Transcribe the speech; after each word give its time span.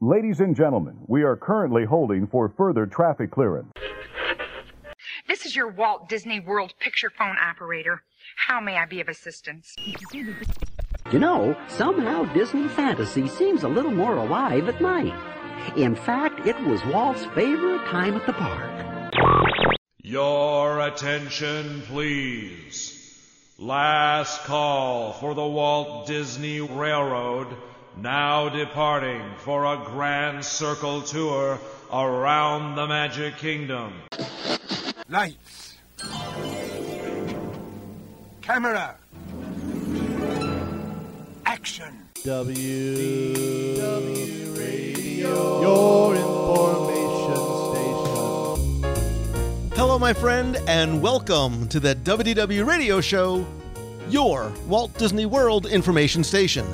Ladies 0.00 0.40
and 0.40 0.54
gentlemen, 0.54 0.96
we 1.06 1.22
are 1.22 1.36
currently 1.36 1.84
holding 1.84 2.26
for 2.26 2.48
further 2.48 2.86
traffic 2.86 3.30
clearance. 3.30 3.72
This 5.28 5.46
is 5.46 5.56
your 5.56 5.68
Walt 5.68 6.08
Disney 6.08 6.40
World 6.40 6.74
picture 6.80 7.10
phone 7.10 7.36
operator. 7.38 8.02
How 8.36 8.60
may 8.60 8.76
I 8.76 8.86
be 8.86 9.00
of 9.00 9.08
assistance? 9.08 9.74
You 10.12 11.18
know, 11.18 11.56
somehow 11.68 12.24
Disney 12.32 12.68
Fantasy 12.68 13.28
seems 13.28 13.62
a 13.62 13.68
little 13.68 13.90
more 13.90 14.16
alive 14.16 14.68
at 14.68 14.80
night. 14.80 15.14
In 15.76 15.94
fact, 15.94 16.46
it 16.46 16.60
was 16.64 16.84
Walt's 16.86 17.24
favorite 17.26 17.84
time 17.86 18.14
at 18.14 18.26
the 18.26 18.32
park. 18.32 19.62
Your 20.02 20.80
attention, 20.80 21.82
please. 21.82 22.96
Last 23.58 24.44
call 24.44 25.12
for 25.12 25.34
the 25.34 25.46
Walt 25.46 26.06
Disney 26.06 26.60
Railroad, 26.60 27.48
now 27.96 28.48
departing 28.48 29.22
for 29.38 29.64
a 29.66 29.76
grand 29.84 30.44
circle 30.44 31.02
tour 31.02 31.58
around 31.92 32.76
the 32.76 32.86
Magic 32.86 33.36
Kingdom. 33.36 33.92
Lights. 35.08 35.76
Camera. 38.42 38.96
Action. 41.46 42.06
W 42.24 43.76
W 43.76 44.52
Radio, 44.52 45.60
your 45.60 46.14
information 46.14 47.72
station. 47.72 49.72
Hello, 49.76 49.98
my 49.98 50.12
friend, 50.12 50.58
and 50.68 51.02
welcome 51.02 51.66
to 51.68 51.80
the 51.80 51.94
WDW 51.96 52.64
Radio 52.66 53.00
Show, 53.00 53.44
your 54.10 54.52
Walt 54.66 54.96
Disney 54.98 55.26
World 55.26 55.66
information 55.66 56.22
station. 56.22 56.66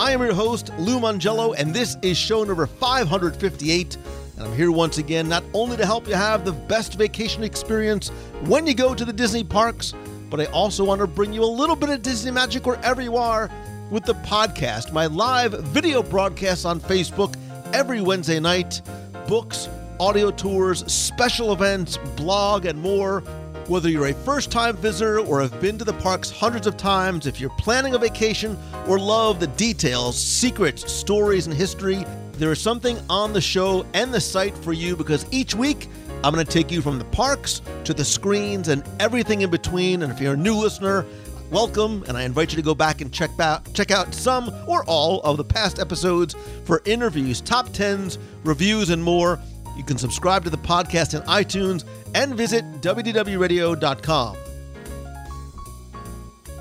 I 0.00 0.12
am 0.12 0.22
your 0.22 0.32
host, 0.32 0.72
Lou 0.78 0.98
Mongello, 0.98 1.54
and 1.58 1.74
this 1.74 1.98
is 2.00 2.16
show 2.16 2.42
number 2.42 2.66
558. 2.66 3.98
And 4.38 4.46
I'm 4.46 4.54
here 4.54 4.72
once 4.72 4.96
again 4.96 5.28
not 5.28 5.44
only 5.52 5.76
to 5.76 5.84
help 5.84 6.08
you 6.08 6.14
have 6.14 6.42
the 6.42 6.52
best 6.52 6.94
vacation 6.94 7.44
experience 7.44 8.08
when 8.46 8.66
you 8.66 8.72
go 8.72 8.94
to 8.94 9.04
the 9.04 9.12
Disney 9.12 9.44
parks, 9.44 9.92
but 10.30 10.40
I 10.40 10.46
also 10.46 10.84
want 10.84 11.02
to 11.02 11.06
bring 11.06 11.34
you 11.34 11.44
a 11.44 11.44
little 11.44 11.76
bit 11.76 11.90
of 11.90 12.00
Disney 12.00 12.30
magic 12.30 12.64
wherever 12.64 13.02
you 13.02 13.18
are 13.18 13.50
with 13.90 14.06
the 14.06 14.14
podcast, 14.14 14.90
my 14.90 15.04
live 15.04 15.52
video 15.64 16.02
broadcasts 16.02 16.64
on 16.64 16.80
Facebook 16.80 17.36
every 17.74 18.00
Wednesday 18.00 18.40
night, 18.40 18.80
books, 19.28 19.68
audio 20.00 20.30
tours, 20.30 20.82
special 20.90 21.52
events, 21.52 21.98
blog, 22.16 22.64
and 22.64 22.80
more. 22.80 23.22
Whether 23.70 23.88
you're 23.88 24.08
a 24.08 24.14
first 24.14 24.50
time 24.50 24.76
visitor 24.78 25.20
or 25.20 25.40
have 25.40 25.60
been 25.60 25.78
to 25.78 25.84
the 25.84 25.92
parks 25.92 26.28
hundreds 26.28 26.66
of 26.66 26.76
times, 26.76 27.28
if 27.28 27.40
you're 27.40 27.50
planning 27.50 27.94
a 27.94 27.98
vacation 27.98 28.58
or 28.88 28.98
love 28.98 29.38
the 29.38 29.46
details, 29.46 30.20
secrets, 30.20 30.92
stories, 30.92 31.46
and 31.46 31.54
history, 31.54 32.04
there 32.32 32.50
is 32.50 32.60
something 32.60 32.98
on 33.08 33.32
the 33.32 33.40
show 33.40 33.86
and 33.94 34.12
the 34.12 34.20
site 34.20 34.58
for 34.58 34.72
you 34.72 34.96
because 34.96 35.24
each 35.30 35.54
week 35.54 35.86
I'm 36.24 36.34
going 36.34 36.44
to 36.44 36.52
take 36.52 36.72
you 36.72 36.82
from 36.82 36.98
the 36.98 37.04
parks 37.04 37.62
to 37.84 37.94
the 37.94 38.04
screens 38.04 38.66
and 38.66 38.82
everything 38.98 39.42
in 39.42 39.50
between. 39.50 40.02
And 40.02 40.12
if 40.12 40.20
you're 40.20 40.34
a 40.34 40.36
new 40.36 40.56
listener, 40.56 41.06
welcome, 41.52 42.02
and 42.08 42.16
I 42.16 42.22
invite 42.22 42.50
you 42.50 42.56
to 42.56 42.62
go 42.62 42.74
back 42.74 43.00
and 43.00 43.12
check 43.12 43.30
out 43.38 43.72
check 43.72 43.92
out 43.92 44.12
some 44.12 44.52
or 44.66 44.82
all 44.86 45.20
of 45.20 45.36
the 45.36 45.44
past 45.44 45.78
episodes 45.78 46.34
for 46.64 46.82
interviews, 46.86 47.40
top 47.40 47.68
tens, 47.68 48.18
reviews, 48.42 48.90
and 48.90 49.00
more. 49.00 49.38
You 49.76 49.84
can 49.84 49.96
subscribe 49.96 50.42
to 50.42 50.50
the 50.50 50.58
podcast 50.58 51.14
in 51.14 51.22
iTunes 51.28 51.84
and 52.14 52.34
visit 52.34 52.64
wdwradio.com. 52.80 54.36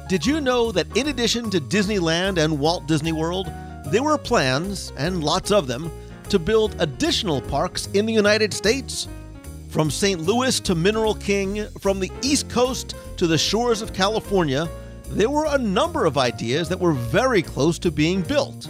Did 0.08 0.26
you 0.26 0.42
know 0.42 0.72
that 0.72 0.98
in 0.98 1.08
addition 1.08 1.50
to 1.52 1.62
Disneyland 1.62 2.38
and 2.38 2.60
Walt 2.60 2.88
Disney 2.88 3.12
World, 3.12 3.48
there 3.86 4.02
were 4.02 4.18
plans, 4.18 4.92
and 4.98 5.24
lots 5.24 5.52
of 5.52 5.68
them, 5.68 5.92
to 6.30 6.40
build 6.40 6.76
additional 6.80 7.42
parks 7.42 7.88
in 7.94 8.06
the 8.06 8.14
United 8.14 8.54
States? 8.54 9.08
From 9.70 9.92
St. 9.92 10.22
Louis 10.22 10.60
to 10.62 10.74
Mineral 10.74 11.14
King, 11.14 11.68
from 11.80 12.00
the 12.00 12.12
East 12.24 12.50
Coast 12.50 12.96
to 13.18 13.28
the 13.28 13.38
shores 13.38 13.84
of 13.84 13.94
California, 13.94 14.68
there 15.10 15.30
were 15.30 15.46
a 15.46 15.58
number 15.58 16.06
of 16.06 16.18
ideas 16.18 16.70
that 16.70 16.80
were 16.80 16.94
very 16.94 17.44
close 17.44 17.78
to 17.80 17.92
being 17.92 18.22
built. 18.22 18.68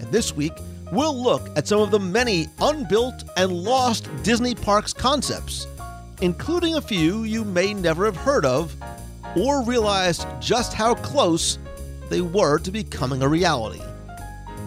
And 0.00 0.10
this 0.10 0.34
week, 0.34 0.52
we'll 0.90 1.20
look 1.20 1.48
at 1.56 1.68
some 1.68 1.80
of 1.80 1.90
the 1.90 2.00
many 2.00 2.48
unbuilt 2.60 3.24
and 3.36 3.52
lost 3.52 4.08
Disney 4.22 4.54
parks 4.54 4.92
concepts, 4.92 5.66
including 6.22 6.76
a 6.76 6.80
few 6.80 7.24
you 7.24 7.44
may 7.44 7.74
never 7.74 8.04
have 8.04 8.16
heard 8.16 8.44
of 8.44 8.74
or 9.36 9.64
realized 9.64 10.24
just 10.40 10.72
how 10.72 10.94
close 10.94 11.58
they 12.08 12.20
were 12.20 12.58
to 12.60 12.70
becoming 12.70 13.22
a 13.22 13.28
reality. 13.28 13.82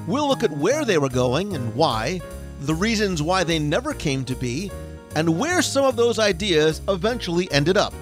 We'll 0.05 0.27
look 0.27 0.43
at 0.43 0.51
where 0.51 0.83
they 0.83 0.97
were 0.97 1.09
going 1.09 1.55
and 1.55 1.73
why, 1.73 2.19
the 2.61 2.75
reasons 2.75 3.21
why 3.21 3.45
they 3.45 3.57
never 3.57 3.93
came 3.93 4.25
to 4.25 4.35
be, 4.35 4.69
and 5.15 5.39
where 5.39 5.61
some 5.61 5.85
of 5.85 5.95
those 5.95 6.19
ideas 6.19 6.81
eventually 6.89 7.49
ended 7.51 7.77
up. 7.77 7.93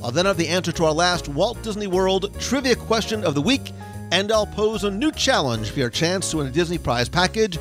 I'll 0.00 0.12
then 0.12 0.26
have 0.26 0.36
the 0.36 0.46
answer 0.46 0.70
to 0.70 0.84
our 0.84 0.92
last 0.92 1.28
Walt 1.28 1.60
Disney 1.64 1.88
World 1.88 2.32
trivia 2.38 2.76
question 2.76 3.24
of 3.24 3.34
the 3.34 3.42
week, 3.42 3.72
and 4.12 4.30
I'll 4.30 4.46
pose 4.46 4.84
a 4.84 4.90
new 4.90 5.10
challenge 5.10 5.70
for 5.70 5.80
your 5.80 5.90
chance 5.90 6.30
to 6.30 6.36
win 6.36 6.46
a 6.46 6.50
Disney 6.50 6.78
Prize 6.78 7.08
package. 7.08 7.58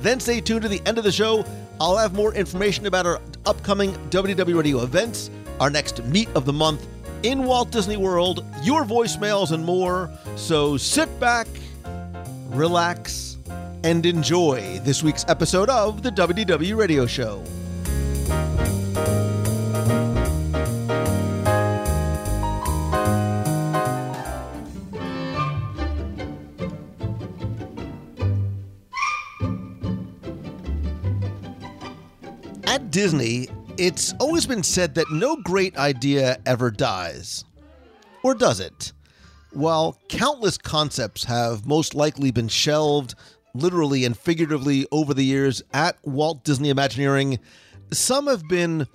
Then 0.00 0.20
stay 0.20 0.40
tuned 0.40 0.62
to 0.62 0.68
the 0.68 0.80
end 0.86 0.96
of 0.96 1.04
the 1.04 1.10
show. 1.10 1.44
I'll 1.80 1.96
have 1.96 2.14
more 2.14 2.32
information 2.34 2.86
about 2.86 3.06
our 3.06 3.20
upcoming 3.46 3.92
WDW 4.10 4.56
Radio 4.56 4.82
events, 4.82 5.30
our 5.58 5.70
next 5.70 6.04
meet 6.04 6.28
of 6.34 6.44
the 6.44 6.52
month 6.52 6.86
in 7.22 7.44
Walt 7.44 7.70
Disney 7.70 7.96
World, 7.96 8.44
your 8.62 8.84
voicemails, 8.84 9.52
and 9.52 9.64
more. 9.64 10.10
So 10.36 10.76
sit 10.76 11.20
back, 11.20 11.46
relax, 12.48 13.38
and 13.84 14.04
enjoy 14.04 14.80
this 14.84 15.02
week's 15.02 15.24
episode 15.28 15.68
of 15.70 16.02
the 16.02 16.10
WDW 16.10 16.76
Radio 16.76 17.06
Show. 17.06 17.42
Disney, 32.90 33.48
it's 33.78 34.12
always 34.18 34.46
been 34.46 34.62
said 34.62 34.94
that 34.96 35.10
no 35.10 35.36
great 35.36 35.76
idea 35.76 36.38
ever 36.44 36.70
dies. 36.70 37.44
Or 38.22 38.34
does 38.34 38.60
it? 38.60 38.92
While 39.52 39.98
countless 40.08 40.58
concepts 40.58 41.24
have 41.24 41.66
most 41.66 41.94
likely 41.94 42.30
been 42.30 42.48
shelved, 42.48 43.14
literally 43.54 44.04
and 44.04 44.16
figuratively, 44.16 44.86
over 44.92 45.14
the 45.14 45.24
years 45.24 45.62
at 45.72 45.96
Walt 46.04 46.44
Disney 46.44 46.70
Imagineering, 46.70 47.38
some 47.92 48.26
have 48.26 48.46
been 48.48 48.86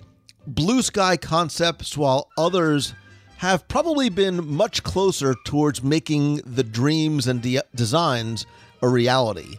blue 0.46 0.82
sky 0.82 1.16
concepts, 1.16 1.96
while 1.96 2.28
others 2.38 2.94
have 3.38 3.68
probably 3.68 4.08
been 4.08 4.46
much 4.46 4.82
closer 4.82 5.34
towards 5.44 5.82
making 5.82 6.36
the 6.46 6.64
dreams 6.64 7.26
and 7.26 7.42
de- 7.42 7.60
designs 7.74 8.46
a 8.80 8.88
reality. 8.88 9.56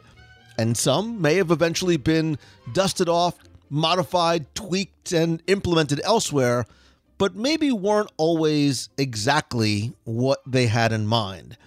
And 0.58 0.76
some 0.76 1.22
may 1.22 1.36
have 1.36 1.52
eventually 1.52 1.98
been 1.98 2.40
dusted 2.74 3.08
off, 3.08 3.36
modified, 3.70 4.54
tweaked, 4.56 5.12
and 5.12 5.42
implemented 5.48 6.02
elsewhere, 6.04 6.66
but 7.18 7.36
maybe 7.36 7.72
weren't 7.72 8.12
always 8.18 8.90
exactly 8.98 9.94
what 10.04 10.40
they 10.46 10.68
had 10.68 10.92
in 10.92 11.08
mind. 11.08 11.58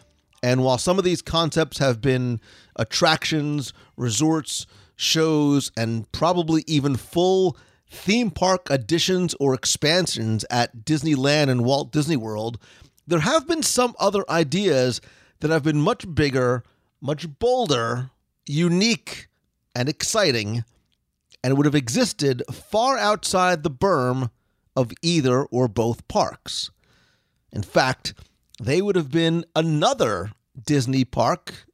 And 0.42 0.64
while 0.64 0.78
some 0.78 0.98
of 0.98 1.04
these 1.04 1.22
concepts 1.22 1.78
have 1.78 2.00
been 2.00 2.40
attractions, 2.76 3.72
resorts, 3.96 4.66
shows, 4.96 5.70
and 5.76 6.10
probably 6.12 6.64
even 6.66 6.96
full 6.96 7.56
theme 7.90 8.30
park 8.30 8.68
additions 8.70 9.34
or 9.40 9.54
expansions 9.54 10.44
at 10.50 10.84
Disneyland 10.84 11.50
and 11.50 11.64
Walt 11.64 11.90
Disney 11.92 12.16
World, 12.16 12.58
there 13.06 13.20
have 13.20 13.46
been 13.46 13.62
some 13.62 13.94
other 13.98 14.24
ideas 14.30 15.00
that 15.40 15.50
have 15.50 15.62
been 15.62 15.80
much 15.80 16.14
bigger, 16.14 16.62
much 17.00 17.26
bolder, 17.38 18.10
unique, 18.46 19.28
and 19.74 19.88
exciting, 19.88 20.64
and 21.42 21.56
would 21.56 21.66
have 21.66 21.74
existed 21.74 22.42
far 22.50 22.98
outside 22.98 23.62
the 23.62 23.70
berm 23.70 24.30
of 24.76 24.92
either 25.02 25.44
or 25.44 25.68
both 25.68 26.06
parks. 26.08 26.70
In 27.52 27.62
fact, 27.62 28.14
they 28.60 28.82
would 28.82 28.96
have 28.96 29.10
been 29.10 29.44
another 29.56 30.32
Disney 30.66 31.04
park, 31.04 31.66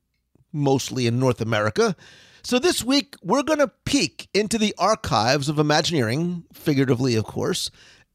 mostly 0.53 1.07
in 1.07 1.19
North 1.19 1.41
America. 1.41 1.97
So 2.43 2.59
this 2.59 2.85
week, 2.85 3.17
we're 3.23 3.43
going 3.43 3.59
to 3.59 3.73
peek 3.85 4.29
into 4.33 4.57
the 4.57 4.75
archives 4.79 5.49
of 5.49 5.59
Imagineering, 5.59 6.45
figuratively, 6.53 7.17
of 7.17 7.25
course, 7.25 7.71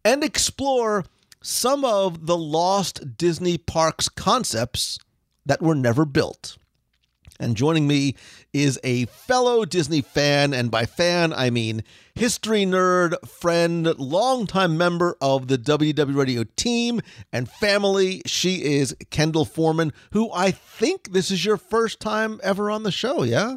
and 0.05 0.23
explore 0.23 1.03
some 1.43 1.83
of 1.83 2.27
the 2.27 2.37
lost 2.37 3.17
Disney 3.17 3.57
parks 3.57 4.07
concepts 4.07 4.99
that 5.45 5.61
were 5.61 5.75
never 5.75 6.05
built. 6.05 6.57
And 7.41 7.57
joining 7.57 7.87
me 7.87 8.15
is 8.53 8.79
a 8.83 9.05
fellow 9.05 9.65
Disney 9.65 10.01
fan, 10.01 10.53
and 10.53 10.69
by 10.69 10.85
fan, 10.85 11.33
I 11.33 11.49
mean 11.49 11.83
history 12.13 12.65
nerd, 12.65 13.15
friend, 13.27 13.87
longtime 13.97 14.77
member 14.77 15.17
of 15.19 15.47
the 15.47 15.57
WW 15.57 16.15
Radio 16.15 16.43
team 16.55 17.01
and 17.33 17.49
family. 17.49 18.21
She 18.27 18.63
is 18.63 18.95
Kendall 19.09 19.45
Foreman, 19.45 19.91
who 20.11 20.31
I 20.31 20.51
think 20.51 21.13
this 21.13 21.31
is 21.31 21.43
your 21.43 21.57
first 21.57 21.99
time 21.99 22.39
ever 22.43 22.69
on 22.69 22.83
the 22.83 22.91
show, 22.91 23.23
yeah? 23.23 23.55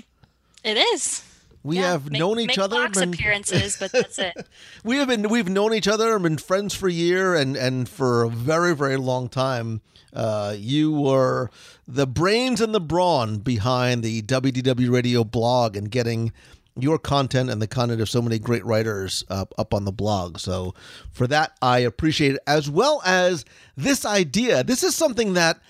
It 0.65 0.79
is. 0.79 1.23
We 1.65 1.77
Yeah, 1.79 1.93
have 1.93 2.11
make- 2.11 2.21
known 2.21 2.39
each 2.39 2.49
make 2.49 2.59
other. 2.59 2.77
box 2.77 2.99
been- 3.01 3.15
appearances, 3.15 3.77
but 3.81 3.91
that's 3.91 4.19
it. 4.19 4.47
we 4.85 4.99
have 4.99 5.09
been 5.09 5.29
we've 5.29 5.49
known 5.49 5.75
each 5.75 5.89
other 5.89 6.15
and 6.15 6.23
been 6.23 6.37
friends 6.39 6.75
for 6.75 6.89
a 6.89 6.93
year 6.93 7.35
and 7.35 7.57
and 7.57 7.89
for 7.89 8.23
a 8.23 8.29
very 8.29 8.77
very 8.77 8.97
long 8.99 9.29
time. 9.29 9.81
Uh, 10.13 10.55
you 10.57 10.93
were 10.93 11.51
the 11.89 12.07
brains 12.07 12.61
and 12.61 12.73
the 12.75 12.81
brawn 12.81 13.39
behind 13.39 14.05
the 14.05 14.23
WDW 14.23 14.89
Radio 14.93 15.25
blog 15.25 15.77
and 15.77 15.91
getting 15.91 16.33
your 16.79 16.99
content 16.99 17.49
and 17.51 17.61
the 17.63 17.67
content 17.67 18.01
of 18.01 18.09
so 18.09 18.21
many 18.21 18.39
great 18.39 18.65
writers 18.65 19.25
up, 19.29 19.55
up 19.59 19.73
on 19.73 19.85
the 19.85 19.93
blog. 19.93 20.39
So 20.39 20.75
for 21.13 21.27
that, 21.29 21.57
I 21.63 21.79
appreciate 21.79 22.35
it 22.35 22.43
as 22.47 22.69
well 22.69 23.01
as 23.05 23.45
this 23.77 24.05
idea. 24.05 24.63
This 24.65 24.83
is 24.83 24.95
something 24.95 25.35
that 25.35 25.61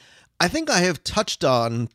I 0.40 0.49
think 0.49 0.69
I 0.70 0.79
have 0.81 1.05
touched 1.05 1.44
on 1.44 1.88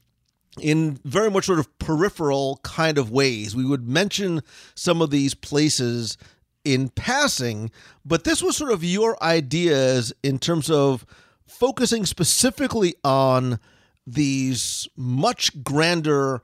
in 0.61 0.99
very 1.05 1.29
much 1.29 1.45
sort 1.45 1.59
of 1.59 1.79
peripheral 1.79 2.59
kind 2.63 2.97
of 2.97 3.11
ways. 3.11 3.55
We 3.55 3.65
would 3.65 3.87
mention 3.87 4.41
some 4.75 5.01
of 5.01 5.09
these 5.09 5.33
places 5.33 6.17
in 6.65 6.89
passing, 6.89 7.71
but 8.05 8.23
this 8.23 8.41
was 8.41 8.57
sort 8.57 8.71
of 8.71 8.83
your 8.83 9.21
ideas 9.23 10.13
in 10.23 10.39
terms 10.39 10.69
of 10.69 11.05
focusing 11.47 12.05
specifically 12.05 12.95
on 13.03 13.59
these 14.05 14.87
much 14.95 15.63
grander 15.63 16.41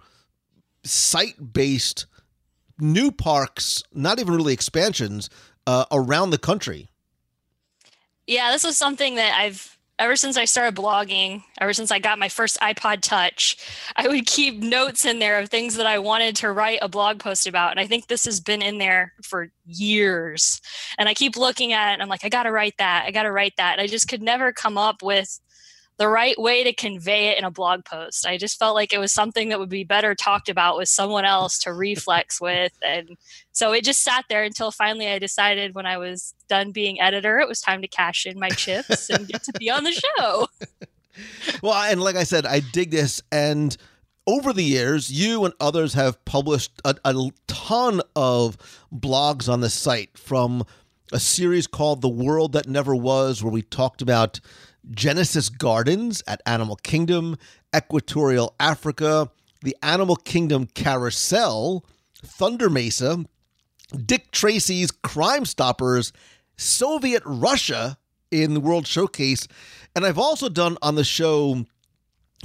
site 0.83 1.53
based 1.53 2.05
new 2.79 3.11
parks, 3.11 3.83
not 3.93 4.19
even 4.19 4.35
really 4.35 4.53
expansions, 4.53 5.29
uh, 5.65 5.85
around 5.91 6.29
the 6.29 6.37
country. 6.37 6.89
Yeah, 8.27 8.51
this 8.51 8.63
was 8.63 8.77
something 8.77 9.15
that 9.15 9.37
I've 9.39 9.74
ever 9.97 10.15
since 10.15 10.37
I 10.37 10.45
started 10.45 10.75
blogging, 10.75 11.43
ever 11.61 11.73
since 11.73 11.91
I 11.91 11.99
got 11.99 12.19
my 12.19 12.27
first 12.27 12.59
iPod 12.59 13.01
Touch, 13.01 13.57
I 13.95 14.07
would 14.07 14.25
keep 14.25 14.57
notes 14.57 15.05
in 15.05 15.19
there 15.19 15.39
of 15.39 15.49
things 15.49 15.75
that 15.75 15.85
I 15.85 15.99
wanted 15.99 16.35
to 16.37 16.51
write 16.51 16.79
a 16.81 16.89
blog 16.89 17.19
post 17.19 17.47
about. 17.47 17.71
And 17.71 17.79
I 17.79 17.87
think 17.87 18.07
this 18.07 18.25
has 18.25 18.39
been 18.39 18.61
in 18.61 18.77
there 18.77 19.13
for 19.23 19.49
years. 19.65 20.59
And 20.97 21.07
I 21.07 21.13
keep 21.13 21.37
looking 21.37 21.73
at 21.73 21.91
it 21.91 21.93
and 21.93 22.01
I'm 22.01 22.09
like, 22.09 22.25
I 22.25 22.29
got 22.29 22.43
to 22.43 22.51
write 22.51 22.75
that. 22.77 23.05
I 23.05 23.11
got 23.11 23.23
to 23.23 23.31
write 23.31 23.53
that. 23.57 23.73
And 23.73 23.81
I 23.81 23.87
just 23.87 24.07
could 24.07 24.21
never 24.21 24.51
come 24.51 24.77
up 24.77 25.01
with 25.01 25.39
the 25.97 26.07
right 26.07 26.39
way 26.39 26.63
to 26.63 26.73
convey 26.73 27.27
it 27.29 27.37
in 27.37 27.45
a 27.45 27.51
blog 27.51 27.85
post. 27.85 28.27
I 28.27 28.37
just 28.37 28.59
felt 28.59 28.75
like 28.75 28.91
it 28.91 28.99
was 28.99 29.13
something 29.13 29.49
that 29.49 29.59
would 29.59 29.69
be 29.69 29.83
better 29.83 30.13
talked 30.13 30.49
about 30.49 30.77
with 30.77 30.89
someone 30.89 31.23
else 31.25 31.59
to 31.59 31.73
reflex 31.73 32.41
with. 32.41 32.73
And 32.85 33.17
so 33.53 33.71
it 33.71 33.85
just 33.85 34.03
sat 34.03 34.25
there 34.27 34.43
until 34.43 34.71
finally 34.71 35.07
I 35.07 35.19
decided 35.19 35.73
when 35.73 35.85
I 35.85 35.97
was 35.97 36.33
done 36.49 36.71
being 36.71 36.99
editor, 36.99 37.39
it 37.39 37.47
was 37.47 37.61
time 37.61 37.81
to 37.81 37.87
cash 37.87 38.25
in 38.25 38.39
my 38.39 38.49
chips 38.49 39.09
and 39.09 39.27
get 39.27 39.43
to 39.43 39.53
be 39.53 39.69
on 39.69 39.83
the 39.83 39.93
show. 39.93 40.47
Well, 41.61 41.73
and 41.73 42.01
like 42.01 42.15
I 42.15 42.23
said, 42.23 42.45
I 42.45 42.59
dig 42.59 42.91
this. 42.91 43.21
And 43.31 43.75
over 44.27 44.53
the 44.53 44.63
years, 44.63 45.11
you 45.11 45.45
and 45.45 45.53
others 45.59 45.93
have 45.93 46.23
published 46.25 46.81
a, 46.83 46.95
a 47.05 47.31
ton 47.47 48.01
of 48.15 48.57
blogs 48.93 49.51
on 49.51 49.61
the 49.61 49.69
site 49.69 50.17
from 50.17 50.65
a 51.13 51.19
series 51.19 51.67
called 51.67 52.01
The 52.01 52.09
World 52.09 52.53
That 52.53 52.67
Never 52.67 52.95
Was, 52.95 53.43
where 53.43 53.51
we 53.51 53.61
talked 53.61 54.01
about 54.01 54.39
Genesis 54.91 55.49
Gardens 55.49 56.23
at 56.27 56.41
Animal 56.45 56.75
Kingdom, 56.77 57.37
Equatorial 57.75 58.55
Africa, 58.59 59.29
the 59.61 59.75
Animal 59.81 60.15
Kingdom 60.15 60.67
Carousel, 60.67 61.85
Thunder 62.23 62.69
Mesa, 62.69 63.25
Dick 64.05 64.31
Tracy's 64.31 64.91
Crime 64.91 65.45
Stoppers, 65.45 66.11
Soviet 66.57 67.23
Russia 67.25 67.97
in 68.31 68.53
the 68.53 68.59
World 68.59 68.87
Showcase. 68.87 69.47
And 69.95 70.05
I've 70.05 70.19
also 70.19 70.49
done 70.49 70.77
on 70.81 70.95
the 70.95 71.03
show 71.03 71.65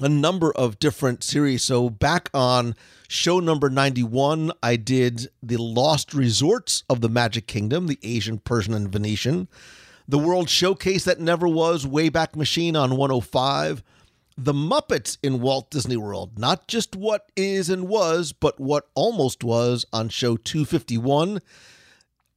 a 0.01 0.09
number 0.09 0.53
of 0.53 0.79
different 0.79 1.23
series. 1.23 1.63
So 1.63 1.91
back 1.91 2.31
on 2.33 2.75
show 3.09 3.41
number 3.41 3.69
91, 3.69 4.53
I 4.63 4.77
did 4.77 5.29
the 5.43 5.57
Lost 5.57 6.15
Resorts 6.15 6.85
of 6.89 7.01
the 7.01 7.09
Magic 7.09 7.47
Kingdom, 7.47 7.87
the 7.87 7.99
Asian, 8.03 8.39
Persian, 8.39 8.75
and 8.75 8.91
Venetian. 8.91 9.49
The 10.11 10.19
World 10.19 10.51
Showcase 10.51 11.05
that 11.05 11.21
never 11.21 11.47
was, 11.47 11.87
Wayback 11.87 12.35
Machine 12.35 12.75
on 12.75 12.97
105. 12.97 13.85
The 14.37 14.53
Muppets 14.53 15.17
in 15.23 15.41
Walt 15.41 15.71
Disney 15.71 15.97
World, 15.97 16.37
not 16.37 16.67
just 16.67 16.97
what 16.97 17.31
is 17.37 17.71
and 17.71 17.87
was, 17.87 18.33
but 18.33 18.59
what 18.59 18.89
almost 18.97 19.45
was 19.45 19.87
on 19.93 20.09
show 20.09 20.37
251 20.37 21.39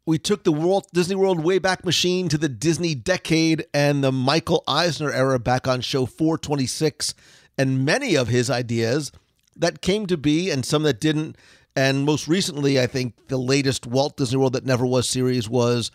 we 0.05 0.19
took 0.19 0.43
the 0.43 0.51
Walt 0.51 0.87
Disney 0.93 1.15
World 1.15 1.43
Wayback 1.43 1.83
Machine 1.83 2.29
to 2.29 2.37
the 2.37 2.49
Disney 2.49 2.93
Decade 2.93 3.65
and 3.73 4.03
the 4.03 4.11
Michael 4.11 4.63
Eisner 4.67 5.11
era 5.11 5.39
back 5.39 5.67
on 5.67 5.81
show 5.81 6.05
426, 6.05 7.15
and 7.57 7.83
many 7.83 8.13
of 8.13 8.27
his 8.27 8.51
ideas 8.51 9.11
that 9.55 9.81
came 9.81 10.05
to 10.07 10.17
be 10.17 10.51
and 10.51 10.63
some 10.63 10.83
that 10.83 10.99
didn't. 10.99 11.37
And 11.75 12.05
most 12.05 12.27
recently, 12.27 12.79
I 12.79 12.85
think 12.85 13.15
the 13.29 13.37
latest 13.37 13.87
Walt 13.87 14.17
Disney 14.17 14.37
World 14.37 14.53
that 14.53 14.65
never 14.65 14.85
was 14.85 15.09
series 15.09 15.49
was 15.49 15.89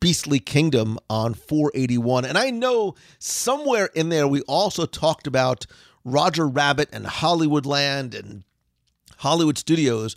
Beastly 0.00 0.38
Kingdom 0.38 0.98
on 1.08 1.34
481. 1.34 2.24
And 2.24 2.38
I 2.38 2.50
know 2.50 2.94
somewhere 3.18 3.86
in 3.94 4.08
there 4.08 4.26
we 4.26 4.42
also 4.42 4.86
talked 4.86 5.26
about 5.26 5.66
Roger 6.04 6.46
Rabbit 6.48 6.88
and 6.92 7.06
Hollywoodland 7.06 8.18
and 8.18 8.44
Hollywood 9.18 9.58
Studios. 9.58 10.16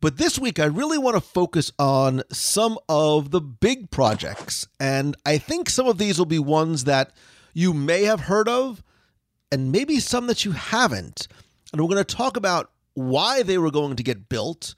But 0.00 0.18
this 0.18 0.38
week, 0.38 0.60
I 0.60 0.66
really 0.66 0.98
want 0.98 1.16
to 1.16 1.20
focus 1.20 1.72
on 1.78 2.22
some 2.30 2.78
of 2.88 3.30
the 3.30 3.40
big 3.40 3.90
projects. 3.90 4.68
And 4.78 5.16
I 5.24 5.38
think 5.38 5.70
some 5.70 5.86
of 5.86 5.98
these 5.98 6.18
will 6.18 6.26
be 6.26 6.38
ones 6.38 6.84
that 6.84 7.12
you 7.54 7.72
may 7.72 8.04
have 8.04 8.20
heard 8.20 8.48
of, 8.48 8.82
and 9.50 9.72
maybe 9.72 10.00
some 10.00 10.26
that 10.26 10.44
you 10.44 10.52
haven't. 10.52 11.26
And 11.72 11.80
we're 11.80 11.88
going 11.88 12.04
to 12.04 12.16
talk 12.16 12.36
about 12.36 12.70
why 12.94 13.42
they 13.42 13.56
were 13.56 13.70
going 13.70 13.96
to 13.96 14.02
get 14.02 14.28
built 14.28 14.74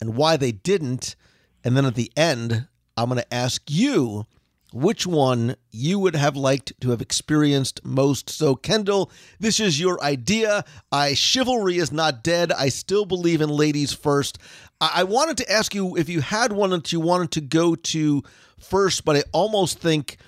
and 0.00 0.14
why 0.14 0.36
they 0.36 0.52
didn't. 0.52 1.16
And 1.64 1.76
then 1.76 1.86
at 1.86 1.94
the 1.94 2.12
end, 2.16 2.68
I'm 2.96 3.08
going 3.08 3.20
to 3.20 3.34
ask 3.34 3.62
you 3.68 4.26
which 4.72 5.06
one 5.06 5.56
you 5.70 5.98
would 5.98 6.16
have 6.16 6.36
liked 6.36 6.72
to 6.80 6.90
have 6.90 7.00
experienced 7.00 7.84
most. 7.84 8.28
So, 8.28 8.54
Kendall, 8.54 9.10
this 9.38 9.60
is 9.60 9.80
your 9.80 10.02
idea. 10.02 10.64
I 10.90 11.14
chivalry 11.14 11.78
is 11.78 11.92
not 11.92 12.22
dead. 12.22 12.52
I 12.52 12.68
still 12.68 13.06
believe 13.06 13.40
in 13.40 13.48
ladies 13.48 13.92
first. 13.92 14.38
I, 14.80 14.90
I 14.96 15.04
wanted 15.04 15.36
to 15.38 15.50
ask 15.50 15.74
you 15.74 15.96
if 15.96 16.08
you 16.08 16.20
had 16.20 16.52
one 16.52 16.70
that 16.70 16.92
you 16.92 17.00
wanted 17.00 17.32
to 17.32 17.40
go 17.40 17.74
to 17.74 18.22
first, 18.58 19.04
but 19.04 19.16
I 19.16 19.22
almost 19.32 19.78
think 19.78 20.18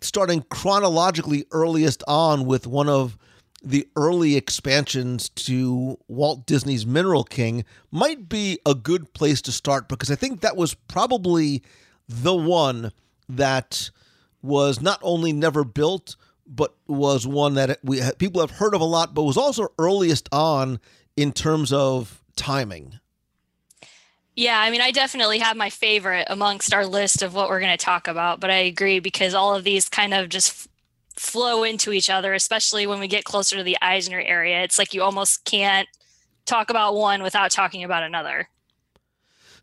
starting 0.00 0.44
chronologically 0.50 1.44
earliest 1.50 2.02
on 2.06 2.44
with 2.44 2.66
one 2.66 2.88
of 2.88 3.16
the 3.62 3.88
early 3.96 4.36
expansions 4.36 5.30
to 5.30 5.98
Walt 6.06 6.46
Disney's 6.46 6.84
Mineral 6.84 7.24
King 7.24 7.64
might 7.90 8.28
be 8.28 8.58
a 8.66 8.74
good 8.74 9.14
place 9.14 9.40
to 9.42 9.52
start 9.52 9.88
because 9.88 10.10
I 10.10 10.16
think 10.16 10.42
that 10.42 10.56
was 10.56 10.74
probably 10.74 11.62
the 12.08 12.34
one 12.34 12.92
that 13.28 13.90
was 14.42 14.80
not 14.80 14.98
only 15.02 15.32
never 15.32 15.64
built 15.64 16.16
but 16.46 16.74
was 16.86 17.26
one 17.26 17.54
that 17.54 17.78
we 17.82 18.02
people 18.18 18.40
have 18.40 18.50
heard 18.50 18.74
of 18.74 18.80
a 18.80 18.84
lot 18.84 19.14
but 19.14 19.22
was 19.22 19.36
also 19.36 19.68
earliest 19.78 20.28
on 20.32 20.78
in 21.16 21.32
terms 21.32 21.72
of 21.72 22.22
timing. 22.36 22.98
Yeah, 24.36 24.58
I 24.58 24.70
mean, 24.70 24.80
I 24.80 24.90
definitely 24.90 25.38
have 25.38 25.56
my 25.56 25.70
favorite 25.70 26.26
amongst 26.28 26.74
our 26.74 26.84
list 26.84 27.22
of 27.22 27.34
what 27.34 27.48
we're 27.48 27.60
going 27.60 27.76
to 27.76 27.84
talk 27.84 28.08
about, 28.08 28.40
but 28.40 28.50
I 28.50 28.56
agree 28.56 28.98
because 28.98 29.32
all 29.32 29.54
of 29.54 29.62
these 29.62 29.88
kind 29.88 30.12
of 30.12 30.28
just 30.28 30.68
flow 31.14 31.62
into 31.62 31.92
each 31.92 32.10
other, 32.10 32.34
especially 32.34 32.86
when 32.86 32.98
we 32.98 33.06
get 33.06 33.24
closer 33.24 33.56
to 33.56 33.62
the 33.62 33.76
Eisner 33.80 34.20
area. 34.20 34.62
It's 34.62 34.78
like 34.78 34.92
you 34.92 35.02
almost 35.02 35.44
can't 35.44 35.88
talk 36.46 36.68
about 36.68 36.96
one 36.96 37.22
without 37.22 37.52
talking 37.52 37.84
about 37.84 38.02
another. 38.02 38.48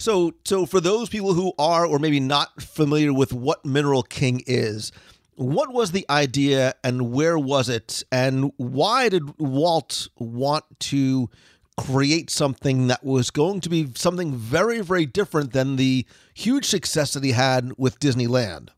So, 0.02 0.34
so 0.46 0.66
for 0.66 0.82
those 0.82 1.10
people 1.10 1.36
who 1.36 1.54
are 1.60 1.86
or 1.86 2.00
maybe 2.00 2.20
not 2.20 2.60
familiar 2.60 3.14
with 3.14 3.32
what 3.32 3.64
Mineral 3.64 4.02
King 4.02 4.42
is, 4.48 4.92
what 5.36 5.72
was 5.72 5.92
the 5.92 6.08
idea 6.10 6.74
and 6.84 7.12
where 7.12 7.38
was 7.38 7.70
it, 7.70 8.02
and 8.12 8.52
why 8.58 9.10
did 9.10 9.38
Walt 9.38 10.08
want 10.18 10.64
to 10.80 11.30
create 11.78 12.32
something 12.32 12.88
that 12.88 13.04
was 13.04 13.30
going 13.30 13.62
to 13.62 13.70
be 13.70 13.92
something 13.94 14.34
very, 14.34 14.82
very 14.82 15.06
different 15.06 15.54
than 15.54 15.76
the 15.76 16.08
huge 16.34 16.66
success 16.66 17.14
that 17.14 17.24
he 17.24 17.34
had 17.34 17.74
with 17.78 18.00
Disneyland? 18.00 18.70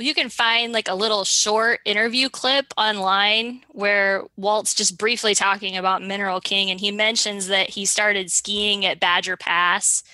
You 0.00 0.14
can 0.14 0.28
find 0.28 0.72
like 0.72 0.88
a 0.88 0.94
little 0.94 1.24
short 1.24 1.80
interview 1.84 2.28
clip 2.28 2.66
online 2.76 3.64
where 3.70 4.22
Walt's 4.36 4.74
just 4.74 4.96
briefly 4.96 5.34
talking 5.34 5.76
about 5.76 6.02
Mineral 6.02 6.40
King, 6.40 6.70
and 6.70 6.78
he 6.78 6.92
mentions 6.92 7.48
that 7.48 7.70
he 7.70 7.84
started 7.84 8.30
skiing 8.30 8.86
at 8.86 9.00
Badger 9.00 9.36
Pass, 9.36 10.04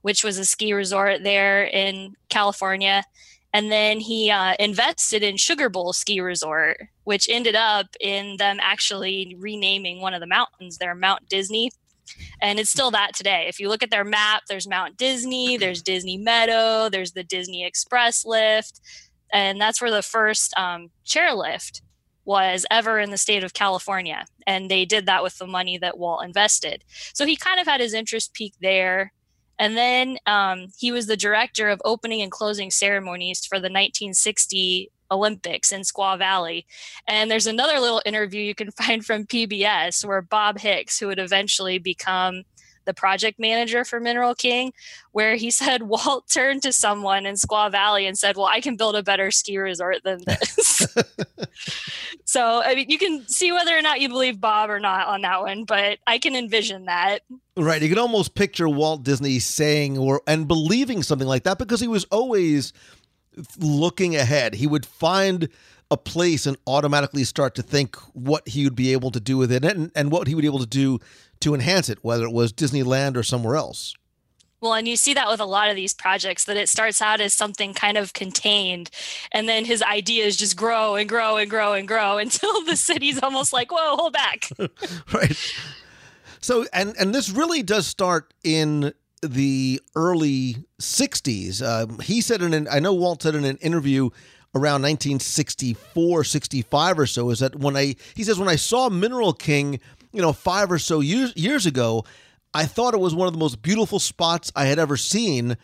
which 0.00 0.24
was 0.24 0.38
a 0.38 0.44
ski 0.46 0.72
resort 0.72 1.22
there 1.22 1.64
in 1.64 2.16
California. 2.30 3.04
And 3.52 3.70
then 3.70 4.00
he 4.00 4.30
uh, 4.30 4.54
invested 4.58 5.22
in 5.22 5.36
Sugar 5.36 5.68
Bowl 5.68 5.92
Ski 5.92 6.20
Resort, 6.20 6.88
which 7.04 7.28
ended 7.28 7.54
up 7.54 7.86
in 8.00 8.36
them 8.38 8.58
actually 8.60 9.34
renaming 9.38 10.00
one 10.00 10.14
of 10.14 10.20
the 10.20 10.26
mountains 10.26 10.78
there, 10.78 10.94
Mount 10.94 11.28
Disney. 11.28 11.70
And 12.40 12.58
it's 12.58 12.70
still 12.70 12.90
that 12.90 13.14
today. 13.14 13.46
If 13.48 13.58
you 13.58 13.68
look 13.68 13.82
at 13.82 13.90
their 13.90 14.04
map, 14.04 14.42
there's 14.48 14.68
Mount 14.68 14.96
Disney, 14.96 15.56
there's 15.56 15.82
Disney 15.82 16.18
Meadow, 16.18 16.88
there's 16.88 17.12
the 17.12 17.24
Disney 17.24 17.64
Express 17.64 18.24
lift, 18.24 18.80
and 19.32 19.60
that's 19.60 19.80
where 19.80 19.90
the 19.90 20.02
first 20.02 20.56
um, 20.56 20.90
chairlift 21.04 21.80
was 22.24 22.66
ever 22.70 22.98
in 22.98 23.10
the 23.10 23.16
state 23.16 23.44
of 23.44 23.54
California. 23.54 24.26
And 24.46 24.70
they 24.70 24.84
did 24.84 25.06
that 25.06 25.22
with 25.22 25.38
the 25.38 25.46
money 25.46 25.78
that 25.78 25.96
Walt 25.96 26.24
invested. 26.24 26.84
So 27.14 27.24
he 27.24 27.36
kind 27.36 27.60
of 27.60 27.66
had 27.66 27.80
his 27.80 27.94
interest 27.94 28.34
peak 28.34 28.54
there. 28.60 29.12
And 29.58 29.76
then 29.76 30.18
um, 30.26 30.66
he 30.76 30.92
was 30.92 31.06
the 31.06 31.16
director 31.16 31.68
of 31.68 31.80
opening 31.84 32.20
and 32.20 32.30
closing 32.30 32.70
ceremonies 32.70 33.46
for 33.46 33.56
the 33.56 33.70
1960 33.70 34.90
Olympics 35.10 35.72
in 35.72 35.82
Squaw 35.82 36.18
Valley. 36.18 36.66
And 37.06 37.30
there's 37.30 37.46
another 37.46 37.78
little 37.78 38.02
interview 38.04 38.42
you 38.42 38.54
can 38.54 38.70
find 38.82 39.04
from 39.04 39.24
PBS 39.24 40.04
where 40.04 40.20
Bob 40.20 40.58
Hicks, 40.58 40.98
who 40.98 41.06
would 41.06 41.20
eventually 41.20 41.78
become 41.78 42.42
the 42.86 42.94
project 42.94 43.38
manager 43.38 43.84
for 43.84 44.00
Mineral 44.00 44.34
King, 44.34 44.72
where 45.12 45.36
he 45.36 45.50
said 45.56 45.82
Walt 45.82 46.28
turned 46.28 46.62
to 46.62 46.72
someone 46.72 47.26
in 47.26 47.34
Squaw 47.34 47.70
Valley 47.70 48.06
and 48.06 48.18
said, 48.18 48.36
Well, 48.36 48.46
I 48.46 48.60
can 48.60 48.76
build 48.76 48.96
a 48.96 49.02
better 49.02 49.30
ski 49.30 49.58
resort 49.58 50.02
than 50.02 50.22
this. 50.24 50.86
so, 52.24 52.62
I 52.64 52.74
mean, 52.74 52.90
you 52.90 52.98
can 52.98 53.26
see 53.28 53.52
whether 53.52 53.76
or 53.76 53.82
not 53.82 54.00
you 54.00 54.08
believe 54.08 54.40
Bob 54.40 54.70
or 54.70 54.80
not 54.80 55.06
on 55.08 55.22
that 55.22 55.42
one, 55.42 55.64
but 55.64 55.98
I 56.06 56.18
can 56.18 56.34
envision 56.34 56.86
that. 56.86 57.20
Right. 57.56 57.82
You 57.82 57.88
can 57.88 57.98
almost 57.98 58.34
picture 58.34 58.68
Walt 58.68 59.02
Disney 59.02 59.38
saying 59.38 59.98
or 59.98 60.22
and 60.26 60.46
believing 60.46 61.02
something 61.02 61.28
like 61.28 61.44
that 61.44 61.58
because 61.58 61.80
he 61.80 61.88
was 61.88 62.04
always 62.06 62.72
looking 63.58 64.16
ahead. 64.16 64.54
He 64.54 64.66
would 64.66 64.86
find 64.86 65.48
a 65.90 65.96
place 65.96 66.46
and 66.46 66.56
automatically 66.66 67.24
start 67.24 67.54
to 67.54 67.62
think 67.62 67.96
what 68.12 68.48
he 68.48 68.64
would 68.64 68.74
be 68.74 68.92
able 68.92 69.10
to 69.10 69.20
do 69.20 69.36
with 69.36 69.52
it 69.52 69.64
and, 69.64 69.90
and 69.94 70.10
what 70.10 70.26
he 70.26 70.34
would 70.34 70.42
be 70.42 70.48
able 70.48 70.58
to 70.58 70.66
do 70.66 70.98
to 71.40 71.54
enhance 71.54 71.88
it, 71.88 71.98
whether 72.02 72.24
it 72.24 72.32
was 72.32 72.52
Disneyland 72.52 73.16
or 73.16 73.22
somewhere 73.22 73.56
else. 73.56 73.94
Well, 74.60 74.74
and 74.74 74.88
you 74.88 74.96
see 74.96 75.14
that 75.14 75.28
with 75.28 75.38
a 75.38 75.44
lot 75.44 75.68
of 75.68 75.76
these 75.76 75.92
projects 75.92 76.44
that 76.44 76.56
it 76.56 76.68
starts 76.68 77.02
out 77.02 77.20
as 77.20 77.34
something 77.34 77.74
kind 77.74 77.98
of 77.98 78.14
contained, 78.14 78.90
and 79.30 79.48
then 79.48 79.64
his 79.64 79.82
ideas 79.82 80.36
just 80.36 80.56
grow 80.56 80.96
and 80.96 81.08
grow 81.08 81.36
and 81.36 81.48
grow 81.48 81.74
and 81.74 81.86
grow 81.86 82.18
until 82.18 82.64
the 82.64 82.76
city's 82.76 83.22
almost 83.22 83.52
like, 83.52 83.70
whoa, 83.70 83.96
hold 83.96 84.12
back. 84.12 84.48
right. 85.12 85.54
So, 86.40 86.66
and 86.72 86.96
and 86.98 87.14
this 87.14 87.30
really 87.30 87.62
does 87.62 87.86
start 87.86 88.32
in 88.42 88.92
the 89.22 89.80
early 89.94 90.56
60s. 90.80 91.62
Um, 91.62 91.98
he 92.00 92.20
said 92.20 92.42
in 92.42 92.54
an, 92.54 92.68
I 92.70 92.80
know 92.80 92.92
Walt 92.92 93.22
said 93.22 93.34
in 93.34 93.44
an 93.44 93.56
interview 93.58 94.10
around 94.56 94.82
1964, 94.82 96.24
65 96.24 96.98
or 96.98 97.06
so, 97.06 97.30
is 97.30 97.40
that 97.40 97.56
when 97.56 97.76
I, 97.76 97.96
he 98.14 98.24
says, 98.24 98.38
when 98.38 98.48
I 98.48 98.56
saw 98.56 98.88
Mineral 98.88 99.32
King, 99.32 99.80
you 100.12 100.22
know, 100.22 100.32
five 100.32 100.72
or 100.72 100.78
so 100.78 101.00
years, 101.00 101.32
years 101.36 101.66
ago, 101.66 102.04
I 102.54 102.64
thought 102.64 102.94
it 102.94 103.00
was 103.00 103.14
one 103.14 103.26
of 103.26 103.34
the 103.34 103.38
most 103.38 103.60
beautiful 103.60 103.98
spots 103.98 104.50
I 104.56 104.64
had 104.64 104.78
ever 104.78 104.96
seen 104.96 105.56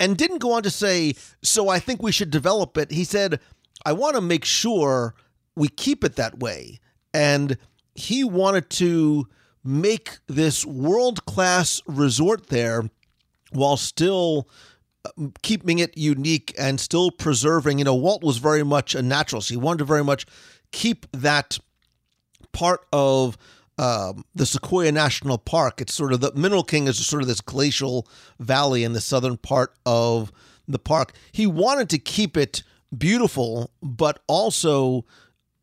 and 0.00 0.16
didn't 0.16 0.38
go 0.38 0.52
on 0.52 0.62
to 0.62 0.70
say, 0.70 1.14
so 1.42 1.68
I 1.68 1.78
think 1.78 2.02
we 2.02 2.12
should 2.12 2.30
develop 2.30 2.78
it. 2.78 2.90
He 2.90 3.04
said, 3.04 3.40
I 3.84 3.92
want 3.92 4.16
to 4.16 4.22
make 4.22 4.44
sure 4.44 5.14
we 5.56 5.68
keep 5.68 6.04
it 6.04 6.16
that 6.16 6.38
way. 6.38 6.80
And 7.12 7.58
he 7.94 8.24
wanted 8.24 8.70
to 8.70 9.26
make 9.64 10.18
this 10.26 10.64
world 10.64 11.24
class 11.26 11.82
resort 11.86 12.46
there 12.46 12.88
while 13.50 13.76
still 13.76 14.48
keeping 15.42 15.78
it 15.78 15.96
unique 15.96 16.54
and 16.58 16.80
still 16.80 17.10
preserving. 17.10 17.78
You 17.78 17.84
know, 17.84 17.94
Walt 17.94 18.22
was 18.22 18.38
very 18.38 18.64
much 18.64 18.94
a 18.94 19.02
naturalist. 19.02 19.50
He 19.50 19.56
wanted 19.56 19.78
to 19.78 19.84
very 19.84 20.04
much 20.04 20.26
keep 20.72 21.06
that 21.12 21.58
part 22.52 22.86
of 22.92 23.36
um, 23.78 24.24
the 24.34 24.46
Sequoia 24.46 24.90
National 24.90 25.38
Park. 25.38 25.80
It's 25.80 25.94
sort 25.94 26.12
of 26.12 26.20
the 26.20 26.32
Mineral 26.34 26.64
King 26.64 26.88
is 26.88 27.04
sort 27.04 27.22
of 27.22 27.28
this 27.28 27.40
glacial 27.40 28.08
valley 28.40 28.82
in 28.84 28.92
the 28.92 29.00
southern 29.00 29.36
part 29.36 29.74
of 29.86 30.32
the 30.66 30.78
park. 30.78 31.12
He 31.32 31.46
wanted 31.46 31.88
to 31.90 31.98
keep 31.98 32.36
it 32.36 32.62
beautiful, 32.96 33.70
but 33.82 34.20
also 34.26 35.04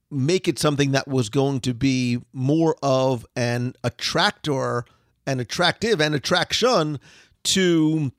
make 0.09 0.47
it 0.47 0.57
something 0.59 0.91
that 0.91 1.07
was 1.07 1.29
going 1.29 1.59
to 1.59 1.73
be 1.73 2.21
more 2.31 2.75
of 2.81 3.25
an 3.35 3.73
attractor 3.83 4.85
and 5.27 5.41
attractive 5.41 5.99
and 5.99 6.15
attraction 6.15 6.99
to 7.43 8.11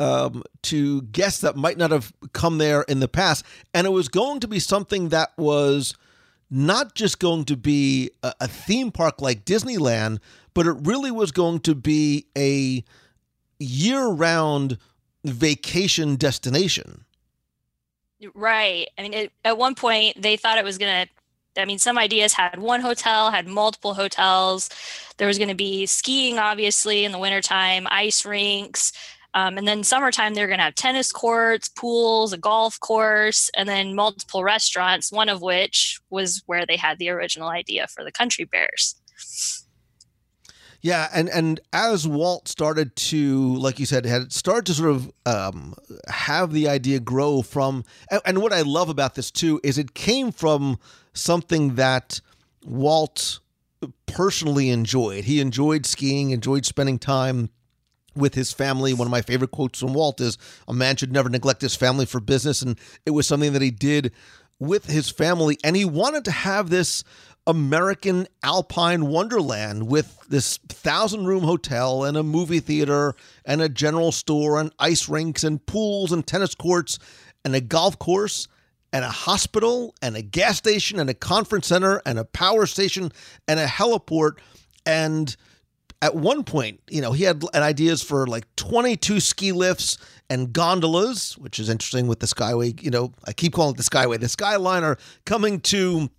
um, 0.00 0.42
to 0.62 1.02
guests 1.02 1.40
that 1.42 1.56
might 1.56 1.78
not 1.78 1.90
have 1.90 2.12
come 2.32 2.58
there 2.58 2.82
in 2.82 3.00
the 3.00 3.08
past, 3.08 3.44
and 3.72 3.86
it 3.86 3.90
was 3.90 4.08
going 4.08 4.40
to 4.40 4.48
be 4.48 4.58
something 4.58 5.08
that 5.10 5.30
was 5.36 5.94
not 6.50 6.94
just 6.94 7.18
going 7.18 7.44
to 7.46 7.56
be 7.56 8.10
a, 8.22 8.32
a 8.42 8.48
theme 8.48 8.90
park 8.90 9.20
like 9.20 9.44
Disneyland, 9.44 10.18
but 10.52 10.66
it 10.66 10.76
really 10.82 11.10
was 11.10 11.32
going 11.32 11.60
to 11.60 11.74
be 11.74 12.26
a 12.36 12.84
year-round 13.58 14.78
vacation 15.24 16.16
destination. 16.16 17.04
Right. 18.34 18.88
I 18.96 19.02
mean, 19.02 19.14
it, 19.14 19.32
at 19.44 19.58
one 19.58 19.74
point 19.74 20.20
they 20.20 20.36
thought 20.36 20.58
it 20.58 20.64
was 20.64 20.78
going 20.78 21.06
to 21.06 21.10
I 21.56 21.64
mean, 21.66 21.78
some 21.78 21.98
ideas 21.98 22.32
had 22.32 22.58
one 22.58 22.80
hotel, 22.80 23.30
had 23.30 23.46
multiple 23.46 23.94
hotels. 23.94 24.70
There 25.18 25.28
was 25.28 25.38
going 25.38 25.50
to 25.50 25.54
be 25.54 25.86
skiing, 25.86 26.38
obviously, 26.38 27.04
in 27.04 27.12
the 27.12 27.18
wintertime, 27.18 27.86
ice 27.90 28.24
rinks. 28.24 28.92
Um, 29.34 29.58
and 29.58 29.66
then 29.66 29.82
summertime, 29.82 30.34
they're 30.34 30.46
going 30.46 30.58
to 30.58 30.64
have 30.64 30.76
tennis 30.76 31.10
courts, 31.10 31.68
pools, 31.68 32.32
a 32.32 32.38
golf 32.38 32.78
course, 32.78 33.50
and 33.56 33.68
then 33.68 33.94
multiple 33.94 34.44
restaurants, 34.44 35.10
one 35.10 35.28
of 35.28 35.42
which 35.42 36.00
was 36.08 36.42
where 36.46 36.64
they 36.64 36.76
had 36.76 36.98
the 36.98 37.08
original 37.08 37.48
idea 37.48 37.88
for 37.88 38.04
the 38.04 38.12
Country 38.12 38.44
Bears. 38.44 38.94
Yeah, 40.80 41.08
and 41.14 41.30
and 41.30 41.60
as 41.72 42.06
Walt 42.06 42.46
started 42.46 42.94
to, 42.96 43.56
like 43.56 43.80
you 43.80 43.86
said, 43.86 44.04
had 44.04 44.34
started 44.34 44.66
to 44.66 44.74
sort 44.74 44.90
of 44.90 45.10
um, 45.24 45.74
have 46.08 46.52
the 46.52 46.68
idea 46.68 47.00
grow 47.00 47.40
from, 47.40 47.84
and, 48.10 48.20
and 48.26 48.42
what 48.42 48.52
I 48.52 48.60
love 48.60 48.90
about 48.90 49.14
this 49.14 49.30
too 49.30 49.60
is 49.64 49.78
it 49.78 49.94
came 49.94 50.30
from 50.30 50.78
something 51.14 51.76
that 51.76 52.20
Walt 52.62 53.40
personally 54.04 54.68
enjoyed. 54.68 55.24
He 55.24 55.40
enjoyed 55.40 55.86
skiing, 55.86 56.30
enjoyed 56.30 56.66
spending 56.66 56.98
time 56.98 57.48
with 58.16 58.34
his 58.34 58.52
family. 58.52 58.94
One 58.94 59.06
of 59.06 59.12
my 59.12 59.22
favorite 59.22 59.50
quotes 59.50 59.80
from 59.80 59.94
Walt 59.94 60.20
is 60.20 60.38
a 60.68 60.74
man 60.74 60.96
should 60.96 61.12
never 61.12 61.28
neglect 61.28 61.62
his 61.62 61.74
family 61.74 62.06
for 62.06 62.20
business. 62.20 62.62
And 62.62 62.78
it 63.06 63.10
was 63.10 63.26
something 63.26 63.52
that 63.52 63.62
he 63.62 63.70
did 63.70 64.12
with 64.58 64.86
his 64.86 65.10
family. 65.10 65.58
And 65.64 65.76
he 65.76 65.84
wanted 65.84 66.24
to 66.26 66.30
have 66.30 66.70
this 66.70 67.04
American 67.46 68.26
alpine 68.42 69.06
wonderland 69.06 69.88
with 69.88 70.18
this 70.28 70.56
thousand 70.68 71.26
room 71.26 71.44
hotel 71.44 72.04
and 72.04 72.16
a 72.16 72.22
movie 72.22 72.60
theater 72.60 73.14
and 73.44 73.60
a 73.60 73.68
general 73.68 74.12
store 74.12 74.58
and 74.58 74.72
ice 74.78 75.08
rinks 75.08 75.44
and 75.44 75.64
pools 75.66 76.10
and 76.10 76.26
tennis 76.26 76.54
courts 76.54 76.98
and 77.44 77.54
a 77.54 77.60
golf 77.60 77.98
course 77.98 78.48
and 78.94 79.04
a 79.04 79.10
hospital 79.10 79.94
and 80.00 80.16
a 80.16 80.22
gas 80.22 80.56
station 80.56 80.98
and 80.98 81.10
a 81.10 81.14
conference 81.14 81.66
center 81.66 82.00
and 82.06 82.18
a 82.18 82.24
power 82.24 82.64
station 82.64 83.12
and 83.46 83.60
a 83.60 83.66
heliport. 83.66 84.38
And 84.86 85.36
at 86.04 86.14
one 86.14 86.44
point, 86.44 86.80
you 86.90 87.00
know, 87.00 87.12
he 87.12 87.24
had 87.24 87.42
ideas 87.54 88.02
for 88.02 88.26
like 88.26 88.44
22 88.56 89.20
ski 89.20 89.52
lifts 89.52 89.96
and 90.28 90.52
gondolas, 90.52 91.38
which 91.38 91.58
is 91.58 91.70
interesting 91.70 92.08
with 92.08 92.20
the 92.20 92.26
Skyway. 92.26 92.80
You 92.82 92.90
know, 92.90 93.12
I 93.26 93.32
keep 93.32 93.54
calling 93.54 93.72
it 93.72 93.78
the 93.78 93.84
Skyway, 93.84 94.20
the 94.20 94.26
Skyliner 94.26 94.98
coming 95.24 95.60
to 95.62 96.10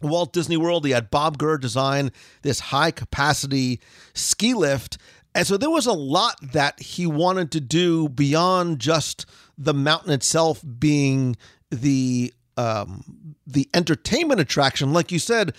Walt 0.00 0.32
Disney 0.32 0.56
World. 0.56 0.84
He 0.84 0.92
had 0.92 1.10
Bob 1.10 1.38
Gurr 1.38 1.58
design 1.58 2.12
this 2.42 2.60
high 2.60 2.92
capacity 2.92 3.80
ski 4.14 4.54
lift. 4.54 4.96
And 5.34 5.44
so 5.44 5.56
there 5.56 5.70
was 5.70 5.86
a 5.86 5.92
lot 5.92 6.36
that 6.52 6.78
he 6.80 7.04
wanted 7.04 7.50
to 7.50 7.60
do 7.60 8.08
beyond 8.08 8.78
just 8.78 9.26
the 9.58 9.74
mountain 9.74 10.12
itself 10.12 10.62
being 10.78 11.36
the 11.70 12.32
um, 12.56 13.34
the 13.44 13.68
entertainment 13.74 14.40
attraction. 14.40 14.92
Like 14.92 15.10
you 15.10 15.18
said, 15.18 15.52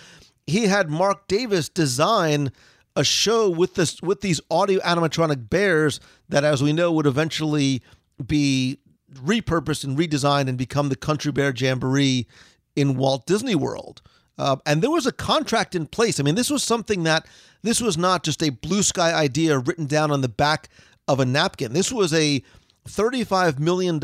he 0.45 0.67
had 0.67 0.89
Marc 0.89 1.27
Davis 1.27 1.67
design 1.67 2.53
a 2.97 3.03
show 3.03 3.47
with 3.47 3.75
this 3.75 4.01
with 4.01 4.21
these 4.21 4.41
audio 4.49 4.79
animatronic 4.81 5.49
bears 5.49 5.99
that, 6.27 6.43
as 6.43 6.63
we 6.63 6.73
know, 6.73 6.91
would 6.91 7.05
eventually 7.05 7.81
be 8.25 8.79
repurposed 9.13 9.83
and 9.83 9.97
redesigned 9.97 10.49
and 10.49 10.57
become 10.57 10.89
the 10.89 10.95
Country 10.95 11.31
Bear 11.31 11.53
Jamboree 11.55 12.27
in 12.75 12.97
Walt 12.97 13.25
Disney 13.25 13.55
World. 13.55 14.01
Uh, 14.37 14.57
and 14.65 14.81
there 14.81 14.91
was 14.91 15.05
a 15.05 15.11
contract 15.11 15.75
in 15.75 15.85
place. 15.85 16.19
I 16.19 16.23
mean, 16.23 16.35
this 16.35 16.49
was 16.49 16.63
something 16.63 17.03
that 17.03 17.27
this 17.61 17.79
was 17.79 17.97
not 17.97 18.23
just 18.23 18.43
a 18.43 18.49
blue 18.49 18.83
sky 18.83 19.13
idea 19.13 19.59
written 19.59 19.85
down 19.85 20.11
on 20.11 20.21
the 20.21 20.29
back 20.29 20.69
of 21.07 21.19
a 21.19 21.25
napkin. 21.25 21.73
This 21.73 21.91
was 21.91 22.13
a 22.13 22.43
$35 22.87 23.59
million 23.59 23.99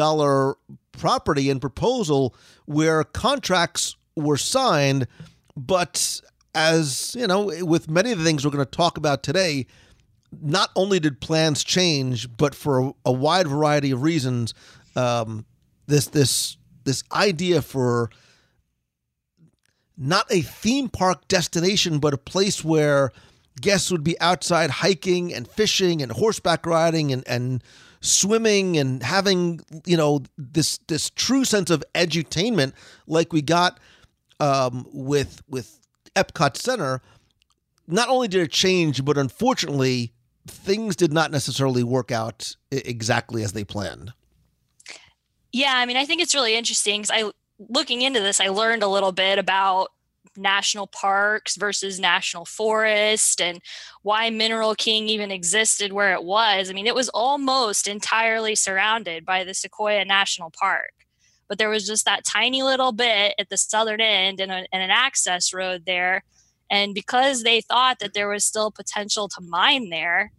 property 0.91 1.49
and 1.49 1.59
proposal 1.59 2.35
where 2.65 3.03
contracts 3.03 3.95
were 4.15 4.37
signed, 4.37 5.07
but 5.55 6.21
as 6.55 7.15
you 7.17 7.27
know, 7.27 7.51
with 7.61 7.89
many 7.89 8.11
of 8.11 8.17
the 8.17 8.23
things 8.23 8.45
we're 8.45 8.51
going 8.51 8.65
to 8.65 8.71
talk 8.71 8.97
about 8.97 9.23
today, 9.23 9.65
not 10.41 10.69
only 10.75 10.99
did 10.99 11.19
plans 11.19 11.63
change, 11.63 12.35
but 12.37 12.55
for 12.55 12.93
a, 13.05 13.11
wide 13.11 13.47
variety 13.47 13.91
of 13.91 14.01
reasons, 14.01 14.53
um, 14.95 15.45
this 15.87 16.07
this 16.07 16.57
this 16.83 17.03
idea 17.11 17.61
for 17.61 18.09
not 19.97 20.25
a 20.31 20.41
theme 20.41 20.89
park 20.89 21.27
destination, 21.27 21.99
but 21.99 22.13
a 22.13 22.17
place 22.17 22.63
where 22.63 23.11
guests 23.61 23.91
would 23.91 24.03
be 24.03 24.19
outside 24.19 24.69
hiking 24.69 25.33
and 25.33 25.47
fishing 25.47 26.01
and 26.01 26.11
horseback 26.11 26.65
riding 26.65 27.11
and, 27.11 27.23
and 27.27 27.63
swimming 28.01 28.77
and 28.77 29.03
having 29.03 29.59
you 29.85 29.95
know 29.95 30.21
this 30.37 30.77
this 30.87 31.09
true 31.11 31.45
sense 31.45 31.69
of 31.69 31.83
edutainment 31.95 32.73
like 33.07 33.31
we 33.31 33.41
got 33.41 33.79
um, 34.39 34.85
with 34.91 35.41
with 35.47 35.79
Epcot 36.15 36.57
Center, 36.57 37.01
not 37.87 38.09
only 38.09 38.27
did 38.27 38.41
it 38.41 38.51
change, 38.51 39.03
but 39.03 39.17
unfortunately, 39.17 40.13
things 40.47 40.95
did 40.95 41.13
not 41.13 41.31
necessarily 41.31 41.83
work 41.83 42.11
out 42.11 42.55
exactly 42.71 43.43
as 43.43 43.53
they 43.53 43.63
planned. 43.63 44.13
Yeah, 45.51 45.73
I 45.75 45.85
mean, 45.85 45.97
I 45.97 46.05
think 46.05 46.21
it's 46.21 46.33
really 46.33 46.55
interesting 46.55 47.01
because 47.01 47.11
I, 47.13 47.31
looking 47.69 48.01
into 48.01 48.19
this, 48.19 48.39
I 48.39 48.47
learned 48.47 48.83
a 48.83 48.87
little 48.87 49.11
bit 49.11 49.37
about 49.37 49.89
national 50.35 50.87
parks 50.87 51.55
versus 51.55 51.99
national 51.99 52.45
forest 52.45 53.39
and 53.39 53.61
why 54.01 54.29
Mineral 54.29 54.73
King 54.73 55.07
even 55.07 55.29
existed 55.29 55.93
where 55.93 56.13
it 56.13 56.23
was. 56.23 56.69
I 56.69 56.73
mean, 56.73 56.87
it 56.87 56.95
was 56.95 57.09
almost 57.09 57.87
entirely 57.87 58.55
surrounded 58.55 59.25
by 59.25 59.43
the 59.43 59.53
Sequoia 59.53 60.05
National 60.05 60.49
Park, 60.49 61.02
but 61.47 61.57
there 61.57 61.69
was 61.69 61.85
just 61.85 62.05
that 62.05 62.25
tiny 62.25 62.63
little 62.63 62.91
bit 62.91 63.35
at 63.37 63.49
the 63.49 63.57
southern 63.57 64.01
end 64.01 64.39
and, 64.39 64.51
a, 64.51 64.65
and 64.71 64.83
an 64.83 64.89
access 64.89 65.53
road 65.53 65.83
there. 65.85 66.23
And 66.71 66.95
because 66.95 67.43
they 67.43 67.61
thought 67.61 67.99
that 67.99 68.13
there 68.13 68.29
was 68.29 68.43
still 68.43 68.71
potential 68.71 69.27
to 69.29 69.41
mine 69.41 69.89
there, 69.89 70.31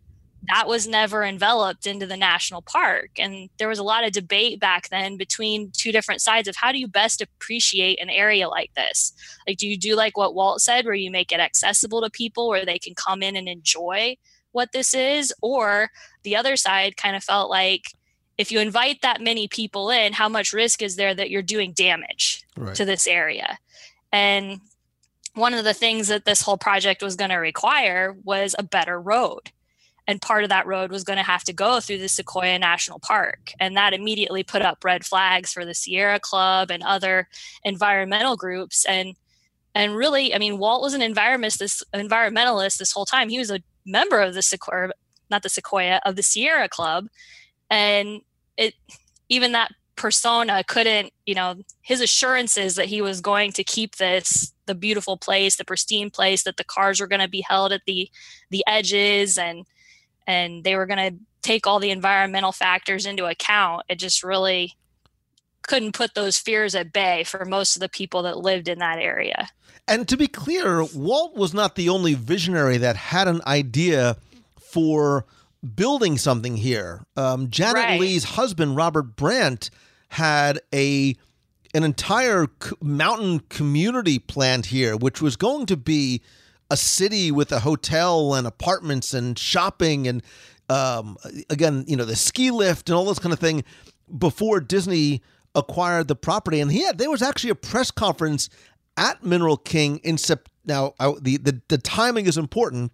that 0.49 0.68
was 0.68 0.87
never 0.87 1.25
enveloped 1.25 1.87
into 1.87 2.06
the 2.06 2.16
national 2.16 2.62
park. 2.62 3.11
And 3.18 3.49
there 3.58 3.68
was 3.68 3.78
a 3.78 3.84
lot 3.84 4.04
of 4.04 4.12
debate 4.12 4.61
back 4.61 4.88
then 4.88 5.16
between 5.16 5.70
two 5.73 5.92
different 5.92 6.20
sides 6.20 6.49
of 6.49 6.56
how 6.56 6.73
do 6.73 6.78
you 6.78 6.88
best 6.88 7.23
appreciate 7.23 8.00
an 8.00 8.11
area 8.11 8.49
like 8.49 8.75
this? 8.75 9.12
Like, 9.46 9.56
do 9.56 9.66
you 9.66 9.78
do 9.78 9.94
like 9.94 10.18
what 10.18 10.34
Walt 10.34 10.61
said, 10.61 10.84
where 10.84 10.94
you 10.94 11.11
make 11.11 11.32
it 11.32 11.40
accessible 11.40 12.02
to 12.02 12.11
people 12.11 12.49
where 12.49 12.66
they 12.66 12.78
can 12.78 12.94
come 12.94 13.23
in 13.23 13.37
and 13.37 13.49
enjoy 13.49 14.16
what 14.52 14.73
this 14.73 14.92
is? 14.92 15.32
Or 15.40 15.90
the 16.25 16.37
other 16.37 16.56
side 16.56 16.96
kind 16.96 17.16
of 17.16 17.25
felt 17.25 17.49
like, 17.49 17.84
if 18.38 18.50
you 18.50 18.61
invite 18.61 19.03
that 19.03 19.21
many 19.21 19.49
people 19.49 19.91
in, 19.91 20.12
how 20.12 20.29
much 20.29 20.53
risk 20.53 20.83
is 20.83 20.97
there 20.97 21.14
that 21.14 21.31
you're 21.31 21.43
doing 21.43 21.73
damage 21.73 22.45
right. 22.57 22.75
to 22.75 22.85
this 22.85 23.07
area? 23.07 23.59
And 24.12 24.61
one 25.35 25.55
of 25.55 25.64
the 25.64 25.75
things 25.75 26.09
that 26.09 26.25
this 26.25 26.43
whole 26.43 26.59
project 26.59 27.03
was 27.03 27.17
going 27.17 27.31
to 27.31 27.37
require 27.37 28.17
was 28.25 28.55
a 28.59 28.62
better 28.62 29.00
road 29.00 29.50
and 30.07 30.21
part 30.21 30.45
of 30.45 30.50
that 30.50 30.67
road 30.67 30.91
was 30.91 31.05
going 31.05 31.17
to 31.17 31.23
have 31.23 31.45
to 31.45 31.53
go 31.53 31.81
through 31.81 31.99
the 31.99 32.09
Sequoia 32.09 32.59
National 32.59 32.99
Park. 32.99 33.53
And 33.59 33.76
that 33.76 33.95
immediately 33.95 34.43
put 34.43 34.62
up 34.62 34.85
red 34.85 35.05
flags 35.05 35.53
for 35.53 35.64
the 35.64 35.75
Sierra 35.75 36.21
Club 36.21 36.71
and 36.71 36.83
other 36.83 37.29
environmental 37.62 38.37
groups. 38.37 38.85
And 38.85 39.14
and 39.76 39.97
really, 39.97 40.33
I 40.33 40.38
mean, 40.38 40.59
Walt 40.59 40.83
was 40.83 40.95
an 40.95 41.00
environmentalist 41.00 41.59
this 41.59 41.83
environmentalist 41.95 42.79
this 42.79 42.93
whole 42.93 43.07
time. 43.07 43.29
He 43.29 43.38
was 43.38 43.50
a 43.50 43.61
member 43.85 44.21
of 44.21 44.35
the 44.35 44.43
Sequoia, 44.43 44.91
not 45.31 45.43
the 45.43 45.49
Sequoia, 45.49 46.00
of 46.05 46.17
the 46.17 46.23
Sierra 46.23 46.69
Club. 46.69 47.09
And 47.71 48.23
it 48.56 48.75
even 49.28 49.52
that 49.52 49.73
persona 49.97 50.64
couldn't, 50.64 51.12
you 51.26 51.35
know, 51.35 51.56
his 51.83 52.00
assurances 52.00 52.75
that 52.75 52.87
he 52.87 53.00
was 53.00 53.21
going 53.21 53.52
to 53.52 53.64
keep 53.64 53.97
this 53.97 54.52
the 54.66 54.75
beautiful 54.75 55.16
place, 55.16 55.56
the 55.56 55.64
pristine 55.64 56.11
place, 56.11 56.42
that 56.44 56.56
the 56.56 56.64
cars 56.64 57.00
were 57.00 57.06
going 57.06 57.21
to 57.21 57.28
be 57.28 57.44
held 57.47 57.73
at 57.73 57.83
the 57.87 58.11
the 58.50 58.64
edges 58.66 59.38
and 59.38 59.66
and 60.26 60.64
they 60.64 60.75
were 60.75 60.87
going 60.87 61.12
to 61.12 61.18
take 61.42 61.66
all 61.66 61.78
the 61.78 61.90
environmental 61.90 62.52
factors 62.52 63.04
into 63.04 63.26
account, 63.26 63.83
it 63.88 63.99
just 63.99 64.25
really 64.25 64.75
couldn't 65.62 65.92
put 65.92 66.14
those 66.14 66.38
fears 66.38 66.75
at 66.75 66.92
bay 66.92 67.25
for 67.25 67.44
most 67.44 67.76
of 67.76 67.80
the 67.80 67.88
people 67.88 68.23
that 68.23 68.38
lived 68.38 68.68
in 68.68 68.78
that 68.78 68.99
area. 68.99 69.49
And 69.87 70.09
to 70.09 70.16
be 70.16 70.26
clear, 70.26 70.83
Walt 70.83 71.37
was 71.37 71.52
not 71.52 71.75
the 71.75 71.90
only 71.90 72.14
visionary 72.14 72.78
that 72.78 72.97
had 72.97 73.28
an 73.28 73.42
idea 73.47 74.16
for 74.59 75.26
building 75.64 76.18
something 76.18 76.56
here. 76.56 77.04
Um, 77.16 77.50
Janet 77.50 77.83
right. 77.83 78.00
Leigh's 78.00 78.25
husband, 78.25 78.76
Robert 78.76 79.16
Brandt, 79.16 79.71
had 80.09 80.61
a 80.73 81.16
an 81.75 81.83
entire 81.83 82.47
mountain 82.80 83.40
community 83.49 84.18
planned 84.21 84.66
here, 84.66 84.97
which 84.97 85.21
was 85.21 85.35
going 85.37 85.66
to 85.66 85.76
be 85.76 86.23
a 86.71 86.76
city 86.76 87.33
with 87.33 87.50
a 87.50 87.61
hotel 87.61 88.35
and 88.35 88.47
apartments 88.47 89.12
and 89.12 89.38
shopping 89.38 90.06
and 90.06 90.23
um, 90.68 91.18
again, 91.50 91.85
you 91.87 91.97
know, 91.97 92.04
the 92.04 92.16
ski 92.16 92.50
lift 92.50 92.88
and 92.88 92.97
all 92.97 93.04
this 93.04 93.18
kind 93.18 93.33
of 93.33 93.38
thing 93.38 93.64
before 94.16 94.60
Disney 94.60 95.23
acquired 95.54 96.08
the 96.08 96.17
property. 96.17 96.60
And 96.60 96.71
he 96.73 96.84
had 96.84 96.99
there 96.99 97.10
was 97.10 97.23
actually 97.23 97.50
a 97.50 97.54
press 97.54 97.91
conference 97.91 98.49
at 98.97 99.23
Mineral 99.23 99.56
King 99.56 99.99
in 99.99 100.17
Sep. 100.19 100.49
Now 100.65 100.95
I, 100.99 101.12
the, 101.21 101.36
the 101.36 101.60
the 101.69 101.78
timing 101.78 102.26
is 102.26 102.39
important. 102.39 102.93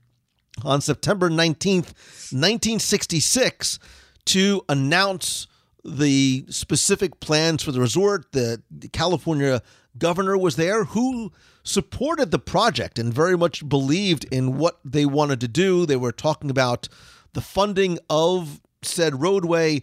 On 0.64 0.80
September 0.80 1.30
nineteenth, 1.30 2.32
nineteen 2.32 2.78
sixty 2.78 3.20
six, 3.20 3.78
to 4.26 4.62
announce 4.68 5.46
the 5.84 6.44
specific 6.50 7.20
plans 7.20 7.62
for 7.62 7.72
the 7.72 7.80
resort. 7.80 8.32
The 8.32 8.62
California 8.92 9.62
governor 9.96 10.36
was 10.36 10.56
there 10.56 10.84
who 10.84 11.32
supported 11.62 12.30
the 12.30 12.38
project 12.38 12.98
and 12.98 13.12
very 13.12 13.36
much 13.36 13.68
believed 13.68 14.24
in 14.30 14.58
what 14.58 14.80
they 14.84 15.06
wanted 15.06 15.40
to 15.40 15.48
do. 15.48 15.86
They 15.86 15.96
were 15.96 16.12
talking 16.12 16.50
about 16.50 16.88
the 17.32 17.40
funding 17.40 17.98
of 18.08 18.60
said 18.82 19.20
roadway. 19.20 19.82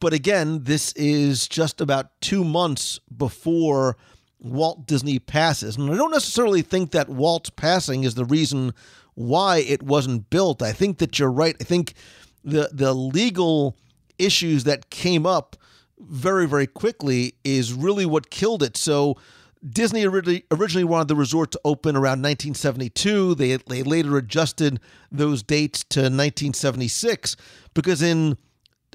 But 0.00 0.12
again, 0.12 0.64
this 0.64 0.92
is 0.92 1.46
just 1.46 1.80
about 1.80 2.20
two 2.20 2.42
months 2.42 2.98
before 3.16 3.96
Walt 4.40 4.86
Disney 4.86 5.18
passes. 5.18 5.76
And 5.76 5.90
I 5.90 5.96
don't 5.96 6.10
necessarily 6.10 6.62
think 6.62 6.90
that 6.90 7.08
Walt's 7.08 7.50
passing 7.50 8.04
is 8.04 8.14
the 8.14 8.24
reason 8.24 8.74
why 9.14 9.58
it 9.58 9.82
wasn't 9.82 10.30
built. 10.30 10.62
I 10.62 10.72
think 10.72 10.98
that 10.98 11.18
you're 11.18 11.30
right. 11.30 11.56
I 11.60 11.64
think 11.64 11.94
the 12.42 12.70
the 12.72 12.92
legal 12.92 13.76
issues 14.18 14.64
that 14.64 14.90
came 14.90 15.26
up 15.26 15.56
very, 15.98 16.46
very 16.46 16.66
quickly 16.66 17.34
is 17.44 17.72
really 17.72 18.06
what 18.06 18.30
killed 18.30 18.62
it. 18.62 18.76
So 18.76 19.16
Disney 19.66 20.04
originally, 20.04 20.44
originally 20.50 20.84
wanted 20.84 21.08
the 21.08 21.16
resort 21.16 21.50
to 21.52 21.60
open 21.64 21.96
around 21.96 22.22
1972. 22.22 23.34
They, 23.34 23.56
they 23.56 23.82
later 23.82 24.16
adjusted 24.16 24.80
those 25.10 25.42
dates 25.42 25.84
to 25.90 26.00
1976 26.00 27.36
because 27.72 28.02
in 28.02 28.36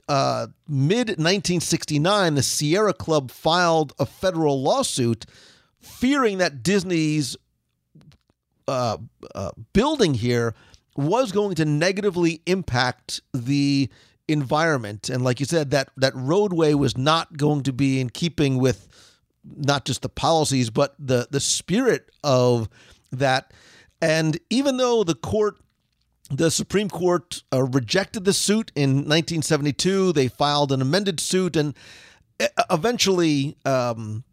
uh, 0.07 0.47
mid 0.67 1.07
1969, 1.09 2.35
the 2.35 2.43
Sierra 2.43 2.93
Club 2.93 3.31
filed 3.31 3.93
a 3.99 4.05
federal 4.05 4.61
lawsuit 4.61 5.25
fearing 5.79 6.37
that 6.39 6.61
Disney's 6.61 7.35
uh, 8.69 8.97
uh, 9.35 9.51
building 9.73 10.13
here 10.13 10.53
was 10.95 11.31
going 11.31 11.55
to 11.55 11.65
negatively 11.65 12.41
impact 12.45 13.21
the 13.33 13.89
environment. 14.27 15.09
And 15.09 15.23
like 15.23 15.39
you 15.39 15.45
said, 15.45 15.71
that, 15.71 15.89
that 15.97 16.13
roadway 16.15 16.73
was 16.73 16.97
not 16.97 17.37
going 17.37 17.63
to 17.63 17.73
be 17.73 17.99
in 17.99 18.09
keeping 18.09 18.57
with 18.57 18.87
not 19.43 19.85
just 19.85 20.01
the 20.01 20.09
policies, 20.09 20.69
but 20.69 20.95
the 20.99 21.27
the 21.31 21.39
spirit 21.39 22.09
of 22.23 22.69
that. 23.11 23.53
And 24.01 24.39
even 24.49 24.77
though 24.77 25.03
the 25.03 25.15
court, 25.15 25.57
the 26.29 26.51
Supreme 26.51 26.89
Court, 26.89 27.43
uh, 27.51 27.63
rejected 27.63 28.25
the 28.25 28.33
suit 28.33 28.71
in 28.75 28.89
1972, 28.89 30.13
they 30.13 30.27
filed 30.27 30.71
an 30.71 30.81
amended 30.81 31.19
suit, 31.19 31.55
and 31.55 31.73
eventually. 32.69 33.57
Um, 33.65 34.23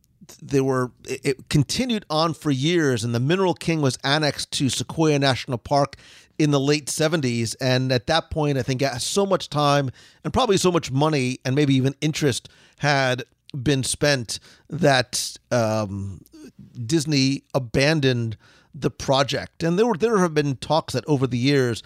they 0.42 0.60
were 0.60 0.90
it 1.04 1.48
continued 1.48 2.04
on 2.10 2.34
for 2.34 2.50
years 2.50 3.04
and 3.04 3.14
the 3.14 3.20
mineral 3.20 3.54
king 3.54 3.80
was 3.80 3.98
annexed 4.04 4.50
to 4.52 4.68
sequoia 4.68 5.18
national 5.18 5.58
park 5.58 5.96
in 6.38 6.50
the 6.50 6.60
late 6.60 6.86
70s 6.86 7.56
and 7.60 7.90
at 7.92 8.06
that 8.06 8.30
point 8.30 8.58
i 8.58 8.62
think 8.62 8.82
so 8.98 9.24
much 9.24 9.48
time 9.48 9.90
and 10.24 10.32
probably 10.32 10.56
so 10.56 10.70
much 10.70 10.90
money 10.90 11.38
and 11.44 11.54
maybe 11.54 11.74
even 11.74 11.94
interest 12.00 12.48
had 12.78 13.24
been 13.62 13.82
spent 13.82 14.38
that 14.68 15.36
um, 15.50 16.20
Disney 16.84 17.44
abandoned 17.54 18.36
the 18.74 18.90
project. 18.90 19.62
And 19.62 19.78
there 19.78 19.86
were 19.86 19.96
there 19.96 20.18
have 20.18 20.34
been 20.34 20.56
talks 20.56 20.92
that 20.92 21.04
over 21.06 21.26
the 21.26 21.38
years 21.38 21.82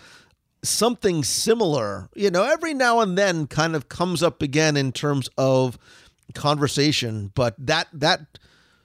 something 0.63 1.25
similar, 1.25 2.11
you 2.15 2.31
know, 2.31 2.45
every 2.45 2.75
now 2.75 3.01
and 3.01 3.17
then 3.17 3.47
kind 3.47 3.75
of 3.75 3.89
comes 3.89 4.23
up 4.23 4.43
again 4.43 4.77
in 4.77 4.93
terms 4.93 5.29
of 5.39 5.79
conversation, 6.33 7.33
but 7.35 7.55
that 7.59 7.89
that 7.93 8.39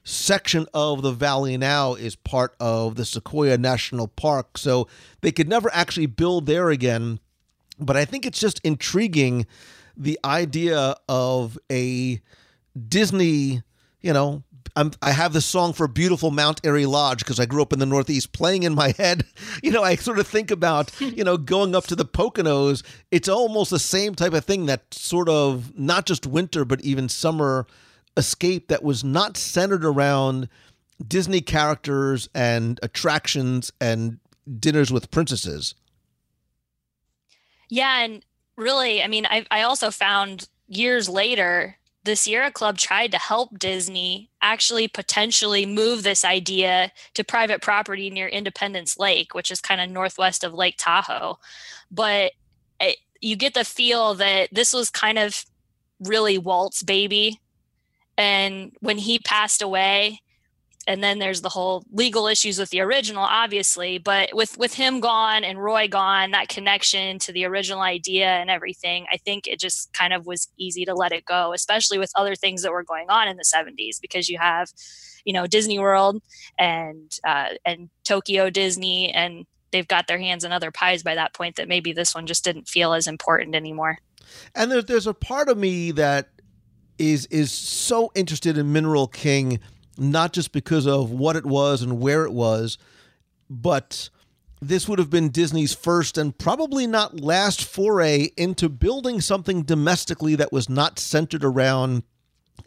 section 0.03 0.67
of 0.73 1.01
the 1.01 1.12
valley 1.12 1.58
now 1.58 1.95
is 1.95 2.15
part 2.15 2.55
of 2.60 2.95
the 2.95 3.05
Sequoia 3.05 3.58
National 3.58 4.08
Park. 4.08 4.58
So 4.58 4.88
they 5.21 5.31
could 5.31 5.49
never 5.49 5.69
actually 5.73 6.05
build 6.05 6.45
there 6.45 6.69
again. 6.69 7.19
But 7.79 7.97
I 7.97 8.05
think 8.05 8.25
it's 8.25 8.39
just 8.39 8.62
intriguing 8.63 9.47
the 9.97 10.19
idea 10.23 10.95
of 11.10 11.58
a 11.71 12.21
Disney, 12.88 13.63
you 14.01 14.13
know, 14.13 14.43
I'm, 14.75 14.91
i 15.01 15.11
have 15.11 15.31
this 15.33 15.45
song 15.45 15.73
for 15.73 15.88
beautiful 15.88 16.31
Mount 16.31 16.59
Airy 16.65 16.85
Lodge 16.85 17.19
because 17.19 17.39
I 17.39 17.45
grew 17.45 17.61
up 17.61 17.71
in 17.71 17.79
the 17.79 17.85
Northeast 17.85 18.33
playing 18.33 18.63
in 18.63 18.75
my 18.75 18.91
head. 18.97 19.25
You 19.63 19.71
know, 19.71 19.83
I 19.83 19.95
sort 19.95 20.19
of 20.19 20.27
think 20.27 20.51
about, 20.51 20.99
you 20.99 21.23
know, 21.23 21.38
going 21.38 21.75
up 21.75 21.85
to 21.88 21.95
the 21.95 22.05
Poconos. 22.05 22.83
It's 23.11 23.29
almost 23.29 23.71
the 23.71 23.79
same 23.79 24.15
type 24.15 24.33
of 24.33 24.43
thing 24.43 24.65
that 24.65 24.93
sort 24.93 25.29
of 25.29 25.77
not 25.77 26.05
just 26.05 26.27
winter, 26.27 26.65
but 26.65 26.81
even 26.81 27.07
summer 27.09 27.65
escape 28.17 28.67
that 28.67 28.83
was 28.83 29.03
not 29.03 29.38
centered 29.38 29.85
around 29.85 30.49
Disney 31.05 31.41
characters 31.41 32.29
and 32.33 32.79
attractions 32.83 33.71
and 33.79 34.19
dinners 34.59 34.91
with 34.91 35.11
princesses. 35.11 35.75
Yeah. 37.69 38.03
And 38.03 38.25
really, 38.57 39.01
I 39.01 39.07
mean, 39.07 39.25
I, 39.25 39.45
I 39.51 39.61
also 39.63 39.89
found 39.89 40.47
years 40.67 41.07
later 41.07 41.77
the 42.05 42.15
Sierra 42.15 42.51
Club 42.51 42.77
tried 42.77 43.11
to 43.11 43.17
help 43.17 43.57
Disney 43.57 44.29
actually 44.41 44.87
potentially 44.87 45.65
move 45.65 46.03
this 46.03 46.23
idea 46.23 46.91
to 47.15 47.23
private 47.23 47.61
property 47.61 48.11
near 48.11 48.27
Independence 48.27 48.97
Lake, 48.99 49.33
which 49.33 49.49
is 49.49 49.59
kind 49.59 49.81
of 49.81 49.89
northwest 49.89 50.43
of 50.43 50.53
Lake 50.53 50.75
Tahoe. 50.77 51.39
But 51.91 52.33
it, 52.79 52.97
you 53.21 53.35
get 53.35 53.55
the 53.55 53.65
feel 53.65 54.13
that 54.15 54.49
this 54.51 54.71
was 54.71 54.91
kind 54.91 55.17
of 55.17 55.45
really 55.99 56.37
Walt's 56.37 56.83
baby. 56.83 57.41
And 58.17 58.71
when 58.81 58.99
he 58.99 59.17
passed 59.17 59.63
away, 59.63 60.21
and 60.88 61.04
then 61.04 61.19
there's 61.19 61.41
the 61.41 61.50
whole 61.50 61.84
legal 61.91 62.28
issues 62.28 62.60
with 62.60 62.69
the 62.69 62.80
original 62.80 63.24
obviously 63.24 63.98
but 63.98 64.30
with 64.34 64.58
with 64.58 64.74
him 64.74 65.00
gone 65.00 65.43
and 65.43 65.63
roy 65.63 65.88
gone 65.88 66.32
that 66.32 66.48
connection 66.48 67.19
to 67.19 67.32
the 67.32 67.45
original 67.45 67.82
idea 67.82 68.28
and 68.28 68.50
everything 68.50 69.06
i 69.12 69.17
think 69.17 69.48
it 69.48 69.60
just 69.60 69.91
kind 69.93 70.13
of 70.13 70.26
was 70.26 70.48
easy 70.58 70.86
to 70.86 70.93
let 70.93 71.12
it 71.12 71.26
go 71.26 71.54
especially 71.54 71.98
with 71.98 72.12
other 72.15 72.36
things 72.36 72.62
that 72.62 72.71
were 72.71 72.84
going 72.84 73.10
on 73.10 73.28
in 73.28 73.38
the 73.38 73.43
70s 73.43 74.00
because 74.02 74.30
you 74.30 74.38
have 74.38 74.71
you 75.24 75.34
know 75.34 75.48
disney 75.48 75.80
world 75.80 76.21
and 76.58 77.19
uh, 77.28 77.50
and 77.65 77.89
tokyo 78.04 78.50
disney 78.50 79.12
and 79.12 79.45
they've 79.76 79.88
got 79.88 80.08
their 80.08 80.17
hands 80.17 80.45
in 80.45 80.54
other 80.54 80.71
pies 80.71 81.04
by 81.04 81.15
that 81.15 81.34
point 81.34 81.58
that 81.58 81.67
maybe 81.67 81.91
this 81.91 82.15
one 82.15 82.26
just 82.26 82.45
didn't 82.45 82.69
feel 82.69 82.93
as 82.93 83.08
important 83.08 83.56
anymore. 83.56 83.98
And 84.56 84.71
there's 84.71 84.86
there's 84.86 85.08
a 85.08 85.13
part 85.13 85.50
of 85.50 85.58
me 85.58 85.91
that 85.91 86.30
is 86.98 87.26
is 87.26 87.52
so 87.52 88.10
interested 88.15 88.58
in 88.58 88.71
mineral 88.71 89.08
king 89.08 89.60
not 89.97 90.34
just 90.34 90.51
because 90.51 90.88
of 90.88 91.12
what 91.12 91.36
it 91.36 91.45
was 91.45 91.81
and 91.81 91.99
where 91.99 92.25
it 92.25 92.31
was, 92.31 92.77
but 93.49 94.10
this 94.62 94.88
would 94.88 94.99
have 94.99 95.10
been 95.10 95.29
Disney's 95.29 95.73
first 95.73 96.17
and 96.17 96.38
probably 96.38 96.88
not 96.88 97.19
last 97.19 97.63
foray 97.63 98.29
into 98.38 98.69
building 98.69 99.21
something 99.21 99.63
domestically 99.63 100.36
that 100.36 100.51
was 100.51 100.69
not 100.69 100.99
centered 100.99 101.43
around 101.43 102.03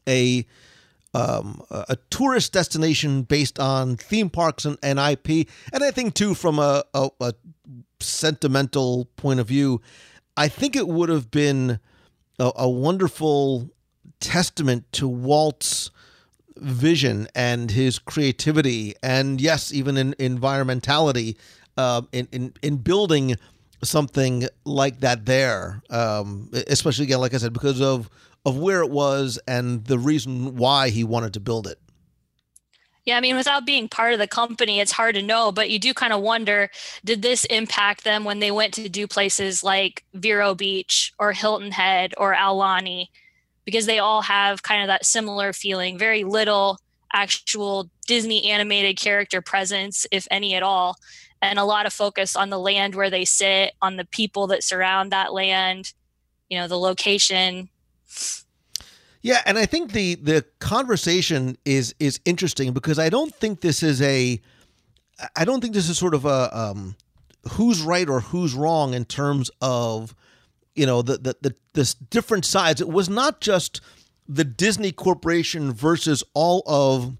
a 0.06 0.46
um, 1.14 1.62
a 1.70 1.96
tourist 2.10 2.52
destination 2.52 3.22
based 3.22 3.58
on 3.58 3.96
theme 3.96 4.28
parks 4.28 4.66
and, 4.66 4.76
and 4.82 4.98
IP. 4.98 5.48
And 5.72 5.82
I 5.82 5.90
think 5.90 6.14
too, 6.14 6.34
from 6.34 6.58
a, 6.58 6.84
a, 6.92 7.08
a 7.20 7.32
sentimental 7.98 9.06
point 9.16 9.40
of 9.40 9.48
view, 9.48 9.80
I 10.36 10.48
think 10.48 10.76
it 10.76 10.86
would 10.86 11.08
have 11.08 11.30
been 11.30 11.80
a, 12.38 12.52
a 12.56 12.68
wonderful 12.68 13.70
testament 14.20 14.84
to 14.92 15.08
Walt's 15.08 15.90
vision 16.60 17.28
and 17.34 17.70
his 17.70 17.98
creativity, 17.98 18.94
and 19.02 19.40
yes, 19.40 19.72
even 19.72 19.96
in 19.96 20.14
environmentality, 20.14 21.36
uh, 21.76 22.02
in, 22.12 22.28
in 22.32 22.52
in 22.62 22.76
building 22.76 23.36
something 23.82 24.46
like 24.64 25.00
that 25.00 25.26
there, 25.26 25.82
um, 25.90 26.50
especially 26.66 27.04
again, 27.04 27.20
like 27.20 27.34
I 27.34 27.38
said, 27.38 27.52
because 27.52 27.80
of 27.80 28.10
of 28.44 28.58
where 28.58 28.82
it 28.82 28.90
was 28.90 29.38
and 29.46 29.84
the 29.84 29.98
reason 29.98 30.56
why 30.56 30.88
he 30.90 31.04
wanted 31.04 31.34
to 31.34 31.40
build 31.40 31.66
it. 31.66 31.78
Yeah, 33.04 33.16
I 33.16 33.20
mean, 33.20 33.36
without 33.36 33.64
being 33.64 33.88
part 33.88 34.12
of 34.12 34.18
the 34.18 34.26
company, 34.26 34.80
it's 34.80 34.92
hard 34.92 35.14
to 35.14 35.22
know, 35.22 35.50
but 35.50 35.70
you 35.70 35.78
do 35.78 35.94
kind 35.94 36.12
of 36.12 36.20
wonder 36.20 36.68
did 37.04 37.22
this 37.22 37.46
impact 37.46 38.04
them 38.04 38.24
when 38.24 38.38
they 38.38 38.50
went 38.50 38.74
to 38.74 38.88
do 38.88 39.06
places 39.06 39.64
like 39.64 40.04
Vero 40.12 40.54
Beach 40.54 41.14
or 41.18 41.32
Hilton 41.32 41.72
Head 41.72 42.12
or 42.18 42.34
Aulani? 42.34 43.08
Because 43.68 43.84
they 43.84 43.98
all 43.98 44.22
have 44.22 44.62
kind 44.62 44.80
of 44.80 44.86
that 44.86 45.04
similar 45.04 45.52
feeling 45.52 45.98
very 45.98 46.24
little 46.24 46.78
actual 47.12 47.90
Disney 48.06 48.50
animated 48.50 48.96
character 48.96 49.42
presence, 49.42 50.06
if 50.10 50.26
any 50.30 50.54
at 50.54 50.62
all, 50.62 50.96
and 51.42 51.58
a 51.58 51.66
lot 51.66 51.84
of 51.84 51.92
focus 51.92 52.34
on 52.34 52.48
the 52.48 52.58
land 52.58 52.94
where 52.94 53.10
they 53.10 53.26
sit, 53.26 53.74
on 53.82 53.96
the 53.96 54.06
people 54.06 54.46
that 54.46 54.64
surround 54.64 55.12
that 55.12 55.34
land, 55.34 55.92
you 56.48 56.56
know, 56.56 56.66
the 56.66 56.78
location. 56.78 57.68
Yeah, 59.20 59.42
and 59.44 59.58
I 59.58 59.66
think 59.66 59.92
the 59.92 60.14
the 60.14 60.46
conversation 60.60 61.58
is 61.66 61.94
is 62.00 62.20
interesting 62.24 62.72
because 62.72 62.98
I 62.98 63.10
don't 63.10 63.34
think 63.34 63.60
this 63.60 63.82
is 63.82 64.00
a 64.00 64.40
I 65.36 65.44
don't 65.44 65.60
think 65.60 65.74
this 65.74 65.90
is 65.90 65.98
sort 65.98 66.14
of 66.14 66.24
a 66.24 66.58
um, 66.58 66.96
who's 67.50 67.82
right 67.82 68.08
or 68.08 68.20
who's 68.20 68.54
wrong 68.54 68.94
in 68.94 69.04
terms 69.04 69.50
of 69.60 70.14
you 70.78 70.86
know 70.86 71.02
the 71.02 71.18
the 71.18 71.36
the 71.40 71.54
this 71.74 71.92
different 71.92 72.44
sides. 72.44 72.80
It 72.80 72.88
was 72.88 73.08
not 73.08 73.40
just 73.40 73.80
the 74.28 74.44
Disney 74.44 74.92
Corporation 74.92 75.72
versus 75.72 76.22
all 76.34 76.62
of 76.66 77.16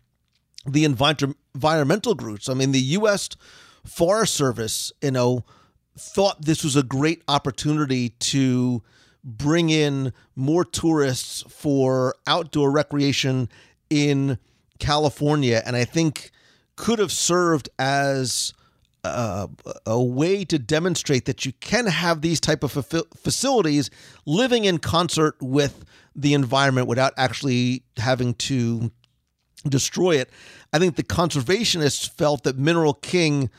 the 0.66 0.85
environmental 0.85 2.14
groups. 2.14 2.49
I 2.49 2.55
mean, 2.55 2.73
the 2.73 2.81
U.S. 2.81 3.31
Forest 3.85 4.35
Service, 4.35 4.92
you 5.03 5.11
know, 5.11 5.44
thought 5.99 6.44
this 6.44 6.62
was 6.62 6.77
a 6.77 6.83
great 6.83 7.23
opportunity 7.27 8.11
to 8.11 8.83
bring 9.25 9.71
in 9.71 10.12
more 10.37 10.64
tourists 10.64 11.42
for 11.49 12.14
outdoor 12.27 12.71
recreation 12.71 13.49
in 13.90 14.38
California, 14.79 15.62
and 15.66 15.75
I 15.75 15.85
think 15.85 16.31
could 16.77 17.01
have 17.01 17.11
served 17.11 17.68
as 17.79 18.53
uh, 19.09 19.47
a 19.87 20.03
way 20.03 20.44
to 20.44 20.59
demonstrate 20.59 21.25
that 21.27 21.44
you 21.44 21.53
can 21.61 21.87
have 21.87 22.21
these 22.21 22.40
type 22.40 22.62
of 22.62 22.73
facilities 23.16 23.90
living 24.27 24.64
in 24.64 24.79
concert 24.79 25.37
with 25.40 25.85
the 26.14 26.35
environment 26.35 26.87
without 26.87 27.12
actually 27.16 27.83
having 27.97 28.35
to 28.35 28.90
destroy 29.68 30.16
it. 30.16 30.31
I 30.73 30.79
think 30.79 30.97
the 30.97 31.03
conservationists 31.03 32.09
felt 32.09 32.44
that 32.44 32.59
Mineral 32.59 32.94
King, 32.94 33.51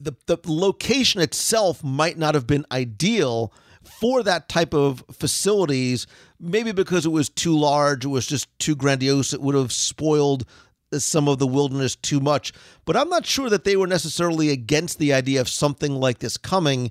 the, 0.00 0.12
the 0.26 0.38
location 0.46 1.20
itself 1.20 1.82
might 1.84 2.18
not 2.18 2.34
have 2.34 2.46
been 2.46 2.66
ideal 2.72 3.52
for 3.82 4.22
that 4.22 4.48
type 4.48 4.74
of 4.74 5.04
facilities, 5.12 6.06
maybe 6.38 6.72
because 6.72 7.06
it 7.06 7.10
was 7.10 7.28
too 7.28 7.58
large, 7.58 8.04
it 8.04 8.08
was 8.08 8.26
just 8.26 8.46
too 8.58 8.76
grandiose, 8.76 9.32
it 9.32 9.40
would 9.40 9.54
have 9.54 9.72
spoiled 9.72 10.44
some 10.92 11.28
of 11.28 11.38
the 11.38 11.46
wilderness 11.46 11.96
too 11.96 12.20
much. 12.20 12.52
But 12.84 12.96
I'm 12.96 13.08
not 13.08 13.26
sure 13.26 13.50
that 13.50 13.64
they 13.64 13.76
were 13.76 13.86
necessarily 13.86 14.50
against 14.50 14.98
the 14.98 15.12
idea 15.12 15.40
of 15.40 15.48
something 15.48 15.94
like 15.94 16.18
this 16.18 16.36
coming. 16.36 16.90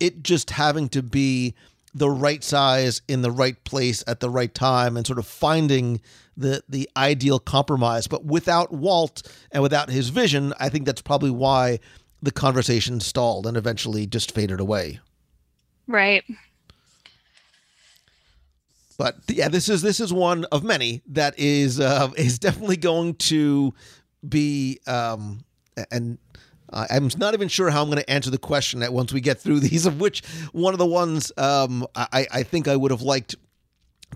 It 0.00 0.22
just 0.22 0.50
having 0.50 0.88
to 0.90 1.02
be 1.02 1.54
the 1.94 2.10
right 2.10 2.42
size 2.42 3.02
in 3.08 3.22
the 3.22 3.30
right 3.30 3.62
place 3.64 4.02
at 4.06 4.20
the 4.20 4.30
right 4.30 4.54
time 4.54 4.96
and 4.96 5.06
sort 5.06 5.18
of 5.18 5.26
finding 5.26 6.00
the 6.36 6.62
the 6.68 6.88
ideal 6.96 7.38
compromise. 7.38 8.06
But 8.06 8.24
without 8.24 8.72
Walt 8.72 9.22
and 9.50 9.62
without 9.62 9.90
his 9.90 10.08
vision, 10.08 10.54
I 10.58 10.68
think 10.68 10.86
that's 10.86 11.02
probably 11.02 11.30
why 11.30 11.80
the 12.22 12.30
conversation 12.30 13.00
stalled 13.00 13.46
and 13.46 13.56
eventually 13.56 14.06
just 14.06 14.32
faded 14.32 14.60
away. 14.60 15.00
Right. 15.86 16.24
But 18.98 19.16
yeah, 19.28 19.48
this 19.48 19.68
is 19.68 19.82
this 19.82 20.00
is 20.00 20.12
one 20.12 20.44
of 20.46 20.62
many 20.62 21.02
that 21.08 21.38
is 21.38 21.80
uh, 21.80 22.10
is 22.16 22.38
definitely 22.38 22.76
going 22.76 23.14
to 23.14 23.74
be 24.28 24.80
um, 24.86 25.44
and 25.90 26.18
I'm 26.72 27.10
not 27.18 27.34
even 27.34 27.48
sure 27.48 27.70
how 27.70 27.82
I'm 27.82 27.88
going 27.88 28.02
to 28.02 28.10
answer 28.10 28.30
the 28.30 28.38
question 28.38 28.80
that 28.80 28.92
once 28.92 29.12
we 29.12 29.20
get 29.20 29.40
through 29.40 29.60
these 29.68 29.86
of 29.86 30.00
which 30.00 30.24
one 30.52 30.74
of 30.74 30.78
the 30.78 30.86
ones 30.86 31.32
um, 31.36 31.86
I, 31.94 32.26
I 32.32 32.42
think 32.42 32.68
I 32.68 32.76
would 32.76 32.90
have 32.90 33.02
liked 33.02 33.36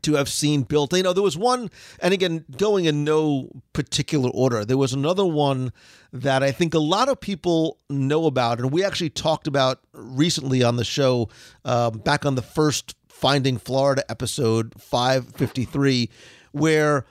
to 0.02 0.14
have 0.14 0.28
seen 0.28 0.62
built. 0.62 0.92
You 0.92 1.02
know, 1.02 1.12
there 1.12 1.22
was 1.22 1.38
one, 1.38 1.70
and 2.00 2.12
again, 2.12 2.44
going 2.56 2.84
in 2.84 3.04
no 3.04 3.50
particular 3.72 4.30
order, 4.30 4.64
there 4.64 4.76
was 4.76 4.92
another 4.92 5.24
one 5.24 5.72
that 6.12 6.42
I 6.42 6.52
think 6.52 6.74
a 6.74 6.78
lot 6.78 7.08
of 7.08 7.20
people 7.20 7.78
know 7.88 8.26
about, 8.26 8.58
and 8.58 8.70
we 8.70 8.84
actually 8.84 9.10
talked 9.10 9.46
about 9.46 9.80
recently 9.92 10.62
on 10.62 10.76
the 10.76 10.84
show 10.84 11.28
um, 11.64 11.98
back 11.98 12.26
on 12.26 12.34
the 12.34 12.42
first 12.42 12.94
Finding 13.16 13.56
Florida 13.56 14.04
episode 14.10 14.74
553, 14.78 16.10
where 16.52 17.06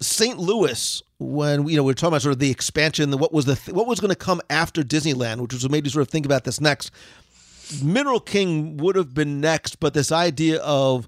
St. 0.00 0.38
Louis, 0.38 1.02
when 1.18 1.68
you 1.68 1.76
know 1.76 1.82
we 1.82 1.92
are 1.92 1.94
talking 1.94 2.08
about 2.08 2.22
sort 2.22 2.32
of 2.32 2.38
the 2.38 2.50
expansion, 2.50 3.10
what 3.18 3.34
was 3.34 3.44
the 3.44 3.56
th- 3.56 3.74
what 3.74 3.86
was 3.86 4.00
going 4.00 4.08
to 4.08 4.16
come 4.16 4.40
after 4.48 4.82
Disneyland, 4.82 5.40
which 5.40 5.52
was 5.52 5.68
made 5.68 5.84
you 5.84 5.90
sort 5.90 6.02
of 6.02 6.08
think 6.08 6.24
about 6.24 6.44
this 6.44 6.58
next. 6.58 6.90
Mineral 7.82 8.18
King 8.18 8.78
would 8.78 8.96
have 8.96 9.12
been 9.12 9.42
next, 9.42 9.78
but 9.78 9.92
this 9.92 10.10
idea 10.10 10.58
of 10.62 11.06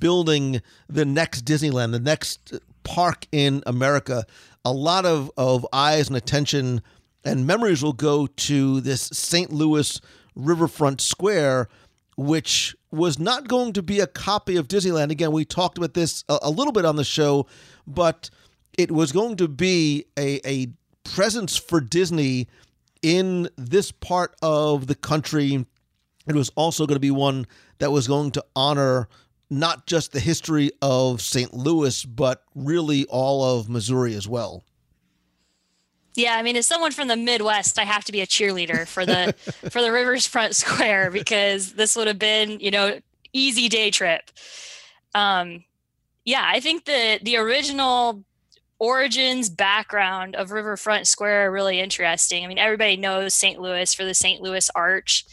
building 0.00 0.62
the 0.88 1.04
next 1.04 1.44
Disneyland, 1.44 1.92
the 1.92 2.00
next 2.00 2.54
park 2.82 3.28
in 3.30 3.62
America, 3.66 4.26
a 4.64 4.72
lot 4.72 5.06
of, 5.06 5.30
of 5.36 5.64
eyes 5.72 6.08
and 6.08 6.16
attention 6.16 6.82
and 7.24 7.46
memories 7.46 7.82
will 7.82 7.92
go 7.92 8.26
to 8.26 8.80
this 8.80 9.02
St. 9.02 9.52
Louis 9.52 10.00
riverfront 10.34 11.00
square 11.00 11.68
which 12.16 12.74
was 12.90 13.18
not 13.18 13.46
going 13.46 13.72
to 13.74 13.82
be 13.82 14.00
a 14.00 14.06
copy 14.06 14.56
of 14.56 14.68
Disneyland. 14.68 15.10
Again, 15.10 15.32
we 15.32 15.44
talked 15.44 15.78
about 15.78 15.94
this 15.94 16.24
a, 16.28 16.38
a 16.42 16.50
little 16.50 16.72
bit 16.72 16.84
on 16.84 16.96
the 16.96 17.04
show, 17.04 17.46
but 17.86 18.30
it 18.78 18.90
was 18.90 19.12
going 19.12 19.36
to 19.36 19.48
be 19.48 20.06
a, 20.18 20.40
a 20.48 20.68
presence 21.04 21.56
for 21.56 21.80
Disney 21.80 22.48
in 23.02 23.48
this 23.56 23.92
part 23.92 24.34
of 24.42 24.86
the 24.86 24.94
country. 24.94 25.66
It 26.26 26.34
was 26.34 26.50
also 26.56 26.86
going 26.86 26.96
to 26.96 27.00
be 27.00 27.10
one 27.10 27.46
that 27.78 27.92
was 27.92 28.08
going 28.08 28.32
to 28.32 28.44
honor 28.54 29.08
not 29.48 29.86
just 29.86 30.12
the 30.12 30.20
history 30.20 30.70
of 30.82 31.20
St. 31.22 31.54
Louis, 31.54 32.04
but 32.04 32.42
really 32.54 33.04
all 33.06 33.58
of 33.58 33.68
Missouri 33.68 34.14
as 34.14 34.26
well. 34.26 34.64
Yeah, 36.16 36.34
I 36.34 36.42
mean, 36.42 36.56
as 36.56 36.66
someone 36.66 36.92
from 36.92 37.08
the 37.08 37.16
Midwest, 37.16 37.78
I 37.78 37.84
have 37.84 38.04
to 38.06 38.12
be 38.12 38.22
a 38.22 38.26
cheerleader 38.26 38.86
for 38.86 39.04
the 39.04 39.34
for 39.70 39.82
the 39.82 39.92
Rivers 39.92 40.26
Front 40.26 40.56
Square 40.56 41.10
because 41.10 41.74
this 41.74 41.94
would 41.94 42.06
have 42.06 42.18
been, 42.18 42.58
you 42.58 42.70
know, 42.70 42.98
easy 43.32 43.68
day 43.68 43.90
trip. 43.90 44.30
Um, 45.14 45.64
yeah, 46.24 46.42
I 46.44 46.60
think 46.60 46.86
the 46.86 47.20
the 47.22 47.36
original 47.36 48.24
origins 48.78 49.48
background 49.48 50.34
of 50.34 50.50
Riverfront 50.50 51.06
Square 51.06 51.46
are 51.48 51.52
really 51.52 51.80
interesting. 51.80 52.44
I 52.44 52.48
mean, 52.48 52.58
everybody 52.58 52.96
knows 52.96 53.34
St. 53.34 53.60
Louis 53.60 53.92
for 53.94 54.04
the 54.04 54.14
St. 54.14 54.40
Louis 54.42 54.68
Arch. 54.74 55.24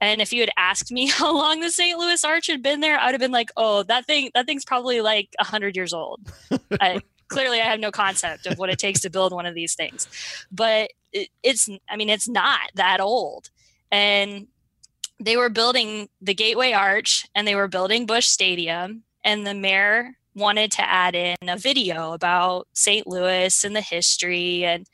And 0.00 0.20
if 0.20 0.32
you 0.32 0.40
had 0.40 0.50
asked 0.56 0.90
me 0.90 1.06
how 1.10 1.32
long 1.34 1.60
the 1.60 1.70
St. 1.70 1.98
Louis 1.98 2.24
Arch 2.24 2.48
had 2.48 2.62
been 2.62 2.80
there, 2.80 2.98
I'd 2.98 3.12
have 3.12 3.20
been 3.20 3.30
like, 3.30 3.50
"Oh, 3.56 3.84
that 3.84 4.06
thing 4.06 4.30
that 4.34 4.46
thing's 4.46 4.64
probably 4.64 5.00
like 5.00 5.30
100 5.38 5.76
years 5.76 5.92
old." 5.92 6.20
I, 6.80 7.00
clearly 7.32 7.60
I 7.60 7.64
have 7.64 7.80
no 7.80 7.90
concept 7.90 8.46
of 8.46 8.58
what 8.58 8.70
it 8.70 8.78
takes 8.78 9.00
to 9.00 9.10
build 9.10 9.32
one 9.32 9.46
of 9.46 9.54
these 9.54 9.74
things. 9.74 10.06
But 10.50 10.90
it, 11.12 11.28
it's 11.42 11.68
I 11.88 11.96
mean, 11.96 12.08
it's 12.08 12.28
not 12.28 12.70
that 12.74 13.00
old. 13.00 13.50
And 13.90 14.46
they 15.18 15.36
were 15.36 15.48
building 15.48 16.08
the 16.20 16.34
Gateway 16.34 16.72
Arch 16.72 17.26
and 17.34 17.46
they 17.46 17.54
were 17.54 17.68
building 17.68 18.06
Busch 18.06 18.26
Stadium 18.26 19.04
and 19.24 19.46
the 19.46 19.54
mayor 19.54 20.16
wanted 20.34 20.72
to 20.72 20.88
add 20.88 21.14
in 21.14 21.36
a 21.48 21.56
video 21.56 22.12
about 22.12 22.66
St. 22.72 23.06
Louis 23.06 23.64
and 23.64 23.76
the 23.76 23.80
history 23.80 24.64
and 24.64 24.86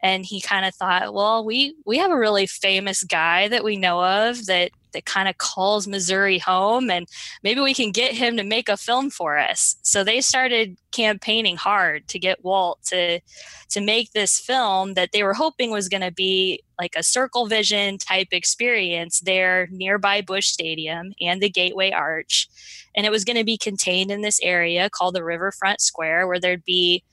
and 0.00 0.26
he 0.26 0.40
kind 0.40 0.66
of 0.66 0.74
thought, 0.74 1.14
well, 1.14 1.44
we 1.44 1.74
we 1.84 1.98
have 1.98 2.10
a 2.10 2.18
really 2.18 2.46
famous 2.46 3.02
guy 3.02 3.48
that 3.48 3.64
we 3.64 3.76
know 3.76 4.04
of 4.04 4.46
that 4.46 4.70
that 4.96 5.04
kind 5.04 5.28
of 5.28 5.36
calls 5.36 5.86
Missouri 5.86 6.38
home 6.38 6.90
and 6.90 7.06
maybe 7.42 7.60
we 7.60 7.74
can 7.74 7.92
get 7.92 8.14
him 8.14 8.36
to 8.38 8.42
make 8.42 8.68
a 8.68 8.76
film 8.76 9.10
for 9.10 9.38
us. 9.38 9.76
So 9.82 10.02
they 10.02 10.22
started 10.22 10.78
campaigning 10.90 11.56
hard 11.56 12.08
to 12.08 12.18
get 12.18 12.42
Walt 12.42 12.78
to 12.86 13.20
to 13.68 13.80
make 13.80 14.12
this 14.12 14.40
film 14.40 14.94
that 14.94 15.10
they 15.12 15.22
were 15.22 15.34
hoping 15.34 15.70
was 15.70 15.88
going 15.88 16.00
to 16.00 16.10
be 16.10 16.62
like 16.80 16.94
a 16.96 17.02
circle 17.02 17.46
vision 17.46 17.98
type 17.98 18.28
experience 18.32 19.20
there 19.20 19.68
nearby 19.70 20.22
Busch 20.22 20.46
Stadium 20.46 21.12
and 21.20 21.42
the 21.42 21.50
Gateway 21.50 21.90
Arch. 21.90 22.48
And 22.96 23.04
it 23.04 23.12
was 23.12 23.24
going 23.24 23.36
to 23.36 23.44
be 23.44 23.58
contained 23.58 24.10
in 24.10 24.22
this 24.22 24.40
area 24.42 24.88
called 24.88 25.14
the 25.14 25.24
Riverfront 25.24 25.82
Square 25.82 26.26
where 26.26 26.40
there'd 26.40 26.64
be 26.64 27.04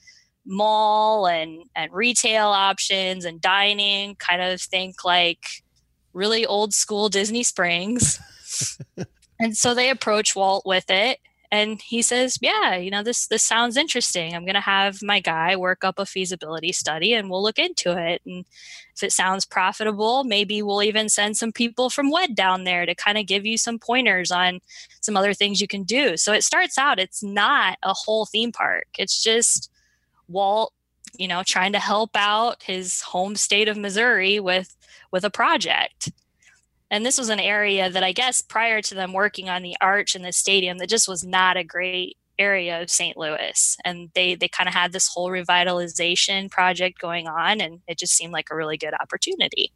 mall 0.46 1.28
and 1.28 1.64
and 1.76 1.92
retail 1.94 2.48
options 2.48 3.26
and 3.26 3.42
dining 3.42 4.16
kind 4.16 4.42
of 4.42 4.62
think 4.62 5.04
like 5.04 5.64
really 6.14 6.46
old 6.46 6.74
school 6.74 7.10
Disney 7.10 7.44
Springs. 7.44 8.20
and 9.40 9.58
so 9.58 9.74
they 9.74 9.90
approach 9.90 10.36
Walt 10.36 10.66
with 10.66 10.90
it 10.90 11.20
and 11.54 11.80
he 11.84 12.02
says, 12.02 12.40
"Yeah, 12.42 12.76
you 12.78 12.90
know 12.90 13.04
this 13.04 13.28
this 13.28 13.44
sounds 13.44 13.78
interesting. 13.78 14.34
I'm 14.34 14.44
going 14.44 14.56
to 14.56 14.60
have 14.60 15.04
my 15.04 15.20
guy 15.20 15.56
work 15.56 15.84
up 15.84 16.00
a 16.00 16.06
feasibility 16.06 16.72
study 16.72 17.14
and 17.14 17.30
we'll 17.30 17.44
look 17.44 17.60
into 17.60 17.96
it 17.96 18.24
and 18.26 18.44
if 18.96 19.04
it 19.04 19.12
sounds 19.12 19.46
profitable, 19.46 20.24
maybe 20.24 20.64
we'll 20.64 20.82
even 20.82 21.10
send 21.10 21.38
some 21.38 21.52
people 21.52 21.92
from 21.92 22.10
WED 22.10 22.34
down 22.36 22.64
there 22.64 22.88
to 22.88 22.96
kind 22.96 23.20
of 23.20 23.28
give 23.28 23.46
you 23.46 23.58
some 23.60 23.78
pointers 23.78 24.32
on 24.32 24.62
some 25.02 25.16
other 25.16 25.36
things 25.36 25.62
you 25.62 25.68
can 25.68 25.84
do." 25.84 26.18
So 26.18 26.34
it 26.34 26.44
starts 26.44 26.80
out 26.80 27.00
it's 27.00 27.22
not 27.22 27.78
a 27.84 27.94
whole 27.94 28.26
theme 28.26 28.52
park. 28.52 28.88
It's 28.98 29.22
just 29.22 29.70
Walt, 30.28 30.74
you 31.18 31.28
know, 31.28 31.44
trying 31.46 31.74
to 31.74 31.80
help 31.80 32.12
out 32.16 32.64
his 32.64 33.02
home 33.02 33.36
state 33.36 33.68
of 33.68 33.78
Missouri 33.78 34.40
with 34.40 34.76
with 35.12 35.24
a 35.24 35.30
project. 35.30 36.12
And 36.90 37.06
this 37.06 37.18
was 37.18 37.30
an 37.30 37.40
area 37.40 37.90
that 37.90 38.04
I 38.04 38.12
guess 38.12 38.42
prior 38.42 38.82
to 38.84 38.96
them 38.96 39.14
working 39.14 39.50
on 39.50 39.64
the 39.64 39.76
arch 39.82 40.16
and 40.16 40.24
the 40.24 40.32
stadium, 40.32 40.78
that 40.78 40.90
just 40.90 41.08
was 41.08 41.24
not 41.24 41.58
a 41.58 41.64
great 41.64 42.18
area 42.38 42.82
of 42.82 42.90
St. 42.90 43.18
Louis. 43.18 43.78
And 43.84 44.10
they 44.14 44.36
they 44.36 44.48
kind 44.48 44.68
of 44.68 44.74
had 44.74 44.92
this 44.92 45.08
whole 45.08 45.30
revitalization 45.30 46.50
project 46.52 47.00
going 47.00 47.28
on, 47.28 47.62
and 47.62 47.80
it 47.88 47.98
just 47.98 48.16
seemed 48.16 48.34
like 48.34 48.50
a 48.52 48.56
really 48.56 48.78
good 48.78 48.94
opportunity. 49.00 49.72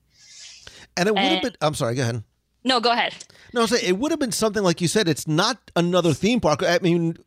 And 0.95 1.07
it 1.07 1.13
would 1.13 1.23
have 1.23 1.43
been. 1.43 1.55
I'm 1.61 1.75
sorry. 1.75 1.95
Go 1.95 2.01
ahead. 2.01 2.23
No, 2.63 2.79
go 2.79 2.91
ahead. 2.91 3.15
No, 3.53 3.63
it 3.63 3.97
would 3.97 4.11
have 4.11 4.19
been 4.19 4.31
something 4.31 4.63
like 4.63 4.81
you 4.81 4.87
said. 4.87 5.07
It's 5.07 5.27
not 5.27 5.71
another 5.75 6.13
theme 6.13 6.41
park. 6.41 6.63
I 6.63 6.79
mean, 6.81 7.17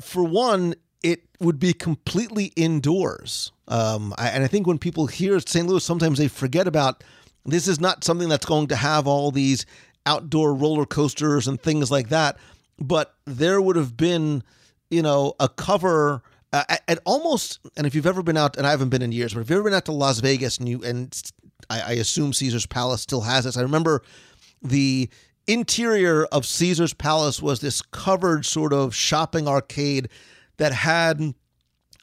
for 0.00 0.22
one, 0.22 0.74
it 1.02 1.24
would 1.40 1.58
be 1.58 1.72
completely 1.72 2.46
indoors. 2.56 3.52
Um, 3.68 4.14
I, 4.18 4.28
and 4.28 4.44
I 4.44 4.46
think 4.46 4.66
when 4.66 4.78
people 4.78 5.06
hear 5.06 5.38
St. 5.40 5.66
Louis, 5.66 5.84
sometimes 5.84 6.18
they 6.18 6.28
forget 6.28 6.66
about 6.66 7.04
this 7.44 7.68
is 7.68 7.80
not 7.80 8.04
something 8.04 8.28
that's 8.28 8.46
going 8.46 8.68
to 8.68 8.76
have 8.76 9.06
all 9.06 9.30
these 9.30 9.64
outdoor 10.06 10.54
roller 10.54 10.86
coasters 10.86 11.46
and 11.46 11.60
things 11.60 11.90
like 11.90 12.08
that. 12.08 12.38
But 12.78 13.14
there 13.26 13.60
would 13.60 13.76
have 13.76 13.96
been, 13.96 14.42
you 14.90 15.02
know, 15.02 15.34
a 15.40 15.48
cover 15.48 16.22
uh, 16.52 16.64
at, 16.86 16.98
almost. 17.04 17.60
And 17.76 17.86
if 17.86 17.94
you've 17.94 18.06
ever 18.06 18.22
been 18.22 18.36
out, 18.36 18.56
and 18.56 18.66
I 18.66 18.70
haven't 18.70 18.88
been 18.88 19.02
in 19.02 19.12
years, 19.12 19.34
but 19.34 19.40
if 19.40 19.50
you've 19.50 19.58
ever 19.58 19.64
been 19.64 19.74
out 19.74 19.84
to 19.86 19.92
Las 19.92 20.20
Vegas 20.20 20.58
and 20.58 20.68
you 20.68 20.82
and 20.84 21.12
I, 21.70 21.80
I 21.80 21.92
assume 21.92 22.32
Caesar's 22.32 22.66
Palace 22.66 23.02
still 23.02 23.22
has 23.22 23.44
this. 23.44 23.56
I 23.56 23.62
remember 23.62 24.02
the 24.62 25.08
interior 25.46 26.24
of 26.26 26.46
Caesar's 26.46 26.94
Palace 26.94 27.42
was 27.42 27.60
this 27.60 27.82
covered 27.82 28.44
sort 28.44 28.72
of 28.72 28.94
shopping 28.94 29.48
arcade 29.48 30.08
that 30.58 30.72
had 30.72 31.34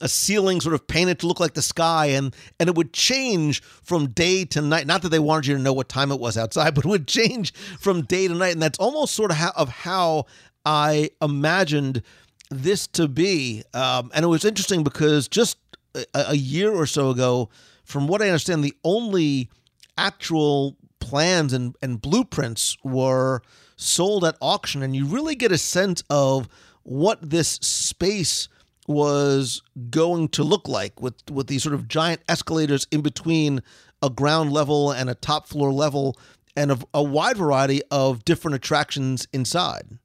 a 0.01 0.09
ceiling 0.09 0.59
sort 0.59 0.75
of 0.75 0.87
painted 0.87 1.19
to 1.19 1.27
look 1.27 1.39
like 1.39 1.53
the 1.53 1.61
sky 1.61 2.07
and 2.07 2.35
and 2.59 2.67
it 2.67 2.75
would 2.75 2.91
change 2.91 3.61
from 3.61 4.09
day 4.09 4.43
to 4.45 4.61
night. 4.61 4.87
Not 4.87 5.01
that 5.03 5.09
they 5.09 5.19
wanted 5.19 5.47
you 5.47 5.55
to 5.55 5.61
know 5.61 5.73
what 5.73 5.87
time 5.87 6.11
it 6.11 6.19
was 6.19 6.37
outside 6.37 6.75
but 6.75 6.85
it 6.85 6.89
would 6.89 7.07
change 7.07 7.53
from 7.53 8.01
day 8.01 8.27
to 8.27 8.33
night 8.33 8.53
and 8.53 8.61
that's 8.61 8.79
almost 8.79 9.15
sort 9.15 9.31
of 9.31 9.37
how, 9.37 9.53
of 9.55 9.69
how 9.69 10.25
i 10.65 11.09
imagined 11.21 12.01
this 12.49 12.87
to 12.87 13.07
be. 13.07 13.63
Um, 13.73 14.11
and 14.13 14.23
it 14.23 14.27
was 14.27 14.45
interesting 14.45 14.83
because 14.83 15.27
just 15.27 15.57
a, 15.95 16.05
a 16.13 16.35
year 16.35 16.71
or 16.71 16.85
so 16.85 17.09
ago 17.09 17.49
from 17.83 18.07
what 18.07 18.21
i 18.21 18.27
understand 18.27 18.63
the 18.63 18.75
only 18.83 19.49
actual 19.97 20.77
plans 20.99 21.53
and, 21.53 21.75
and 21.81 22.01
blueprints 22.01 22.77
were 22.83 23.41
sold 23.77 24.23
at 24.25 24.35
auction 24.41 24.81
and 24.81 24.95
you 24.95 25.05
really 25.05 25.35
get 25.35 25.51
a 25.51 25.57
sense 25.57 26.03
of 26.09 26.49
what 26.85 27.19
this 27.21 27.49
space 27.61 28.47
was 28.87 29.63
going 29.89 30.29
to 30.29 30.43
look 30.43 30.67
like 30.67 31.01
with 31.01 31.15
with 31.31 31.47
these 31.47 31.63
sort 31.63 31.73
of 31.73 31.87
giant 31.87 32.21
escalators 32.29 32.85
in 32.91 33.01
between 33.01 33.61
a 34.01 34.09
ground 34.09 34.53
level 34.53 34.91
and 34.91 35.09
a 35.09 35.15
top 35.15 35.47
floor 35.47 35.73
level 35.73 36.15
and 36.55 36.71
a, 36.71 36.79
a 36.93 37.03
wide 37.03 37.37
variety 37.37 37.81
of 37.89 38.23
different 38.23 38.55
attractions 38.55 39.27
inside. 39.33 39.97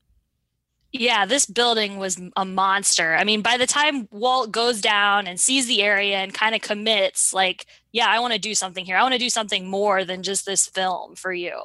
Yeah, 0.93 1.25
this 1.25 1.47
building 1.47 1.99
was 1.99 2.21
a 2.37 2.45
monster. 2.45 3.15
I 3.15 3.23
mean, 3.23 3.43
by 3.43 3.57
the 3.57 3.67
time 3.67 4.09
Walt 4.11 4.51
goes 4.51 4.81
down 4.81 5.29
and 5.29 5.39
sees 5.39 5.69
the 5.69 5.83
area 5.83 6.17
and 6.17 6.35
kind 6.35 6.53
of 6.53 6.63
commits, 6.63 7.33
like, 7.33 7.67
yeah, 7.93 8.09
I 8.09 8.19
want 8.19 8.33
to 8.33 8.41
do 8.41 8.57
something 8.57 8.85
here. 8.85 8.97
I 8.97 9.03
want 9.03 9.13
to 9.13 9.19
do 9.19 9.31
something 9.31 9.69
more 9.69 10.05
than 10.05 10.25
just 10.25 10.47
this 10.47 10.67
film 10.67 11.15
for 11.15 11.33
you. 11.33 11.61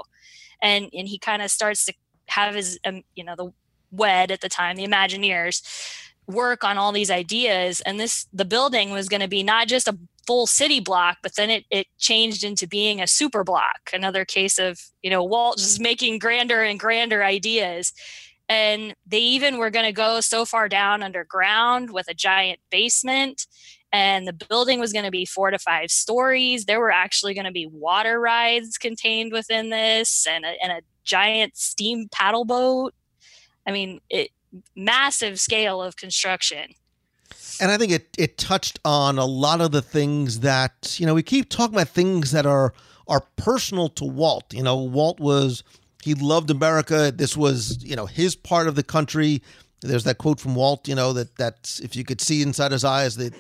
And 0.61 0.89
and 0.93 1.07
he 1.07 1.17
kind 1.17 1.41
of 1.41 1.49
starts 1.49 1.85
to 1.85 1.93
have 2.27 2.53
his, 2.53 2.77
um, 2.85 3.03
you 3.15 3.23
know, 3.23 3.35
the 3.35 3.51
WED 3.91 4.31
at 4.31 4.41
the 4.41 4.49
time, 4.49 4.75
the 4.75 4.85
Imagineers, 4.85 5.61
work 6.27 6.63
on 6.63 6.77
all 6.77 6.91
these 6.91 7.11
ideas. 7.11 7.81
And 7.81 7.99
this, 7.99 8.27
the 8.33 8.45
building 8.45 8.91
was 8.91 9.09
going 9.09 9.21
to 9.21 9.27
be 9.27 9.43
not 9.43 9.67
just 9.67 9.87
a 9.87 9.97
full 10.25 10.47
city 10.47 10.79
block, 10.79 11.17
but 11.21 11.35
then 11.35 11.49
it, 11.49 11.65
it 11.69 11.87
changed 11.97 12.43
into 12.43 12.67
being 12.67 13.01
a 13.01 13.07
super 13.07 13.43
block. 13.43 13.89
Another 13.93 14.25
case 14.25 14.57
of, 14.57 14.79
you 15.03 15.09
know, 15.09 15.23
Walt 15.23 15.57
just 15.57 15.79
making 15.79 16.19
grander 16.19 16.63
and 16.63 16.79
grander 16.79 17.23
ideas. 17.23 17.93
And 18.47 18.95
they 19.05 19.19
even 19.19 19.57
were 19.57 19.69
going 19.69 19.85
to 19.85 19.91
go 19.91 20.21
so 20.21 20.45
far 20.45 20.69
down 20.69 21.03
underground 21.03 21.91
with 21.91 22.07
a 22.07 22.13
giant 22.13 22.59
basement. 22.69 23.47
And 23.91 24.27
the 24.27 24.33
building 24.33 24.79
was 24.79 24.93
going 24.93 25.05
to 25.05 25.11
be 25.11 25.25
four 25.25 25.51
to 25.51 25.59
five 25.59 25.89
stories. 25.89 26.65
There 26.65 26.79
were 26.79 26.91
actually 26.91 27.33
going 27.33 27.45
to 27.45 27.51
be 27.51 27.67
water 27.71 28.19
rides 28.19 28.77
contained 28.77 29.31
within 29.31 29.69
this 29.69 30.27
and 30.27 30.43
a, 30.43 30.55
and 30.61 30.71
a 30.71 30.81
giant 31.03 31.55
steam 31.55 32.07
paddle 32.11 32.45
boat 32.45 32.93
I 33.65 33.71
mean, 33.71 34.01
it 34.09 34.31
massive 34.75 35.39
scale 35.39 35.81
of 35.81 35.97
construction. 35.97 36.73
And 37.59 37.71
I 37.71 37.77
think 37.77 37.91
it 37.91 38.09
it 38.17 38.37
touched 38.37 38.79
on 38.85 39.17
a 39.17 39.25
lot 39.25 39.61
of 39.61 39.71
the 39.71 39.81
things 39.81 40.41
that 40.41 40.95
you 40.99 41.05
know 41.05 41.13
we 41.13 41.23
keep 41.23 41.49
talking 41.49 41.75
about 41.75 41.89
things 41.89 42.31
that 42.31 42.45
are 42.45 42.73
are 43.07 43.21
personal 43.37 43.89
to 43.89 44.05
Walt. 44.05 44.53
You 44.53 44.63
know, 44.63 44.75
Walt 44.77 45.19
was 45.19 45.63
he 46.03 46.13
loved 46.13 46.49
America. 46.49 47.11
This 47.15 47.37
was 47.37 47.83
you 47.83 47.95
know 47.95 48.05
his 48.05 48.35
part 48.35 48.67
of 48.67 48.75
the 48.75 48.83
country. 48.83 49.41
There's 49.81 50.03
that 50.03 50.17
quote 50.17 50.39
from 50.39 50.55
Walt. 50.55 50.87
You 50.87 50.95
know 50.95 51.13
that 51.13 51.35
that's 51.37 51.79
if 51.79 51.95
you 51.95 52.03
could 52.03 52.19
see 52.21 52.41
inside 52.41 52.71
his 52.71 52.83
eyes, 52.83 53.15
the 53.15 53.33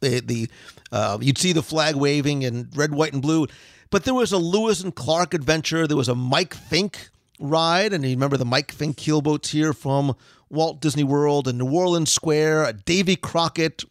the 0.00 0.20
the 0.20 0.48
uh, 0.92 1.18
you'd 1.20 1.38
see 1.38 1.52
the 1.52 1.62
flag 1.62 1.96
waving 1.96 2.44
and 2.44 2.74
red, 2.76 2.94
white, 2.94 3.12
and 3.12 3.22
blue. 3.22 3.46
But 3.90 4.04
there 4.04 4.14
was 4.14 4.30
a 4.30 4.38
Lewis 4.38 4.82
and 4.82 4.94
Clark 4.94 5.34
adventure. 5.34 5.86
There 5.86 5.96
was 5.96 6.08
a 6.08 6.14
Mike 6.14 6.54
Fink 6.54 7.10
ride, 7.40 7.92
and 7.92 8.04
you 8.04 8.10
remember 8.10 8.36
the 8.36 8.44
Mike 8.44 8.70
Fink 8.70 8.96
keelboats 8.96 9.48
here 9.48 9.72
from 9.72 10.14
Walt 10.48 10.80
Disney 10.80 11.04
World 11.04 11.48
and 11.48 11.58
New 11.58 11.70
Orleans 11.70 12.12
Square, 12.12 12.64
a 12.64 12.72
Davy 12.72 13.16
Crockett, 13.16 13.84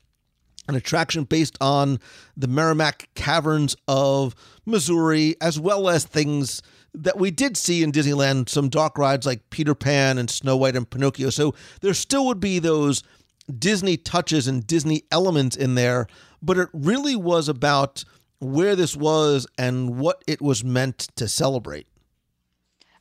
an 0.67 0.75
attraction 0.75 1.23
based 1.23 1.57
on 1.59 1.99
the 2.37 2.47
Meramec 2.47 3.07
Caverns 3.15 3.75
of 3.87 4.35
Missouri, 4.65 5.35
as 5.41 5.59
well 5.59 5.89
as 5.89 6.05
things 6.05 6.61
that 6.93 7.17
we 7.17 7.31
did 7.31 7.57
see 7.57 7.83
in 7.83 7.91
Disneyland, 7.91 8.49
some 8.49 8.69
dark 8.69 8.97
rides 8.97 9.25
like 9.25 9.49
Peter 9.49 9.75
Pan 9.75 10.17
and 10.17 10.29
Snow 10.29 10.57
White 10.57 10.75
and 10.75 10.89
Pinocchio. 10.89 11.29
So 11.29 11.55
there 11.81 11.93
still 11.93 12.25
would 12.27 12.39
be 12.39 12.59
those 12.59 13.03
Disney 13.57 13.97
touches 13.97 14.47
and 14.47 14.65
Disney 14.65 15.03
elements 15.11 15.55
in 15.55 15.75
there, 15.75 16.07
but 16.41 16.57
it 16.57 16.69
really 16.73 17.15
was 17.15 17.49
about 17.49 18.03
where 18.39 18.75
this 18.75 18.95
was 18.95 19.47
and 19.57 19.97
what 19.97 20.23
it 20.27 20.41
was 20.41 20.63
meant 20.63 21.09
to 21.15 21.27
celebrate. 21.27 21.87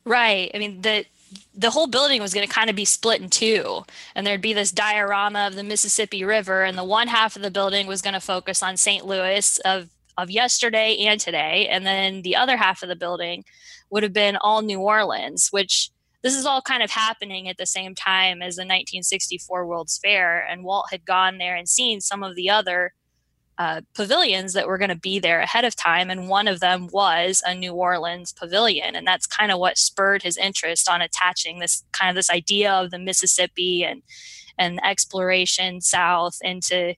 Right. 0.09 0.49
I 0.55 0.57
mean, 0.57 0.81
the 0.81 1.05
the 1.53 1.69
whole 1.69 1.85
building 1.85 2.19
was 2.19 2.33
going 2.33 2.47
to 2.47 2.51
kind 2.51 2.71
of 2.71 2.75
be 2.75 2.85
split 2.85 3.21
in 3.21 3.29
two 3.29 3.85
and 4.15 4.25
there'd 4.25 4.41
be 4.41 4.53
this 4.53 4.71
diorama 4.71 5.45
of 5.45 5.53
the 5.53 5.63
mississippi 5.63 6.23
river 6.23 6.63
and 6.63 6.75
the 6.75 6.83
one 6.83 7.07
half 7.07 7.35
of 7.35 7.43
the 7.43 7.51
building 7.51 7.85
was 7.85 8.01
going 8.01 8.15
to 8.15 8.19
focus 8.19 8.63
on 8.63 8.75
st 8.75 9.05
louis 9.05 9.59
of 9.59 9.89
of 10.17 10.31
yesterday 10.31 10.97
and 10.97 11.19
today 11.19 11.67
and 11.67 11.85
then 11.85 12.23
the 12.23 12.35
other 12.35 12.57
half 12.57 12.81
of 12.81 12.89
the 12.89 12.95
building 12.95 13.43
would 13.91 14.01
have 14.01 14.11
been 14.11 14.37
all 14.37 14.63
new 14.63 14.79
orleans 14.79 15.49
which 15.51 15.91
this 16.23 16.35
is 16.35 16.47
all 16.47 16.63
kind 16.63 16.81
of 16.81 16.89
happening 16.89 17.47
at 17.47 17.57
the 17.57 17.65
same 17.67 17.93
time 17.93 18.41
as 18.41 18.55
the 18.55 18.61
1964 18.61 19.67
world's 19.67 19.99
fair 19.99 20.43
and 20.43 20.63
walt 20.63 20.87
had 20.89 21.05
gone 21.05 21.37
there 21.37 21.55
and 21.55 21.69
seen 21.69 22.01
some 22.01 22.23
of 22.23 22.35
the 22.35 22.49
other 22.49 22.93
uh, 23.59 23.81
pavilions 23.93 24.53
that 24.53 24.67
were 24.67 24.77
going 24.77 24.89
to 24.89 24.95
be 24.95 25.19
there 25.19 25.41
ahead 25.41 25.65
of 25.65 25.75
time. 25.75 26.09
And 26.09 26.29
one 26.29 26.47
of 26.47 26.61
them 26.61 26.87
was 26.93 27.43
a 27.45 27.53
New 27.53 27.73
Orleans 27.73 28.31
pavilion. 28.31 28.95
And 28.95 29.05
that's 29.05 29.27
kind 29.27 29.51
of 29.51 29.59
what 29.59 29.77
spurred 29.77 30.23
his 30.23 30.37
interest 30.37 30.89
on 30.89 31.01
attaching 31.01 31.59
this 31.59 31.83
kind 31.91 32.09
of 32.09 32.15
this 32.15 32.29
idea 32.29 32.71
of 32.71 32.89
the 32.89 32.97
Mississippi 32.97 33.83
and, 33.83 34.01
and 34.57 34.79
exploration 34.85 35.81
south 35.81 36.37
into 36.41 36.95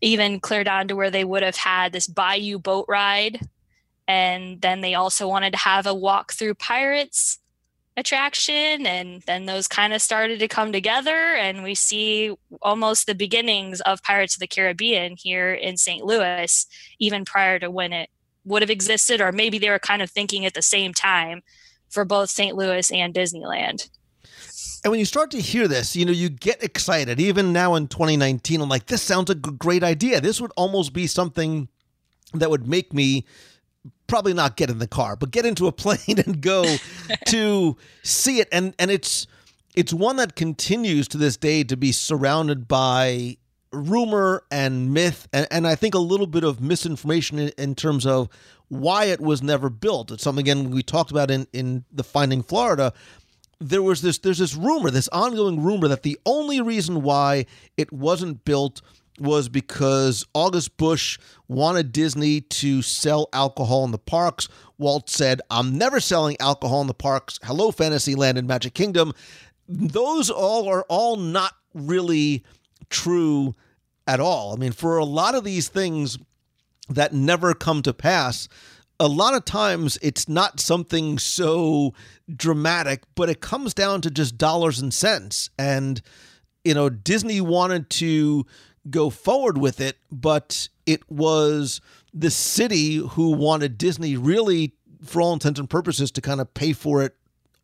even 0.00 0.38
clear 0.38 0.62
down 0.62 0.86
to 0.86 0.94
where 0.94 1.10
they 1.10 1.24
would 1.24 1.42
have 1.42 1.56
had 1.56 1.92
this 1.92 2.06
bayou 2.06 2.60
boat 2.60 2.86
ride. 2.88 3.40
And 4.06 4.60
then 4.60 4.80
they 4.80 4.94
also 4.94 5.26
wanted 5.26 5.54
to 5.54 5.58
have 5.58 5.86
a 5.86 5.94
walk 5.94 6.34
through 6.34 6.54
pirates 6.54 7.40
attraction 7.96 8.86
and 8.86 9.22
then 9.22 9.46
those 9.46 9.68
kind 9.68 9.92
of 9.92 10.02
started 10.02 10.40
to 10.40 10.48
come 10.48 10.72
together 10.72 11.34
and 11.34 11.62
we 11.62 11.74
see 11.74 12.34
almost 12.60 13.06
the 13.06 13.14
beginnings 13.14 13.80
of 13.82 14.02
pirates 14.02 14.34
of 14.34 14.40
the 14.40 14.48
caribbean 14.48 15.14
here 15.16 15.54
in 15.54 15.76
st 15.76 16.04
louis 16.04 16.66
even 16.98 17.24
prior 17.24 17.58
to 17.58 17.70
when 17.70 17.92
it 17.92 18.10
would 18.44 18.62
have 18.62 18.70
existed 18.70 19.20
or 19.20 19.30
maybe 19.30 19.58
they 19.58 19.70
were 19.70 19.78
kind 19.78 20.02
of 20.02 20.10
thinking 20.10 20.44
at 20.44 20.54
the 20.54 20.62
same 20.62 20.92
time 20.92 21.40
for 21.88 22.04
both 22.04 22.30
st 22.30 22.56
louis 22.56 22.90
and 22.90 23.14
disneyland 23.14 23.88
and 24.82 24.90
when 24.90 25.00
you 25.00 25.06
start 25.06 25.30
to 25.30 25.40
hear 25.40 25.66
this, 25.66 25.96
you 25.96 26.04
know, 26.04 26.12
you 26.12 26.28
get 26.28 26.62
excited. 26.62 27.18
Even 27.18 27.54
now 27.54 27.74
in 27.74 27.88
2019, 27.88 28.60
I'm 28.60 28.68
like, 28.68 28.84
this 28.84 29.00
sounds 29.00 29.30
a 29.30 29.34
great 29.34 29.82
idea. 29.82 30.20
This 30.20 30.42
would 30.42 30.52
almost 30.56 30.92
be 30.92 31.06
something 31.06 31.68
that 32.34 32.50
would 32.50 32.68
make 32.68 32.92
me 32.92 33.24
probably 34.06 34.34
not 34.34 34.56
get 34.56 34.70
in 34.70 34.78
the 34.78 34.86
car, 34.86 35.16
but 35.16 35.30
get 35.30 35.46
into 35.46 35.66
a 35.66 35.72
plane 35.82 36.18
and 36.24 36.40
go 36.40 36.76
to 37.26 37.76
see 38.02 38.40
it. 38.40 38.48
And 38.52 38.74
and 38.78 38.90
it's 38.90 39.26
it's 39.74 39.92
one 39.92 40.16
that 40.16 40.36
continues 40.36 41.08
to 41.08 41.18
this 41.18 41.36
day 41.36 41.64
to 41.64 41.76
be 41.76 41.92
surrounded 41.92 42.68
by 42.68 43.36
rumor 43.72 44.44
and 44.52 44.94
myth 44.94 45.26
and, 45.32 45.48
and 45.50 45.66
I 45.66 45.74
think 45.74 45.96
a 45.96 45.98
little 45.98 46.28
bit 46.28 46.44
of 46.44 46.60
misinformation 46.60 47.40
in, 47.40 47.48
in 47.58 47.74
terms 47.74 48.06
of 48.06 48.28
why 48.68 49.06
it 49.06 49.20
was 49.20 49.42
never 49.42 49.68
built. 49.68 50.10
It's 50.10 50.22
something 50.22 50.44
again 50.44 50.70
we 50.70 50.82
talked 50.82 51.10
about 51.10 51.30
in, 51.30 51.46
in 51.52 51.84
the 51.92 52.04
Finding 52.04 52.42
Florida. 52.42 52.92
There 53.60 53.82
was 53.82 54.02
this 54.02 54.18
there's 54.18 54.38
this 54.38 54.54
rumor, 54.54 54.90
this 54.90 55.08
ongoing 55.08 55.62
rumor 55.62 55.88
that 55.88 56.02
the 56.02 56.18
only 56.26 56.60
reason 56.60 57.02
why 57.02 57.46
it 57.76 57.92
wasn't 57.92 58.44
built 58.44 58.80
was 59.18 59.48
because 59.48 60.26
August 60.34 60.76
Busch 60.76 61.18
wanted 61.48 61.92
Disney 61.92 62.40
to 62.40 62.82
sell 62.82 63.28
alcohol 63.32 63.84
in 63.84 63.92
the 63.92 63.98
parks. 63.98 64.48
Walt 64.78 65.08
said, 65.08 65.40
I'm 65.50 65.78
never 65.78 66.00
selling 66.00 66.36
alcohol 66.40 66.80
in 66.80 66.86
the 66.86 66.94
parks. 66.94 67.38
Hello, 67.44 67.70
Fantasyland 67.70 68.38
and 68.38 68.48
Magic 68.48 68.74
Kingdom. 68.74 69.12
Those 69.68 70.30
all 70.30 70.68
are 70.68 70.84
all 70.88 71.16
not 71.16 71.54
really 71.74 72.44
true 72.90 73.54
at 74.06 74.20
all. 74.20 74.52
I 74.52 74.56
mean, 74.56 74.72
for 74.72 74.98
a 74.98 75.04
lot 75.04 75.34
of 75.34 75.44
these 75.44 75.68
things 75.68 76.18
that 76.88 77.12
never 77.12 77.54
come 77.54 77.82
to 77.82 77.94
pass, 77.94 78.48
a 79.00 79.08
lot 79.08 79.34
of 79.34 79.44
times 79.44 79.98
it's 80.02 80.28
not 80.28 80.60
something 80.60 81.18
so 81.18 81.94
dramatic, 82.34 83.02
but 83.14 83.28
it 83.28 83.40
comes 83.40 83.74
down 83.74 84.00
to 84.02 84.10
just 84.10 84.36
dollars 84.36 84.80
and 84.80 84.92
cents. 84.92 85.50
And, 85.58 86.00
you 86.64 86.74
know, 86.74 86.88
Disney 86.88 87.40
wanted 87.40 87.90
to 87.90 88.46
go 88.90 89.10
forward 89.10 89.58
with 89.58 89.80
it, 89.80 89.98
but 90.10 90.68
it 90.86 91.10
was 91.10 91.80
the 92.12 92.30
city 92.30 92.96
who 92.96 93.32
wanted 93.32 93.78
Disney 93.78 94.16
really, 94.16 94.74
for 95.04 95.20
all 95.20 95.32
intents 95.32 95.58
and 95.58 95.68
purposes, 95.68 96.10
to 96.12 96.20
kind 96.20 96.40
of 96.40 96.52
pay 96.54 96.72
for 96.72 97.02
it 97.02 97.14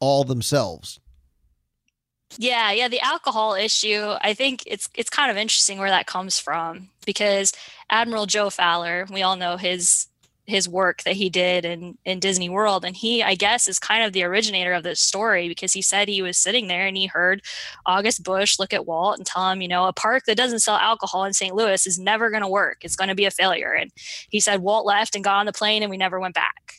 all 0.00 0.24
themselves. 0.24 1.00
Yeah, 2.38 2.70
yeah, 2.70 2.88
the 2.88 3.00
alcohol 3.00 3.54
issue, 3.54 4.14
I 4.20 4.34
think 4.34 4.62
it's 4.66 4.88
it's 4.94 5.10
kind 5.10 5.30
of 5.30 5.36
interesting 5.36 5.78
where 5.78 5.90
that 5.90 6.06
comes 6.06 6.38
from 6.38 6.90
because 7.04 7.52
Admiral 7.90 8.26
Joe 8.26 8.50
Fowler, 8.50 9.06
we 9.10 9.22
all 9.22 9.34
know 9.36 9.56
his 9.56 10.06
his 10.50 10.68
work 10.68 11.02
that 11.04 11.14
he 11.14 11.30
did 11.30 11.64
in 11.64 11.96
in 12.04 12.20
Disney 12.20 12.48
World 12.48 12.84
and 12.84 12.96
he 12.96 13.22
I 13.22 13.34
guess 13.34 13.68
is 13.68 13.78
kind 13.78 14.04
of 14.04 14.12
the 14.12 14.24
originator 14.24 14.72
of 14.72 14.82
this 14.82 15.00
story 15.00 15.48
because 15.48 15.72
he 15.72 15.82
said 15.82 16.08
he 16.08 16.22
was 16.22 16.36
sitting 16.36 16.68
there 16.68 16.86
and 16.86 16.96
he 16.96 17.06
heard 17.06 17.42
August 17.86 18.22
Busch 18.22 18.58
look 18.58 18.72
at 18.72 18.86
Walt 18.86 19.18
and 19.18 19.26
tell 19.26 19.48
him, 19.50 19.62
you 19.62 19.68
know, 19.68 19.86
a 19.86 19.92
park 19.92 20.24
that 20.26 20.36
doesn't 20.36 20.60
sell 20.60 20.76
alcohol 20.76 21.24
in 21.24 21.32
St. 21.32 21.54
Louis 21.54 21.86
is 21.86 21.98
never 21.98 22.30
going 22.30 22.42
to 22.42 22.48
work. 22.48 22.78
It's 22.82 22.96
going 22.96 23.08
to 23.08 23.14
be 23.14 23.24
a 23.24 23.30
failure. 23.30 23.72
And 23.72 23.90
he 24.28 24.40
said 24.40 24.60
Walt 24.60 24.86
left 24.86 25.14
and 25.14 25.24
got 25.24 25.36
on 25.36 25.46
the 25.46 25.52
plane 25.52 25.82
and 25.82 25.90
we 25.90 25.96
never 25.96 26.20
went 26.20 26.34
back. 26.34 26.74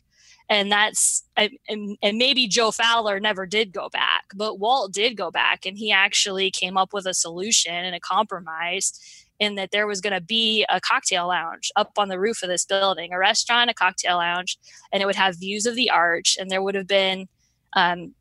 And 0.49 0.69
that's 0.69 1.23
and, 1.37 1.97
and 2.03 2.17
maybe 2.17 2.47
Joe 2.47 2.71
Fowler 2.71 3.19
never 3.21 3.45
did 3.45 3.71
go 3.71 3.87
back, 3.87 4.25
but 4.35 4.59
Walt 4.59 4.91
did 4.91 5.15
go 5.15 5.31
back 5.31 5.65
and 5.65 5.77
he 5.77 5.93
actually 5.93 6.51
came 6.51 6.77
up 6.77 6.91
with 6.91 7.05
a 7.05 7.13
solution 7.13 7.73
and 7.73 7.95
a 7.95 8.01
compromise 8.01 9.20
in 9.41 9.55
that 9.55 9.71
there 9.71 9.87
was 9.87 10.01
going 10.01 10.13
to 10.13 10.21
be 10.21 10.63
a 10.69 10.79
cocktail 10.79 11.27
lounge 11.27 11.71
up 11.75 11.93
on 11.97 12.09
the 12.09 12.19
roof 12.19 12.43
of 12.43 12.49
this 12.49 12.63
building, 12.63 13.11
a 13.11 13.17
restaurant, 13.17 13.71
a 13.71 13.73
cocktail 13.73 14.17
lounge, 14.17 14.57
and 14.93 15.01
it 15.01 15.07
would 15.07 15.15
have 15.15 15.39
views 15.39 15.65
of 15.65 15.75
the 15.75 15.89
arch. 15.89 16.37
And 16.39 16.51
there 16.51 16.61
would 16.61 16.75
have 16.75 16.87
been 16.87 17.27
um, 17.75 18.13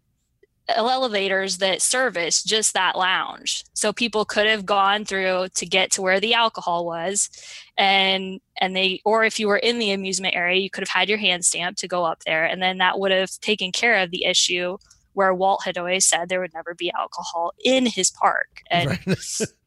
elevators 0.68 1.58
that 1.58 1.82
service 1.82 2.42
just 2.42 2.72
that 2.72 2.96
lounge 2.96 3.64
so 3.74 3.92
people 3.92 4.24
could 4.24 4.46
have 4.46 4.64
gone 4.64 5.04
through 5.04 5.48
to 5.54 5.66
get 5.66 5.90
to 5.90 6.00
where 6.00 6.20
the 6.20 6.32
alcohol 6.32 6.86
was 6.86 7.28
and 7.76 8.40
and 8.60 8.74
they 8.74 9.00
or 9.04 9.24
if 9.24 9.40
you 9.40 9.48
were 9.48 9.58
in 9.58 9.78
the 9.78 9.90
amusement 9.90 10.34
area 10.34 10.60
you 10.60 10.70
could 10.70 10.82
have 10.82 10.88
had 10.88 11.08
your 11.08 11.18
hand 11.18 11.44
stamp 11.44 11.76
to 11.76 11.88
go 11.88 12.04
up 12.04 12.22
there 12.24 12.44
and 12.44 12.62
then 12.62 12.78
that 12.78 13.00
would 13.00 13.10
have 13.10 13.30
taken 13.40 13.72
care 13.72 13.96
of 13.96 14.12
the 14.12 14.24
issue 14.24 14.78
where 15.14 15.34
walt 15.34 15.62
had 15.64 15.76
always 15.76 16.06
said 16.06 16.28
there 16.28 16.40
would 16.40 16.54
never 16.54 16.72
be 16.72 16.92
alcohol 16.92 17.52
in 17.64 17.84
his 17.84 18.10
park 18.10 18.62
and 18.70 18.90
right. 18.90 19.18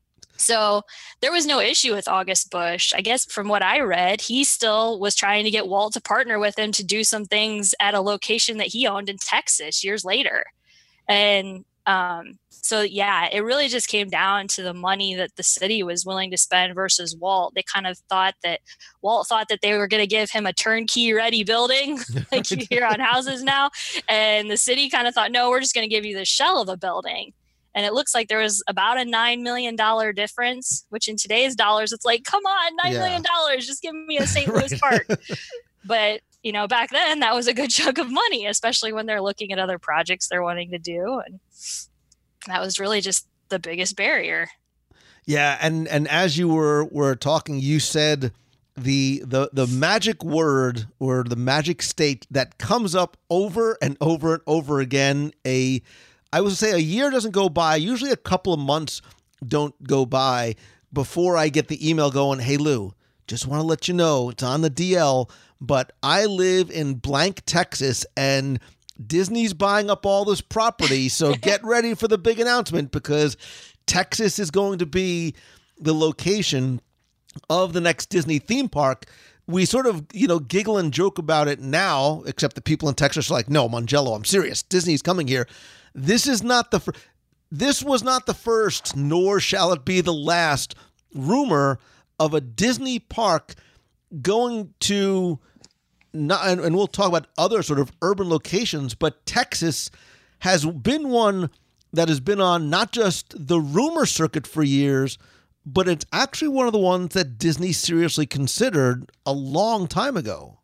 So 0.44 0.84
there 1.22 1.32
was 1.32 1.46
no 1.46 1.60
issue 1.60 1.94
with 1.94 2.08
August 2.08 2.52
Busch. 2.52 2.94
I 2.94 3.02
guess 3.02 3.26
from 3.26 3.48
what 3.48 3.64
I 3.64 3.80
read, 3.80 4.22
he 4.22 4.44
still 4.44 5.00
was 5.00 5.16
trying 5.16 5.46
to 5.46 5.52
get 5.52 5.68
Walt 5.68 5.94
to 5.94 6.02
partner 6.02 6.40
with 6.40 6.58
him 6.60 6.72
to 6.74 6.84
do 6.84 7.04
some 7.04 7.26
things 7.26 7.74
at 7.80 7.94
a 7.94 8.02
location 8.02 8.58
that 8.58 8.68
he 8.68 8.88
owned 8.88 9.10
in 9.10 9.18
Texas 9.18 9.84
years 9.84 10.04
later. 10.04 10.46
And 11.08 11.66
um, 11.86 12.40
so, 12.50 12.82
yeah, 12.82 13.28
it 13.30 13.42
really 13.42 13.68
just 13.68 13.90
came 13.90 14.10
down 14.10 14.48
to 14.50 14.64
the 14.64 14.74
money 14.74 15.16
that 15.16 15.36
the 15.36 15.44
city 15.44 15.84
was 15.84 16.06
willing 16.06 16.32
to 16.32 16.38
spend 16.38 16.76
versus 16.76 17.16
Walt. 17.16 17.54
They 17.56 17.64
kind 17.64 17.86
of 17.86 17.98
thought 18.10 18.36
that 18.44 18.62
Walt 19.02 19.28
thought 19.28 19.50
that 19.50 19.62
they 19.62 19.78
were 19.78 19.88
going 19.88 20.02
to 20.02 20.08
give 20.08 20.32
him 20.32 20.46
a 20.46 20.54
turnkey 20.54 21.12
ready 21.12 21.44
building, 21.44 22.00
like 22.32 22.50
you 22.52 22.66
hear 22.70 22.86
on 22.86 23.00
houses 23.00 23.44
now. 23.44 23.70
And 24.08 24.50
the 24.50 24.58
city 24.58 24.90
kind 24.90 25.08
of 25.08 25.14
thought, 25.14 25.32
no, 25.32 25.50
we're 25.50 25.60
just 25.60 25.76
going 25.76 25.88
to 25.88 25.94
give 25.94 26.06
you 26.06 26.16
the 26.16 26.26
shell 26.26 26.62
of 26.62 26.70
a 26.70 26.78
building 26.78 27.34
and 27.76 27.86
it 27.86 27.94
looks 27.94 28.14
like 28.14 28.28
there 28.28 28.40
was 28.40 28.64
about 28.68 28.98
a 28.98 29.06
nine 29.06 29.44
million 29.44 29.76
dollar 29.76 30.14
difference 30.14 30.86
which 30.90 31.08
in 31.08 31.16
today's 31.16 31.56
dollars 31.56 31.92
it's 31.92 32.06
like 32.06 32.24
come 32.24 32.46
on 32.46 32.76
nine 32.84 32.94
yeah. 32.94 33.00
million 33.00 33.22
dollars 33.22 33.66
just 33.66 33.82
give 33.82 33.94
me 33.94 34.18
a 34.18 34.28
st 34.28 34.48
louis 34.54 34.78
park. 34.80 35.08
But 35.86 36.22
you 36.44 36.54
know 36.54 36.66
back 36.66 36.92
then 36.92 37.20
that 37.20 37.34
was 37.34 37.48
a 37.48 37.54
good 37.54 37.70
chunk 37.70 37.98
of 37.98 38.10
money 38.10 38.46
especially 38.46 38.94
when 38.94 39.06
they're 39.06 39.22
looking 39.22 39.52
at 39.52 39.60
other 39.60 39.78
projects 39.78 40.30
they're 40.30 40.44
wanting 40.44 40.72
to 40.72 40.80
do 40.80 41.22
and 41.26 41.40
that 42.48 42.62
was 42.62 42.80
really 42.80 43.02
just 43.02 43.28
the 43.50 43.60
biggest 43.60 43.96
barrier. 43.96 44.48
Yeah 45.26 45.58
and 45.62 45.88
and 45.90 46.08
as 46.08 46.38
you 46.38 46.48
were 46.48 46.86
were 46.86 47.16
talking 47.16 47.60
you 47.60 47.80
said 47.82 48.32
the 48.76 49.22
the 49.26 49.50
the 49.54 49.68
magic 49.68 50.24
word 50.24 50.88
or 51.00 51.24
the 51.24 51.36
magic 51.36 51.82
state 51.82 52.26
that 52.32 52.58
comes 52.58 52.96
up 52.96 53.18
over 53.30 53.78
and 53.82 53.98
over 54.02 54.36
and 54.36 54.44
over 54.48 54.80
again 54.80 55.32
a 55.46 55.82
I 56.34 56.42
would 56.42 56.54
say 56.54 56.72
a 56.72 56.78
year 56.78 57.12
doesn't 57.12 57.30
go 57.30 57.48
by. 57.48 57.76
Usually 57.76 58.10
a 58.10 58.18
couple 58.18 58.54
of 58.54 58.60
months 58.60 59.04
don't 59.46 59.76
go 59.84 60.04
by 60.04 60.56
before 60.92 61.38
I 61.38 61.50
get 61.50 61.68
the 61.68 61.88
email 61.88 62.10
going, 62.10 62.40
hey, 62.40 62.58
Lou, 62.58 62.96
just 63.28 63.46
want 63.46 63.62
to 63.62 63.68
let 63.68 63.88
you 63.88 63.94
know 63.94 64.32
it's 64.32 64.42
on 64.42 64.62
the 64.62 64.72
DL, 64.72 65.30
but 65.62 65.94
I 66.02 66.26
live 66.26 66.72
in 66.72 66.96
blank, 66.96 67.44
Texas, 67.46 68.04
and 68.18 68.60
Disney's 69.06 69.54
buying 69.54 69.92
up 69.92 70.08
all 70.08 70.26
this 70.26 70.42
property. 70.42 71.08
So 71.08 71.36
get 71.42 71.64
ready 71.64 71.94
for 71.94 72.08
the 72.08 72.18
big 72.18 72.40
announcement 72.40 72.92
because 72.92 73.38
Texas 73.86 74.40
is 74.40 74.50
going 74.50 74.80
to 74.80 74.88
be 74.88 75.36
the 75.78 75.94
location 75.94 76.82
of 77.48 77.74
the 77.74 77.82
next 77.82 78.10
Disney 78.10 78.40
theme 78.40 78.70
park. 78.70 79.06
We 79.46 79.66
sort 79.66 79.86
of, 79.86 80.04
you 80.12 80.28
know, 80.28 80.40
giggle 80.40 80.80
and 80.80 80.92
joke 80.92 81.20
about 81.20 81.48
it 81.48 81.60
now, 81.60 82.24
except 82.26 82.56
the 82.56 82.62
people 82.62 82.90
in 82.90 82.96
Texas 82.96 83.30
are 83.30 83.36
like, 83.36 83.52
no, 83.52 83.70
Mongello, 83.70 84.16
I'm 84.16 84.26
serious. 84.26 84.64
Disney's 84.64 85.04
coming 85.04 85.28
here. 85.28 85.48
This 85.94 86.28
is 86.28 86.44
not 86.44 86.72
the 86.72 86.80
fir- 86.80 86.94
this 87.52 87.84
was 87.84 88.04
not 88.04 88.26
the 88.26 88.34
first, 88.34 88.96
nor 88.96 89.40
shall 89.40 89.72
it 89.74 89.86
be 89.86 90.02
the 90.02 90.14
last 90.14 90.76
rumor 91.14 91.80
of 92.20 92.34
a 92.34 92.42
Disney 92.42 93.00
park 93.00 93.54
going 94.22 94.74
to 94.82 95.40
not, 96.14 96.48
and, 96.48 96.62
and 96.62 96.76
we'll 96.76 96.88
talk 96.88 97.08
about 97.08 97.28
other 97.38 97.64
sort 97.64 97.80
of 97.80 97.92
urban 98.02 98.30
locations, 98.30 98.94
but 98.94 99.26
Texas 99.26 99.90
has 100.40 100.66
been 100.66 101.10
one 101.10 101.50
that 101.92 102.10
has 102.10 102.20
been 102.20 102.42
on 102.42 102.70
not 102.70 102.92
just 102.92 103.34
the 103.36 103.60
rumor 103.60 104.06
circuit 104.06 104.46
for 104.46 104.64
years, 104.64 105.18
but 105.66 105.88
it's 105.88 106.06
actually 106.12 106.50
one 106.50 106.68
of 106.68 106.74
the 106.74 106.80
ones 106.80 107.14
that 107.14 107.38
Disney 107.38 107.72
seriously 107.72 108.26
considered 108.26 109.12
a 109.26 109.32
long 109.32 109.88
time 109.88 110.18
ago. 110.18 110.60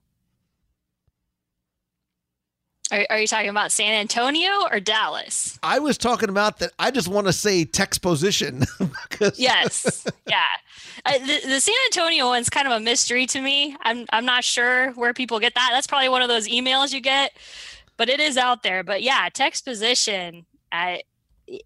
Are, 2.91 3.05
are 3.09 3.19
you 3.19 3.27
talking 3.27 3.49
about 3.49 3.71
San 3.71 3.93
Antonio 3.93 4.67
or 4.71 4.79
Dallas? 4.79 5.59
I 5.61 5.79
was 5.79 5.97
talking 5.97 6.29
about 6.29 6.59
that. 6.59 6.71
I 6.79 6.91
just 6.91 7.07
want 7.07 7.27
to 7.27 7.33
say 7.33 7.65
Texposition. 7.65 8.63
yes, 9.35 10.05
yeah. 10.27 10.45
Uh, 11.05 11.17
the, 11.19 11.39
the 11.45 11.61
San 11.61 11.75
Antonio 11.87 12.27
one's 12.27 12.49
kind 12.49 12.67
of 12.67 12.73
a 12.73 12.79
mystery 12.79 13.25
to 13.27 13.41
me. 13.41 13.75
I'm 13.81 14.05
I'm 14.11 14.25
not 14.25 14.43
sure 14.43 14.91
where 14.91 15.13
people 15.13 15.39
get 15.39 15.55
that. 15.55 15.69
That's 15.71 15.87
probably 15.87 16.09
one 16.09 16.21
of 16.21 16.29
those 16.29 16.47
emails 16.47 16.93
you 16.93 17.01
get, 17.01 17.37
but 17.97 18.09
it 18.09 18.19
is 18.19 18.37
out 18.37 18.63
there. 18.63 18.83
But 18.83 19.03
yeah, 19.03 19.29
Texposition, 19.31 20.45
uh, 20.71 20.97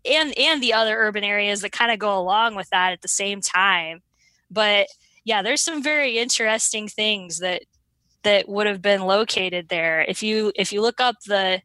and 0.06 0.38
and 0.38 0.62
the 0.62 0.74
other 0.74 0.98
urban 0.98 1.24
areas 1.24 1.62
that 1.62 1.72
kind 1.72 1.92
of 1.92 2.00
go 2.00 2.18
along 2.18 2.56
with 2.56 2.70
that 2.70 2.92
at 2.92 3.02
the 3.02 3.08
same 3.08 3.42
time. 3.42 4.02
But 4.52 4.88
yeah, 5.26 5.42
there's 5.42 5.62
some 5.62 5.82
very 5.82 6.18
interesting 6.18 6.88
things 6.88 7.40
that 7.40 7.64
that 8.24 8.48
would 8.50 8.68
have 8.68 8.82
been 8.82 9.02
located 9.02 9.70
there. 9.70 10.02
If 10.02 10.24
you 10.24 10.52
if 10.56 10.74
you 10.74 10.82
look 10.82 11.00
up 11.00 11.16
the 11.26 11.62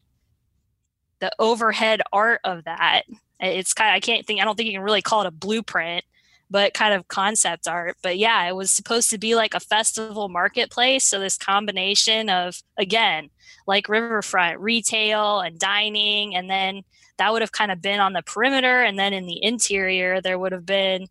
the 1.20 1.32
overhead 1.38 2.02
art 2.12 2.40
of 2.44 2.64
that, 2.64 3.02
it's 3.40 3.72
kind 3.72 3.90
of 3.90 3.94
I 3.94 4.00
can't 4.00 4.26
think 4.26 4.40
I 4.40 4.44
don't 4.44 4.56
think 4.56 4.66
you 4.66 4.74
can 4.74 4.82
really 4.82 5.02
call 5.02 5.22
it 5.22 5.26
a 5.26 5.32
blueprint, 5.32 6.04
but 6.50 6.74
kind 6.74 6.94
of 6.94 7.08
concept 7.08 7.68
art. 7.68 7.96
But 8.02 8.18
yeah, 8.18 8.46
it 8.48 8.56
was 8.56 8.70
supposed 8.70 9.10
to 9.10 9.18
be 9.18 9.34
like 9.34 9.54
a 9.54 9.60
festival 9.60 10.28
marketplace. 10.28 11.04
So 11.04 11.20
this 11.20 11.38
combination 11.38 12.28
of 12.28 12.62
again, 12.76 13.30
like 13.66 13.88
riverfront 13.88 14.60
retail 14.60 15.40
and 15.40 15.58
dining, 15.58 16.34
and 16.34 16.50
then 16.50 16.82
that 17.18 17.32
would 17.32 17.42
have 17.42 17.52
kind 17.52 17.72
of 17.72 17.82
been 17.82 18.00
on 18.00 18.12
the 18.12 18.22
perimeter, 18.22 18.82
and 18.82 18.98
then 18.98 19.12
in 19.12 19.26
the 19.26 19.42
interior 19.42 20.20
there 20.20 20.38
would 20.38 20.52
have 20.52 20.66
been 20.66 21.08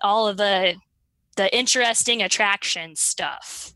all 0.00 0.28
of 0.28 0.36
the 0.36 0.76
the 1.36 1.54
interesting 1.56 2.22
attraction 2.22 2.96
stuff. 2.96 3.72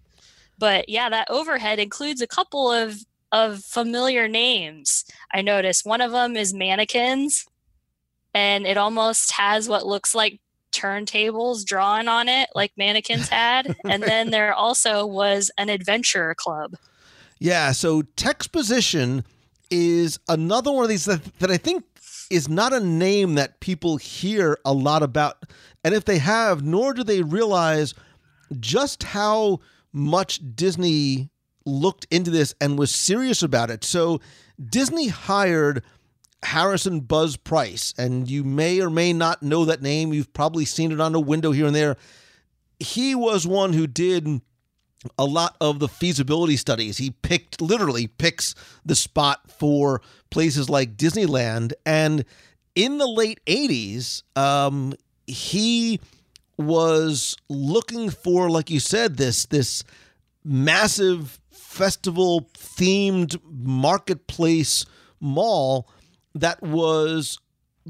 But 0.61 0.89
yeah, 0.89 1.09
that 1.09 1.29
overhead 1.31 1.81
includes 1.81 2.21
a 2.21 2.29
couple 2.29 2.71
of 2.71 3.01
of 3.33 3.65
familiar 3.65 4.29
names. 4.29 5.05
I 5.33 5.41
noticed 5.41 5.87
one 5.87 6.01
of 6.01 6.13
them 6.13 6.37
is 6.37 6.53
mannequins, 6.53 7.47
and 8.35 8.67
it 8.67 8.77
almost 8.77 9.33
has 9.33 9.69
what 9.69 9.87
looks 9.87 10.15
like 10.15 10.41
turntables 10.73 11.65
drawn 11.65 12.09
on 12.09 12.29
it, 12.29 12.51
like 12.55 12.73
mannequins 12.77 13.29
had. 13.31 13.75
and 13.85 14.03
then 14.03 14.31
there 14.31 14.53
also 14.53 15.07
was 15.07 15.51
an 15.59 15.69
adventure 15.69 16.35
club. 16.37 16.75
Yeah, 17.39 17.73
so 17.73 18.03
Texposition 18.17 19.25
is 19.71 20.19
another 20.29 20.71
one 20.71 20.83
of 20.83 20.91
these 20.91 21.07
that, 21.07 21.23
that 21.39 21.51
I 21.51 21.57
think 21.57 21.85
is 22.31 22.49
not 22.49 22.73
a 22.73 22.81
name 22.81 23.35
that 23.35 23.61
people 23.61 23.97
hear 23.97 24.59
a 24.65 24.73
lot 24.73 25.03
about. 25.03 25.45
And 25.83 25.95
if 25.95 26.05
they 26.05 26.19
have, 26.19 26.63
nor 26.63 26.93
do 26.93 27.03
they 27.03 27.23
realize 27.23 27.95
just 28.59 29.03
how 29.05 29.61
much 29.93 30.41
Disney 30.55 31.31
looked 31.65 32.07
into 32.11 32.31
this 32.31 32.55
and 32.61 32.79
was 32.79 32.95
serious 32.95 33.43
about 33.43 33.71
it. 33.71 33.85
So 33.85 34.21
Disney 34.63 35.09
hired 35.09 35.83
Harrison 36.43 37.01
Buzz 37.01 37.37
Price, 37.37 37.93
and 37.99 38.29
you 38.29 38.45
may 38.45 38.81
or 38.81 38.91
may 38.91 39.13
not 39.13 39.43
know 39.43 39.65
that 39.67 39.83
name. 39.83 40.13
You've 40.13 40.33
probably 40.33 40.65
seen 40.65 40.93
it 40.93 41.01
on 41.01 41.15
a 41.15 41.21
window 41.21 41.53
here 41.53 41.67
and 41.67 41.75
there. 41.75 41.97
He 42.79 43.15
was 43.15 43.47
one 43.47 43.73
who 43.75 43.87
did 43.87 44.41
a 45.19 45.25
lot 45.25 45.57
of 45.61 45.79
the 45.79 45.89
feasibility 45.89 46.57
studies. 46.57 46.99
He 46.99 47.11
picked, 47.11 47.61
literally 47.61 48.07
picks 48.07 48.55
the 48.85 48.95
spot 48.95 49.51
for 49.51 50.03
places 50.31 50.69
like 50.69 50.97
Disneyland. 50.97 51.73
And 51.85 52.25
in 52.75 52.99
the 52.99 53.07
late 53.07 53.41
80s, 53.47 54.23
um, 54.37 54.95
he 55.27 56.01
was 56.61 57.37
looking 57.49 58.11
for, 58.11 58.51
like 58.51 58.71
you 58.71 58.81
said, 58.81 59.17
this 59.17 59.47
this 59.47 59.83
massive 60.45 61.41
festival 61.51 62.49
themed 62.55 63.39
marketplace 63.45 64.85
mall 65.21 65.89
that 66.35 66.63
was 66.63 67.39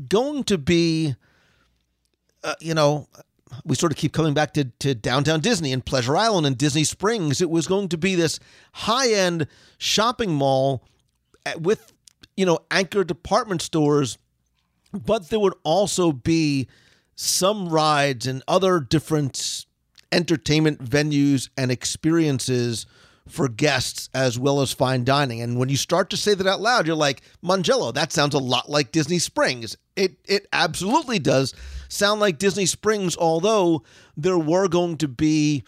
going 0.08 0.44
to 0.44 0.58
be, 0.58 1.14
uh, 2.44 2.54
you 2.60 2.74
know, 2.74 3.08
we 3.64 3.74
sort 3.74 3.92
of 3.92 3.98
keep 3.98 4.12
coming 4.12 4.34
back 4.34 4.52
to, 4.54 4.64
to 4.78 4.94
downtown 4.94 5.40
Disney 5.40 5.72
and 5.72 5.84
Pleasure 5.84 6.16
Island 6.16 6.46
and 6.46 6.56
Disney 6.56 6.84
Springs. 6.84 7.40
It 7.40 7.50
was 7.50 7.66
going 7.66 7.88
to 7.88 7.98
be 7.98 8.14
this 8.14 8.38
high 8.72 9.10
end 9.12 9.46
shopping 9.78 10.32
mall 10.32 10.84
with, 11.58 11.92
you 12.36 12.46
know, 12.46 12.60
anchor 12.70 13.02
department 13.02 13.62
stores, 13.62 14.18
but 14.92 15.28
there 15.30 15.40
would 15.40 15.54
also 15.64 16.12
be 16.12 16.68
some 17.20 17.68
rides 17.68 18.26
and 18.26 18.42
other 18.48 18.80
different 18.80 19.66
entertainment 20.10 20.82
venues 20.82 21.50
and 21.54 21.70
experiences 21.70 22.86
for 23.28 23.46
guests 23.46 24.08
as 24.14 24.38
well 24.38 24.62
as 24.62 24.72
fine 24.72 25.04
dining. 25.04 25.42
And 25.42 25.58
when 25.58 25.68
you 25.68 25.76
start 25.76 26.08
to 26.10 26.16
say 26.16 26.32
that 26.32 26.46
out 26.46 26.62
loud, 26.62 26.86
you're 26.86 26.96
like, 26.96 27.20
Mongello, 27.44 27.92
that 27.92 28.10
sounds 28.10 28.34
a 28.34 28.38
lot 28.38 28.70
like 28.70 28.90
Disney 28.90 29.18
Springs. 29.18 29.76
It 29.96 30.16
it 30.24 30.46
absolutely 30.50 31.18
does 31.18 31.54
sound 31.90 32.20
like 32.20 32.38
Disney 32.38 32.64
Springs, 32.64 33.18
although 33.18 33.82
there 34.16 34.38
were 34.38 34.66
going 34.66 34.96
to 34.96 35.08
be 35.08 35.62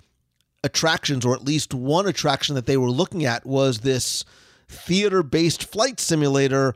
attractions, 0.64 1.22
or 1.22 1.34
at 1.34 1.44
least 1.44 1.74
one 1.74 2.07
attraction 2.07 2.55
that 2.55 2.64
they 2.64 2.78
were 2.78 2.90
looking 2.90 3.26
at 3.26 3.44
was 3.44 3.80
this 3.80 4.24
theater-based 4.68 5.64
flight 5.64 6.00
simulator 6.00 6.74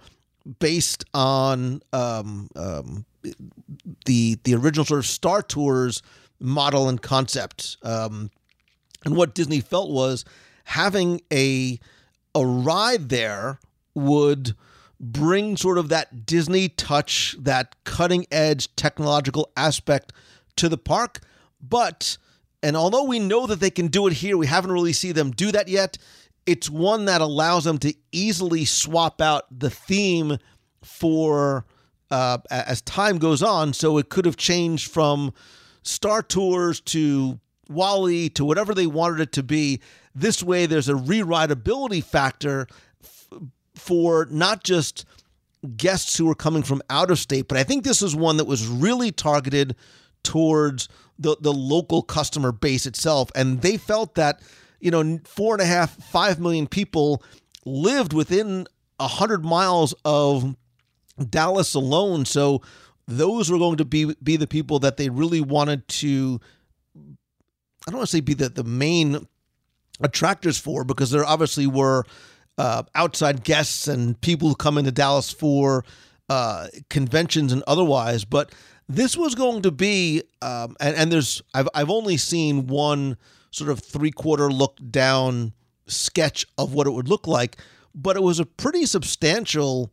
based 0.59 1.05
on 1.14 1.81
um, 1.95 2.51
um, 2.55 3.07
the 4.05 4.39
the 4.45 4.55
original 4.55 4.85
sort 4.85 4.99
of 4.99 5.07
Star 5.07 5.43
Tours 5.43 6.03
model 6.41 6.89
and 6.89 7.01
concept. 7.01 7.77
Um, 7.83 8.31
and 9.05 9.16
what 9.16 9.35
Disney 9.35 9.61
felt 9.61 9.91
was 9.91 10.24
having 10.64 11.20
a 11.33 11.79
a 12.35 12.45
ride 12.45 13.09
there 13.09 13.61
would 13.95 14.55
bring 14.99 15.57
sort 15.57 15.79
of 15.79 15.89
that 15.89 16.27
Disney 16.27 16.68
touch, 16.68 17.37
that 17.39 17.74
cutting 17.85 18.27
edge 18.31 18.74
technological 18.77 19.51
aspect 19.57 20.12
to 20.57 20.68
the 20.68 20.79
park. 20.79 21.20
But 21.61 22.18
and 22.62 22.77
although 22.77 23.05
we 23.05 23.18
know 23.18 23.47
that 23.47 23.61
they 23.61 23.70
can 23.70 23.89
do 23.89 24.07
it 24.07 24.14
here, 24.14 24.37
we 24.37 24.47
haven't 24.47 24.72
really 24.72 24.93
seen 24.93 25.14
them 25.14 25.31
do 25.31 25.53
that 25.53 25.68
yet. 25.68 25.99
It's 26.47 26.70
one 26.70 27.07
that 27.07 27.20
allows 27.20 27.64
them 27.64 27.79
to 27.79 27.95
easily 28.12 28.64
swap 28.64 29.20
out 29.20 29.45
the 29.57 29.70
theme 29.70 30.39
for 30.83 31.64
uh, 32.11 32.38
as 32.50 32.80
time 32.82 33.18
goes 33.18 33.42
on. 33.42 33.72
So 33.72 33.98
it 33.98 34.09
could 34.09 34.24
have 34.24 34.36
changed 34.36 34.90
from 34.90 35.32
Star 35.82 36.22
Tours 36.22 36.80
to 36.82 37.38
WALL-E 37.68 38.28
to 38.30 38.44
whatever 38.44 38.74
they 38.74 38.86
wanted 38.86 39.20
it 39.20 39.32
to 39.32 39.42
be. 39.42 39.80
This 40.14 40.42
way, 40.42 40.66
there's 40.66 40.88
a 40.88 40.94
rewritability 40.94 42.02
factor 42.02 42.66
f- 43.02 43.28
for 43.74 44.26
not 44.30 44.64
just 44.64 45.04
guests 45.76 46.16
who 46.16 46.30
are 46.30 46.34
coming 46.34 46.62
from 46.62 46.80
out 46.90 47.11
of 47.11 47.18
state, 47.18 47.48
but 47.48 47.59
I 47.59 47.64
think 47.64 47.82
this 47.82 48.02
is 48.02 48.14
one 48.14 48.36
that 48.36 48.46
was 48.46 48.66
really 48.66 49.11
targeted 49.11 49.74
towards 50.22 50.88
the, 51.18 51.36
the 51.40 51.52
local 51.52 52.02
customer 52.02 52.52
base 52.52 52.86
itself. 52.86 53.30
And 53.34 53.62
they 53.62 53.76
felt 53.76 54.14
that, 54.14 54.40
you 54.80 54.90
know, 54.90 55.18
four 55.24 55.54
and 55.54 55.62
a 55.62 55.66
half, 55.66 55.96
five 56.04 56.38
million 56.38 56.66
people 56.66 57.22
lived 57.64 58.12
within 58.12 58.66
a 59.00 59.09
hundred 59.09 59.44
miles 59.44 59.94
of 60.04 60.54
Dallas 61.31 61.75
alone. 61.75 62.25
So 62.25 62.62
those 63.07 63.51
were 63.51 63.59
going 63.59 63.77
to 63.79 63.85
be 63.85 64.14
be 64.23 64.37
the 64.37 64.47
people 64.47 64.79
that 64.81 64.97
they 64.97 65.09
really 65.09 65.41
wanted 65.41 65.87
to 65.89 66.41
I 67.87 67.93
don't 67.93 67.99
want 67.99 68.09
to 68.09 68.17
say 68.17 68.21
be 68.21 68.35
the, 68.35 68.49
the 68.49 68.64
main 68.64 69.27
attractors 70.01 70.59
for 70.59 70.85
because 70.85 71.11
there 71.11 71.25
obviously 71.25 71.67
were 71.67 72.05
uh, 72.59 72.83
outside 72.95 73.45
guests 73.45 73.87
and 73.87 74.21
people 74.21 74.49
who 74.49 74.55
come 74.57 74.77
into 74.79 74.91
Dallas 74.91 75.31
for 75.31 75.85
uh, 76.29 76.67
conventions 76.91 77.53
and 77.53 77.62
otherwise, 77.67 78.25
but 78.25 78.53
this 78.89 79.17
was 79.17 79.35
going 79.35 79.62
to 79.62 79.71
be 79.71 80.23
um, 80.43 80.77
and, 80.81 80.97
and 80.97 81.12
there's 81.12 81.43
I've 81.55 81.69
I've 81.75 81.91
only 81.91 82.17
seen 82.17 82.67
one 82.67 83.17
sort 83.51 83.71
of 83.71 83.81
three 83.81 84.11
quarter 84.11 84.51
look 84.51 84.79
down 84.91 85.53
sketch 85.87 86.45
of 86.59 86.75
what 86.75 86.87
it 86.87 86.91
would 86.91 87.09
look 87.09 87.27
like, 87.27 87.57
but 87.95 88.17
it 88.17 88.23
was 88.23 88.41
a 88.41 88.47
pretty 88.47 88.85
substantial 88.87 89.93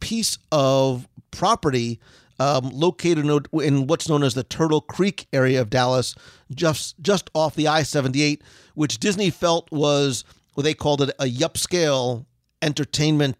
piece 0.00 0.38
of 0.50 1.06
property 1.30 2.00
um, 2.40 2.70
located 2.70 3.26
in 3.52 3.86
what's 3.86 4.08
known 4.08 4.22
as 4.22 4.34
the 4.34 4.42
Turtle 4.42 4.80
Creek 4.80 5.26
area 5.32 5.60
of 5.60 5.68
Dallas, 5.68 6.14
just 6.54 6.98
just 7.00 7.30
off 7.34 7.54
the 7.54 7.68
I-78, 7.68 8.40
which 8.74 8.98
Disney 8.98 9.28
felt 9.28 9.70
was 9.70 10.24
what 10.54 10.62
they 10.62 10.74
called 10.74 11.02
it 11.02 11.10
a 11.20 11.26
upscale 11.26 12.24
entertainment 12.62 13.36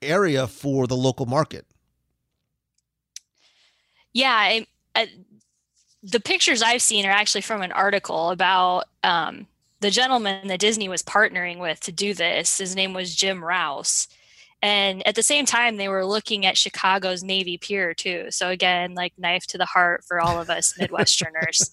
area 0.00 0.46
for 0.46 0.86
the 0.86 0.96
local 0.96 1.26
market. 1.26 1.66
Yeah, 4.14 4.32
I, 4.32 4.66
I, 4.96 5.08
the 6.02 6.20
pictures 6.20 6.62
I've 6.62 6.82
seen 6.82 7.04
are 7.04 7.10
actually 7.10 7.42
from 7.42 7.60
an 7.62 7.72
article 7.72 8.30
about 8.30 8.84
um, 9.04 9.46
the 9.80 9.90
gentleman 9.90 10.48
that 10.48 10.60
Disney 10.60 10.88
was 10.88 11.02
partnering 11.02 11.58
with 11.58 11.80
to 11.80 11.92
do 11.92 12.14
this. 12.14 12.58
His 12.58 12.74
name 12.74 12.94
was 12.94 13.14
Jim 13.14 13.44
Rouse 13.44 14.08
And 14.60 15.06
at 15.06 15.14
the 15.14 15.22
same 15.22 15.46
time, 15.46 15.76
they 15.76 15.88
were 15.88 16.04
looking 16.04 16.44
at 16.44 16.58
Chicago's 16.58 17.22
Navy 17.22 17.58
Pier 17.58 17.94
too. 17.94 18.26
So 18.30 18.48
again, 18.48 18.94
like 18.94 19.12
knife 19.16 19.46
to 19.48 19.58
the 19.58 19.64
heart 19.64 20.04
for 20.04 20.20
all 20.20 20.40
of 20.40 20.50
us 20.50 20.74
Midwesterners. 20.78 21.70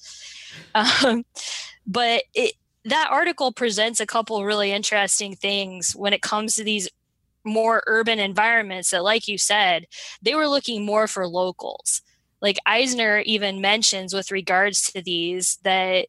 um, 0.76 1.26
but 1.88 2.24
it, 2.34 2.54
that 2.86 3.10
article 3.10 3.52
presents 3.52 4.00
a 4.00 4.06
couple 4.06 4.46
really 4.46 4.72
interesting 4.72 5.36
things 5.36 5.96
when 5.96 6.14
it 6.14 6.22
comes 6.22 6.56
to 6.56 6.64
these 6.64 6.88
more 7.44 7.84
urban 7.88 8.20
environments 8.20 8.92
that, 8.92 9.04
like 9.04 9.28
you 9.28 9.38
said, 9.38 9.86
they 10.22 10.36
were 10.36 10.48
looking 10.48 10.86
more 10.86 11.08
for 11.08 11.28
locals. 11.28 12.02
Like 12.42 12.58
Eisner 12.66 13.20
even 13.20 13.62
mentions 13.62 14.14
with 14.14 14.32
regards 14.32 14.92
to 14.92 15.02
these 15.02 15.58
that 15.64 16.08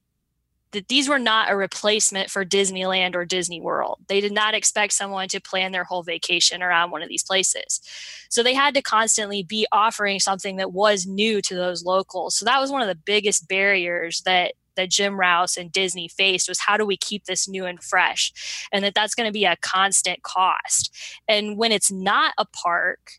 that 0.77 0.89
these 0.89 1.09
were 1.09 1.19
not 1.19 1.51
a 1.51 1.57
replacement 1.57 2.29
for 2.29 2.45
Disneyland 2.45 3.15
or 3.15 3.25
Disney 3.25 3.63
World. 3.63 3.99
They 4.09 4.21
did 4.21 4.33
not 4.33 4.53
expect 4.53 4.93
someone 4.93 5.27
to 5.29 5.41
plan 5.41 5.73
their 5.73 5.85
whole 5.85 6.03
vacation 6.03 6.63
around 6.63 6.91
one 6.91 7.03
of 7.03 7.09
these 7.09 7.23
places. 7.23 7.81
So 8.29 8.43
they 8.43 8.53
had 8.53 8.75
to 8.75 8.83
constantly 8.83 9.43
be 9.43 9.67
offering 9.73 10.21
something 10.21 10.57
that 10.57 10.73
was 10.73 11.07
new 11.07 11.41
to 11.41 11.55
those 11.55 11.83
locals. 11.83 12.37
So 12.37 12.45
that 12.45 12.61
was 12.61 12.71
one 12.71 12.83
of 12.83 12.89
the 12.89 12.95
biggest 12.95 13.49
barriers 13.49 14.21
that 14.27 14.53
that 14.75 14.91
Jim 14.91 15.19
Rouse 15.19 15.57
and 15.57 15.73
Disney 15.73 16.07
faced 16.07 16.51
was 16.51 16.61
how 16.61 16.77
do 16.77 16.85
we 16.85 16.99
keep 16.99 17.25
this 17.25 17.49
new 17.49 17.65
and 17.65 17.83
fresh? 17.83 18.69
And 18.71 18.85
that 18.85 18.93
that's 18.95 19.15
going 19.15 19.27
to 19.27 19.33
be 19.33 19.47
a 19.47 19.57
constant 19.63 20.23
cost. 20.23 20.95
And 21.27 21.57
when 21.57 21.73
it's 21.73 21.91
not 21.91 22.35
a 22.37 22.45
park, 22.45 23.13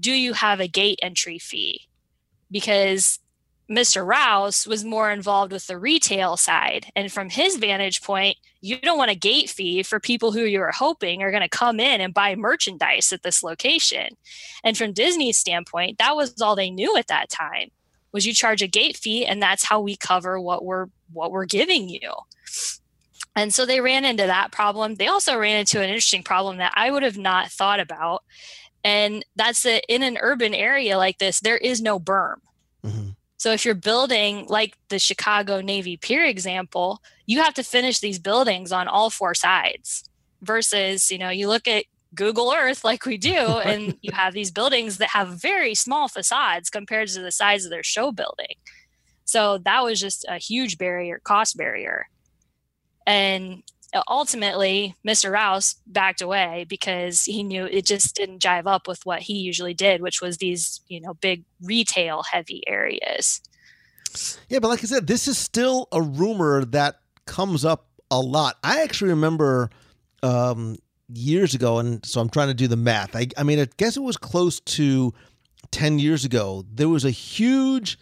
do 0.00 0.10
you 0.10 0.32
have 0.32 0.58
a 0.58 0.66
gate 0.66 0.98
entry 1.00 1.38
fee? 1.38 1.82
Because 2.50 3.20
Mr. 3.70 4.06
Rouse 4.06 4.66
was 4.66 4.84
more 4.84 5.10
involved 5.10 5.52
with 5.52 5.66
the 5.66 5.78
retail 5.78 6.36
side. 6.36 6.86
And 6.96 7.12
from 7.12 7.28
his 7.28 7.56
vantage 7.56 8.02
point, 8.02 8.38
you 8.60 8.80
don't 8.80 8.98
want 8.98 9.10
a 9.10 9.14
gate 9.14 9.50
fee 9.50 9.82
for 9.82 10.00
people 10.00 10.32
who 10.32 10.44
you 10.44 10.60
are 10.60 10.72
hoping 10.72 11.22
are 11.22 11.30
going 11.30 11.42
to 11.42 11.48
come 11.48 11.78
in 11.78 12.00
and 12.00 12.14
buy 12.14 12.34
merchandise 12.34 13.12
at 13.12 13.22
this 13.22 13.42
location. 13.42 14.16
And 14.64 14.76
from 14.76 14.92
Disney's 14.92 15.36
standpoint, 15.36 15.98
that 15.98 16.16
was 16.16 16.40
all 16.40 16.56
they 16.56 16.70
knew 16.70 16.96
at 16.96 17.08
that 17.08 17.28
time 17.28 17.70
was 18.10 18.26
you 18.26 18.32
charge 18.32 18.62
a 18.62 18.66
gate 18.66 18.96
fee 18.96 19.26
and 19.26 19.42
that's 19.42 19.64
how 19.64 19.80
we 19.80 19.96
cover 19.96 20.40
what 20.40 20.64
we're 20.64 20.86
what 21.12 21.30
we're 21.30 21.44
giving 21.44 21.88
you. 21.88 22.12
And 23.36 23.54
so 23.54 23.64
they 23.64 23.80
ran 23.80 24.04
into 24.04 24.26
that 24.26 24.50
problem. 24.50 24.96
They 24.96 25.06
also 25.06 25.38
ran 25.38 25.60
into 25.60 25.78
an 25.78 25.88
interesting 25.88 26.22
problem 26.22 26.56
that 26.56 26.72
I 26.74 26.90
would 26.90 27.02
have 27.02 27.18
not 27.18 27.50
thought 27.50 27.80
about. 27.80 28.24
And 28.82 29.24
that's 29.36 29.62
that 29.62 29.84
in 29.88 30.02
an 30.02 30.18
urban 30.20 30.54
area 30.54 30.96
like 30.96 31.18
this, 31.18 31.40
there 31.40 31.56
is 31.56 31.80
no 31.80 32.00
berm. 32.00 32.36
Mm-hmm. 32.84 33.10
So 33.38 33.52
if 33.52 33.64
you're 33.64 33.74
building 33.74 34.46
like 34.48 34.76
the 34.88 34.98
Chicago 34.98 35.60
Navy 35.60 35.96
Pier 35.96 36.24
example, 36.24 37.00
you 37.24 37.40
have 37.40 37.54
to 37.54 37.62
finish 37.62 38.00
these 38.00 38.18
buildings 38.18 38.72
on 38.72 38.88
all 38.88 39.10
four 39.10 39.34
sides 39.34 40.04
versus, 40.42 41.10
you 41.10 41.18
know, 41.18 41.30
you 41.30 41.48
look 41.48 41.68
at 41.68 41.84
Google 42.14 42.52
Earth 42.52 42.84
like 42.84 43.06
we 43.06 43.16
do 43.16 43.30
and 43.36 43.96
you 44.02 44.12
have 44.12 44.34
these 44.34 44.50
buildings 44.50 44.98
that 44.98 45.10
have 45.10 45.40
very 45.40 45.74
small 45.74 46.08
facades 46.08 46.68
compared 46.68 47.08
to 47.08 47.20
the 47.20 47.32
size 47.32 47.64
of 47.64 47.70
their 47.70 47.84
show 47.84 48.10
building. 48.10 48.56
So 49.24 49.58
that 49.58 49.84
was 49.84 50.00
just 50.00 50.24
a 50.28 50.38
huge 50.38 50.76
barrier, 50.76 51.20
cost 51.22 51.56
barrier. 51.56 52.06
And 53.06 53.62
ultimately 54.08 54.94
Mr. 55.06 55.30
Rouse 55.30 55.76
backed 55.86 56.20
away 56.20 56.66
because 56.68 57.24
he 57.24 57.42
knew 57.42 57.64
it 57.64 57.86
just 57.86 58.14
didn't 58.14 58.42
jive 58.42 58.66
up 58.66 58.86
with 58.86 59.04
what 59.04 59.22
he 59.22 59.34
usually 59.34 59.74
did, 59.74 60.02
which 60.02 60.20
was 60.20 60.38
these, 60.38 60.80
you 60.88 61.00
know, 61.00 61.14
big 61.14 61.44
retail 61.62 62.22
heavy 62.30 62.62
areas. 62.66 63.40
Yeah, 64.48 64.58
but 64.58 64.68
like 64.68 64.80
I 64.80 64.86
said, 64.86 65.06
this 65.06 65.28
is 65.28 65.38
still 65.38 65.88
a 65.92 66.02
rumor 66.02 66.64
that 66.66 67.00
comes 67.26 67.64
up 67.64 67.86
a 68.10 68.20
lot. 68.20 68.56
I 68.62 68.82
actually 68.82 69.10
remember 69.10 69.70
um, 70.22 70.76
years 71.12 71.54
ago, 71.54 71.78
and 71.78 72.04
so 72.04 72.20
I'm 72.20 72.28
trying 72.28 72.48
to 72.48 72.54
do 72.54 72.68
the 72.68 72.76
math. 72.76 73.14
I, 73.14 73.28
I 73.36 73.42
mean, 73.42 73.60
I 73.60 73.68
guess 73.76 73.96
it 73.96 74.02
was 74.02 74.16
close 74.16 74.60
to 74.60 75.12
10 75.70 75.98
years 75.98 76.24
ago. 76.24 76.64
There 76.72 76.88
was 76.88 77.04
a 77.04 77.10
huge 77.10 77.98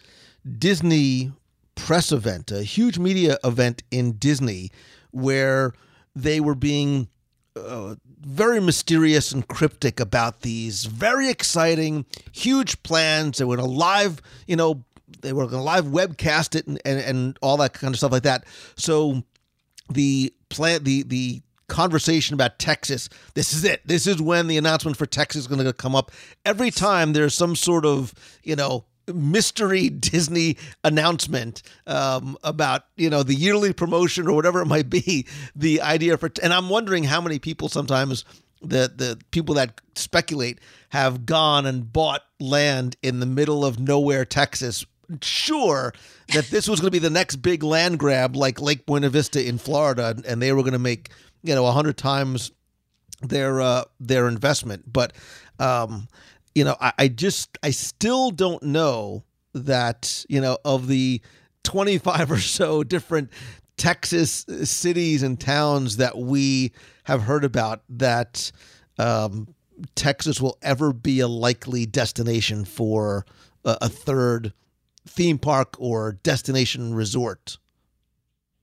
Disney 0.57 1.31
press 1.75 2.11
event, 2.11 2.51
a 2.51 2.63
huge 2.63 2.97
media 2.97 3.37
event 3.43 3.83
in 3.91 4.13
Disney 4.13 4.71
where 5.11 5.73
they 6.15 6.39
were 6.39 6.55
being 6.55 7.07
uh, 7.55 7.95
very 8.21 8.59
mysterious 8.59 9.31
and 9.31 9.47
cryptic 9.47 9.99
about 9.99 10.41
these 10.41 10.85
very 10.85 11.29
exciting, 11.29 12.05
huge 12.31 12.81
plans. 12.83 13.37
They 13.37 13.45
were 13.45 13.57
going 13.57 13.69
to 13.69 13.75
live, 13.75 14.21
you 14.47 14.55
know, 14.55 14.83
they 15.21 15.33
were 15.33 15.47
going 15.47 15.59
to 15.59 15.63
live 15.63 15.85
webcast 15.85 16.55
it 16.55 16.67
and, 16.67 16.79
and, 16.85 16.99
and 16.99 17.39
all 17.41 17.57
that 17.57 17.73
kind 17.73 17.93
of 17.93 17.97
stuff 17.97 18.11
like 18.11 18.23
that. 18.23 18.45
So 18.75 19.23
the 19.89 20.33
plan, 20.49 20.83
the 20.83 21.03
the 21.03 21.41
conversation 21.67 22.33
about 22.33 22.59
Texas. 22.59 23.09
This 23.33 23.53
is 23.53 23.63
it. 23.63 23.81
This 23.85 24.07
is 24.07 24.21
when 24.21 24.47
the 24.47 24.57
announcement 24.57 24.97
for 24.97 25.05
Texas 25.05 25.41
is 25.41 25.47
going 25.47 25.63
to 25.63 25.73
come 25.73 25.95
up. 25.95 26.11
Every 26.45 26.71
time 26.71 27.13
there's 27.13 27.35
some 27.35 27.55
sort 27.55 27.85
of, 27.85 28.13
you 28.43 28.55
know, 28.55 28.85
mystery 29.13 29.89
Disney 29.89 30.57
announcement 30.83 31.63
um, 31.85 32.37
about 32.43 32.83
you 32.95 33.09
know 33.09 33.23
the 33.23 33.35
yearly 33.35 33.73
promotion 33.73 34.27
or 34.27 34.33
whatever 34.33 34.61
it 34.61 34.65
might 34.67 34.89
be. 34.89 35.25
The 35.55 35.81
idea 35.81 36.17
for 36.17 36.29
and 36.41 36.53
I'm 36.53 36.69
wondering 36.69 37.03
how 37.05 37.21
many 37.21 37.39
people 37.39 37.69
sometimes 37.69 38.25
the 38.61 38.91
the 38.95 39.19
people 39.31 39.55
that 39.55 39.81
speculate 39.95 40.59
have 40.89 41.25
gone 41.25 41.65
and 41.65 41.91
bought 41.91 42.23
land 42.39 42.95
in 43.01 43.19
the 43.19 43.25
middle 43.25 43.65
of 43.65 43.79
nowhere, 43.79 44.25
Texas. 44.25 44.85
Sure 45.21 45.93
that 46.33 46.47
this 46.47 46.67
was 46.67 46.81
going 46.81 46.87
to 46.87 46.91
be 46.91 46.99
the 46.99 47.09
next 47.09 47.37
big 47.37 47.63
land 47.63 47.97
grab, 47.97 48.35
like 48.35 48.59
Lake 48.59 48.85
Buena 48.85 49.09
Vista 49.09 49.45
in 49.45 49.57
Florida, 49.57 50.15
and 50.27 50.41
they 50.41 50.51
were 50.51 50.63
going 50.63 50.73
to 50.73 50.79
make 50.79 51.09
you 51.43 51.55
know 51.55 51.65
a 51.65 51.71
hundred 51.71 51.97
times 51.97 52.51
their 53.21 53.61
uh, 53.61 53.83
their 53.99 54.27
investment. 54.27 54.91
But 54.91 55.13
um, 55.59 56.07
you 56.57 56.63
know, 56.63 56.75
I, 56.81 56.93
I 56.97 57.07
just 57.07 57.55
I 57.61 57.69
still 57.69 58.31
don't 58.31 58.63
know 58.63 59.23
that 59.53 60.25
you 60.27 60.41
know 60.41 60.57
of 60.65 60.87
the 60.87 61.21
25 61.63 62.31
or 62.31 62.39
so 62.39 62.83
different 62.83 63.29
Texas 63.77 64.43
cities 64.63 65.21
and 65.21 65.39
towns 65.39 65.97
that 65.97 66.17
we 66.17 66.71
have 67.03 67.21
heard 67.21 67.43
about 67.43 67.83
that 67.89 68.51
um, 68.97 69.53
Texas 69.93 70.41
will 70.41 70.57
ever 70.63 70.91
be 70.93 71.19
a 71.19 71.27
likely 71.27 71.85
destination 71.85 72.65
for 72.65 73.23
a, 73.63 73.77
a, 73.81 73.89
third 73.89 74.51
theme 75.07 75.37
park 75.37 75.75
or 75.77 76.13
destination 76.23 76.95
resort. 76.95 77.59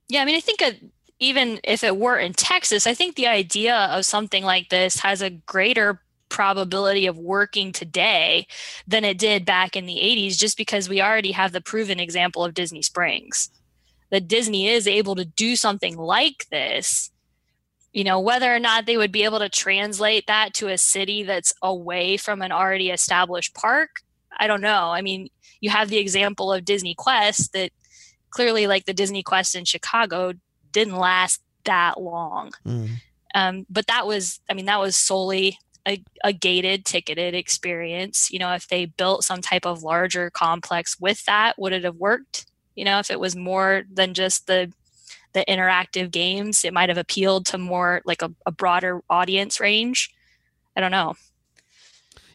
Yeah, 0.08 0.22
I 0.22 0.24
mean, 0.24 0.34
I 0.34 0.40
think 0.40 0.60
a, 0.62 0.80
even 1.20 1.60
if 1.62 1.84
it 1.84 1.96
were 1.96 2.18
in 2.18 2.32
Texas, 2.32 2.88
I 2.88 2.94
think 2.94 3.14
the 3.14 3.28
idea 3.28 3.76
of 3.76 4.04
something 4.04 4.42
like 4.42 4.70
this 4.70 4.98
has 4.98 5.22
a 5.22 5.30
greater 5.30 6.00
probability 6.28 7.06
of 7.06 7.18
working 7.18 7.72
today 7.72 8.46
than 8.86 9.04
it 9.04 9.18
did 9.18 9.44
back 9.44 9.76
in 9.76 9.86
the 9.86 9.96
80s 9.96 10.38
just 10.38 10.56
because 10.56 10.88
we 10.88 11.00
already 11.00 11.32
have 11.32 11.52
the 11.52 11.60
proven 11.60 12.00
example 12.00 12.44
of 12.44 12.54
Disney 12.54 12.82
Springs. 12.82 13.50
That 14.10 14.28
Disney 14.28 14.68
is 14.68 14.86
able 14.86 15.14
to 15.16 15.24
do 15.24 15.56
something 15.56 15.96
like 15.96 16.46
this. 16.50 17.10
You 17.92 18.04
know, 18.04 18.20
whether 18.20 18.54
or 18.54 18.58
not 18.58 18.86
they 18.86 18.96
would 18.96 19.12
be 19.12 19.24
able 19.24 19.38
to 19.38 19.48
translate 19.48 20.26
that 20.26 20.52
to 20.54 20.68
a 20.68 20.78
city 20.78 21.22
that's 21.22 21.52
away 21.62 22.16
from 22.16 22.42
an 22.42 22.52
already 22.52 22.90
established 22.90 23.54
park, 23.54 24.00
I 24.36 24.46
don't 24.46 24.60
know. 24.60 24.90
I 24.90 25.00
mean, 25.00 25.28
you 25.60 25.70
have 25.70 25.88
the 25.88 25.98
example 25.98 26.52
of 26.52 26.64
Disney 26.64 26.94
Quest 26.94 27.52
that 27.52 27.70
clearly, 28.30 28.66
like 28.66 28.84
the 28.84 28.92
Disney 28.92 29.22
Quest 29.22 29.54
in 29.54 29.64
Chicago, 29.64 30.32
didn't 30.72 30.96
last 30.96 31.40
that 31.64 32.00
long. 32.00 32.52
Mm. 32.66 32.88
Um, 33.34 33.66
but 33.70 33.86
that 33.86 34.06
was, 34.06 34.40
I 34.50 34.54
mean, 34.54 34.66
that 34.66 34.80
was 34.80 34.96
solely 34.96 35.58
a, 35.86 36.02
a 36.22 36.32
gated 36.32 36.84
ticketed 36.84 37.34
experience 37.34 38.30
you 38.30 38.38
know 38.38 38.52
if 38.52 38.68
they 38.68 38.86
built 38.86 39.24
some 39.24 39.40
type 39.40 39.66
of 39.66 39.82
larger 39.82 40.30
complex 40.30 40.98
with 40.98 41.24
that 41.24 41.58
would 41.58 41.72
it 41.72 41.84
have 41.84 41.96
worked? 41.96 42.46
You 42.74 42.84
know 42.84 42.98
if 42.98 43.10
it 43.10 43.20
was 43.20 43.36
more 43.36 43.84
than 43.92 44.14
just 44.14 44.46
the 44.46 44.72
the 45.32 45.44
interactive 45.48 46.10
games 46.10 46.64
it 46.64 46.72
might 46.72 46.88
have 46.88 46.98
appealed 46.98 47.46
to 47.46 47.58
more 47.58 48.02
like 48.04 48.22
a, 48.22 48.32
a 48.46 48.52
broader 48.52 49.02
audience 49.10 49.60
range. 49.60 50.12
I 50.76 50.80
don't 50.80 50.90
know. 50.90 51.14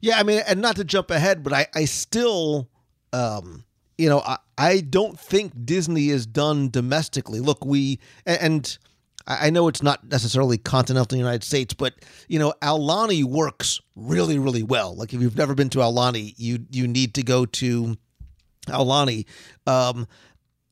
Yeah 0.02 0.18
i 0.20 0.24
mean 0.24 0.42
and 0.48 0.62
not 0.62 0.76
to 0.78 0.84
jump 0.84 1.12
ahead 1.12 1.44
but 1.44 1.54
i 1.54 1.68
i 1.76 1.86
still 1.86 2.70
um 3.12 3.66
you 3.98 4.08
know 4.08 4.20
i 4.20 4.38
i 4.58 4.80
don't 4.80 5.20
think 5.20 5.66
disney 5.66 6.10
is 6.10 6.26
done 6.26 6.70
domestically. 6.70 7.40
Look 7.40 7.66
we 7.66 8.00
and 8.26 8.78
I 9.30 9.52
know 9.52 9.68
it's 9.68 9.84
not 9.84 10.08
necessarily 10.10 10.58
continental 10.58 11.18
United 11.18 11.44
States, 11.44 11.74
but 11.76 11.94
you 12.28 12.40
know, 12.40 12.54
Aulani 12.62 13.24
works 13.24 13.80
really, 13.96 14.40
really 14.40 14.64
well. 14.64 14.96
Like 14.96 15.14
if 15.14 15.22
you've 15.22 15.38
never 15.38 15.54
been 15.54 15.70
to 15.70 15.80
Aulani, 15.80 16.34
you 16.38 16.66
you 16.72 16.88
need 16.88 17.14
to 17.14 17.24
go 17.24 17.46
to 17.46 17.96
Aulani. 18.68 19.26
Um, 19.68 20.08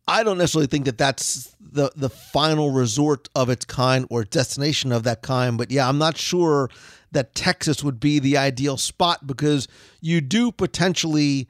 I 0.07 0.23
don't 0.23 0.37
necessarily 0.37 0.67
think 0.67 0.85
that 0.85 0.97
that's 0.97 1.55
the 1.59 1.91
the 1.95 2.09
final 2.09 2.71
resort 2.71 3.29
of 3.35 3.49
its 3.49 3.65
kind 3.65 4.07
or 4.09 4.23
destination 4.23 4.91
of 4.91 5.03
that 5.03 5.21
kind, 5.21 5.57
but 5.57 5.69
yeah, 5.69 5.87
I'm 5.87 5.99
not 5.99 6.17
sure 6.17 6.69
that 7.11 7.35
Texas 7.35 7.83
would 7.83 7.99
be 7.99 8.19
the 8.19 8.37
ideal 8.37 8.77
spot 8.77 9.27
because 9.27 9.67
you 10.01 10.19
do 10.19 10.51
potentially 10.51 11.47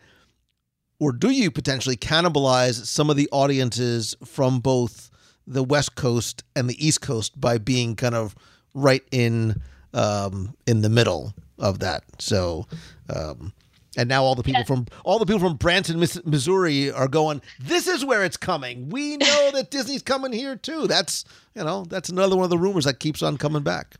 or 0.99 1.11
do 1.11 1.29
you 1.29 1.51
potentially 1.51 1.95
cannibalize 1.95 2.85
some 2.85 3.09
of 3.09 3.15
the 3.15 3.29
audiences 3.31 4.15
from 4.25 4.59
both 4.59 5.11
the 5.47 5.63
West 5.63 5.95
Coast 5.95 6.43
and 6.55 6.69
the 6.69 6.85
East 6.85 7.01
Coast 7.01 7.39
by 7.39 7.57
being 7.57 7.95
kind 7.95 8.13
of 8.13 8.35
right 8.73 9.03
in 9.11 9.61
um, 9.93 10.55
in 10.67 10.81
the 10.81 10.89
middle. 10.89 11.33
of 11.59 11.79
that. 11.79 12.03
So, 12.19 12.67
um, 13.13 13.53
and 13.97 14.07
now 14.07 14.23
all 14.23 14.35
the 14.35 14.43
people 14.43 14.63
from 14.63 14.85
all 15.03 15.17
the 15.17 15.25
people 15.25 15.39
from 15.39 15.55
Branson, 15.55 15.99
Missouri, 15.99 16.91
are 16.91 17.07
going. 17.07 17.41
This 17.59 17.87
is 17.87 18.05
where 18.05 18.23
it's 18.23 18.37
coming. 18.37 18.89
We 18.89 19.17
know 19.17 19.51
that 19.53 19.71
Disney's 19.71 20.03
coming 20.03 20.31
here 20.31 20.55
too. 20.55 20.87
That's 20.87 21.25
you 21.55 21.63
know 21.63 21.85
that's 21.85 22.09
another 22.09 22.35
one 22.35 22.43
of 22.43 22.49
the 22.49 22.57
rumors 22.57 22.85
that 22.85 22.99
keeps 22.99 23.23
on 23.23 23.37
coming 23.37 23.63
back. 23.63 23.95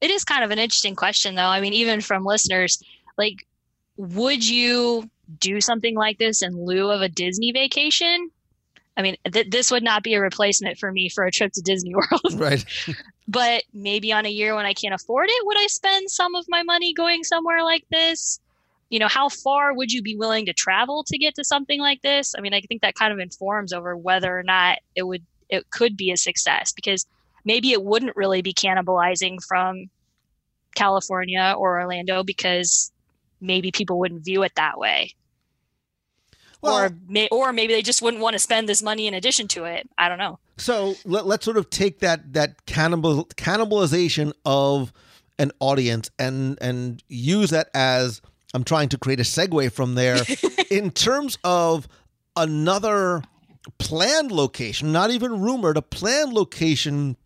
It 0.00 0.10
is 0.10 0.24
kind 0.24 0.44
of 0.44 0.50
an 0.50 0.58
interesting 0.58 0.94
question, 0.94 1.34
though. 1.34 1.42
I 1.42 1.60
mean, 1.60 1.72
even 1.72 2.00
from 2.00 2.24
listeners, 2.24 2.82
like, 3.16 3.46
would 3.96 4.46
you 4.46 5.10
do 5.40 5.60
something 5.60 5.96
like 5.96 6.18
this 6.18 6.42
in 6.42 6.64
lieu 6.64 6.90
of 6.90 7.00
a 7.00 7.08
Disney 7.08 7.50
vacation? 7.52 8.30
I 8.98 9.02
mean, 9.02 9.16
th- 9.32 9.48
this 9.48 9.70
would 9.70 9.84
not 9.84 10.02
be 10.02 10.14
a 10.14 10.20
replacement 10.20 10.76
for 10.76 10.90
me 10.90 11.08
for 11.08 11.24
a 11.24 11.30
trip 11.30 11.52
to 11.52 11.62
Disney 11.62 11.94
World. 11.94 12.34
Right. 12.34 12.64
but 13.28 13.62
maybe 13.72 14.12
on 14.12 14.26
a 14.26 14.30
year 14.30 14.54
when 14.56 14.66
I 14.66 14.74
can't 14.74 14.94
afford 14.94 15.28
it, 15.30 15.46
would 15.46 15.58
I 15.58 15.68
spend 15.68 16.10
some 16.10 16.34
of 16.34 16.44
my 16.48 16.64
money 16.64 16.92
going 16.92 17.22
somewhere 17.22 17.62
like 17.62 17.84
this? 17.90 18.40
You 18.90 18.98
know, 18.98 19.08
how 19.08 19.28
far 19.28 19.74
would 19.74 19.92
you 19.92 20.02
be 20.02 20.16
willing 20.16 20.46
to 20.46 20.52
travel 20.52 21.04
to 21.04 21.18
get 21.18 21.34
to 21.36 21.44
something 21.44 21.80
like 21.80 22.02
this? 22.02 22.34
I 22.36 22.40
mean, 22.40 22.54
I 22.54 22.60
think 22.62 22.82
that 22.82 22.96
kind 22.96 23.12
of 23.12 23.18
informs 23.18 23.72
over 23.72 23.96
whether 23.96 24.36
or 24.36 24.42
not 24.42 24.78
it 24.96 25.04
would 25.04 25.24
it 25.48 25.70
could 25.70 25.96
be 25.96 26.10
a 26.10 26.16
success 26.16 26.72
because 26.72 27.06
maybe 27.44 27.72
it 27.72 27.82
wouldn't 27.82 28.16
really 28.16 28.42
be 28.42 28.52
cannibalizing 28.52 29.38
from 29.46 29.86
California 30.74 31.54
or 31.56 31.80
Orlando 31.80 32.22
because 32.22 32.92
maybe 33.40 33.70
people 33.70 33.98
wouldn't 33.98 34.24
view 34.24 34.42
it 34.42 34.52
that 34.56 34.78
way. 34.78 35.14
Well- 36.60 36.76
or 36.76 36.90
may, 37.08 37.28
or 37.30 37.52
maybe 37.52 37.72
they 37.72 37.82
just 37.82 38.02
wouldn't 38.02 38.22
want 38.22 38.34
to 38.34 38.38
spend 38.38 38.68
this 38.68 38.82
money 38.82 39.06
in 39.06 39.14
addition 39.14 39.48
to 39.48 39.64
it. 39.64 39.88
I 39.96 40.08
don't 40.08 40.18
know. 40.18 40.38
So 40.56 40.94
let, 41.04 41.26
let's 41.26 41.44
sort 41.44 41.56
of 41.56 41.70
take 41.70 42.00
that 42.00 42.32
that 42.32 42.66
cannibal 42.66 43.26
cannibalization 43.36 44.32
of 44.44 44.92
an 45.38 45.52
audience 45.60 46.10
and 46.18 46.58
and 46.60 47.02
use 47.08 47.50
that 47.50 47.70
as 47.74 48.20
I'm 48.54 48.64
trying 48.64 48.88
to 48.90 48.98
create 48.98 49.20
a 49.20 49.24
segue 49.24 49.70
from 49.72 49.94
there 49.94 50.22
in 50.70 50.90
terms 50.90 51.38
of 51.44 51.86
another 52.36 53.22
planned 53.78 54.32
location, 54.32 54.92
not 54.92 55.10
even 55.10 55.40
rumored, 55.40 55.76
a 55.76 55.82
planned 55.82 56.32
location 56.32 57.16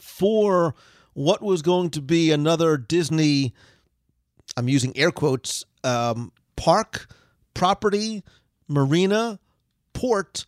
for 0.00 0.74
what 1.12 1.42
was 1.42 1.62
going 1.62 1.90
to 1.90 2.00
be 2.00 2.30
another 2.32 2.76
Disney. 2.76 3.52
I'm 4.56 4.68
using 4.68 4.96
air 4.96 5.10
quotes 5.10 5.64
um, 5.82 6.32
park 6.56 7.08
property 7.54 8.22
marina 8.68 9.38
port 9.92 10.46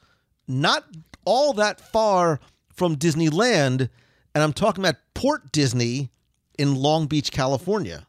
not 0.48 0.84
all 1.24 1.52
that 1.54 1.80
far 1.80 2.38
from 2.72 2.96
Disneyland, 2.96 3.88
and 4.34 4.44
I'm 4.44 4.52
talking 4.52 4.84
about 4.84 4.96
Port 5.14 5.50
Disney 5.50 6.10
in 6.58 6.74
Long 6.76 7.06
Beach, 7.06 7.32
California. 7.32 8.06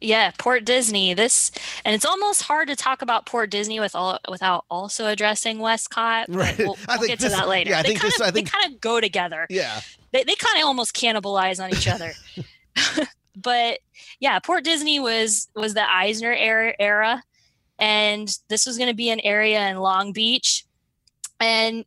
Yeah, 0.00 0.32
Port 0.36 0.64
Disney. 0.64 1.14
This 1.14 1.52
and 1.84 1.94
it's 1.94 2.04
almost 2.04 2.42
hard 2.42 2.68
to 2.68 2.76
talk 2.76 3.02
about 3.02 3.24
Port 3.26 3.50
Disney 3.50 3.78
with 3.78 3.94
all 3.94 4.18
without 4.28 4.64
also 4.68 5.06
addressing 5.06 5.58
WESTCOT. 5.58 6.24
Right. 6.28 6.58
We'll, 6.58 6.76
I 6.88 6.98
we'll 6.98 7.06
get 7.08 7.20
this- 7.20 7.30
to 7.32 7.36
that 7.38 7.48
later. 7.48 7.70
yeah, 7.70 7.78
I 7.78 7.82
they 7.82 7.88
think 7.90 8.00
kind 8.00 8.12
this- 8.12 8.20
of 8.20 8.26
I 8.26 8.30
think- 8.32 8.50
they 8.50 8.58
kind 8.58 8.74
of 8.74 8.80
go 8.80 9.00
together. 9.00 9.46
Yeah. 9.48 9.80
They 10.12 10.24
they 10.24 10.34
kind 10.34 10.58
of 10.60 10.66
almost 10.66 10.94
cannibalize 10.94 11.62
on 11.62 11.70
each 11.70 11.86
other. 11.88 12.12
but 13.36 13.78
yeah, 14.18 14.38
Port 14.40 14.64
Disney 14.64 14.98
was 14.98 15.48
was 15.54 15.74
the 15.74 15.88
Eisner 15.88 16.32
era, 16.32 16.74
era 16.80 17.22
and 17.82 18.38
this 18.48 18.64
was 18.64 18.78
going 18.78 18.88
to 18.88 18.94
be 18.94 19.10
an 19.10 19.18
area 19.20 19.68
in 19.68 19.76
Long 19.78 20.12
Beach, 20.12 20.64
and 21.40 21.84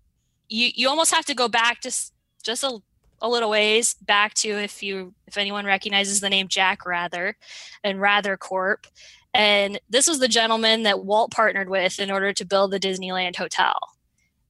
you 0.50 0.70
you 0.76 0.90
almost 0.90 1.14
have 1.14 1.26
to 1.26 1.34
go 1.34 1.48
back 1.48 1.82
just 1.82 2.14
just 2.44 2.64
a 2.64 2.80
a 3.22 3.30
little 3.30 3.50
ways 3.50 3.96
back 4.02 4.34
to 4.36 4.50
if 4.50 4.84
you 4.84 5.14
if 5.26 5.38
anyone 5.38 5.66
recognizes 5.66 6.20
the 6.20 6.30
name 6.30 6.50
Jack 6.50 6.86
Wrather 6.86 7.38
and 7.84 8.02
Wrather 8.02 8.36
Corp. 8.36 8.88
And 9.34 9.80
this 9.90 10.08
was 10.08 10.20
the 10.20 10.28
gentleman 10.28 10.84
that 10.84 11.06
Walt 11.06 11.32
partnered 11.32 11.70
with 11.70 12.00
in 12.00 12.12
order 12.12 12.34
to 12.34 12.46
build 12.46 12.72
the 12.72 12.80
Disneyland 12.80 13.38
Hotel. 13.38 13.76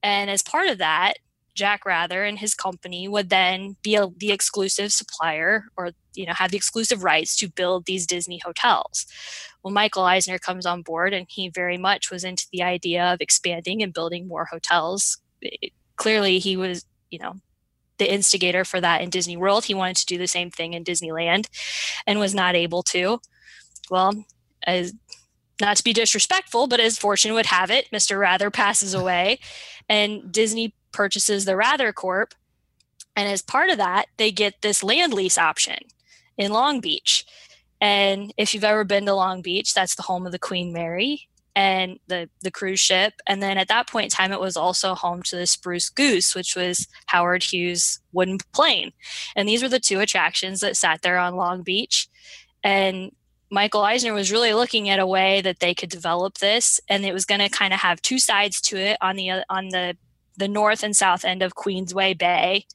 And 0.01 0.29
as 0.29 0.41
part 0.41 0.67
of 0.67 0.79
that, 0.79 1.13
Jack 1.55 1.85
Wrather 1.85 2.23
and 2.23 2.39
his 2.39 2.53
company 2.53 3.07
would 3.07 3.29
then 3.29 3.77
be 3.81 3.95
a, 3.95 4.07
the 4.17 4.31
exclusive 4.31 4.91
supplier 4.91 5.65
or 5.77 5.91
you 6.13 6.25
know 6.25 6.33
have 6.33 6.51
the 6.51 6.57
exclusive 6.57 7.03
rights 7.03 7.35
to 7.37 7.49
build 7.49 7.85
these 7.85 8.05
Disney 8.05 8.39
hotels. 8.43 9.05
Well, 9.63 9.73
Michael 9.73 10.03
Eisner 10.03 10.37
comes 10.37 10.65
on 10.65 10.81
board 10.83 11.13
and 11.13 11.25
he 11.29 11.49
very 11.49 11.77
much 11.77 12.11
was 12.11 12.23
into 12.23 12.45
the 12.51 12.61
idea 12.61 13.03
of 13.13 13.21
expanding 13.21 13.81
and 13.81 13.93
building 13.93 14.27
more 14.27 14.45
hotels. 14.45 15.17
It- 15.41 15.73
clearly 15.97 16.39
he 16.39 16.57
was, 16.57 16.85
you 17.09 17.19
know, 17.19 17.35
the 17.99 18.11
instigator 18.11 18.65
for 18.65 18.81
that 18.81 19.01
in 19.01 19.09
Disney 19.09 19.37
World. 19.37 19.65
He 19.65 19.73
wanted 19.73 19.95
to 19.97 20.05
do 20.05 20.17
the 20.17 20.27
same 20.27 20.51
thing 20.51 20.73
in 20.73 20.83
Disneyland 20.83 21.47
and 22.05 22.19
was 22.19 22.35
not 22.35 22.55
able 22.55 22.83
to. 22.83 23.19
Well, 23.89 24.25
as 24.67 24.93
not 25.61 25.77
to 25.77 25.83
be 25.83 25.93
disrespectful, 25.93 26.67
but 26.67 26.81
as 26.81 26.97
fortune 26.97 27.33
would 27.33 27.45
have 27.45 27.71
it, 27.71 27.89
Mr. 27.91 28.19
Wrather 28.19 28.51
passes 28.51 28.93
away 28.93 29.39
and 29.87 30.31
Disney 30.31 30.73
purchases 30.95 31.45
the 31.45 31.55
Wrather 31.55 31.91
Corp. 31.93 32.33
And 33.15 33.29
as 33.29 33.41
part 33.41 33.69
of 33.69 33.77
that, 33.77 34.05
they 34.17 34.31
get 34.31 34.61
this 34.61 34.83
land 34.83 35.13
lease 35.13 35.37
option 35.37 35.79
in 36.37 36.51
Long 36.51 36.79
Beach. 36.79 37.25
And 37.79 38.33
if 38.37 38.53
you've 38.53 38.63
ever 38.63 38.83
been 38.83 39.05
to 39.05 39.13
Long 39.13 39.41
Beach, 39.41 39.73
that's 39.73 39.95
the 39.95 40.03
home 40.03 40.25
of 40.25 40.31
the 40.31 40.39
Queen 40.39 40.73
Mary 40.73 41.27
and 41.55 41.99
the 42.07 42.29
the 42.41 42.51
cruise 42.51 42.79
ship. 42.79 43.13
And 43.27 43.41
then 43.41 43.57
at 43.57 43.67
that 43.67 43.87
point 43.87 44.05
in 44.05 44.09
time, 44.09 44.31
it 44.31 44.39
was 44.39 44.57
also 44.57 44.95
home 44.95 45.21
to 45.23 45.35
the 45.35 45.45
Spruce 45.45 45.89
Goose, 45.89 46.33
which 46.33 46.55
was 46.55 46.87
Howard 47.07 47.43
Hughes' 47.43 47.99
wooden 48.11 48.39
plane. 48.53 48.91
And 49.35 49.47
these 49.47 49.61
were 49.61 49.69
the 49.69 49.79
two 49.79 49.99
attractions 49.99 50.59
that 50.61 50.77
sat 50.77 51.01
there 51.01 51.17
on 51.17 51.35
Long 51.35 51.61
Beach. 51.61 52.07
And 52.63 53.11
Michael 53.51 53.83
Eisner 53.83 54.13
was 54.13 54.31
really 54.31 54.53
looking 54.53 54.89
at 54.89 54.99
a 54.99 55.07
way 55.07 55.41
that 55.41 55.59
they 55.59 55.73
could 55.73 55.89
develop 55.89 56.39
this, 56.39 56.81
and 56.89 57.05
it 57.05 57.13
was 57.13 57.25
going 57.25 57.41
to 57.41 57.49
kind 57.49 57.73
of 57.73 57.79
have 57.79 58.01
two 58.01 58.19
sides 58.19 58.59
to 58.61 58.77
it 58.77 58.97
on 59.01 59.15
the 59.15 59.29
on 59.49 59.69
the 59.69 59.95
the 60.37 60.47
north 60.47 60.83
and 60.83 60.95
south 60.95 61.25
end 61.25 61.41
of 61.41 61.55
Queensway 61.55 62.17
Bay, 62.17 62.65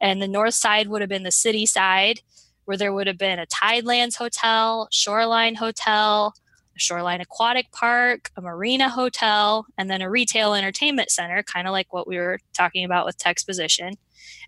and 0.00 0.20
the 0.20 0.28
north 0.28 0.54
side 0.54 0.88
would 0.88 1.00
have 1.00 1.10
been 1.10 1.22
the 1.22 1.30
city 1.30 1.66
side, 1.66 2.20
where 2.64 2.76
there 2.76 2.92
would 2.92 3.06
have 3.06 3.18
been 3.18 3.38
a 3.38 3.46
Tidelands 3.46 4.16
Hotel, 4.16 4.88
Shoreline 4.90 5.56
Hotel, 5.56 6.34
a 6.74 6.78
Shoreline 6.78 7.20
Aquatic 7.20 7.70
Park, 7.72 8.30
a 8.36 8.40
Marina 8.40 8.88
Hotel, 8.88 9.66
and 9.76 9.90
then 9.90 10.02
a 10.02 10.10
retail 10.10 10.54
entertainment 10.54 11.10
center, 11.10 11.42
kind 11.42 11.66
of 11.66 11.72
like 11.72 11.92
what 11.92 12.06
we 12.06 12.16
were 12.16 12.38
talking 12.56 12.84
about 12.84 13.06
with 13.06 13.18
Texposition. 13.18 13.94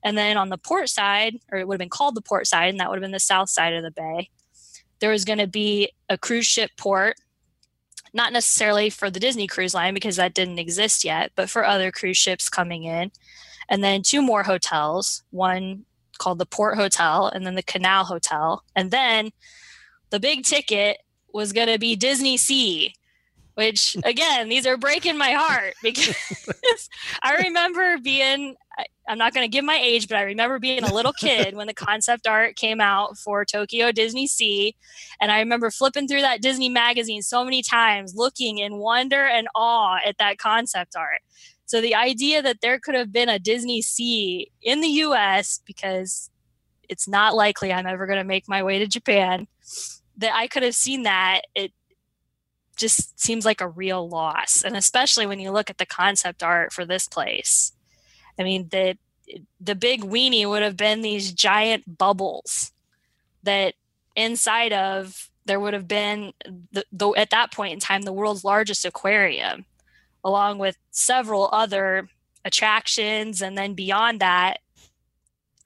And 0.02 0.16
then 0.16 0.36
on 0.36 0.48
the 0.48 0.58
port 0.58 0.88
side, 0.88 1.38
or 1.50 1.58
it 1.58 1.66
would 1.66 1.74
have 1.74 1.78
been 1.80 1.88
called 1.88 2.14
the 2.14 2.22
port 2.22 2.46
side, 2.46 2.68
and 2.70 2.80
that 2.80 2.88
would 2.88 2.96
have 2.96 3.02
been 3.02 3.10
the 3.10 3.20
south 3.20 3.50
side 3.50 3.74
of 3.74 3.82
the 3.82 3.90
bay, 3.90 4.30
there 5.00 5.10
was 5.10 5.24
going 5.24 5.38
to 5.38 5.46
be 5.46 5.90
a 6.08 6.16
cruise 6.16 6.46
ship 6.46 6.70
port, 6.76 7.16
not 8.14 8.32
necessarily 8.32 8.88
for 8.88 9.10
the 9.10 9.20
Disney 9.20 9.46
Cruise 9.46 9.74
Line 9.74 9.92
because 9.92 10.16
that 10.16 10.34
didn't 10.34 10.60
exist 10.60 11.04
yet, 11.04 11.32
but 11.34 11.50
for 11.50 11.66
other 11.66 11.90
cruise 11.90 12.16
ships 12.16 12.48
coming 12.48 12.84
in. 12.84 13.10
And 13.68 13.82
then 13.82 14.02
two 14.02 14.22
more 14.22 14.44
hotels, 14.44 15.24
one 15.30 15.84
called 16.18 16.38
the 16.38 16.46
Port 16.46 16.76
Hotel 16.76 17.26
and 17.26 17.44
then 17.44 17.56
the 17.56 17.62
Canal 17.62 18.04
Hotel. 18.04 18.62
And 18.76 18.90
then 18.90 19.32
the 20.10 20.20
big 20.20 20.44
ticket 20.44 20.98
was 21.32 21.52
going 21.52 21.66
to 21.66 21.78
be 21.78 21.96
Disney 21.96 22.36
Sea, 22.36 22.94
which 23.54 23.96
again, 24.04 24.48
these 24.48 24.66
are 24.66 24.76
breaking 24.76 25.18
my 25.18 25.32
heart 25.32 25.74
because 25.82 26.88
I 27.20 27.36
remember 27.44 27.98
being, 27.98 28.54
I- 28.78 28.86
I'm 29.08 29.18
not 29.18 29.34
going 29.34 29.44
to 29.44 29.54
give 29.54 29.64
my 29.64 29.78
age, 29.82 30.08
but 30.08 30.16
I 30.16 30.22
remember 30.22 30.58
being 30.58 30.82
a 30.82 30.92
little 30.94 31.12
kid 31.12 31.54
when 31.54 31.66
the 31.66 31.74
concept 31.88 32.26
art 32.26 32.56
came 32.56 32.80
out 32.80 33.18
for 33.18 33.44
Tokyo 33.44 33.92
Disney 33.92 34.26
Sea. 34.26 34.74
And 35.20 35.30
I 35.30 35.38
remember 35.38 35.70
flipping 35.70 36.08
through 36.08 36.22
that 36.22 36.42
Disney 36.42 36.68
magazine 36.68 37.22
so 37.22 37.44
many 37.44 37.62
times, 37.62 38.14
looking 38.16 38.58
in 38.58 38.78
wonder 38.78 39.24
and 39.24 39.48
awe 39.54 39.98
at 40.04 40.18
that 40.18 40.38
concept 40.38 40.96
art. 40.96 41.20
So 41.66 41.80
the 41.80 41.94
idea 41.94 42.42
that 42.42 42.60
there 42.60 42.78
could 42.78 42.94
have 42.94 43.12
been 43.12 43.28
a 43.28 43.38
Disney 43.38 43.82
Sea 43.82 44.50
in 44.62 44.80
the 44.80 44.88
US, 44.88 45.60
because 45.64 46.30
it's 46.88 47.08
not 47.08 47.34
likely 47.34 47.72
I'm 47.72 47.86
ever 47.86 48.06
going 48.06 48.18
to 48.18 48.24
make 48.24 48.48
my 48.48 48.62
way 48.62 48.78
to 48.78 48.86
Japan, 48.86 49.46
that 50.18 50.34
I 50.34 50.46
could 50.46 50.62
have 50.62 50.74
seen 50.74 51.02
that, 51.04 51.42
it 51.54 51.72
just 52.76 53.18
seems 53.20 53.44
like 53.44 53.60
a 53.60 53.68
real 53.68 54.08
loss. 54.08 54.62
And 54.62 54.76
especially 54.76 55.26
when 55.26 55.40
you 55.40 55.50
look 55.50 55.70
at 55.70 55.78
the 55.78 55.86
concept 55.86 56.42
art 56.42 56.72
for 56.72 56.84
this 56.84 57.08
place. 57.08 57.72
I 58.38 58.42
mean, 58.42 58.68
the 58.70 58.96
the 59.60 59.74
big 59.74 60.02
weenie 60.02 60.48
would 60.48 60.62
have 60.62 60.76
been 60.76 61.00
these 61.00 61.32
giant 61.32 61.98
bubbles 61.98 62.72
that 63.42 63.74
inside 64.14 64.72
of 64.72 65.30
there 65.46 65.60
would 65.60 65.74
have 65.74 65.88
been 65.88 66.32
the, 66.72 66.84
the 66.92 67.10
at 67.12 67.30
that 67.30 67.52
point 67.52 67.72
in 67.72 67.80
time 67.80 68.02
the 68.02 68.12
world's 68.12 68.44
largest 68.44 68.84
aquarium 68.84 69.64
along 70.24 70.58
with 70.58 70.76
several 70.90 71.48
other 71.52 72.08
attractions. 72.44 73.42
And 73.42 73.56
then 73.56 73.74
beyond 73.74 74.20
that 74.20 74.58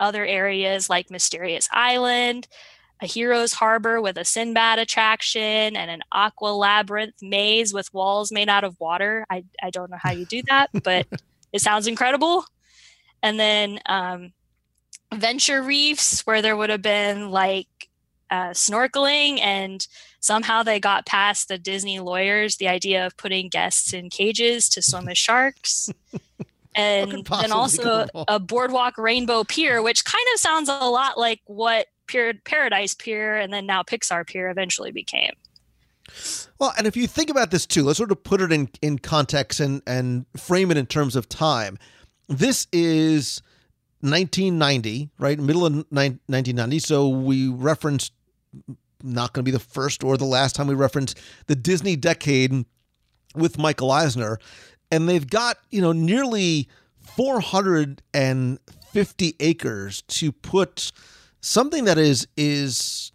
other 0.00 0.24
areas 0.24 0.88
like 0.88 1.10
mysterious 1.10 1.68
island 1.72 2.46
a 3.00 3.06
hero's 3.06 3.52
harbor 3.52 4.00
with 4.00 4.16
a 4.16 4.24
sinbad 4.24 4.78
attraction 4.78 5.76
and 5.76 5.90
an 5.90 6.02
aqua 6.12 6.48
labyrinth 6.48 7.14
maze 7.22 7.72
with 7.72 7.92
walls 7.92 8.32
made 8.32 8.48
out 8.48 8.64
of 8.64 8.78
water. 8.80 9.24
I, 9.30 9.44
I 9.62 9.70
don't 9.70 9.90
know 9.90 9.98
how 10.00 10.12
you 10.12 10.24
do 10.26 10.42
that 10.48 10.70
but 10.84 11.06
it 11.52 11.60
sounds 11.60 11.86
incredible 11.86 12.44
and 13.22 13.38
then 13.38 13.80
um, 13.86 14.32
venture 15.14 15.62
reefs 15.62 16.26
where 16.26 16.42
there 16.42 16.56
would 16.56 16.70
have 16.70 16.82
been 16.82 17.30
like 17.30 17.68
uh, 18.30 18.50
snorkeling, 18.50 19.40
and 19.40 19.86
somehow 20.20 20.62
they 20.62 20.80
got 20.80 21.06
past 21.06 21.48
the 21.48 21.58
Disney 21.58 22.00
lawyers 22.00 22.56
the 22.56 22.68
idea 22.68 23.06
of 23.06 23.16
putting 23.16 23.48
guests 23.48 23.92
in 23.92 24.10
cages 24.10 24.68
to 24.70 24.82
swim 24.82 25.06
with 25.06 25.18
sharks. 25.18 25.90
And 26.74 27.24
then 27.24 27.50
also 27.50 28.06
a 28.28 28.38
boardwalk 28.38 28.98
rainbow 28.98 29.42
pier, 29.42 29.82
which 29.82 30.04
kind 30.04 30.24
of 30.32 30.38
sounds 30.38 30.68
a 30.68 30.74
lot 30.74 31.18
like 31.18 31.40
what 31.46 31.88
Pier, 32.06 32.34
Paradise 32.44 32.94
Pier 32.94 33.36
and 33.36 33.52
then 33.52 33.66
now 33.66 33.82
Pixar 33.82 34.26
Pier 34.26 34.48
eventually 34.48 34.92
became. 34.92 35.32
Well, 36.58 36.72
and 36.78 36.86
if 36.86 36.96
you 36.96 37.06
think 37.06 37.30
about 37.30 37.50
this 37.50 37.66
too, 37.66 37.84
let's 37.84 37.98
sort 37.98 38.10
of 38.10 38.22
put 38.22 38.40
it 38.40 38.50
in, 38.50 38.68
in 38.80 38.98
context 38.98 39.60
and, 39.60 39.82
and 39.86 40.26
frame 40.36 40.70
it 40.70 40.76
in 40.76 40.86
terms 40.86 41.16
of 41.16 41.28
time. 41.28 41.78
This 42.28 42.66
is 42.72 43.42
1990, 44.00 45.10
right? 45.18 45.38
Middle 45.38 45.66
of 45.66 45.72
1990. 45.72 46.78
So 46.78 47.08
we 47.08 47.48
referenced, 47.48 48.12
not 49.02 49.32
going 49.32 49.44
to 49.44 49.50
be 49.50 49.56
the 49.56 49.58
first 49.58 50.04
or 50.04 50.16
the 50.16 50.24
last 50.24 50.54
time 50.54 50.66
we 50.66 50.74
reference 50.74 51.14
the 51.46 51.56
Disney 51.56 51.96
decade 51.96 52.64
with 53.34 53.58
Michael 53.58 53.90
Eisner. 53.90 54.38
And 54.90 55.08
they've 55.08 55.28
got, 55.28 55.58
you 55.70 55.80
know, 55.80 55.92
nearly 55.92 56.68
450 57.00 59.36
acres 59.40 60.02
to 60.02 60.32
put 60.32 60.92
something 61.40 61.84
that 61.84 61.98
is 61.98 62.26
is 62.36 63.12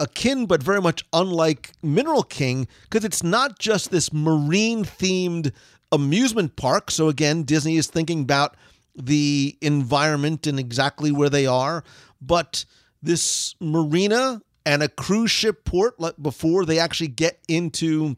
akin 0.00 0.46
but 0.46 0.62
very 0.62 0.80
much 0.80 1.04
unlike 1.12 1.72
Mineral 1.82 2.22
King 2.22 2.68
because 2.84 3.04
it's 3.04 3.24
not 3.24 3.58
just 3.58 3.90
this 3.90 4.12
marine 4.12 4.84
themed 4.84 5.52
amusement 5.92 6.56
park. 6.56 6.90
So 6.90 7.08
again, 7.08 7.44
Disney 7.44 7.76
is 7.76 7.86
thinking 7.86 8.22
about 8.22 8.56
the 8.94 9.56
environment 9.60 10.46
and 10.46 10.58
exactly 10.58 11.12
where 11.12 11.30
they 11.30 11.46
are, 11.46 11.84
but 12.20 12.64
this 13.02 13.54
marina 13.60 14.42
and 14.66 14.82
a 14.82 14.88
cruise 14.88 15.30
ship 15.30 15.64
port 15.64 15.98
like 16.00 16.16
before 16.20 16.66
they 16.66 16.78
actually 16.78 17.08
get 17.08 17.38
into 17.48 18.16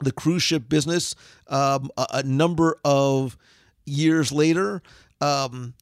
the 0.00 0.12
cruise 0.12 0.42
ship 0.42 0.68
business 0.68 1.14
um, 1.48 1.90
a, 1.96 2.06
a, 2.10 2.22
number 2.22 2.78
of 2.84 3.36
years 3.86 4.32
later. 4.32 4.82
Um, 5.20 5.74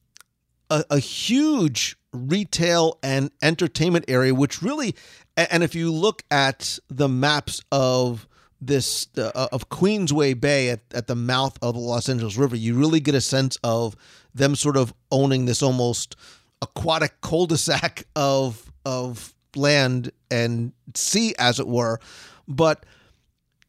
a, 0.69 0.85
a 0.89 0.99
huge 0.99 1.97
retail 2.13 2.97
and 3.03 3.31
entertainment 3.41 4.05
area, 4.07 4.33
which 4.33 4.61
really, 4.61 4.95
and 5.35 5.63
if 5.63 5.75
you 5.75 5.91
look 5.91 6.23
at 6.31 6.79
the 6.89 7.09
maps 7.09 7.61
of 7.71 8.27
this 8.61 9.07
uh, 9.17 9.47
of 9.51 9.69
Queensway 9.69 10.39
Bay 10.39 10.69
at, 10.69 10.81
at 10.93 11.07
the 11.07 11.15
mouth 11.15 11.57
of 11.61 11.73
the 11.73 11.79
Los 11.79 12.07
Angeles 12.07 12.37
River, 12.37 12.55
you 12.55 12.75
really 12.75 12.99
get 12.99 13.15
a 13.15 13.21
sense 13.21 13.57
of 13.63 13.95
them 14.33 14.55
sort 14.55 14.77
of 14.77 14.93
owning 15.11 15.45
this 15.45 15.63
almost 15.63 16.15
aquatic 16.61 17.19
cul-de-sac 17.21 18.05
of 18.15 18.71
of 18.85 19.33
land 19.55 20.11
and 20.29 20.71
sea, 20.95 21.33
as 21.37 21.59
it 21.59 21.67
were. 21.67 21.99
But 22.47 22.85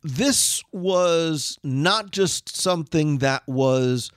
this 0.02 0.62
was 0.72 1.58
not 1.62 2.10
just 2.10 2.54
something 2.54 3.18
that 3.18 3.42
was 3.46 4.10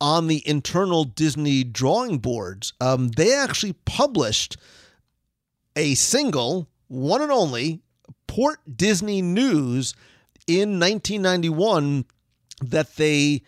on 0.00 0.26
the 0.26 0.46
internal 0.46 1.04
Disney 1.04 1.64
drawing 1.64 2.18
boards. 2.18 2.72
Um, 2.80 3.08
they 3.08 3.34
actually 3.34 3.74
published 3.84 4.56
a 5.76 5.94
single, 5.94 6.68
one 6.88 7.22
and 7.22 7.32
only, 7.32 7.80
Port 8.26 8.60
Disney 8.76 9.22
News 9.22 9.94
in 10.46 10.78
1991 10.78 12.04
that 12.62 12.96
they 12.96 13.42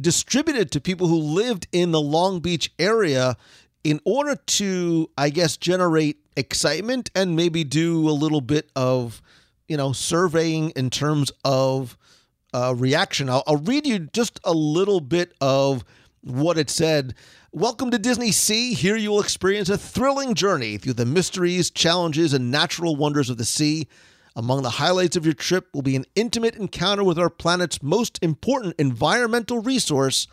distributed 0.00 0.70
to 0.72 0.80
people 0.80 1.06
who 1.06 1.18
lived 1.18 1.66
in 1.72 1.92
the 1.92 2.00
Long 2.00 2.40
Beach 2.40 2.72
area 2.78 3.36
in 3.84 4.00
order 4.04 4.36
to, 4.36 5.10
I 5.16 5.30
guess, 5.30 5.56
generate 5.56 6.18
excitement 6.36 7.10
and 7.14 7.36
maybe 7.36 7.64
do 7.64 8.08
a 8.08 8.12
little 8.12 8.40
bit 8.40 8.70
of, 8.76 9.22
you 9.68 9.76
know, 9.76 9.92
surveying 9.92 10.70
in 10.70 10.90
terms 10.90 11.30
of 11.44 11.96
uh, 12.54 12.74
reaction. 12.76 13.28
I'll, 13.28 13.42
I'll 13.46 13.56
read 13.56 13.86
you 13.86 13.98
just 13.98 14.40
a 14.44 14.52
little 14.52 15.00
bit 15.00 15.32
of 15.40 15.84
what 16.22 16.58
it 16.58 16.70
said. 16.70 17.14
Welcome 17.50 17.90
to 17.90 17.98
Disney 17.98 18.32
Sea. 18.32 18.74
Here 18.74 18.96
you 18.96 19.10
will 19.10 19.20
experience 19.20 19.68
a 19.68 19.76
thrilling 19.76 20.34
journey 20.34 20.78
through 20.78 20.94
the 20.94 21.04
mysteries, 21.04 21.70
challenges, 21.70 22.32
and 22.32 22.50
natural 22.50 22.96
wonders 22.96 23.28
of 23.28 23.36
the 23.36 23.44
sea. 23.44 23.88
Among 24.34 24.62
the 24.62 24.70
highlights 24.70 25.16
of 25.16 25.24
your 25.24 25.34
trip 25.34 25.68
will 25.74 25.82
be 25.82 25.96
an 25.96 26.06
intimate 26.14 26.56
encounter 26.56 27.04
with 27.04 27.18
our 27.18 27.30
planet's 27.30 27.82
most 27.82 28.18
important 28.22 28.74
environmental 28.78 29.60
resource 29.60 30.26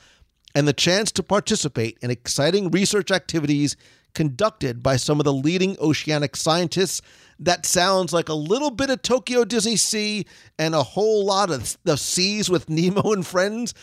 and 0.56 0.68
the 0.68 0.74
chance 0.74 1.12
to 1.14 1.24
participate 1.24 1.98
in 2.02 2.10
exciting 2.10 2.72
research 2.72 3.12
activities 3.12 3.76
conducted 4.16 4.82
by 4.82 4.96
some 4.96 5.20
of 5.20 5.24
the 5.26 5.34
leading 5.34 5.78
oceanic 5.80 6.36
scientists. 6.36 7.02
That 7.40 7.66
sounds 7.66 8.12
like 8.12 8.30
a 8.30 8.34
little 8.34 8.72
bit 8.72 8.90
of 8.90 9.02
Tokyo 9.02 9.46
Disney 9.46 9.76
Sea 9.76 10.26
and 10.58 10.74
a 10.74 10.84
whole 10.84 11.26
lot 11.26 11.52
of 11.52 11.78
the 11.84 11.98
seas 11.98 12.50
with 12.50 12.70
Nemo 12.70 13.14
and 13.14 13.26
friends 13.26 13.74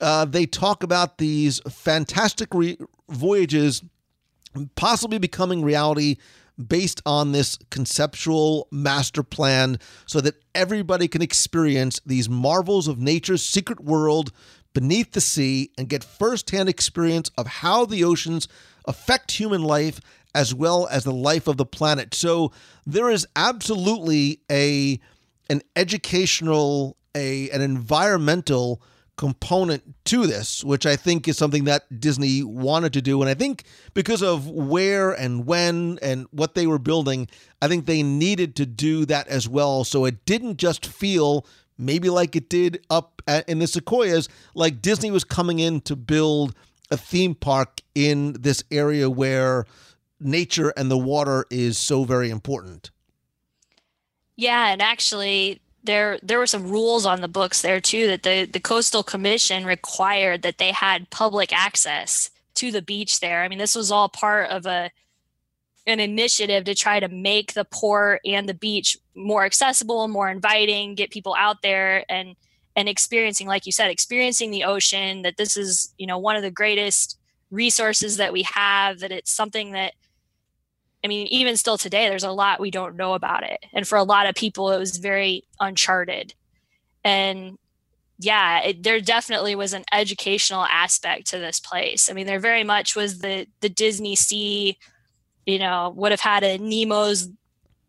uh, 0.00 0.24
they 0.24 0.46
talk 0.46 0.82
about 0.82 1.18
these 1.18 1.60
fantastic 1.68 2.52
re- 2.52 2.78
voyages 3.08 3.82
possibly 4.76 5.18
becoming 5.18 5.62
reality 5.62 6.16
based 6.56 7.02
on 7.04 7.32
this 7.32 7.58
conceptual 7.70 8.68
master 8.70 9.22
plan 9.22 9.78
so 10.06 10.20
that 10.20 10.36
everybody 10.54 11.08
can 11.08 11.22
experience 11.22 12.00
these 12.06 12.28
marvels 12.28 12.86
of 12.88 12.98
nature's 12.98 13.44
secret 13.44 13.80
world 13.80 14.32
beneath 14.72 15.12
the 15.12 15.20
sea 15.20 15.70
and 15.78 15.88
get 15.88 16.04
firsthand 16.04 16.68
experience 16.68 17.30
of 17.36 17.46
how 17.46 17.84
the 17.84 18.04
oceans 18.04 18.48
affect 18.86 19.32
human 19.32 19.62
life 19.62 20.00
as 20.34 20.52
well 20.52 20.86
as 20.88 21.04
the 21.04 21.12
life 21.12 21.46
of 21.46 21.56
the 21.56 21.66
planet. 21.66 22.12
So 22.12 22.52
there 22.84 23.08
is 23.08 23.26
absolutely 23.36 24.40
a 24.50 25.00
an 25.48 25.62
educational 25.76 26.96
a 27.14 27.50
an 27.50 27.60
environmental 27.60 28.82
component 29.16 29.94
to 30.06 30.26
this, 30.26 30.64
which 30.64 30.86
I 30.86 30.96
think 30.96 31.28
is 31.28 31.38
something 31.38 31.64
that 31.64 32.00
Disney 32.00 32.42
wanted 32.42 32.92
to 32.94 33.02
do. 33.02 33.20
And 33.22 33.28
I 33.28 33.34
think 33.34 33.64
because 33.94 34.22
of 34.22 34.48
where 34.48 35.12
and 35.12 35.46
when 35.46 35.98
and 36.02 36.26
what 36.30 36.54
they 36.54 36.66
were 36.66 36.78
building, 36.78 37.28
I 37.62 37.68
think 37.68 37.86
they 37.86 38.02
needed 38.02 38.56
to 38.56 38.66
do 38.66 39.04
that 39.06 39.28
as 39.28 39.48
well. 39.48 39.84
So 39.84 40.04
it 40.04 40.24
didn't 40.26 40.56
just 40.56 40.86
feel 40.86 41.46
maybe 41.78 42.10
like 42.10 42.34
it 42.36 42.48
did 42.48 42.84
up 42.90 43.22
at, 43.26 43.48
in 43.48 43.58
the 43.58 43.66
Sequoias, 43.66 44.28
like 44.54 44.82
Disney 44.82 45.10
was 45.10 45.24
coming 45.24 45.58
in 45.58 45.80
to 45.82 45.96
build 45.96 46.54
a 46.90 46.96
theme 46.96 47.34
park 47.34 47.80
in 47.94 48.34
this 48.34 48.62
area 48.70 49.08
where 49.08 49.64
nature 50.20 50.72
and 50.76 50.90
the 50.90 50.98
water 50.98 51.46
is 51.50 51.78
so 51.78 52.04
very 52.04 52.30
important. 52.30 52.90
Yeah, 54.36 54.72
and 54.72 54.82
actually 54.82 55.60
there 55.84 56.18
there 56.22 56.38
were 56.38 56.46
some 56.46 56.68
rules 56.68 57.06
on 57.06 57.20
the 57.20 57.28
books 57.28 57.62
there 57.62 57.80
too 57.80 58.06
that 58.06 58.22
the 58.22 58.46
the 58.46 58.60
coastal 58.60 59.02
commission 59.02 59.64
required 59.64 60.42
that 60.42 60.58
they 60.58 60.72
had 60.72 61.10
public 61.10 61.52
access 61.52 62.30
to 62.54 62.70
the 62.70 62.82
beach 62.82 63.20
there. 63.20 63.42
I 63.42 63.48
mean 63.48 63.58
this 63.58 63.76
was 63.76 63.90
all 63.90 64.08
part 64.08 64.50
of 64.50 64.66
a 64.66 64.90
an 65.86 66.00
initiative 66.00 66.64
to 66.64 66.74
try 66.74 66.98
to 66.98 67.08
make 67.08 67.52
the 67.52 67.66
port 67.66 68.20
and 68.24 68.48
the 68.48 68.54
beach 68.54 68.96
more 69.14 69.44
accessible 69.44 70.08
more 70.08 70.30
inviting 70.30 70.94
get 70.94 71.10
people 71.10 71.34
out 71.38 71.60
there 71.62 72.04
and 72.10 72.36
and 72.74 72.88
experiencing 72.88 73.46
like 73.46 73.66
you 73.66 73.72
said 73.72 73.90
experiencing 73.90 74.50
the 74.50 74.64
ocean 74.64 75.22
that 75.22 75.36
this 75.36 75.56
is 75.56 75.92
you 75.98 76.06
know 76.06 76.18
one 76.18 76.36
of 76.36 76.42
the 76.42 76.50
greatest 76.50 77.18
resources 77.50 78.16
that 78.16 78.32
we 78.32 78.42
have 78.42 79.00
that 79.00 79.12
it's 79.12 79.30
something 79.30 79.72
that 79.72 79.92
I 81.04 81.06
mean, 81.06 81.26
even 81.26 81.58
still 81.58 81.76
today, 81.76 82.08
there's 82.08 82.24
a 82.24 82.32
lot 82.32 82.60
we 82.60 82.70
don't 82.70 82.96
know 82.96 83.12
about 83.12 83.42
it. 83.44 83.66
And 83.74 83.86
for 83.86 83.98
a 83.98 84.02
lot 84.04 84.26
of 84.26 84.34
people, 84.34 84.70
it 84.70 84.78
was 84.78 84.96
very 84.96 85.44
uncharted. 85.60 86.32
And 87.04 87.58
yeah, 88.18 88.62
it, 88.62 88.82
there 88.82 89.00
definitely 89.00 89.54
was 89.54 89.74
an 89.74 89.84
educational 89.92 90.64
aspect 90.64 91.26
to 91.28 91.38
this 91.38 91.60
place. 91.60 92.08
I 92.08 92.14
mean, 92.14 92.26
there 92.26 92.40
very 92.40 92.64
much 92.64 92.96
was 92.96 93.18
the 93.18 93.46
the 93.60 93.68
Disney 93.68 94.16
Sea, 94.16 94.78
you 95.44 95.58
know, 95.58 95.92
would 95.94 96.12
have 96.12 96.20
had 96.20 96.42
a 96.42 96.56
Nemo's 96.56 97.28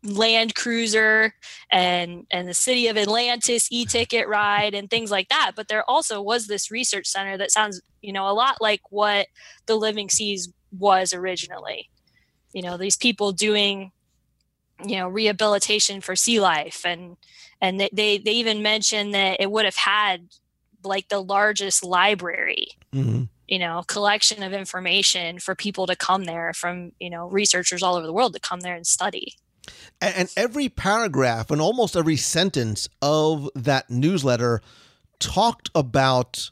land 0.04 0.54
cruiser 0.54 1.34
and 1.72 2.28
and 2.32 2.48
the 2.50 2.54
city 2.54 2.88
of 2.88 2.98
Atlantis 2.98 3.70
e-ticket 3.72 4.28
ride 4.28 4.74
and 4.74 4.90
things 4.90 5.10
like 5.10 5.30
that. 5.30 5.54
But 5.56 5.70
there 5.70 5.90
also 5.90 6.22
was 6.22 6.48
this 6.48 6.70
research 6.70 7.08
center 7.08 7.38
that 7.38 7.52
sounds, 7.52 7.82
you 8.02 8.12
know, 8.12 8.28
a 8.30 8.34
lot 8.34 8.58
like 8.60 8.82
what 8.90 9.28
the 9.68 9.76
Living 9.76 10.10
Seas 10.10 10.52
was 10.78 11.14
originally 11.14 11.90
you 12.56 12.62
know 12.62 12.78
these 12.78 12.96
people 12.96 13.34
doing 13.34 13.92
you 14.84 14.96
know 14.96 15.08
rehabilitation 15.08 16.02
for 16.02 16.16
sea 16.16 16.40
life 16.40 16.84
and 16.86 17.18
and 17.62 17.80
they 17.80 17.90
they, 17.94 18.18
they 18.18 18.32
even 18.32 18.64
mentioned 18.64 19.14
that 19.14 19.40
it 19.40 19.52
would 19.52 19.66
have 19.66 19.76
had 19.76 20.30
like 20.84 21.10
the 21.10 21.22
largest 21.22 21.84
library 21.84 22.68
mm-hmm. 22.94 23.24
you 23.48 23.60
know 23.60 23.84
collection 23.88 24.42
of 24.42 24.54
information 24.54 25.38
for 25.38 25.54
people 25.54 25.86
to 25.86 25.96
come 25.96 26.24
there 26.24 26.54
from 26.54 26.94
you 27.00 27.10
know 27.10 27.28
researchers 27.28 27.84
all 27.84 27.96
over 27.96 28.08
the 28.08 28.14
world 28.14 28.34
to 28.34 28.40
come 28.40 28.62
there 28.62 28.76
and 28.76 28.88
study 28.88 29.36
and 30.00 30.32
every 30.38 30.70
paragraph 30.70 31.52
and 31.52 31.60
almost 31.60 31.96
every 31.96 32.16
sentence 32.16 32.88
of 33.02 33.50
that 33.54 33.90
newsletter 33.90 34.62
talked 35.20 35.70
about 35.76 36.52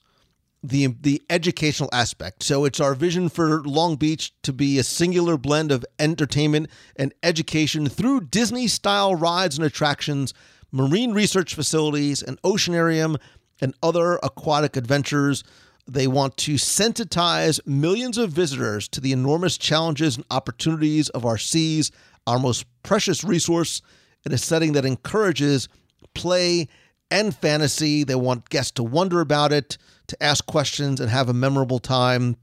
the 0.64 0.88
the 1.02 1.22
educational 1.30 1.90
aspect. 1.92 2.42
So 2.42 2.64
it's 2.64 2.80
our 2.80 2.96
vision 2.96 3.28
for 3.28 3.62
Long 3.64 3.98
Beach 3.98 4.34
to 4.44 4.54
be 4.54 4.80
a 4.80 4.84
singular 4.84 5.38
blend 5.38 5.72
of 5.72 5.86
entertainment 6.00 6.70
and 6.96 7.14
education 7.22 7.88
through 7.88 8.22
Disney 8.22 8.68
style 8.68 9.14
rides 9.14 9.58
and 9.58 9.66
attractions, 9.68 10.34
marine 10.72 11.14
research 11.14 11.54
facilities, 11.54 12.24
an 12.24 12.38
oceanarium, 12.44 13.20
and 13.60 13.76
other 13.84 14.20
aquatic 14.24 14.78
adventures. 14.78 15.44
They 15.86 16.08
want 16.08 16.38
to 16.38 16.54
sensitize 16.54 17.60
millions 17.68 18.18
of 18.18 18.32
visitors 18.32 18.88
to 18.90 19.02
the 19.02 19.12
enormous 19.12 19.58
challenges 19.58 20.16
and 20.16 20.26
opportunities 20.32 21.10
of 21.10 21.26
our 21.26 21.38
seas, 21.38 21.92
our 22.26 22.40
most 22.40 22.66
precious 22.84 23.22
resource, 23.26 23.82
in 24.26 24.32
a 24.32 24.38
setting 24.38 24.72
that 24.74 24.86
encourages 24.86 25.68
play 26.14 26.70
and 27.12 27.36
fantasy. 27.36 28.04
They 28.04 28.16
want 28.16 28.50
guests 28.50 28.72
to 28.74 28.84
wonder 28.84 29.22
about 29.22 29.52
it, 29.52 29.78
to 30.08 30.24
ask 30.24 30.46
questions, 30.46 31.00
and 31.00 31.10
have 31.10 31.30
a 31.30 31.34
memorable 31.34 31.80
time. 31.80 32.38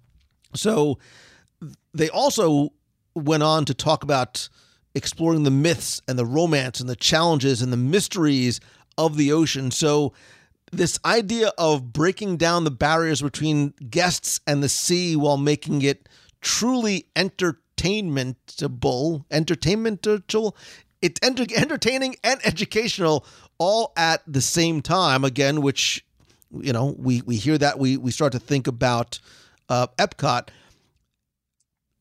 So 0.55 0.99
they 1.93 2.09
also 2.09 2.71
went 3.15 3.43
on 3.43 3.65
to 3.67 3.75
talk 3.75 4.03
about 4.03 4.49
exploring 4.95 5.45
the 5.45 5.51
myths 5.51 6.01
and 6.09 6.19
the 6.19 6.27
romance 6.27 6.81
and 6.81 6.89
the 6.89 6.97
challenges 6.97 7.63
and 7.63 7.73
the 7.73 7.77
mysteries 7.77 8.61
of 8.99 9.17
the 9.17 9.33
ocean. 9.33 9.71
So 9.71 10.13
this 10.73 10.99
idea 11.05 11.53
of 11.59 11.93
breaking 11.93 12.37
down 12.37 12.65
the 12.65 12.71
barriers 12.71 13.23
between 13.23 13.75
guests 13.89 14.41
and 14.47 14.63
the 14.63 14.69
sea 14.69 15.17
while 15.17 15.37
making 15.37 15.83
it 15.83 16.09
truly 16.41 17.07
entertainmentable, 17.17 19.25
entertainmentable, 19.31 20.55
it's 21.03 21.21
enter- 21.23 21.47
entertaining 21.55 22.17
and 22.23 22.41
educational 22.45 23.27
all 23.61 23.93
at 23.97 24.23
the 24.27 24.41
same 24.41 24.83
time. 24.83 25.25
Again, 25.25 25.63
which 25.63 26.05
you 26.51 26.73
know 26.73 26.97
we 26.99 27.23
we 27.23 27.37
hear 27.37 27.57
that 27.59 27.79
we 27.79 27.97
we 27.97 28.11
start 28.11 28.33
to 28.33 28.41
think 28.41 28.67
about 28.67 29.21
uh, 29.69 29.87
Epcot 29.99 30.49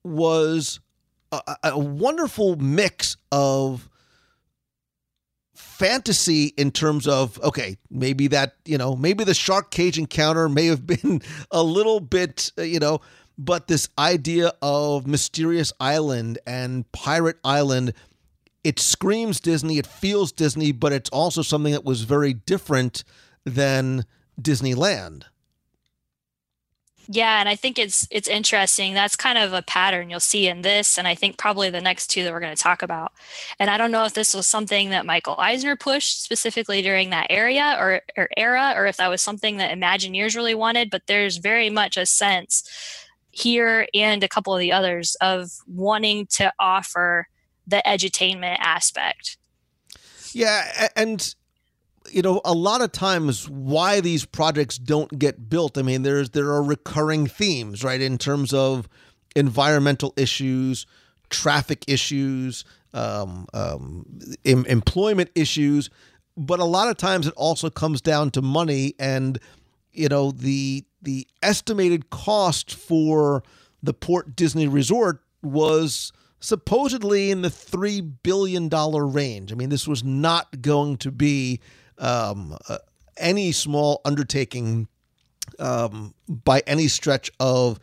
was 0.03 0.79
a, 1.31 1.41
a 1.63 1.77
wonderful 1.77 2.55
mix 2.55 3.17
of 3.31 3.87
fantasy 5.53 6.53
in 6.57 6.71
terms 6.71 7.07
of 7.07 7.39
okay 7.43 7.77
maybe 7.89 8.27
that 8.27 8.55
you 8.65 8.77
know 8.77 8.95
maybe 8.95 9.23
the 9.23 9.33
shark 9.33 9.71
cage 9.71 9.97
encounter 9.97 10.49
may 10.49 10.65
have 10.65 10.87
been 10.87 11.21
a 11.51 11.61
little 11.61 11.99
bit 11.99 12.51
uh, 12.57 12.61
you 12.61 12.79
know 12.79 12.99
but 13.37 13.67
this 13.67 13.87
idea 13.97 14.51
of 14.61 15.07
mysterious 15.07 15.71
island 15.79 16.37
and 16.45 16.89
pirate 16.91 17.37
island 17.43 17.93
it 18.63 18.79
screams 18.79 19.39
disney 19.39 19.77
it 19.77 19.87
feels 19.87 20.31
disney 20.31 20.71
but 20.71 20.91
it's 20.93 21.09
also 21.11 21.41
something 21.41 21.73
that 21.73 21.85
was 21.85 22.03
very 22.03 22.33
different 22.33 23.03
than 23.45 24.05
disneyland 24.41 25.25
Yeah, 27.11 27.39
and 27.39 27.49
I 27.49 27.55
think 27.55 27.79
it's 27.79 28.07
it's 28.11 28.27
interesting. 28.27 28.93
That's 28.93 29.15
kind 29.15 29.39
of 29.39 29.51
a 29.51 29.63
pattern 29.63 30.11
you'll 30.11 30.19
see 30.19 30.47
in 30.47 30.61
this, 30.61 30.95
and 30.95 31.07
I 31.07 31.15
think 31.15 31.39
probably 31.39 31.71
the 31.71 31.81
next 31.81 32.07
two 32.07 32.23
that 32.23 32.31
we're 32.31 32.39
going 32.39 32.55
to 32.55 32.61
talk 32.61 32.83
about. 32.83 33.13
And 33.59 33.67
I 33.67 33.77
don't 33.77 33.91
know 33.91 34.05
if 34.05 34.13
this 34.13 34.35
was 34.35 34.45
something 34.45 34.91
that 34.91 35.07
Michael 35.07 35.35
Eisner 35.39 35.75
pushed 35.75 36.23
specifically 36.23 36.83
during 36.83 37.09
that 37.09 37.25
area 37.31 37.75
or, 37.79 38.01
or 38.15 38.29
era, 38.37 38.73
or 38.75 38.85
if 38.85 38.97
that 38.97 39.09
was 39.09 39.23
something 39.23 39.57
that 39.57 39.75
Imagineers 39.75 40.35
really 40.35 40.53
wanted. 40.53 40.91
But 40.91 41.07
there's 41.07 41.37
very 41.37 41.71
much 41.71 41.97
a 41.97 42.05
sense 42.05 42.63
here 43.31 43.87
and 43.95 44.23
a 44.23 44.27
couple 44.27 44.53
of 44.53 44.59
the 44.59 44.71
others 44.71 45.17
of 45.19 45.49
wanting 45.65 46.27
to 46.27 46.53
offer 46.59 47.27
the 47.69 47.81
edutainment 47.85 48.57
aspect. 48.59 49.37
Yeah, 50.33 50.89
and 50.95 51.33
you 52.11 52.21
know, 52.21 52.41
a 52.43 52.53
lot 52.53 52.81
of 52.81 52.91
times 52.91 53.49
why 53.49 54.01
these 54.01 54.25
projects 54.25 54.77
don't 54.77 55.19
get 55.19 55.49
built. 55.49 55.77
I 55.77 55.81
mean, 55.81 56.03
there's 56.03 56.31
there 56.31 56.47
are 56.47 56.63
recurring 56.63 57.27
themes, 57.27 57.83
right, 57.83 58.01
in 58.01 58.17
terms 58.17 58.53
of 58.53 58.87
environmental 59.35 60.13
issues, 60.17 60.85
traffic 61.29 61.85
issues, 61.87 62.65
um, 62.93 63.47
um, 63.53 64.05
em- 64.45 64.65
employment 64.65 65.29
issues, 65.35 65.89
but 66.35 66.59
a 66.59 66.65
lot 66.65 66.87
of 66.87 66.97
times 66.97 67.27
it 67.27 67.33
also 67.35 67.69
comes 67.69 68.01
down 68.01 68.31
to 68.31 68.41
money 68.41 68.95
and 68.97 69.39
you 69.91 70.07
know 70.07 70.31
the 70.31 70.85
the 71.01 71.27
estimated 71.43 72.09
cost 72.09 72.73
for 72.73 73.43
the 73.83 73.93
Port 73.93 74.35
Disney 74.35 74.67
Resort 74.67 75.21
was 75.41 76.11
supposedly 76.39 77.31
in 77.31 77.41
the 77.41 77.49
three 77.49 78.01
billion 78.01 78.69
dollar 78.69 79.05
range. 79.05 79.51
I 79.51 79.55
mean, 79.55 79.69
this 79.69 79.87
was 79.87 80.03
not 80.03 80.61
going 80.61 80.97
to 80.97 81.11
be 81.11 81.59
um, 81.97 82.57
uh, 82.67 82.77
any 83.17 83.51
small 83.51 84.01
undertaking 84.05 84.87
um, 85.59 86.13
by 86.27 86.61
any 86.65 86.87
stretch 86.87 87.31
of 87.39 87.79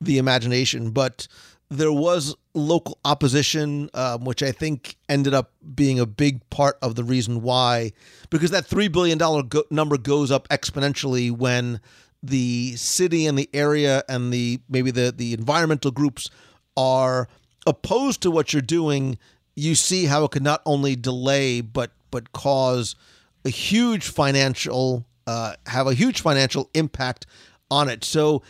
the 0.00 0.18
imagination, 0.18 0.90
but 0.90 1.28
there 1.70 1.92
was 1.92 2.34
local 2.54 2.98
opposition, 3.04 3.90
um, 3.92 4.24
which 4.24 4.42
I 4.42 4.52
think 4.52 4.96
ended 5.08 5.34
up 5.34 5.52
being 5.74 6.00
a 6.00 6.06
big 6.06 6.48
part 6.50 6.78
of 6.80 6.94
the 6.94 7.04
reason 7.04 7.42
why, 7.42 7.92
because 8.30 8.50
that 8.52 8.64
three 8.64 8.88
billion 8.88 9.18
dollar 9.18 9.42
go- 9.42 9.64
number 9.70 9.98
goes 9.98 10.30
up 10.30 10.48
exponentially 10.48 11.30
when 11.30 11.80
the 12.22 12.74
city 12.76 13.26
and 13.26 13.38
the 13.38 13.50
area 13.52 14.02
and 14.08 14.32
the 14.32 14.60
maybe 14.68 14.90
the 14.90 15.12
the 15.14 15.34
environmental 15.34 15.90
groups 15.90 16.30
are 16.76 17.28
opposed 17.68 18.22
to 18.22 18.30
what 18.30 18.52
you're 18.52 18.62
doing. 18.62 19.18
You 19.54 19.74
see 19.74 20.06
how 20.06 20.24
it 20.24 20.30
could 20.30 20.42
not 20.42 20.62
only 20.64 20.96
delay 20.96 21.60
but 21.60 21.92
but 22.10 22.32
cause 22.32 22.96
a 23.44 23.50
huge 23.50 24.08
financial 24.08 25.04
uh, 25.26 25.54
have 25.66 25.86
a 25.86 25.92
huge 25.92 26.22
financial 26.22 26.70
impact 26.72 27.26
on 27.70 27.88
it. 27.88 28.02
So 28.02 28.42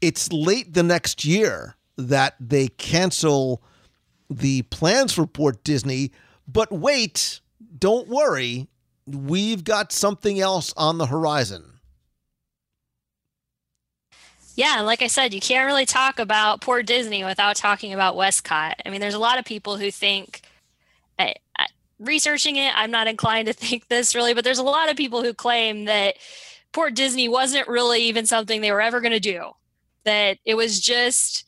it's 0.00 0.32
late 0.32 0.74
the 0.74 0.82
next 0.82 1.24
year 1.24 1.76
that 1.96 2.34
they 2.40 2.68
cancel 2.68 3.62
the 4.28 4.62
plans 4.62 5.12
for 5.12 5.26
Port 5.26 5.62
Disney. 5.62 6.10
But 6.48 6.72
wait, 6.72 7.40
don't 7.78 8.08
worry, 8.08 8.66
we've 9.06 9.62
got 9.62 9.92
something 9.92 10.40
else 10.40 10.74
on 10.76 10.98
the 10.98 11.06
horizon. 11.06 11.73
Yeah, 14.56 14.82
like 14.82 15.02
I 15.02 15.08
said, 15.08 15.34
you 15.34 15.40
can't 15.40 15.66
really 15.66 15.86
talk 15.86 16.18
about 16.20 16.60
Port 16.60 16.86
Disney 16.86 17.24
without 17.24 17.56
talking 17.56 17.92
about 17.92 18.14
WESTCOT. 18.14 18.74
I 18.86 18.90
mean, 18.90 19.00
there's 19.00 19.14
a 19.14 19.18
lot 19.18 19.38
of 19.38 19.44
people 19.44 19.78
who 19.78 19.90
think, 19.90 20.42
I, 21.18 21.34
I, 21.58 21.66
researching 21.98 22.56
it, 22.56 22.72
I'm 22.76 22.92
not 22.92 23.08
inclined 23.08 23.48
to 23.48 23.52
think 23.52 23.88
this 23.88 24.14
really, 24.14 24.32
but 24.32 24.44
there's 24.44 24.58
a 24.58 24.64
lot 24.64 24.90
of 24.90 24.96
people 24.96 25.22
who 25.22 25.34
claim 25.34 25.86
that 25.86 26.14
Port 26.72 26.94
Disney 26.94 27.28
wasn't 27.28 27.66
really 27.66 28.04
even 28.04 28.26
something 28.26 28.60
they 28.60 28.72
were 28.72 28.80
ever 28.80 29.00
going 29.00 29.12
to 29.12 29.20
do. 29.20 29.50
That 30.04 30.38
it 30.44 30.54
was 30.54 30.80
just, 30.80 31.44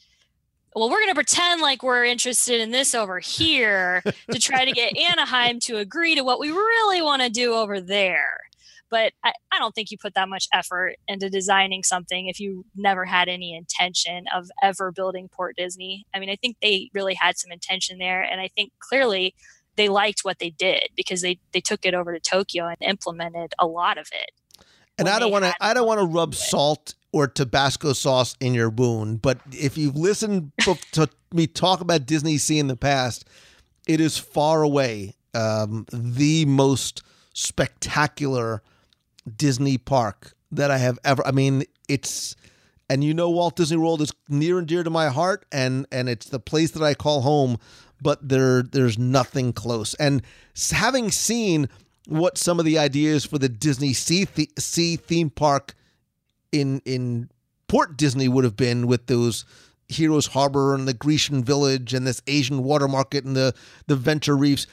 well, 0.74 0.88
we're 0.88 1.00
going 1.00 1.10
to 1.10 1.14
pretend 1.14 1.60
like 1.60 1.82
we're 1.82 2.04
interested 2.04 2.60
in 2.60 2.70
this 2.72 2.94
over 2.94 3.20
here 3.20 4.02
to 4.30 4.38
try 4.40 4.64
to 4.64 4.72
get 4.72 4.96
Anaheim 4.96 5.60
to 5.60 5.76
agree 5.76 6.16
to 6.16 6.24
what 6.24 6.40
we 6.40 6.50
really 6.50 7.02
want 7.02 7.22
to 7.22 7.30
do 7.30 7.54
over 7.54 7.80
there 7.80 8.38
but 8.90 9.12
I, 9.24 9.32
I, 9.52 9.58
don't 9.58 9.74
think 9.74 9.90
you 9.90 9.98
put 9.98 10.14
that 10.14 10.28
much 10.28 10.48
effort 10.52 10.96
into 11.08 11.28
designing 11.28 11.82
something 11.82 12.28
if 12.28 12.38
you 12.38 12.64
never 12.76 13.04
had 13.04 13.28
any 13.28 13.54
intention 13.54 14.26
of 14.34 14.48
ever 14.62 14.92
building 14.92 15.28
Port 15.28 15.56
Disney. 15.56 16.06
I 16.14 16.18
mean, 16.18 16.30
I 16.30 16.36
think 16.36 16.56
they 16.62 16.90
really 16.94 17.14
had 17.14 17.38
some 17.38 17.50
intention 17.50 17.98
there, 17.98 18.22
and 18.22 18.40
I 18.40 18.48
think 18.48 18.72
clearly 18.78 19.34
they 19.76 19.88
liked 19.88 20.20
what 20.22 20.38
they 20.38 20.50
did 20.50 20.88
because 20.96 21.22
they 21.22 21.38
they 21.52 21.60
took 21.60 21.84
it 21.84 21.94
over 21.94 22.12
to 22.12 22.20
Tokyo 22.20 22.66
and 22.66 22.76
implemented 22.80 23.54
a 23.58 23.66
lot 23.66 23.98
of 23.98 24.08
it. 24.12 24.30
And 24.98 25.08
I 25.08 25.18
don't 25.18 25.30
want 25.30 25.44
to 25.44 25.54
I 25.60 25.74
don't 25.74 25.86
want 25.86 26.00
to 26.00 26.06
rub 26.06 26.34
salt 26.34 26.94
or 27.12 27.26
Tabasco 27.26 27.92
sauce 27.92 28.34
in 28.40 28.54
your 28.54 28.70
wound, 28.70 29.22
but 29.22 29.40
if 29.52 29.78
you've 29.78 29.96
listened 29.96 30.52
to 30.92 31.08
me 31.32 31.46
talk 31.46 31.80
about 31.80 32.06
Disney 32.06 32.38
Sea 32.38 32.58
in 32.58 32.66
the 32.66 32.76
past, 32.76 33.26
it 33.86 34.00
is 34.00 34.18
far 34.18 34.62
away 34.62 35.14
um, 35.34 35.86
the 35.92 36.44
most 36.46 37.02
spectacular 37.32 38.62
Disney 39.36 39.78
park 39.78 40.34
that 40.52 40.70
I 40.70 40.78
have 40.78 40.98
ever. 41.04 41.26
I 41.26 41.32
mean, 41.32 41.64
it's 41.88 42.36
and 42.88 43.02
you 43.02 43.14
know 43.14 43.30
Walt 43.30 43.56
Disney 43.56 43.76
World 43.76 44.00
is 44.00 44.12
near 44.28 44.58
and 44.58 44.66
dear 44.66 44.82
to 44.82 44.90
my 44.90 45.08
heart, 45.08 45.44
and 45.50 45.86
and 45.90 46.08
it's 46.08 46.28
the 46.28 46.40
place 46.40 46.70
that 46.72 46.82
I 46.82 46.94
call 46.94 47.22
home. 47.22 47.58
But 48.00 48.28
there 48.28 48.62
there's 48.62 48.98
nothing 48.98 49.52
close. 49.52 49.94
And 49.94 50.22
having 50.70 51.10
seen 51.10 51.68
what 52.06 52.38
some 52.38 52.58
of 52.58 52.64
the 52.64 52.78
ideas 52.78 53.24
for 53.24 53.38
the 53.38 53.48
Disney 53.48 53.92
Sea 53.92 54.26
Sea 54.58 54.96
theme 54.96 55.30
park 55.30 55.74
in 56.52 56.80
in 56.84 57.30
Port 57.68 57.96
Disney 57.96 58.28
would 58.28 58.44
have 58.44 58.56
been 58.56 58.86
with 58.86 59.06
those 59.06 59.44
Heroes 59.88 60.28
Harbor 60.28 60.74
and 60.74 60.86
the 60.86 60.94
Grecian 60.94 61.42
Village 61.42 61.94
and 61.94 62.06
this 62.06 62.22
Asian 62.26 62.62
water 62.62 62.88
market 62.88 63.24
and 63.24 63.36
the 63.36 63.54
the 63.86 63.96
Venture 63.96 64.36
Reefs 64.36 64.66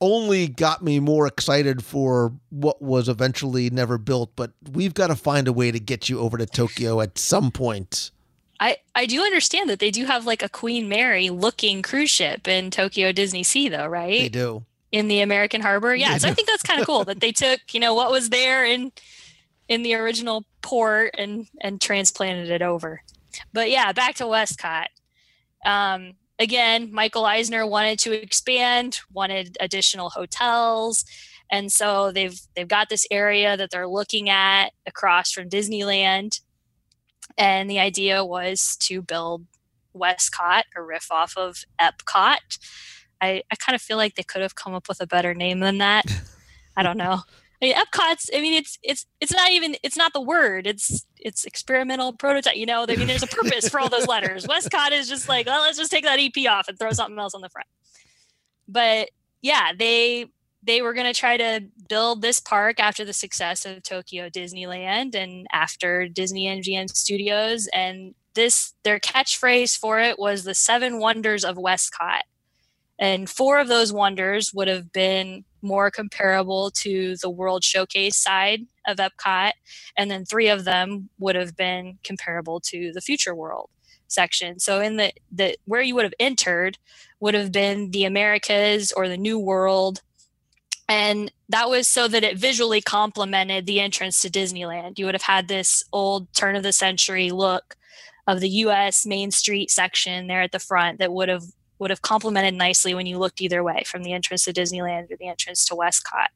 only 0.00 0.48
got 0.48 0.82
me 0.82 0.98
more 0.98 1.26
excited 1.26 1.84
for 1.84 2.32
what 2.48 2.80
was 2.80 3.08
eventually 3.08 3.70
never 3.70 3.98
built, 3.98 4.32
but 4.34 4.52
we've 4.72 4.94
got 4.94 5.08
to 5.08 5.16
find 5.16 5.46
a 5.46 5.52
way 5.52 5.70
to 5.70 5.78
get 5.78 6.08
you 6.08 6.18
over 6.20 6.38
to 6.38 6.46
Tokyo 6.46 7.00
at 7.00 7.18
some 7.18 7.50
point. 7.50 8.10
I, 8.58 8.76
I 8.94 9.06
do 9.06 9.22
understand 9.22 9.70
that 9.70 9.78
they 9.78 9.90
do 9.90 10.04
have 10.04 10.26
like 10.26 10.42
a 10.42 10.48
Queen 10.48 10.88
Mary 10.88 11.30
looking 11.30 11.82
cruise 11.82 12.10
ship 12.10 12.46
in 12.46 12.70
Tokyo 12.70 13.12
Disney 13.12 13.42
Sea, 13.42 13.68
though, 13.68 13.86
right? 13.86 14.20
They 14.20 14.28
do. 14.28 14.64
In 14.92 15.08
the 15.08 15.20
American 15.20 15.60
Harbor. 15.60 15.94
Yeah. 15.94 16.18
so 16.18 16.28
I 16.28 16.34
think 16.34 16.48
that's 16.48 16.62
kind 16.62 16.80
of 16.80 16.86
cool 16.86 17.04
that 17.06 17.20
they 17.20 17.32
took, 17.32 17.60
you 17.72 17.80
know, 17.80 17.94
what 17.94 18.10
was 18.10 18.30
there 18.30 18.64
in 18.64 18.92
in 19.68 19.82
the 19.82 19.94
original 19.94 20.44
port 20.62 21.14
and 21.16 21.46
and 21.60 21.80
transplanted 21.80 22.50
it 22.50 22.60
over. 22.60 23.02
But 23.52 23.70
yeah, 23.70 23.92
back 23.92 24.16
to 24.16 24.24
WESTCOT. 24.24 24.86
Um, 25.64 26.14
again, 26.40 26.90
Michael 26.92 27.26
Eisner 27.26 27.66
wanted 27.66 27.98
to 28.00 28.12
expand, 28.12 29.00
wanted 29.12 29.56
additional 29.60 30.10
hotels, 30.10 31.04
and 31.52 31.70
so 31.70 32.10
they've 32.10 32.40
they've 32.56 32.66
got 32.66 32.88
this 32.88 33.06
area 33.10 33.56
that 33.56 33.70
they're 33.70 33.86
looking 33.86 34.28
at 34.28 34.70
across 34.86 35.30
from 35.30 35.48
Disneyland, 35.48 36.40
and 37.38 37.70
the 37.70 37.78
idea 37.78 38.24
was 38.24 38.76
to 38.80 39.02
build 39.02 39.46
WESTCOT, 39.94 40.62
a 40.76 40.82
riff 40.82 41.12
off 41.12 41.36
of 41.36 41.64
Epcot. 41.80 42.58
I, 43.20 43.42
I 43.50 43.56
kind 43.56 43.74
of 43.74 43.82
feel 43.82 43.98
like 43.98 44.14
they 44.14 44.22
could 44.22 44.40
have 44.42 44.54
come 44.54 44.74
up 44.74 44.88
with 44.88 45.00
a 45.00 45.06
better 45.06 45.34
name 45.34 45.60
than 45.60 45.78
that. 45.78 46.06
I 46.76 46.82
don't 46.82 46.96
know. 46.96 47.20
I 47.62 47.66
mean, 47.66 47.74
Epcot's. 47.74 48.30
I 48.34 48.40
mean, 48.40 48.54
it's 48.54 48.78
it's 48.82 49.06
it's 49.20 49.32
not 49.32 49.50
even 49.50 49.76
it's 49.82 49.96
not 49.96 50.12
the 50.12 50.20
word. 50.20 50.66
It's 50.66 51.04
it's 51.18 51.44
experimental 51.44 52.12
prototype. 52.14 52.56
You 52.56 52.66
know, 52.66 52.86
I 52.88 52.96
mean, 52.96 53.06
there's 53.06 53.22
a 53.22 53.26
purpose 53.26 53.68
for 53.68 53.80
all 53.80 53.90
those 53.90 54.06
letters. 54.06 54.46
WESTCOT 54.48 54.92
is 54.92 55.08
just 55.08 55.28
like, 55.28 55.46
well, 55.46 55.60
let's 55.60 55.76
just 55.76 55.90
take 55.90 56.04
that 56.04 56.18
EP 56.18 56.50
off 56.50 56.68
and 56.68 56.78
throw 56.78 56.92
something 56.92 57.18
else 57.18 57.34
on 57.34 57.42
the 57.42 57.50
front. 57.50 57.68
But 58.66 59.10
yeah, 59.42 59.72
they 59.78 60.26
they 60.62 60.80
were 60.80 60.94
going 60.94 61.12
to 61.12 61.18
try 61.18 61.36
to 61.36 61.62
build 61.88 62.22
this 62.22 62.40
park 62.40 62.80
after 62.80 63.04
the 63.04 63.12
success 63.12 63.64
of 63.64 63.82
Tokyo 63.82 64.28
Disneyland 64.28 65.14
and 65.14 65.46
after 65.52 66.08
Disney 66.08 66.46
MGM 66.46 66.88
Studios, 66.90 67.68
and 67.74 68.14
this 68.34 68.74
their 68.84 68.98
catchphrase 68.98 69.76
for 69.76 70.00
it 70.00 70.18
was 70.18 70.44
the 70.44 70.54
seven 70.54 70.98
wonders 70.98 71.44
of 71.44 71.56
WESTCOT. 71.56 72.20
And 72.98 73.28
four 73.28 73.58
of 73.58 73.68
those 73.68 73.92
wonders 73.92 74.52
would 74.54 74.68
have 74.68 74.92
been 74.92 75.44
more 75.62 75.90
comparable 75.90 76.70
to 76.70 77.16
the 77.16 77.30
World 77.30 77.64
Showcase 77.64 78.16
side 78.16 78.66
of 78.86 78.98
Epcot, 78.98 79.52
and 79.96 80.10
then 80.10 80.24
three 80.24 80.48
of 80.48 80.64
them 80.64 81.10
would 81.18 81.36
have 81.36 81.56
been 81.56 81.98
comparable 82.04 82.60
to 82.60 82.92
the 82.92 83.00
Future 83.00 83.34
World 83.34 83.70
section. 84.08 84.58
So 84.58 84.80
in 84.80 84.96
the 84.96 85.12
the 85.30 85.56
where 85.64 85.82
you 85.82 85.94
would 85.94 86.04
have 86.04 86.14
entered 86.18 86.78
would 87.20 87.34
have 87.34 87.52
been 87.52 87.90
the 87.90 88.04
Americas 88.04 88.92
or 88.92 89.08
the 89.08 89.16
New 89.16 89.38
World. 89.38 90.02
And 90.88 91.30
that 91.48 91.70
was 91.70 91.86
so 91.86 92.08
that 92.08 92.24
it 92.24 92.36
visually 92.36 92.80
complemented 92.80 93.66
the 93.66 93.80
entrance 93.80 94.20
to 94.22 94.30
Disneyland. 94.30 94.98
You 94.98 95.04
would 95.04 95.14
have 95.14 95.22
had 95.22 95.46
this 95.46 95.84
old 95.92 96.32
turn 96.32 96.56
of 96.56 96.64
the 96.64 96.72
century 96.72 97.30
look 97.30 97.76
of 98.26 98.40
the 98.40 98.48
US 98.48 99.06
Main 99.06 99.30
Street 99.30 99.70
section 99.70 100.26
there 100.26 100.42
at 100.42 100.52
the 100.52 100.58
front 100.58 100.98
that 100.98 101.12
would 101.12 101.28
have 101.28 101.44
would 101.80 101.90
have 101.90 102.02
complemented 102.02 102.54
nicely 102.54 102.94
when 102.94 103.06
you 103.06 103.18
looked 103.18 103.40
either 103.40 103.64
way 103.64 103.82
from 103.84 104.02
the 104.02 104.12
entrance 104.12 104.44
to 104.44 104.52
Disneyland 104.52 105.10
or 105.10 105.16
the 105.16 105.28
entrance 105.28 105.64
to 105.66 105.74
WESTCOT. 105.74 106.28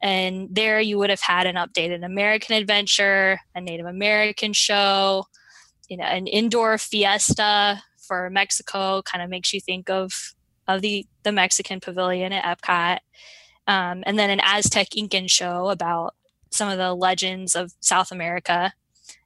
And 0.00 0.48
there 0.50 0.80
you 0.80 0.98
would 0.98 1.10
have 1.10 1.22
had 1.22 1.46
an 1.46 1.56
updated 1.56 2.04
American 2.04 2.54
adventure, 2.54 3.40
a 3.54 3.60
Native 3.60 3.86
American 3.86 4.52
show, 4.52 5.24
you 5.88 5.96
know, 5.96 6.04
an 6.04 6.26
indoor 6.26 6.78
fiesta 6.78 7.82
for 7.98 8.30
Mexico 8.30 9.02
kind 9.02 9.22
of 9.22 9.30
makes 9.30 9.52
you 9.52 9.60
think 9.60 9.90
of 9.90 10.34
of 10.68 10.82
the 10.82 11.06
the 11.24 11.32
Mexican 11.32 11.80
pavilion 11.80 12.32
at 12.32 12.44
Epcot. 12.44 12.98
Um, 13.66 14.02
and 14.06 14.18
then 14.18 14.30
an 14.30 14.40
Aztec 14.42 14.96
Incan 14.96 15.28
show 15.28 15.68
about 15.68 16.14
some 16.50 16.68
of 16.68 16.78
the 16.78 16.94
legends 16.94 17.54
of 17.54 17.72
South 17.80 18.12
America. 18.12 18.72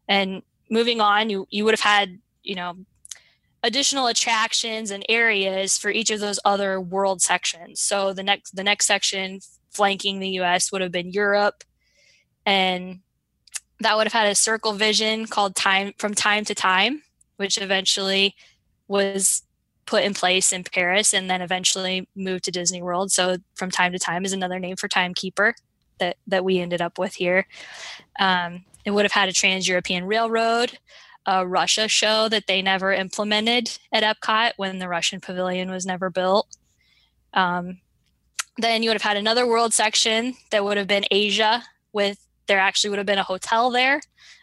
And 0.08 0.42
moving 0.70 1.00
on, 1.00 1.30
you 1.30 1.46
you 1.50 1.64
would 1.64 1.74
have 1.74 1.80
had, 1.80 2.18
you 2.42 2.54
know, 2.54 2.74
additional 3.62 4.06
attractions 4.06 4.90
and 4.90 5.04
areas 5.08 5.78
for 5.78 5.90
each 5.90 6.10
of 6.10 6.20
those 6.20 6.40
other 6.44 6.80
world 6.80 7.22
sections. 7.22 7.80
So 7.80 8.12
the 8.12 8.22
next 8.22 8.56
the 8.56 8.64
next 8.64 8.86
section 8.86 9.40
flanking 9.70 10.18
the 10.18 10.40
US 10.40 10.70
would 10.70 10.82
have 10.82 10.92
been 10.92 11.10
Europe 11.10 11.64
and 12.44 13.00
that 13.80 13.96
would 13.96 14.06
have 14.06 14.12
had 14.12 14.30
a 14.30 14.34
circle 14.34 14.72
vision 14.72 15.26
called 15.26 15.56
time 15.56 15.92
from 15.98 16.14
time 16.14 16.44
to 16.44 16.54
time 16.54 17.02
which 17.36 17.58
eventually 17.58 18.34
was 18.86 19.42
put 19.86 20.04
in 20.04 20.14
place 20.14 20.52
in 20.52 20.62
Paris 20.62 21.12
and 21.12 21.28
then 21.28 21.42
eventually 21.42 22.08
moved 22.14 22.44
to 22.44 22.50
Disney 22.50 22.82
World. 22.82 23.10
So 23.10 23.36
from 23.54 23.70
time 23.70 23.92
to 23.92 23.98
time 23.98 24.24
is 24.24 24.32
another 24.32 24.58
name 24.58 24.76
for 24.76 24.88
timekeeper 24.88 25.54
that 25.98 26.16
that 26.26 26.44
we 26.44 26.60
ended 26.60 26.80
up 26.80 26.98
with 26.98 27.14
here. 27.14 27.46
Um, 28.18 28.64
it 28.84 28.90
would 28.90 29.04
have 29.04 29.12
had 29.12 29.28
a 29.28 29.32
Trans 29.32 29.68
European 29.68 30.04
Railroad, 30.04 30.78
a 31.26 31.46
Russia 31.46 31.88
show 31.88 32.28
that 32.28 32.46
they 32.46 32.62
never 32.62 32.92
implemented 32.92 33.78
at 33.92 34.02
Epcot 34.02 34.52
when 34.56 34.78
the 34.78 34.88
Russian 34.88 35.20
pavilion 35.20 35.70
was 35.70 35.86
never 35.86 36.10
built. 36.10 36.56
Um, 37.32 37.78
then 38.58 38.82
you 38.82 38.90
would 38.90 38.96
have 38.96 39.02
had 39.02 39.16
another 39.16 39.46
world 39.46 39.72
section 39.72 40.34
that 40.50 40.64
would 40.64 40.76
have 40.76 40.86
been 40.86 41.04
Asia, 41.10 41.62
with 41.92 42.18
there 42.46 42.58
actually 42.58 42.90
would 42.90 42.98
have 42.98 43.06
been 43.06 43.18
a 43.18 43.24
hotel 43.24 43.70
there, 43.70 44.00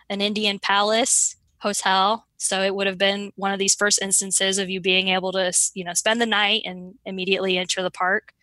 an 0.10 0.22
Indian 0.22 0.60
Palace 0.60 1.36
hotel. 1.60 2.26
So 2.38 2.62
it 2.62 2.74
would 2.74 2.88
have 2.88 2.98
been 2.98 3.34
one 3.36 3.52
of 3.52 3.60
these 3.60 3.76
first 3.76 4.02
instances 4.02 4.58
of 4.58 4.70
you 4.70 4.80
being 4.80 5.10
able 5.10 5.32
to, 5.34 5.52
you 5.74 5.84
know, 5.84 5.94
spend 5.94 6.22
the 6.22 6.26
night 6.26 6.62
and 6.66 6.96
immediately 7.06 7.58
enter 7.58 7.84
the 7.84 7.92
park. 7.92 8.34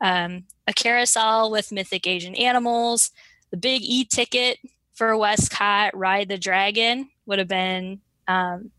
Um, 0.00 0.44
a 0.66 0.72
carousel 0.72 1.50
with 1.50 1.70
mythic 1.70 2.06
Asian 2.06 2.34
animals, 2.34 3.10
the 3.50 3.58
big 3.58 3.82
e 3.82 4.04
ticket 4.04 4.58
for 4.94 5.12
WESTCOT, 5.12 5.90
Ride 5.94 6.28
the 6.28 6.38
Dragon, 6.38 7.10
would 7.30 7.38
have 7.38 7.48
been 7.48 8.00
um, 8.28 8.70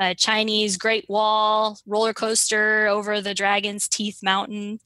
a 0.00 0.14
Chinese 0.14 0.78
Great 0.78 1.04
Wall 1.08 1.78
roller 1.86 2.14
coaster 2.14 2.86
over 2.86 3.20
the 3.20 3.34
Dragon's 3.34 3.88
Teeth 3.88 4.20
Mountain. 4.22 4.78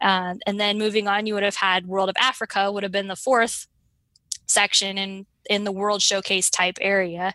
Uh, 0.00 0.34
and 0.46 0.58
then 0.58 0.78
moving 0.78 1.06
on, 1.06 1.26
you 1.26 1.34
would 1.34 1.44
have 1.44 1.56
had 1.56 1.86
World 1.86 2.08
of 2.08 2.16
Africa, 2.18 2.72
would 2.72 2.82
have 2.82 2.90
been 2.90 3.06
the 3.06 3.14
fourth 3.14 3.68
section 4.46 4.98
in 4.98 5.26
in 5.48 5.64
the 5.64 5.72
World 5.72 6.02
Showcase 6.02 6.50
type 6.50 6.78
area. 6.80 7.34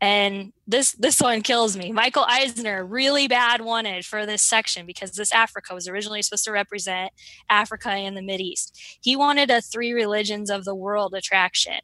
And 0.00 0.52
this 0.66 0.92
this 0.92 1.20
one 1.20 1.40
kills 1.40 1.76
me. 1.76 1.92
Michael 1.92 2.26
Eisner 2.28 2.84
really 2.84 3.28
bad 3.28 3.60
wanted 3.62 4.04
for 4.04 4.26
this 4.26 4.42
section 4.42 4.84
because 4.84 5.12
this 5.12 5.32
Africa 5.32 5.72
was 5.72 5.88
originally 5.88 6.20
supposed 6.20 6.44
to 6.44 6.52
represent 6.52 7.12
Africa 7.48 7.90
and 7.90 8.16
the 8.16 8.22
Mid 8.22 8.40
East. 8.40 8.98
He 9.00 9.14
wanted 9.14 9.50
a 9.50 9.62
three 9.62 9.92
religions 9.92 10.50
of 10.50 10.64
the 10.64 10.74
world 10.74 11.14
attraction 11.14 11.78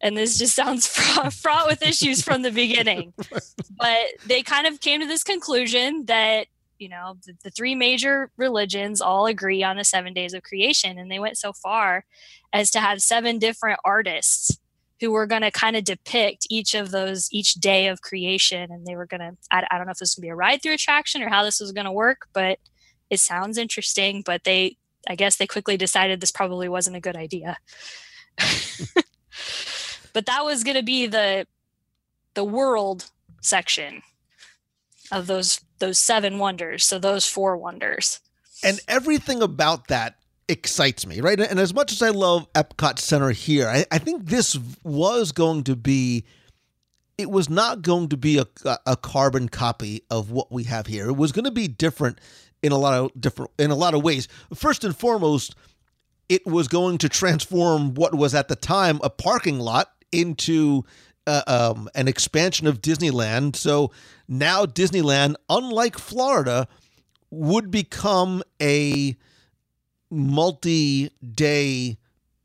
and 0.00 0.16
this 0.16 0.38
just 0.38 0.54
sounds 0.54 0.86
fraught, 0.96 1.32
fraught 1.32 1.66
with 1.66 1.82
issues 1.82 2.22
from 2.22 2.42
the 2.42 2.50
beginning. 2.50 3.12
But 3.80 4.06
they 4.26 4.42
kind 4.42 4.66
of 4.66 4.80
came 4.80 5.00
to 5.00 5.06
this 5.06 5.22
conclusion 5.22 6.06
that 6.06 6.48
you 6.80 6.88
know 6.88 7.16
the, 7.24 7.34
the, 7.44 7.50
three 7.50 7.76
major 7.76 8.32
religions 8.36 9.00
all 9.00 9.26
agree 9.26 9.62
on 9.62 9.76
the 9.76 9.84
seven 9.84 10.12
days 10.12 10.34
of 10.34 10.42
creation, 10.42 10.98
and 10.98 11.08
they 11.08 11.20
went 11.20 11.38
so 11.38 11.52
far 11.52 12.04
as 12.52 12.72
to 12.72 12.80
have 12.80 13.00
seven 13.00 13.38
different 13.38 13.78
artists 13.84 14.58
who 15.00 15.12
were 15.12 15.26
going 15.26 15.42
to 15.42 15.52
kind 15.52 15.76
of 15.76 15.84
depict 15.84 16.48
each 16.50 16.74
of 16.74 16.90
those 16.90 17.28
each 17.30 17.54
day 17.54 17.86
of 17.86 18.02
creation, 18.02 18.72
and 18.72 18.84
they 18.84 18.96
were 18.96 19.06
going 19.06 19.20
to. 19.20 19.36
I, 19.52 19.60
don't 19.60 19.86
know 19.86 19.92
if 19.92 19.98
this 19.98 20.08
was 20.08 20.14
going 20.16 20.22
to 20.22 20.26
be 20.26 20.30
a 20.30 20.34
ride 20.34 20.60
through 20.60 20.74
attraction 20.74 21.22
or 21.22 21.28
how 21.28 21.44
this 21.44 21.60
was 21.60 21.70
going 21.70 21.86
to 21.86 21.92
work, 21.92 22.26
but 22.32 22.58
it 23.10 23.20
sounds 23.20 23.58
interesting. 23.58 24.24
But 24.26 24.42
they, 24.42 24.76
I 25.08 25.14
guess, 25.14 25.36
they 25.36 25.46
quickly 25.46 25.76
decided 25.76 26.20
this 26.20 26.32
probably 26.32 26.68
wasn't 26.68 26.96
a 26.96 27.00
good 27.00 27.16
idea. 27.16 27.58
but 30.18 30.26
that 30.26 30.44
was 30.44 30.64
going 30.64 30.76
to 30.76 30.82
be 30.82 31.06
the 31.06 31.46
the 32.34 32.42
world 32.42 33.08
section 33.40 34.02
of 35.12 35.28
those 35.28 35.60
those 35.78 35.96
seven 35.96 36.40
wonders 36.40 36.84
so 36.84 36.98
those 36.98 37.24
four 37.24 37.56
wonders. 37.56 38.18
And 38.64 38.80
everything 38.88 39.42
about 39.42 39.86
that 39.86 40.16
excites 40.48 41.06
me 41.06 41.20
right? 41.20 41.38
And 41.38 41.60
as 41.60 41.72
much 41.72 41.92
as 41.92 42.02
i 42.02 42.08
love 42.08 42.52
epcot 42.54 42.98
center 42.98 43.30
here 43.30 43.68
i, 43.68 43.86
I 43.92 43.98
think 43.98 44.26
this 44.26 44.58
was 44.82 45.30
going 45.30 45.62
to 45.64 45.76
be 45.76 46.24
it 47.16 47.30
was 47.30 47.48
not 47.48 47.82
going 47.82 48.08
to 48.08 48.16
be 48.16 48.38
a, 48.38 48.46
a 48.86 48.96
carbon 48.96 49.48
copy 49.48 50.02
of 50.10 50.32
what 50.32 50.50
we 50.50 50.64
have 50.64 50.88
here. 50.88 51.08
It 51.10 51.16
was 51.16 51.30
going 51.30 51.44
to 51.44 51.52
be 51.52 51.68
different 51.68 52.20
in 52.60 52.72
a 52.72 52.78
lot 52.78 52.94
of 52.94 53.20
different 53.20 53.52
in 53.56 53.70
a 53.70 53.76
lot 53.76 53.94
of 53.94 54.02
ways. 54.02 54.26
First 54.52 54.82
and 54.82 54.96
foremost 54.96 55.54
it 56.28 56.44
was 56.44 56.66
going 56.66 56.98
to 56.98 57.08
transform 57.08 57.94
what 57.94 58.16
was 58.16 58.34
at 58.34 58.48
the 58.48 58.56
time 58.56 58.98
a 59.04 59.10
parking 59.10 59.60
lot 59.60 59.92
into 60.12 60.84
uh, 61.26 61.42
um, 61.46 61.88
an 61.94 62.08
expansion 62.08 62.66
of 62.66 62.80
Disneyland. 62.80 63.56
So 63.56 63.92
now 64.28 64.64
Disneyland, 64.64 65.34
unlike 65.48 65.98
Florida, 65.98 66.68
would 67.30 67.70
become 67.70 68.42
a 68.60 69.16
multi 70.10 71.10
day 71.34 71.98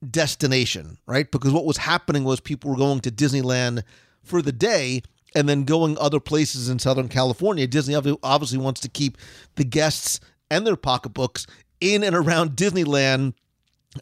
destination, 0.10 0.98
right? 1.06 1.32
Because 1.32 1.54
what 1.54 1.66
was 1.66 1.78
happening 1.78 2.24
was 2.24 2.40
people 2.40 2.72
were 2.72 2.78
going 2.78 3.00
to 3.02 3.12
Disneyland 3.12 3.84
for 4.22 4.42
the 4.42 4.52
day 4.52 5.02
and 5.36 5.48
then 5.50 5.64
going 5.64 5.98
other 5.98 6.20
places 6.20 6.70
in 6.70 6.80
Southern 6.80 7.10
California. 7.10 7.68
Disney 7.68 7.96
obviously 7.96 8.58
wants 8.58 8.82
to 8.82 8.90
keep 8.90 9.18
the 9.56 9.64
guests 9.64 10.20
and 10.52 10.68
their 10.68 10.76
pocketbooks 10.76 11.48
in 11.82 12.04
and 12.04 12.16
around 12.16 12.52
Disneyland 12.52 13.34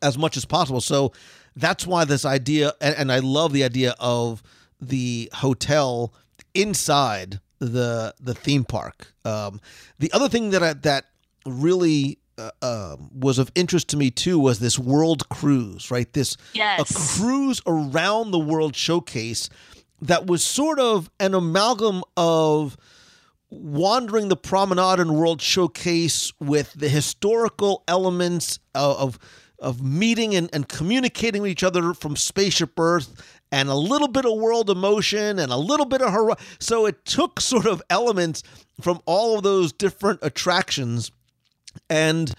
as 0.02 0.18
much 0.18 0.38
as 0.38 0.46
possible. 0.46 0.82
So 0.82 1.12
that's 1.56 1.86
why 1.86 2.06
this 2.06 2.26
idea, 2.26 2.74
and, 2.80 2.96
and 2.96 3.12
I 3.12 3.20
love 3.20 3.54
the 3.54 3.64
idea 3.64 3.96
of 4.00 4.42
the 4.80 5.30
hotel 5.34 6.14
inside 6.54 7.40
the 7.60 8.14
the 8.20 8.34
theme 8.34 8.64
park. 8.64 9.14
Um, 9.24 9.62
the 10.00 10.12
other 10.14 10.28
thing 10.28 10.50
that 10.50 10.64
I, 10.64 10.74
that 10.74 11.06
really 11.46 12.18
uh, 12.38 12.52
um, 12.62 13.12
was 13.14 13.38
of 13.38 13.52
interest 13.56 13.90
to 13.90 13.98
me 13.98 14.10
too 14.10 14.40
was 14.40 14.60
this 14.60 14.80
world 14.80 15.30
cruise, 15.30 15.92
right? 15.92 16.12
This 16.14 16.38
Yes. 16.54 16.80
a 16.90 16.94
cruise 16.94 17.62
around 17.68 18.32
the 18.32 18.40
world 18.40 18.76
showcase 18.76 19.50
that 20.02 20.26
was 20.26 20.44
sort 20.44 20.80
of 20.80 21.12
an 21.20 21.36
amalgam 21.36 22.04
of 22.18 22.76
wandering 23.52 24.30
the 24.30 24.38
promenade 24.38 25.00
and 25.00 25.16
world 25.16 25.42
showcase 25.42 26.34
with 26.40 26.74
the 26.74 26.90
historical 26.90 27.84
elements 27.88 28.60
of 28.74 28.98
of, 28.98 29.20
of 29.62 29.82
meeting 29.82 30.36
and, 30.36 30.50
and 30.52 30.68
communicating 30.68 31.42
with 31.42 31.52
each 31.52 31.64
other 31.64 31.94
from 31.94 32.16
spaceship 32.16 32.78
earth 32.80 33.14
and 33.52 33.70
a 33.70 33.76
little 33.76 34.08
bit 34.08 34.26
of 34.26 34.38
World 34.38 34.70
of 34.70 34.78
Motion 34.78 35.40
and 35.40 35.52
a 35.52 35.58
little 35.58 35.86
bit 35.86 36.02
of 36.02 36.10
hero 36.12 36.36
so 36.60 36.86
it 36.86 37.06
took 37.06 37.40
sort 37.40 37.66
of 37.68 37.82
elements 37.90 38.44
from 38.82 39.00
all 39.06 39.38
of 39.38 39.44
those 39.44 39.72
different 39.72 40.20
attractions 40.22 41.12
and 41.90 42.34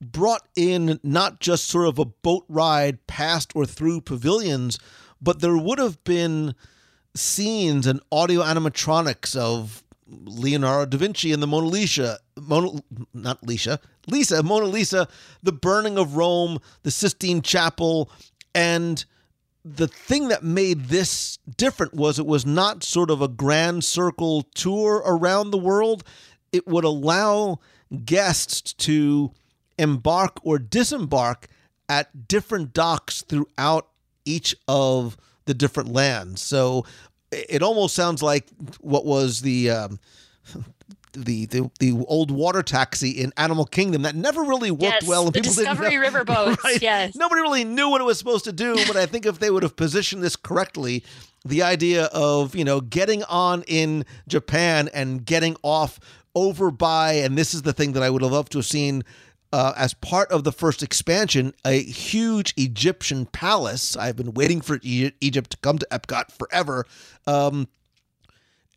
brought 0.00 0.42
in 0.56 1.00
not 1.02 1.40
just 1.40 1.66
sort 1.68 1.86
of 1.88 1.98
a 1.98 2.04
boat 2.04 2.44
ride 2.48 3.06
past 3.06 3.52
or 3.54 3.64
through 3.64 4.00
pavilions, 4.00 4.78
but 5.20 5.40
there 5.40 5.56
would 5.56 5.78
have 5.78 6.02
been 6.04 6.54
scenes 7.16 7.86
and 7.86 8.00
audio 8.10 8.42
animatronics 8.42 9.36
of 9.36 9.83
Leonardo 10.24 10.86
da 10.86 10.98
Vinci 10.98 11.32
and 11.32 11.42
the 11.42 11.46
Mona 11.46 11.66
Lisa, 11.66 12.18
Mona, 12.40 12.80
not 13.12 13.42
Lisa, 13.46 13.80
Lisa, 14.06 14.42
Mona 14.42 14.66
Lisa, 14.66 15.08
the 15.42 15.52
burning 15.52 15.98
of 15.98 16.16
Rome, 16.16 16.58
the 16.82 16.90
Sistine 16.90 17.42
Chapel, 17.42 18.10
and 18.54 19.04
the 19.64 19.88
thing 19.88 20.28
that 20.28 20.42
made 20.42 20.86
this 20.86 21.38
different 21.56 21.94
was 21.94 22.18
it 22.18 22.26
was 22.26 22.44
not 22.44 22.84
sort 22.84 23.10
of 23.10 23.22
a 23.22 23.28
grand 23.28 23.82
circle 23.84 24.42
tour 24.54 25.02
around 25.06 25.50
the 25.50 25.58
world. 25.58 26.04
It 26.52 26.66
would 26.66 26.84
allow 26.84 27.60
guests 28.04 28.74
to 28.74 29.32
embark 29.78 30.38
or 30.42 30.58
disembark 30.58 31.48
at 31.88 32.28
different 32.28 32.72
docks 32.72 33.22
throughout 33.22 33.88
each 34.24 34.54
of 34.68 35.16
the 35.46 35.54
different 35.54 35.92
lands. 35.92 36.40
So 36.40 36.84
it 37.48 37.62
almost 37.62 37.94
sounds 37.94 38.22
like 38.22 38.46
what 38.80 39.04
was 39.04 39.40
the 39.42 39.70
um, 39.70 40.00
the, 41.12 41.46
the 41.46 41.70
the 41.78 42.04
old 42.08 42.30
water 42.30 42.62
taxi 42.62 43.10
in 43.10 43.32
Animal 43.36 43.64
Kingdom 43.66 44.02
that 44.02 44.14
never 44.16 44.42
really 44.42 44.70
worked 44.70 44.82
Yes, 44.82 45.06
well, 45.06 45.26
and 45.26 45.32
the 45.34 45.40
people 45.40 45.54
Discovery 45.54 45.90
didn't 45.90 46.00
know, 46.02 46.06
River 46.06 46.24
boats, 46.24 46.64
Right? 46.64 46.82
yes. 46.82 47.14
nobody 47.14 47.40
really 47.40 47.64
knew 47.64 47.88
what 47.88 48.00
it 48.00 48.04
was 48.04 48.18
supposed 48.18 48.44
to 48.44 48.52
do. 48.52 48.74
But 48.86 48.96
I 48.96 49.06
think 49.06 49.24
if 49.26 49.38
they 49.38 49.50
would 49.50 49.62
have 49.62 49.76
positioned 49.76 50.22
this 50.22 50.36
correctly, 50.36 51.04
the 51.44 51.62
idea 51.62 52.06
of 52.06 52.54
you 52.56 52.64
know 52.64 52.80
getting 52.80 53.22
on 53.24 53.62
in 53.66 54.04
Japan 54.28 54.88
and 54.92 55.24
getting 55.24 55.56
off 55.62 56.00
over 56.34 56.72
by, 56.72 57.12
and 57.12 57.38
this 57.38 57.54
is 57.54 57.62
the 57.62 57.72
thing 57.72 57.92
that 57.92 58.02
I 58.02 58.10
would 58.10 58.22
have 58.22 58.32
loved 58.32 58.50
to 58.52 58.58
have 58.58 58.66
seen. 58.66 59.04
Uh, 59.54 59.72
as 59.76 59.94
part 59.94 60.32
of 60.32 60.42
the 60.42 60.50
first 60.50 60.82
expansion, 60.82 61.54
a 61.64 61.80
huge 61.80 62.52
Egyptian 62.56 63.24
palace. 63.24 63.96
I've 63.96 64.16
been 64.16 64.34
waiting 64.34 64.60
for 64.60 64.80
e- 64.82 65.12
Egypt 65.20 65.50
to 65.50 65.56
come 65.58 65.78
to 65.78 65.86
Epcot 65.92 66.32
forever. 66.32 66.86
Um, 67.28 67.68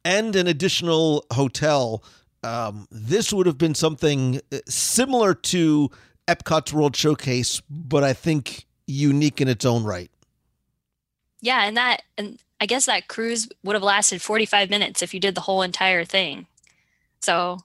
and 0.05 0.35
an 0.35 0.45
additional 0.45 1.25
hotel. 1.33 2.03
Um, 2.43 2.87
this 2.91 3.33
would 3.33 3.47
have 3.47 3.57
been 3.57 3.73
something 3.73 4.39
uh, 4.51 4.59
similar 4.67 5.33
to 5.33 5.89
Epcot's 6.27 6.71
World 6.71 6.95
Showcase, 6.95 7.59
but 7.71 8.03
I 8.03 8.13
think 8.13 8.67
unique 8.85 9.41
in 9.41 9.47
its 9.47 9.65
own 9.65 9.83
right. 9.83 10.11
Yeah, 11.41 11.65
and 11.65 11.75
that 11.75 12.03
and 12.19 12.37
I 12.61 12.67
guess 12.67 12.85
that 12.85 13.07
cruise 13.07 13.49
would 13.63 13.73
have 13.73 13.81
lasted 13.81 14.21
45 14.21 14.69
minutes 14.69 15.01
if 15.01 15.11
you 15.15 15.19
did 15.19 15.33
the 15.33 15.41
whole 15.41 15.63
entire 15.63 16.05
thing. 16.05 16.45
So, 17.19 17.61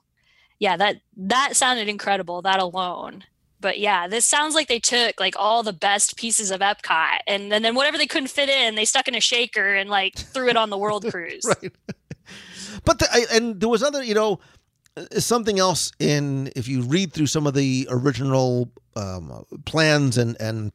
yeah, 0.63 0.77
that 0.77 1.01
that 1.17 1.57
sounded 1.57 1.89
incredible 1.89 2.41
that 2.43 2.61
alone. 2.61 3.25
But 3.59 3.79
yeah, 3.79 4.07
this 4.07 4.25
sounds 4.25 4.55
like 4.55 4.69
they 4.69 4.79
took 4.79 5.19
like 5.19 5.35
all 5.37 5.61
the 5.61 5.73
best 5.73 6.15
pieces 6.15 6.51
of 6.51 6.61
Epcot 6.61 7.17
and, 7.27 7.51
and 7.51 7.65
then 7.65 7.75
whatever 7.75 7.97
they 7.97 8.07
couldn't 8.07 8.29
fit 8.29 8.47
in, 8.47 8.75
they 8.75 8.85
stuck 8.85 9.09
in 9.09 9.13
a 9.13 9.19
shaker 9.19 9.75
and 9.75 9.89
like 9.89 10.15
threw 10.15 10.47
it 10.47 10.55
on 10.55 10.69
the 10.69 10.77
world 10.77 11.05
cruise. 11.11 11.43
right. 11.45 11.73
But 12.85 12.99
the, 12.99 13.07
I, 13.11 13.25
and 13.35 13.59
there 13.59 13.67
was 13.67 13.83
other, 13.83 14.01
you 14.01 14.13
know, 14.13 14.39
uh, 14.95 15.19
something 15.19 15.59
else 15.59 15.91
in 15.99 16.49
if 16.55 16.69
you 16.69 16.81
read 16.81 17.11
through 17.11 17.27
some 17.27 17.45
of 17.45 17.55
the 17.55 17.85
original 17.89 18.71
um, 18.95 19.43
plans 19.65 20.17
and 20.17 20.39
and 20.39 20.71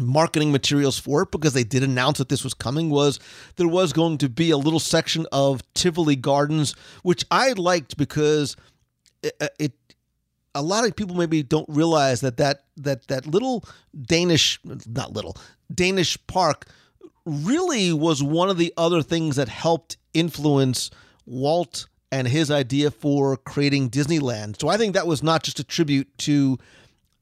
marketing 0.00 0.50
materials 0.50 0.98
for 0.98 1.22
it 1.22 1.30
because 1.30 1.52
they 1.52 1.64
did 1.64 1.84
announce 1.84 2.18
that 2.18 2.28
this 2.28 2.42
was 2.42 2.54
coming 2.54 2.90
was 2.90 3.20
there 3.56 3.68
was 3.68 3.92
going 3.92 4.18
to 4.18 4.28
be 4.28 4.50
a 4.50 4.56
little 4.56 4.80
section 4.80 5.26
of 5.30 5.62
Tivoli 5.74 6.16
Gardens 6.16 6.74
which 7.02 7.24
I 7.30 7.52
liked 7.52 7.96
because 7.96 8.56
it, 9.22 9.54
it 9.58 9.72
a 10.54 10.62
lot 10.62 10.86
of 10.86 10.96
people 10.96 11.16
maybe 11.16 11.42
don't 11.42 11.68
realize 11.68 12.20
that 12.20 12.36
that 12.38 12.64
that 12.76 13.06
that 13.08 13.26
little 13.26 13.64
Danish 14.00 14.58
not 14.86 15.12
little 15.12 15.36
Danish 15.72 16.18
park 16.26 16.66
really 17.24 17.92
was 17.92 18.22
one 18.22 18.50
of 18.50 18.58
the 18.58 18.72
other 18.76 19.02
things 19.02 19.36
that 19.36 19.48
helped 19.48 19.96
influence 20.14 20.90
Walt 21.26 21.86
and 22.10 22.26
his 22.26 22.50
idea 22.50 22.90
for 22.90 23.36
creating 23.36 23.90
Disneyland. 23.90 24.60
So 24.60 24.68
I 24.68 24.76
think 24.76 24.94
that 24.94 25.06
was 25.06 25.22
not 25.22 25.42
just 25.42 25.60
a 25.60 25.64
tribute 25.64 26.16
to 26.18 26.58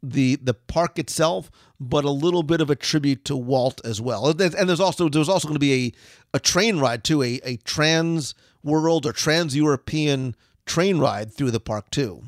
the 0.03 0.37
the 0.37 0.55
park 0.55 0.99
itself, 0.99 1.51
but 1.81 2.05
a 2.05 2.11
little 2.11 2.43
bit 2.43 2.61
of 2.61 2.71
a 2.71 2.77
tribute 2.77 3.25
to 3.27 3.37
Walt 3.37 3.81
as 3.85 4.01
well. 4.01 4.29
And 4.29 4.39
there's 4.69 4.81
also 4.81 5.09
there's 5.09 5.29
also 5.29 5.49
going 5.49 5.57
to 5.57 5.61
be 5.61 5.87
a, 6.33 6.37
a 6.37 6.41
train 6.41 6.79
ride 6.79 7.05
too, 7.05 7.23
a, 7.23 7.41
a 7.45 7.57
trans 7.59 8.35
world 8.63 9.07
or 9.07 9.13
trans 9.13 9.57
European 9.57 10.35
train 10.69 10.99
ride 10.99 11.33
through 11.33 11.51
the 11.51 11.61
park 11.61 11.91
too. 11.91 12.25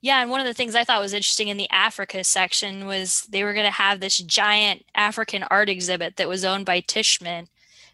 Yeah, 0.00 0.22
and 0.22 0.30
one 0.30 0.40
of 0.40 0.46
the 0.46 0.54
things 0.54 0.74
I 0.74 0.84
thought 0.84 1.00
was 1.00 1.12
interesting 1.12 1.48
in 1.48 1.56
the 1.56 1.70
Africa 1.70 2.22
section 2.22 2.86
was 2.86 3.22
they 3.30 3.42
were 3.42 3.52
going 3.52 3.66
to 3.66 3.72
have 3.72 3.98
this 3.98 4.18
giant 4.18 4.84
African 4.94 5.42
art 5.44 5.68
exhibit 5.68 6.16
that 6.16 6.28
was 6.28 6.44
owned 6.44 6.66
by 6.66 6.80
Tishman. 6.82 7.48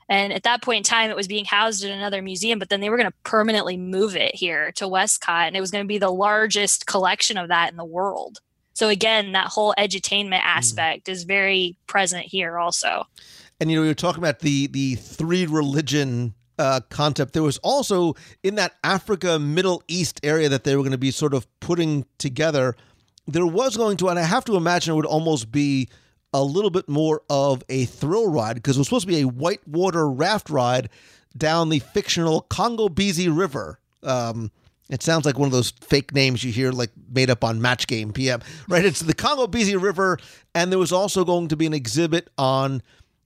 And 0.07 0.32
at 0.32 0.42
that 0.42 0.61
point 0.61 0.78
in 0.78 0.82
time, 0.82 1.11
it 1.11 1.16
was 1.16 1.28
being 1.28 1.46
housed 1.46 1.82
in 1.82 1.90
another 1.90 2.20
museum, 2.20 2.59
but 2.59 2.68
then 2.68 2.82
they 2.82 2.90
were 2.90 2.98
going 2.98 3.11
to 3.11 3.16
permanently 3.24 3.78
move 3.78 4.16
it 4.16 4.34
here 4.34 4.70
to 4.72 4.84
WESTCOT. 4.84 5.46
And 5.46 5.57
it 5.57 5.62
was 5.62 5.70
going 5.70 5.82
to 5.82 5.88
be 5.88 5.96
the 5.96 6.12
largest 6.12 6.86
collection 6.86 7.38
of 7.38 7.48
that 7.48 7.70
in 7.70 7.78
the 7.78 7.86
world. 7.86 8.40
So, 8.74 8.88
again, 8.90 9.32
that 9.32 9.46
whole 9.46 9.72
edutainment 9.78 10.40
mm. 10.40 10.44
aspect 10.44 11.09
is 11.09 11.24
very 11.24 11.76
present 11.86 12.26
here 12.26 12.59
also. 12.59 13.07
And 13.61 13.70
you 13.70 13.78
know, 13.78 13.84
you're 13.84 13.94
talking 13.94 14.22
about 14.22 14.40
the 14.40 14.66
the 14.66 14.96
three 14.96 15.46
religion 15.46 16.34
uh, 16.59 16.80
concept. 16.90 17.32
There 17.32 17.42
was 17.42 17.59
also 17.59 18.14
in 18.42 18.57
that 18.57 18.74
Africa 18.82 19.38
Middle 19.38 19.82
East 19.88 20.20
area 20.22 20.48
that 20.48 20.64
they 20.64 20.76
were 20.76 20.82
going 20.82 20.92
to 20.92 20.98
be 20.98 21.11
sort 21.11 21.34
of 21.34 21.46
putting 21.61 22.07
together. 22.18 22.76
There 23.26 23.46
was 23.46 23.76
going 23.76 23.96
to, 23.98 24.09
and 24.09 24.18
I 24.18 24.22
have 24.22 24.44
to 24.46 24.57
imagine 24.57 24.92
it 24.92 24.96
would 24.96 25.07
almost 25.07 25.50
be 25.50 25.88
a 26.32 26.42
little 26.42 26.70
bit 26.70 26.88
more 26.88 27.22
of 27.30 27.62
a 27.68 27.84
thrill 27.84 28.28
ride 28.28 28.57
because 28.57 28.76
it 28.76 28.80
was 28.80 28.88
supposed 28.88 29.07
to 29.07 29.12
be 29.12 29.20
a 29.20 29.28
whitewater 29.28 30.09
raft 30.11 30.50
ride 30.50 30.90
down 31.36 31.68
the 31.68 31.78
fictional 31.78 32.42
Congo 32.42 32.88
Beezy 32.88 33.28
River. 33.28 33.78
Um, 34.02 34.50
it 34.90 35.02
sounds 35.02 35.24
like 35.24 35.38
one 35.38 35.46
of 35.46 35.52
those 35.52 35.70
fake 35.70 36.12
names 36.12 36.44
you 36.44 36.52
hear, 36.52 36.70
like 36.70 36.90
made 37.11 37.30
up 37.30 37.42
on 37.42 37.62
Match 37.62 37.86
Game 37.86 38.12
PM, 38.12 38.42
right? 38.68 38.84
It's 38.84 39.00
the 39.00 39.14
Congo 39.14 39.46
Beezy 39.46 39.76
River, 39.76 40.18
and 40.55 40.70
there 40.70 40.78
was 40.78 40.92
also 40.92 41.24
going 41.24 41.49
to 41.49 41.57
be 41.57 41.66
an 41.66 41.72
exhibit 41.72 42.29
on 42.37 42.83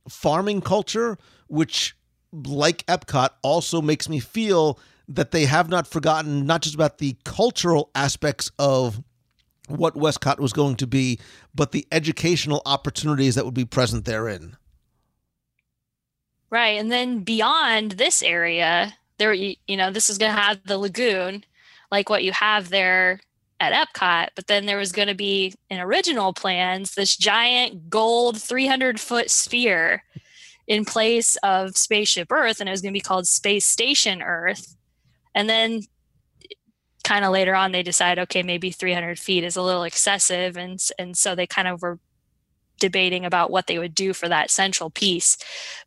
farming 0.08 0.60
culture, 0.60 1.18
which, 1.48 1.96
like 2.32 2.84
Epcot, 2.86 3.30
also 3.42 3.80
makes 3.80 4.08
me 4.08 4.20
feel 4.20 4.78
that 5.08 5.30
they 5.30 5.46
have 5.46 5.68
not 5.68 5.86
forgotten 5.86 6.46
not 6.46 6.62
just 6.62 6.74
about 6.74 6.98
the 6.98 7.16
cultural 7.24 7.90
aspects 7.94 8.50
of 8.58 9.02
what 9.68 9.94
WESTCOT 9.94 10.38
was 10.38 10.52
going 10.52 10.76
to 10.76 10.86
be, 10.86 11.18
but 11.54 11.72
the 11.72 11.86
educational 11.92 12.62
opportunities 12.66 13.34
that 13.34 13.44
would 13.44 13.54
be 13.54 13.64
present 13.64 14.04
therein. 14.04 14.56
Right. 16.50 16.78
And 16.78 16.90
then 16.90 17.20
beyond 17.20 17.92
this 17.92 18.22
area, 18.22 18.94
there, 19.18 19.34
you, 19.34 19.56
know, 19.68 19.90
this 19.90 20.08
is 20.08 20.16
going 20.16 20.34
to 20.34 20.40
have 20.40 20.60
the 20.64 20.78
lagoon, 20.78 21.44
like 21.90 22.08
what 22.08 22.24
you 22.24 22.32
have 22.32 22.70
there 22.70 23.20
at 23.60 23.72
Epcot. 23.72 24.28
But 24.34 24.46
then 24.46 24.66
there 24.66 24.78
was 24.78 24.92
going 24.92 25.08
to 25.08 25.14
be 25.14 25.54
in 25.68 25.80
original 25.80 26.32
plans 26.32 26.94
this 26.94 27.16
giant 27.16 27.90
gold 27.90 28.40
300 28.40 28.98
foot 28.98 29.30
sphere 29.30 30.04
in 30.68 30.84
place 30.84 31.36
of 31.42 31.76
Spaceship 31.76 32.30
Earth, 32.30 32.60
and 32.60 32.68
it 32.68 32.72
was 32.72 32.82
going 32.82 32.92
to 32.92 32.96
be 32.96 33.00
called 33.00 33.26
Space 33.26 33.66
Station 33.66 34.22
Earth. 34.22 34.76
And 35.34 35.48
then 35.48 35.80
kind 37.02 37.24
of 37.24 37.32
later 37.32 37.54
on, 37.54 37.72
they 37.72 37.82
decided, 37.82 38.22
okay, 38.22 38.42
maybe 38.42 38.70
300 38.70 39.18
feet 39.18 39.44
is 39.44 39.56
a 39.56 39.62
little 39.62 39.82
excessive. 39.82 40.58
And, 40.58 40.78
and 40.98 41.16
so 41.16 41.34
they 41.34 41.46
kind 41.46 41.66
of 41.66 41.80
were 41.80 41.98
debating 42.78 43.24
about 43.24 43.50
what 43.50 43.66
they 43.66 43.78
would 43.78 43.94
do 43.94 44.12
for 44.12 44.28
that 44.28 44.50
central 44.50 44.90
piece. 44.90 45.38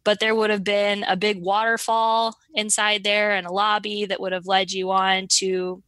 But 0.04 0.20
there 0.20 0.34
would 0.34 0.50
have 0.50 0.64
been 0.64 1.04
a 1.04 1.16
big 1.16 1.42
waterfall 1.42 2.36
inside 2.56 3.04
there 3.04 3.32
and 3.32 3.46
a 3.46 3.54
lobby 3.54 4.06
that 4.06 4.20
would 4.20 4.34
have 4.34 4.48
led 4.48 4.72
you 4.72 4.92
on 4.92 5.28
to 5.38 5.84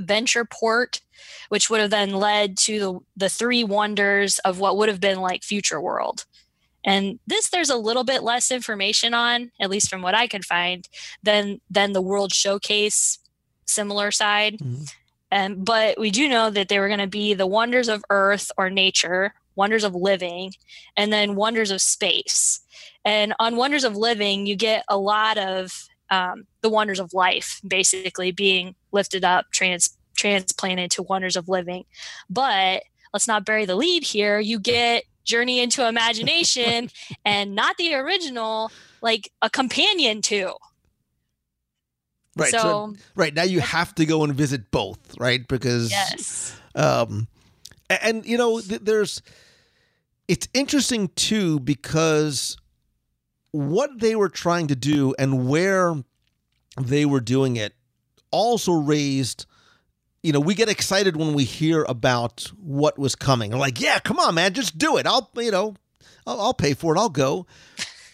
Ventureport, 0.00 1.00
which 1.48 1.68
would 1.68 1.80
have 1.80 1.90
then 1.90 2.12
led 2.12 2.56
to 2.58 2.78
the, 2.78 2.98
the 3.16 3.28
three 3.28 3.64
wonders 3.64 4.38
of 4.40 4.60
what 4.60 4.76
would 4.76 4.88
have 4.88 5.00
been 5.00 5.20
like 5.20 5.42
Future 5.42 5.80
World. 5.80 6.24
And 6.86 7.18
this 7.26 7.50
there's 7.50 7.68
a 7.68 7.76
little 7.76 8.04
bit 8.04 8.22
less 8.22 8.50
information 8.50 9.12
on, 9.12 9.50
at 9.60 9.68
least 9.68 9.90
from 9.90 10.00
what 10.02 10.14
I 10.14 10.28
could 10.28 10.44
find, 10.44 10.88
than 11.22 11.60
than 11.68 11.92
the 11.92 12.00
World 12.00 12.32
Showcase 12.32 13.18
similar 13.66 14.10
side. 14.12 14.58
Mm-hmm. 14.58 14.84
And 15.30 15.64
but 15.64 15.98
we 15.98 16.10
do 16.10 16.28
know 16.28 16.50
that 16.50 16.68
they 16.68 16.78
were 16.78 16.86
going 16.88 17.00
to 17.00 17.08
be 17.08 17.34
the 17.34 17.46
wonders 17.46 17.88
of 17.88 18.04
earth 18.10 18.50
or 18.56 18.70
nature, 18.70 19.34
wonders 19.56 19.82
of 19.82 19.94
living, 19.94 20.52
and 20.96 21.12
then 21.12 21.34
wonders 21.34 21.72
of 21.72 21.82
space. 21.82 22.60
And 23.04 23.34
on 23.38 23.56
wonders 23.56 23.84
of 23.84 23.96
living, 23.96 24.46
you 24.46 24.56
get 24.56 24.84
a 24.88 24.96
lot 24.96 25.36
of 25.36 25.88
um, 26.10 26.46
the 26.62 26.68
wonders 26.68 27.00
of 27.00 27.12
life, 27.12 27.60
basically 27.66 28.30
being 28.30 28.76
lifted 28.92 29.24
up, 29.24 29.46
trans 29.52 29.96
transplanted 30.16 30.90
to 30.92 31.02
wonders 31.02 31.36
of 31.36 31.48
living. 31.48 31.84
But 32.30 32.84
let's 33.12 33.28
not 33.28 33.44
bury 33.44 33.64
the 33.64 33.76
lead 33.76 34.04
here. 34.04 34.38
You 34.38 34.58
get 34.58 35.04
Journey 35.26 35.60
into 35.60 35.86
Imagination 35.86 36.90
and 37.24 37.54
not 37.54 37.76
the 37.76 37.94
original, 37.94 38.70
like 39.02 39.30
a 39.42 39.50
companion 39.50 40.22
to. 40.22 40.54
Right. 42.36 42.50
So, 42.50 42.58
So- 42.58 42.94
right 43.14 43.34
now 43.34 43.42
you 43.44 43.60
have 43.60 43.94
to 43.96 44.06
go 44.06 44.24
and 44.24 44.34
visit 44.34 44.70
both, 44.70 44.98
right? 45.18 45.46
Because 45.46 45.90
Yes. 45.90 46.56
um 46.74 47.28
and 47.88 48.24
you 48.26 48.36
know 48.38 48.60
th- 48.60 48.80
there's 48.82 49.22
it's 50.28 50.48
interesting 50.54 51.08
too 51.14 51.60
because 51.60 52.56
what 53.52 54.00
they 54.00 54.16
were 54.16 54.28
trying 54.28 54.66
to 54.66 54.76
do 54.76 55.14
and 55.18 55.48
where 55.48 55.94
they 56.80 57.06
were 57.06 57.20
doing 57.20 57.56
it 57.56 57.74
also 58.32 58.72
raised 58.72 59.46
you 60.26 60.32
know 60.32 60.40
we 60.40 60.56
get 60.56 60.68
excited 60.68 61.16
when 61.16 61.34
we 61.34 61.44
hear 61.44 61.84
about 61.88 62.50
what 62.60 62.98
was 62.98 63.14
coming. 63.14 63.52
We're 63.52 63.58
like 63.58 63.80
yeah 63.80 64.00
come 64.00 64.18
on 64.18 64.34
man 64.34 64.52
just 64.54 64.76
do 64.76 64.96
it. 64.96 65.06
I'll 65.06 65.30
you 65.36 65.52
know 65.52 65.76
i'll, 66.26 66.40
I'll 66.40 66.54
pay 66.54 66.74
for 66.74 66.96
it. 66.96 66.98
I'll 66.98 67.08
go. 67.08 67.46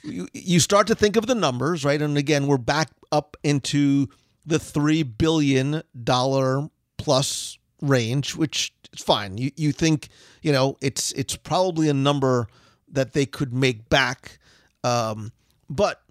You, 0.05 0.29
you 0.35 0.61
start 0.61 0.89
to 0.89 0.95
think 0.95 1.17
of 1.17 1.27
the 1.27 1.35
numbers 1.35 1.87
right? 1.87 2.01
And 2.01 2.19
again 2.19 2.47
we're 2.47 2.59
back 2.59 2.91
up 3.11 3.39
into 3.43 4.09
the 4.45 4.59
3 4.59 5.05
billion 5.05 5.83
dollar 6.05 6.69
plus 6.99 7.57
range 7.81 8.37
which 8.37 8.75
is 8.93 9.03
fine. 9.03 9.39
You 9.39 9.51
you 9.57 9.73
think 9.73 10.11
you 10.43 10.53
know 10.53 10.77
it's 10.83 11.13
it's 11.13 11.35
probably 11.35 11.89
a 11.89 11.95
number 11.95 12.47
that 12.89 13.15
they 13.15 13.25
could 13.25 13.55
make 13.55 13.89
back 13.89 14.39
um, 14.85 15.33
but 15.71 16.03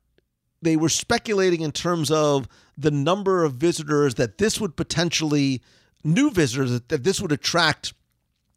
they 0.64 0.76
were 0.78 0.90
speculating 0.90 1.62
in 1.62 1.72
terms 1.72 2.10
of 2.10 2.48
the 2.76 2.90
number 2.90 3.44
of 3.44 3.54
visitors 3.54 4.16
that 4.16 4.40
this 4.40 4.60
would 4.60 4.76
potentially 4.76 5.62
new 6.04 6.32
visitors 6.32 6.72
that, 6.72 6.90
that 6.90 7.04
this 7.04 7.22
would 7.22 7.32
attract 7.32 7.94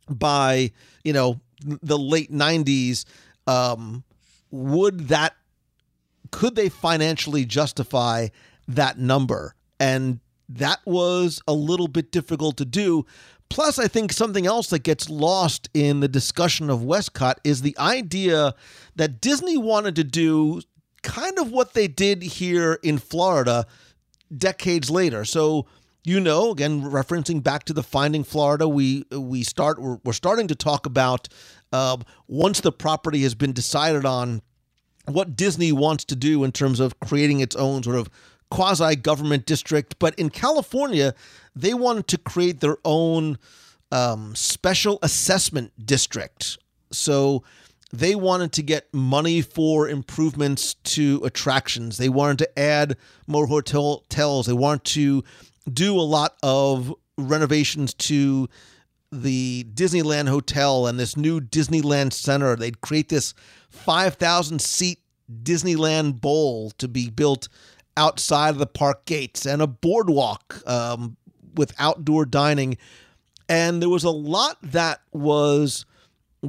by 0.08 0.70
you 1.02 1.12
know 1.12 1.40
the 1.64 1.98
late 1.98 2.30
90s 2.30 3.04
um, 3.46 4.04
would 4.50 5.08
that 5.08 5.34
could 6.30 6.56
they 6.56 6.68
financially 6.68 7.44
justify 7.44 8.28
that 8.66 8.98
number? 8.98 9.54
And 9.78 10.20
that 10.48 10.80
was 10.84 11.40
a 11.46 11.52
little 11.52 11.88
bit 11.88 12.10
difficult 12.10 12.56
to 12.58 12.64
do. 12.64 13.06
Plus 13.50 13.78
i 13.78 13.86
think 13.86 14.12
something 14.12 14.46
else 14.46 14.68
that 14.68 14.82
gets 14.82 15.08
lost 15.08 15.68
in 15.74 16.00
the 16.00 16.08
discussion 16.08 16.70
of 16.70 16.80
WESTCOT 16.80 17.34
is 17.44 17.62
the 17.62 17.76
idea 17.78 18.54
that 18.96 19.20
disney 19.20 19.56
wanted 19.56 19.94
to 19.94 20.02
do 20.02 20.60
kind 21.02 21.38
of 21.38 21.52
what 21.52 21.74
they 21.74 21.86
did 21.86 22.22
here 22.22 22.80
in 22.82 22.98
florida 22.98 23.66
decades 24.36 24.90
later. 24.90 25.24
So 25.24 25.66
you 26.05 26.20
know 26.20 26.51
again 26.51 26.82
referencing 26.82 27.43
back 27.43 27.64
to 27.64 27.72
the 27.72 27.82
finding 27.82 28.22
florida 28.22 28.68
we 28.68 29.05
we 29.10 29.43
start 29.43 29.81
we're, 29.81 29.98
we're 30.05 30.12
starting 30.12 30.47
to 30.47 30.55
talk 30.55 30.86
about 30.86 31.28
uh, 31.72 31.97
once 32.28 32.60
the 32.60 32.70
property 32.70 33.22
has 33.22 33.35
been 33.35 33.52
decided 33.52 34.05
on 34.05 34.43
what 35.06 35.36
Disney 35.36 35.72
wants 35.72 36.05
to 36.06 36.16
do 36.16 36.44
in 36.44 36.52
terms 36.52 36.81
of 36.81 36.98
creating 37.01 37.40
its 37.40 37.56
own 37.56 37.82
sort 37.82 37.97
of 37.97 38.09
quasi 38.51 38.97
government 38.97 39.47
district. 39.47 39.98
But 39.98 40.14
in 40.18 40.31
California, 40.31 41.14
they 41.55 41.74
wanted 41.74 42.06
to 42.09 42.18
create 42.18 42.60
their 42.60 42.76
own 42.85 43.39
um, 43.93 44.35
special 44.35 44.98
assessment 45.02 45.72
district. 45.85 46.59
So 46.93 47.43
they 47.93 48.14
wanted 48.14 48.52
to 48.52 48.62
get 48.62 48.93
money 48.93 49.40
for 49.40 49.89
improvements 49.89 50.74
to 50.74 51.20
attractions. 51.24 51.98
They 51.98 52.09
wanted 52.09 52.39
to 52.39 52.59
add 52.59 52.97
more 53.26 53.47
hotel- 53.47 54.05
hotels. 54.10 54.47
They 54.47 54.52
wanted 54.52 54.85
to 54.85 55.24
do 55.72 55.98
a 55.98 56.02
lot 56.02 56.36
of 56.42 56.94
renovations 57.16 57.94
to 57.94 58.48
the 59.10 59.64
Disneyland 59.74 60.28
Hotel 60.28 60.86
and 60.86 60.98
this 60.98 61.16
new 61.16 61.40
Disneyland 61.40 62.12
Center. 62.12 62.56
They'd 62.56 62.80
create 62.80 63.08
this 63.08 63.34
5,000 63.70 64.60
seat 64.60 64.98
Disneyland 65.42 66.20
Bowl 66.20 66.70
to 66.72 66.88
be 66.88 67.08
built 67.08 67.48
outside 67.96 68.50
of 68.50 68.58
the 68.58 68.66
park 68.66 69.04
gates 69.04 69.46
and 69.46 69.62
a 69.62 69.66
boardwalk 69.66 70.60
um, 70.66 71.16
with 71.54 71.72
outdoor 71.78 72.26
dining. 72.26 72.76
And 73.48 73.80
there 73.80 73.88
was 73.88 74.04
a 74.04 74.10
lot 74.10 74.58
that 74.62 75.00
was 75.12 75.86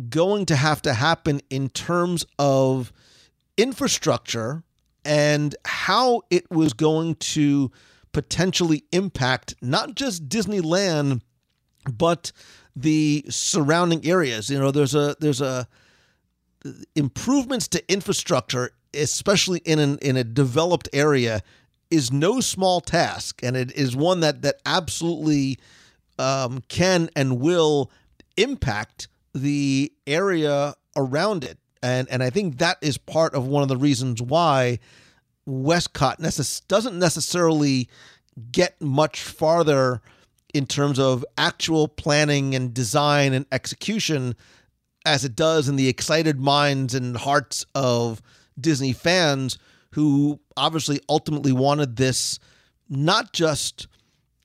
going 0.09 0.45
to 0.47 0.55
have 0.55 0.81
to 0.83 0.93
happen 0.93 1.41
in 1.49 1.69
terms 1.69 2.25
of 2.39 2.91
infrastructure 3.57 4.63
and 5.03 5.55
how 5.65 6.23
it 6.29 6.49
was 6.49 6.73
going 6.73 7.15
to 7.15 7.71
potentially 8.15 8.85
impact 8.93 9.55
not 9.61 9.93
just 9.93 10.29
Disneyland 10.29 11.19
but 11.91 12.31
the 12.73 13.25
surrounding 13.27 14.05
areas. 14.05 14.49
You 14.49 14.57
know, 14.57 14.71
there's 14.71 14.95
a 14.95 15.17
there's 15.19 15.41
a 15.41 15.67
improvements 16.95 17.67
to 17.67 17.91
infrastructure, 17.91 18.71
especially 18.93 19.59
in 19.65 19.79
an 19.79 19.97
in 20.01 20.15
a 20.15 20.23
developed 20.23 20.87
area, 20.93 21.41
is 21.91 22.09
no 22.09 22.39
small 22.39 22.79
task, 22.79 23.43
and 23.43 23.57
it 23.57 23.73
is 23.73 23.97
one 23.97 24.21
that 24.21 24.43
that 24.43 24.61
absolutely 24.65 25.59
um, 26.17 26.63
can 26.69 27.09
and 27.17 27.41
will 27.41 27.91
impact 28.37 29.09
the 29.33 29.91
area 30.07 30.73
around 30.95 31.43
it. 31.43 31.57
And 31.83 32.09
and 32.09 32.23
I 32.23 32.29
think 32.29 32.59
that 32.59 32.77
is 32.81 32.97
part 32.97 33.33
of 33.33 33.45
one 33.45 33.61
of 33.61 33.67
the 33.67 33.75
reasons 33.75 34.21
why 34.21 34.79
WESTCOT 35.47 36.19
necess- 36.19 36.61
doesn't 36.67 36.97
necessarily 36.97 37.89
get 38.51 38.80
much 38.81 39.22
farther 39.22 40.01
in 40.53 40.65
terms 40.65 40.99
of 40.99 41.26
actual 41.38 41.88
planning 41.88 42.55
and 42.55 42.73
design 42.73 43.34
and 43.34 43.45
execution 43.51 44.35
as 45.05 45.23
it 45.23 45.35
does 45.35 45.69
in 45.69 45.76
the 45.76 45.88
excited 45.88 46.39
minds 46.39 46.95
and 46.95 47.15
hearts 47.15 47.65
of 47.76 48.22
Disney 48.59 48.93
fans 48.93 49.57
who 49.91 50.39
obviously 50.57 50.99
ultimately 51.07 51.51
wanted 51.51 51.95
this 51.95 52.39
not 52.89 53.34
just 53.34 53.88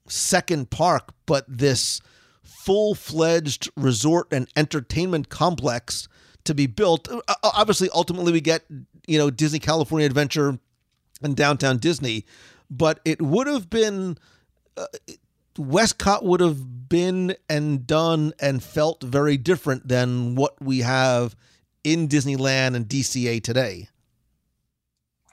second 0.06 0.70
park, 0.70 1.12
but 1.26 1.44
this 1.48 2.00
full 2.42 2.94
fledged 2.94 3.70
resort 3.76 4.28
and 4.32 4.48
entertainment 4.56 5.28
complex 5.28 6.08
to 6.44 6.54
be 6.54 6.66
built. 6.66 7.08
Obviously, 7.42 7.88
ultimately, 7.94 8.32
we 8.32 8.40
get, 8.40 8.64
you 9.06 9.18
know, 9.18 9.30
Disney 9.30 9.58
California 9.58 10.06
Adventure 10.06 10.58
and 11.22 11.36
Downtown 11.36 11.78
Disney, 11.78 12.24
but 12.70 13.00
it 13.04 13.20
would 13.22 13.46
have 13.46 13.70
been. 13.70 14.18
Uh, 14.76 14.86
WESTCOT 15.58 16.22
would 16.22 16.40
have 16.40 16.88
been 16.88 17.36
and 17.48 17.86
done 17.86 18.32
and 18.40 18.62
felt 18.62 19.02
very 19.02 19.36
different 19.36 19.88
than 19.88 20.34
what 20.34 20.54
we 20.62 20.78
have 20.78 21.34
in 21.84 22.08
Disneyland 22.08 22.76
and 22.76 22.86
DCA 22.86 23.42
today. 23.42 23.88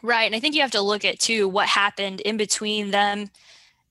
Right. 0.02 0.26
And 0.26 0.36
I 0.36 0.40
think 0.40 0.56
you 0.56 0.62
have 0.62 0.72
to 0.72 0.82
look 0.82 1.06
at 1.06 1.20
too 1.20 1.48
what 1.48 1.68
happened 1.68 2.22
in 2.22 2.36
between 2.36 2.92
them 2.92 3.30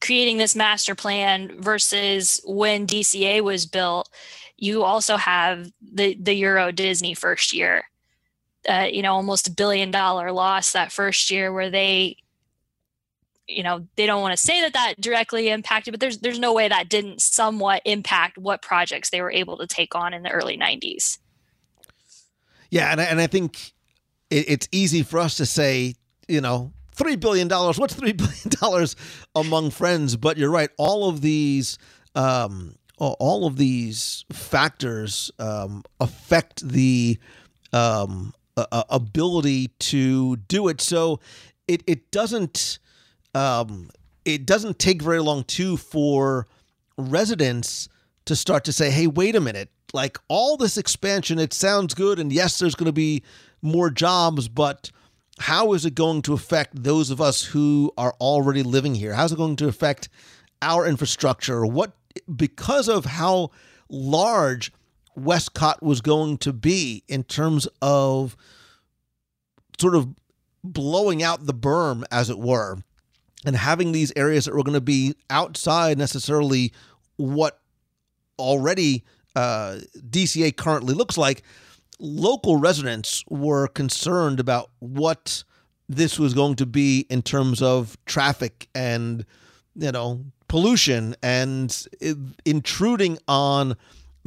creating 0.01 0.39
this 0.39 0.55
master 0.55 0.94
plan 0.94 1.60
versus 1.60 2.40
when 2.44 2.86
DCA 2.86 3.43
was 3.43 3.66
built. 3.66 4.09
You 4.56 4.82
also 4.82 5.16
have 5.16 5.70
the 5.81 6.16
the 6.20 6.35
Euro 6.35 6.73
Disney 6.73 7.14
first 7.14 7.52
year. 7.52 7.85
Uh, 8.69 8.89
you 8.91 9.03
know, 9.03 9.13
almost 9.13 9.49
a 9.49 9.51
billion 9.51 9.91
dollar 9.91 10.33
loss 10.33 10.73
that 10.73 10.91
first 10.91 11.31
year 11.31 11.53
where 11.53 11.71
they 11.71 12.17
you 13.49 13.63
know, 13.63 13.87
they 13.97 14.07
don't 14.07 14.23
want 14.23 14.37
to 14.37 14.37
say 14.37 14.61
that 14.61 14.73
that 14.73 15.01
directly 15.01 15.49
impacted, 15.49 15.93
but 15.93 16.01
there's 16.01 16.19
there's 16.19 16.39
no 16.39 16.53
way 16.53 16.69
that 16.69 16.89
didn't 16.89 17.21
somewhat 17.21 17.83
impact 17.85 18.39
what 18.39 18.63
projects 18.63 19.11
they 19.11 19.23
were 19.23 19.31
able 19.31 19.57
to 19.59 19.67
take 19.67 19.95
on 19.95 20.13
in 20.13 20.23
the 20.23 20.31
early 20.31 20.59
90s. 20.59 21.19
Yeah, 22.71 22.91
and 22.91 23.01
I, 23.01 23.05
and 23.05 23.21
I 23.21 23.27
think 23.27 23.73
it, 24.31 24.49
it's 24.49 24.69
easy 24.73 25.03
for 25.03 25.21
us 25.21 25.37
to 25.37 25.47
say, 25.47 25.95
you 26.27 26.41
know, 26.41 26.73
three 26.93 27.17
billion 27.17 27.47
dollars. 27.47 27.79
What's 27.79 27.95
three 27.95 28.13
billion 28.15 28.49
dollars 28.49 28.97
among 29.35 29.71
friends? 29.71 30.17
But 30.17 30.37
you're 30.37 30.51
right. 30.51 30.71
All 30.77 31.09
of 31.09 31.21
these, 31.21 31.79
um, 32.15 32.75
all 32.99 33.47
of 33.47 33.57
these 33.57 34.25
factors 34.33 35.31
um, 35.39 35.85
affect 36.01 36.67
the 36.67 37.19
um, 37.73 38.33
uh, 38.57 38.85
ability 38.89 39.69
to 39.78 40.37
do 40.37 40.69
it. 40.69 40.81
So 40.81 41.20
it 41.69 41.83
it 41.87 42.11
doesn't 42.11 42.78
um, 43.35 43.91
it 44.24 44.47
doesn't 44.47 44.78
take 44.78 45.03
very 45.03 45.20
long 45.20 45.45
too 45.45 45.77
for 45.77 46.47
residents 46.97 47.89
to 48.24 48.37
start 48.37 48.65
to 48.65 48.73
say, 48.73 48.91
"Hey, 48.91 49.07
wait 49.07 49.37
a 49.37 49.41
minute! 49.41 49.70
Like 49.93 50.19
all 50.28 50.57
this 50.57 50.77
expansion, 50.77 51.39
it 51.39 51.53
sounds 51.53 51.95
good, 51.95 52.19
and 52.19 52.33
yes, 52.33 52.59
there's 52.59 52.74
going 52.74 52.87
to 52.87 52.93
be 52.93 53.23
more 53.62 53.91
jobs, 53.91 54.49
but." 54.49 54.91
how 55.39 55.74
is 55.74 55.85
it 55.85 55.95
going 55.95 56.23
to 56.23 56.33
affect 56.33 56.83
those 56.83 57.11
of 57.11 57.20
us 57.20 57.45
who 57.45 57.93
are 57.99 58.15
already 58.20 58.62
living 58.62 58.95
here? 58.95 59.12
How's 59.12 59.33
it 59.33 59.37
going 59.37 59.57
to 59.57 59.69
affect 59.69 60.09
our 60.62 60.87
infrastructure? 60.87 61.66
What 61.66 61.93
because 62.35 62.89
of 62.89 63.05
how 63.05 63.51
large 63.91 64.73
WESTCOT 65.19 65.83
was 65.83 66.01
going 66.01 66.39
to 66.39 66.53
be 66.53 67.03
in 67.09 67.25
terms 67.25 67.67
of 67.81 68.37
sort 69.79 69.95
of 69.95 70.09
blowing 70.63 71.23
out 71.23 71.47
the 71.47 71.55
berm, 71.55 72.05
as 72.11 72.31
it 72.31 72.39
were, 72.39 72.79
and 73.45 73.57
having 73.57 73.93
these 73.93 74.13
areas 74.17 74.45
that 74.45 74.55
were 74.55 74.63
going 74.63 74.75
to 74.75 74.81
be 74.81 75.15
outside 75.31 75.99
necessarily 75.99 76.73
what 77.17 77.61
already 78.39 79.05
uh, 79.35 79.79
DCA 79.97 80.57
currently 80.57 80.95
looks 80.95 81.17
like, 81.17 81.43
local 81.99 82.57
residents 82.57 83.25
were 83.29 83.69
concerned 83.69 84.41
about 84.41 84.71
what 84.81 85.45
this 85.89 86.19
was 86.19 86.35
going 86.35 86.57
to 86.57 86.67
be 86.67 87.07
in 87.09 87.23
terms 87.23 87.63
of 87.63 87.97
traffic 88.07 88.69
and 88.75 89.25
you 89.77 89.93
know 89.93 90.25
pollution 90.49 91.15
and 91.23 91.87
intruding 92.45 93.19
on 93.29 93.77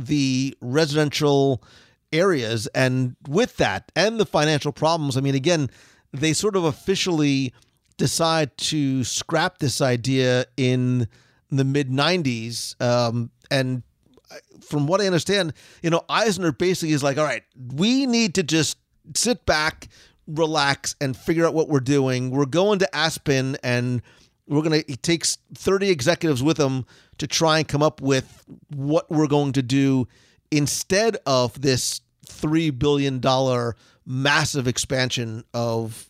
the 0.05 0.55
residential 0.61 1.63
areas. 2.11 2.67
And 2.67 3.15
with 3.27 3.57
that 3.57 3.91
and 3.95 4.19
the 4.19 4.25
financial 4.25 4.71
problems 4.71 5.17
i 5.17 5.21
mean 5.21 5.35
again 5.35 5.69
they 6.11 6.33
sort 6.33 6.55
of 6.55 6.63
officially 6.63 7.53
decide 7.97 8.57
to 8.57 9.03
scrap 9.03 9.59
this 9.59 9.81
idea 9.81 10.45
in 10.57 11.07
the 11.51 11.63
mid 11.63 11.89
90s 11.89 12.79
um, 12.81 13.29
and 13.51 13.83
from 14.61 14.87
what 14.87 15.01
i 15.01 15.05
understand 15.05 15.53
you 15.83 15.89
know 15.89 16.01
eisner 16.09 16.51
basically 16.51 16.93
is 16.93 17.03
like 17.03 17.17
all 17.17 17.25
right 17.25 17.43
we 17.73 18.05
need 18.05 18.33
to 18.35 18.43
just 18.43 18.77
sit 19.15 19.45
back 19.45 19.87
relax 20.29 20.95
and 21.01 21.17
figure 21.17 21.45
out 21.45 21.53
what 21.53 21.67
we're 21.67 21.79
doing. 21.79 22.29
We're 22.31 22.45
going 22.45 22.79
to 22.79 22.95
aspen 22.95 23.57
and 23.63 24.01
we're 24.49 24.63
to 24.63 24.83
he 24.87 24.95
takes 24.95 25.37
30 25.53 25.89
executives 25.89 26.41
with 26.41 26.59
him 26.59 26.85
to 27.19 27.27
try 27.27 27.59
and 27.59 27.67
come 27.67 27.83
up 27.83 28.01
with 28.01 28.43
what 28.69 29.09
we're 29.09 29.27
going 29.27 29.53
to 29.53 29.61
do 29.61 30.07
instead 30.51 31.17
of 31.25 31.61
this 31.61 32.01
3 32.27 32.71
billion 32.71 33.19
dollar 33.19 33.75
massive 34.05 34.67
expansion 34.67 35.43
of 35.53 36.09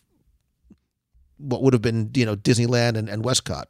what 1.36 1.62
would 1.62 1.74
have 1.74 1.82
been, 1.82 2.10
you 2.14 2.24
know, 2.24 2.34
Disneyland 2.36 2.96
and, 2.96 3.08
and 3.08 3.22
WESTCOT. 3.22 3.64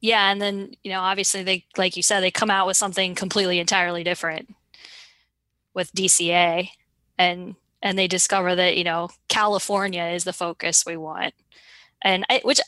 Yeah, 0.00 0.30
and 0.30 0.40
then, 0.40 0.72
you 0.84 0.92
know, 0.92 1.00
obviously 1.00 1.42
they 1.42 1.64
like 1.76 1.96
you 1.96 2.02
said 2.02 2.20
they 2.20 2.30
come 2.30 2.50
out 2.50 2.66
with 2.66 2.76
something 2.76 3.14
completely 3.16 3.58
entirely 3.58 4.04
different 4.04 4.54
with 5.74 5.92
DCA 5.92 6.68
and 7.18 7.56
and 7.86 7.96
they 7.96 8.08
discover 8.08 8.56
that 8.56 8.76
you 8.76 8.82
know 8.82 9.08
California 9.28 10.06
is 10.06 10.24
the 10.24 10.32
focus 10.32 10.84
we 10.84 10.96
want, 10.96 11.34
and 12.02 12.24
I, 12.28 12.40
which 12.42 12.60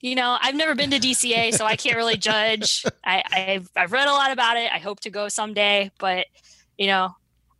you 0.00 0.14
know 0.14 0.36
I've 0.40 0.54
never 0.54 0.74
been 0.74 0.90
to 0.90 0.98
DCA, 0.98 1.54
so 1.54 1.64
I 1.64 1.76
can't 1.76 1.96
really 1.96 2.18
judge. 2.18 2.84
I, 3.04 3.22
I've 3.32 3.70
I've 3.74 3.92
read 3.92 4.06
a 4.06 4.12
lot 4.12 4.30
about 4.30 4.58
it. 4.58 4.70
I 4.70 4.78
hope 4.78 5.00
to 5.00 5.10
go 5.10 5.28
someday, 5.28 5.90
but 5.98 6.26
you 6.76 6.86
know 6.86 7.16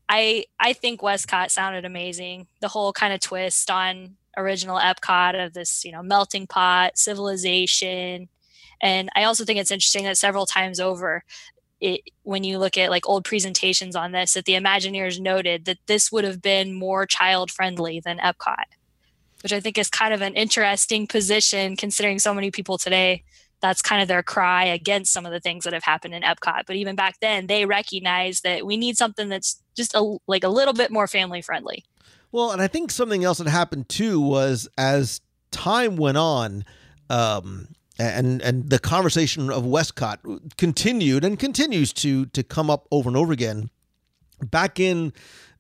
I 0.07 0.45
I 0.61 0.75
think 0.75 1.01
WESTCOT 1.01 1.51
sounded 1.51 1.87
amazing. 1.87 2.47
The 2.61 2.69
whole 2.69 2.93
kind 2.93 3.15
of 3.15 3.21
twist 3.21 3.71
on 3.71 4.17
original 4.37 4.79
Epcot 4.79 5.47
of 5.47 5.55
this 5.55 5.83
you 5.83 5.93
know 5.93 6.03
melting 6.03 6.47
pot 6.47 6.99
civilization. 6.99 8.29
And 8.83 9.09
I 9.17 9.25
also 9.25 9.47
think 9.47 9.59
it's 9.59 9.71
interesting 9.71 10.05
that 10.05 10.19
several 10.19 10.45
times 10.45 10.79
over, 10.79 11.25
it, 11.85 12.01
when 12.23 12.45
you 12.45 12.59
look 12.59 12.79
at 12.79 12.89
like 12.89 13.07
old 13.07 13.25
presentations 13.25 13.95
on 13.95 14.13
this, 14.13 14.33
that 14.33 14.47
the 14.47 14.55
Imagineers 14.55 15.21
noted 15.21 15.67
that 15.67 15.77
this 15.87 16.11
would 16.11 16.25
have 16.25 16.41
been 16.41 16.73
more 16.73 17.05
child 17.05 17.51
friendly 17.51 18.01
than 18.01 18.19
Epcot, 18.19 18.65
which 19.43 19.53
I 19.53 19.61
think 19.61 19.77
is 19.77 19.91
kind 19.91 20.15
of 20.15 20.23
an 20.23 20.35
interesting 20.35 21.07
position 21.07 21.77
considering 21.77 22.19
so 22.19 22.33
many 22.33 22.51
people 22.51 22.79
today. 22.79 23.23
That's 23.61 23.83
kind 23.83 24.01
of 24.01 24.09
their 24.09 24.23
cry 24.23 24.65
against 24.65 25.13
some 25.13 25.27
of 25.27 25.33
the 25.33 25.41
things 25.41 25.65
that 25.65 25.75
have 25.75 25.85
happened 25.85 26.15
in 26.15 26.23
Epcot. 26.23 26.63
But 26.67 26.77
even 26.77 26.97
back 26.97 27.17
then, 27.21 27.47
they 27.49 27.67
recognized 27.67 28.43
that 28.45 28.65
we 28.65 28.79
need 28.79 28.97
something 28.97 29.29
that's 29.29 29.63
just 29.77 29.95
a, 29.95 30.17
like 30.27 30.45
a 30.45 30.49
little 30.49 30.75
bit 30.75 30.91
more 30.91 31.07
family 31.07 31.43
friendly. 31.43 31.85
Well, 32.33 32.51
and 32.51 32.63
I 32.63 32.67
think 32.67 32.91
something 32.91 33.25
else 33.25 33.39
that 33.39 33.47
happened 33.47 33.91
too 33.91 34.21
was 34.21 34.69
as 34.79 35.21
time 35.51 35.97
went 35.97 36.17
on, 36.17 36.65
um, 37.11 37.69
and 37.99 38.43
and 38.43 38.71
the 38.71 38.79
conversation 38.79 39.51
of 39.51 39.65
WESTCOT 39.65 40.57
continued 40.57 41.25
and 41.25 41.39
continues 41.39 41.93
to 41.95 42.27
to 42.27 42.43
come 42.43 42.71
up 42.71 42.87
over 42.91 43.09
and 43.09 43.17
over 43.17 43.33
again. 43.33 43.71
Back 44.43 44.81
in 44.81 45.13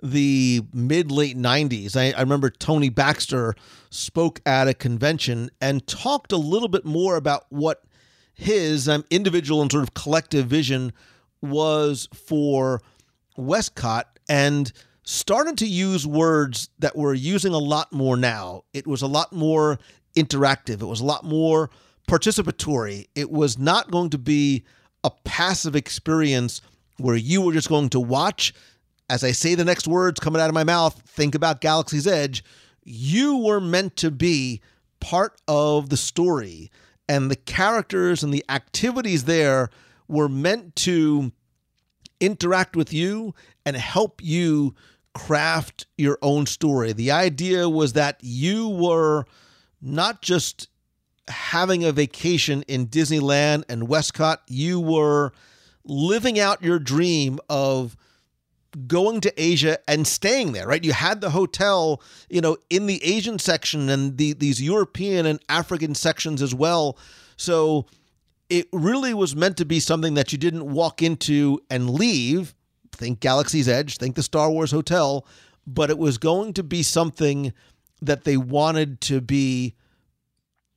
the 0.03 0.63
mid 0.73 1.11
late 1.11 1.39
90s, 1.39 1.97
I, 1.97 2.17
I 2.17 2.21
remember 2.21 2.51
Tony 2.51 2.91
Baxter 2.91 3.55
spoke 3.91 4.41
at 4.45 4.69
a 4.69 4.75
convention 4.75 5.51
and 5.61 5.87
talked 5.87 6.33
a 6.33 6.37
little 6.37 6.69
bit 6.69 6.85
more 6.85 7.17
about 7.17 7.47
what 7.49 7.85
his 8.35 8.89
um, 8.89 9.05
individual 9.11 9.63
and 9.63 9.71
sort 9.71 9.85
of 9.85 9.95
collective 9.95 10.47
vision 10.47 10.93
was 11.41 12.09
for 12.13 12.83
WESTCOT 13.39 14.05
and 14.29 14.73
started 15.05 15.59
to 15.59 15.67
use 15.67 16.07
words 16.07 16.69
that 16.79 16.97
we're 16.97 17.15
using 17.15 17.55
a 17.55 17.59
lot 17.59 17.93
more 17.93 18.17
now. 18.17 18.65
It 18.73 18.87
was 18.87 19.03
a 19.03 19.07
lot 19.07 19.33
more 19.33 19.79
interactive. 20.17 20.83
It 20.83 20.87
was 20.87 21.01
a 21.01 21.05
lot 21.05 21.25
more 21.25 21.71
participatory. 22.09 23.07
It 23.15 23.31
was 23.31 23.59
not 23.59 23.91
going 23.91 24.11
to 24.11 24.19
be 24.19 24.65
a 25.03 25.11
passive 25.25 25.77
experience 25.77 26.61
where 26.99 27.17
you 27.17 27.41
were 27.43 27.53
just 27.53 27.69
going 27.69 27.91
to 27.91 28.01
watch. 28.01 28.55
As 29.11 29.23
I 29.23 29.33
say 29.33 29.55
the 29.55 29.65
next 29.65 29.87
words 29.87 30.21
coming 30.21 30.41
out 30.41 30.49
of 30.49 30.55
my 30.55 30.65
mouth, 30.65 31.01
think 31.07 31.35
about 31.35 31.61
Galaxy's 31.61 32.07
Edge. 32.07 32.45
You 32.85 33.39
were 33.39 33.61
meant 33.61 33.97
to 33.97 34.11
be 34.11 34.61
part 35.01 35.41
of 35.47 35.91
the 35.91 35.97
story, 35.97 36.71
and 37.09 37.31
the 37.31 37.37
characters 37.37 38.23
and 38.23 38.33
the 38.33 38.45
activities 38.49 39.25
there 39.25 39.69
were 40.09 40.29
meant 40.29 40.77
to 40.77 41.33
interact 42.21 42.77
with 42.77 42.93
you 42.93 43.35
and 43.67 43.77
help 43.77 44.23
you 44.23 44.75
craft 45.15 45.87
your 45.97 46.19
own 46.23 46.47
story. 46.47 46.93
The 46.93 47.11
idea 47.11 47.69
was 47.69 47.93
that 47.93 48.19
you 48.23 48.69
were 48.69 49.27
not 49.81 50.23
just 50.23 50.69
having 51.29 51.85
a 51.85 51.93
vacation 51.93 52.63
in 52.69 52.87
Disneyland 52.87 53.65
and 53.69 53.89
WESTCOT, 53.89 54.39
you 54.49 54.81
were 54.81 55.33
living 55.85 56.39
out 56.39 56.63
your 56.63 56.79
dream 56.79 57.39
of 57.49 57.97
going 58.87 59.21
to 59.21 59.33
Asia 59.41 59.79
and 59.87 60.07
staying 60.07 60.53
there, 60.53 60.67
right? 60.67 60.83
You 60.83 60.93
had 60.93 61.21
the 61.21 61.31
hotel, 61.31 62.03
you 62.29 62.41
know, 62.41 62.57
in 62.71 62.87
the 62.87 63.03
Asian 63.05 63.39
section 63.39 63.89
and 63.89 64.17
the 64.17 64.33
these 64.33 64.61
European 64.61 65.27
and 65.27 65.41
African 65.49 65.95
sections 65.95 66.43
as 66.43 66.55
well. 66.55 66.99
So 67.37 67.87
it 68.51 68.69
really 68.73 69.15
was 69.15 69.37
meant 69.37 69.57
to 69.59 69.65
be 69.65 69.81
something 69.81 70.15
that 70.15 70.33
you 70.33 70.39
didn't 70.39 70.67
walk 70.73 71.03
into 71.03 71.61
and 71.71 71.91
leave. 71.91 72.55
Think 72.93 73.21
Galaxy's 73.21 73.69
Edge, 73.69 73.99
think 73.99 74.17
the 74.17 74.23
Star 74.23 74.51
Wars 74.51 74.71
Hotel, 74.71 75.27
but 75.67 75.91
it 75.91 75.99
was 75.99 76.19
going 76.19 76.53
to 76.55 76.63
be 76.63 76.83
something 76.83 77.53
that 78.03 78.25
they 78.25 78.37
wanted 78.37 79.01
to 79.03 79.21
be 79.21 79.75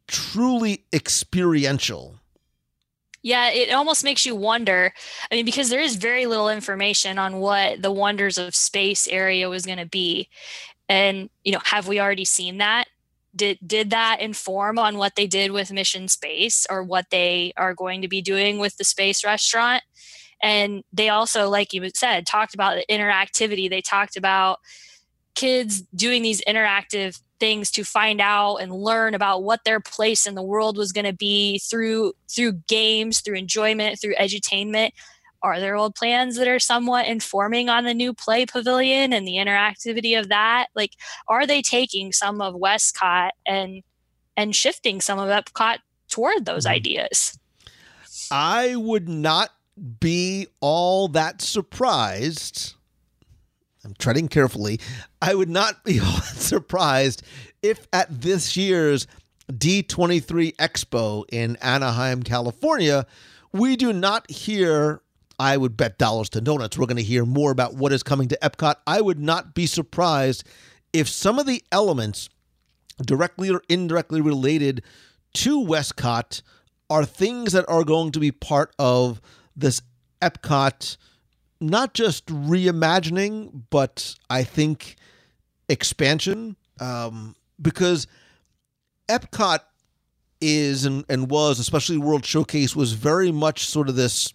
truly 0.07 0.85
experiential. 0.93 2.19
Yeah, 3.23 3.49
it 3.49 3.73
almost 3.73 4.03
makes 4.03 4.25
you 4.25 4.35
wonder. 4.35 4.93
I 5.31 5.35
mean, 5.35 5.45
because 5.45 5.69
there 5.69 5.81
is 5.81 5.95
very 5.95 6.25
little 6.25 6.49
information 6.49 7.19
on 7.19 7.39
what 7.39 7.81
the 7.81 7.91
wonders 7.91 8.37
of 8.37 8.55
space 8.55 9.07
area 9.07 9.49
was 9.49 9.65
going 9.65 9.79
to 9.79 9.85
be. 9.85 10.29
And, 10.87 11.29
you 11.43 11.51
know, 11.51 11.59
have 11.65 11.87
we 11.87 11.99
already 11.99 12.25
seen 12.25 12.59
that? 12.59 12.85
Did 13.35 13.59
did 13.65 13.89
that 13.89 14.21
inform 14.21 14.79
on 14.79 14.97
what 14.97 15.15
they 15.15 15.27
did 15.27 15.51
with 15.51 15.71
Mission 15.71 16.07
Space 16.07 16.65
or 16.69 16.81
what 16.81 17.07
they 17.11 17.53
are 17.57 17.73
going 17.73 18.01
to 18.01 18.07
be 18.07 18.21
doing 18.21 18.59
with 18.59 18.77
the 18.77 18.83
space 18.83 19.23
restaurant? 19.23 19.83
And 20.41 20.83
they 20.93 21.09
also, 21.09 21.49
like 21.49 21.73
you 21.73 21.87
said, 21.93 22.25
talked 22.25 22.53
about 22.53 22.77
the 22.77 22.85
interactivity. 22.93 23.69
They 23.69 23.81
talked 23.81 24.15
about 24.15 24.59
kids 25.35 25.81
doing 25.93 26.23
these 26.23 26.41
interactive 26.47 27.19
things 27.39 27.71
to 27.71 27.83
find 27.83 28.21
out 28.21 28.57
and 28.57 28.71
learn 28.71 29.13
about 29.13 29.43
what 29.43 29.63
their 29.63 29.79
place 29.79 30.25
in 30.25 30.35
the 30.35 30.43
world 30.43 30.77
was 30.77 30.91
going 30.91 31.05
to 31.05 31.13
be 31.13 31.59
through 31.59 32.13
through 32.29 32.53
games 32.67 33.19
through 33.21 33.35
enjoyment 33.35 33.99
through 33.99 34.15
edutainment. 34.15 34.91
Are 35.43 35.59
there 35.59 35.75
old 35.75 35.95
plans 35.95 36.35
that 36.37 36.47
are 36.47 36.59
somewhat 36.59 37.05
informing 37.05 37.69
on 37.69 37.83
the 37.83 37.93
new 37.93 38.13
play 38.13 38.45
pavilion 38.45 39.13
and 39.13 39.27
the 39.27 39.35
interactivity 39.35 40.19
of 40.19 40.29
that? 40.29 40.67
Like 40.75 40.93
are 41.27 41.45
they 41.45 41.61
taking 41.61 42.11
some 42.11 42.41
of 42.41 42.55
WESTCOT 42.55 43.29
and 43.45 43.83
and 44.35 44.55
shifting 44.55 45.01
some 45.01 45.19
of 45.19 45.29
epcot 45.29 45.77
toward 46.09 46.45
those 46.45 46.65
mm-hmm. 46.65 46.75
ideas? 46.75 47.37
I 48.31 48.75
would 48.75 49.07
not 49.07 49.51
be 49.99 50.47
all 50.59 51.07
that 51.09 51.41
surprised 51.41 52.73
I'm 53.87 53.95
treading 53.97 54.27
carefully. 54.27 54.81
I 55.21 55.33
would 55.33 55.49
not 55.49 55.85
be 55.85 55.99
surprised 56.23 57.23
if 57.61 57.87
at 57.93 58.21
this 58.21 58.57
year's 58.57 59.07
D23 59.49 60.55
Expo 60.57 61.23
in 61.31 61.55
Anaheim, 61.61 62.21
California, 62.21 63.07
we 63.53 63.77
do 63.77 63.93
not 63.93 64.29
hear, 64.29 65.01
I 65.39 65.55
would 65.55 65.77
bet 65.77 65.97
dollars 65.97 66.27
to 66.31 66.41
donuts, 66.41 66.77
we're 66.77 66.85
going 66.85 66.97
to 66.97 67.03
hear 67.03 67.23
more 67.23 67.49
about 67.49 67.75
what 67.75 67.93
is 67.93 68.03
coming 68.03 68.27
to 68.27 68.37
Epcot. 68.41 68.75
I 68.85 68.99
would 68.99 69.19
not 69.19 69.55
be 69.55 69.65
surprised 69.65 70.43
if 70.91 71.07
some 71.07 71.39
of 71.39 71.45
the 71.45 71.63
elements 71.71 72.27
directly 73.05 73.49
or 73.49 73.61
indirectly 73.69 74.19
related 74.19 74.83
to 75.35 75.63
WESTCOT 75.63 76.41
are 76.89 77.05
things 77.05 77.53
that 77.53 77.65
are 77.69 77.85
going 77.85 78.11
to 78.11 78.19
be 78.19 78.31
part 78.31 78.73
of 78.77 79.21
this 79.55 79.81
Epcot, 80.21 80.97
not 81.59 81.93
just 81.93 82.25
reimagining, 82.27 83.63
but 83.69 84.15
I 84.29 84.43
think 84.43 84.95
expansion. 85.69 86.55
Um, 86.79 87.35
because 87.61 88.07
Epcot 89.09 89.59
is 90.39 90.85
and, 90.85 91.05
and 91.09 91.29
was, 91.29 91.59
especially 91.59 91.97
World 91.97 92.25
Showcase, 92.25 92.75
was 92.75 92.93
very 92.93 93.31
much 93.31 93.65
sort 93.65 93.89
of 93.89 93.95
this 93.95 94.33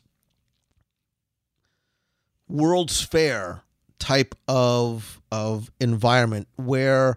World's 2.48 3.00
Fair 3.00 3.62
type 3.98 4.34
of 4.48 5.20
of 5.30 5.70
environment 5.80 6.48
where 6.56 7.16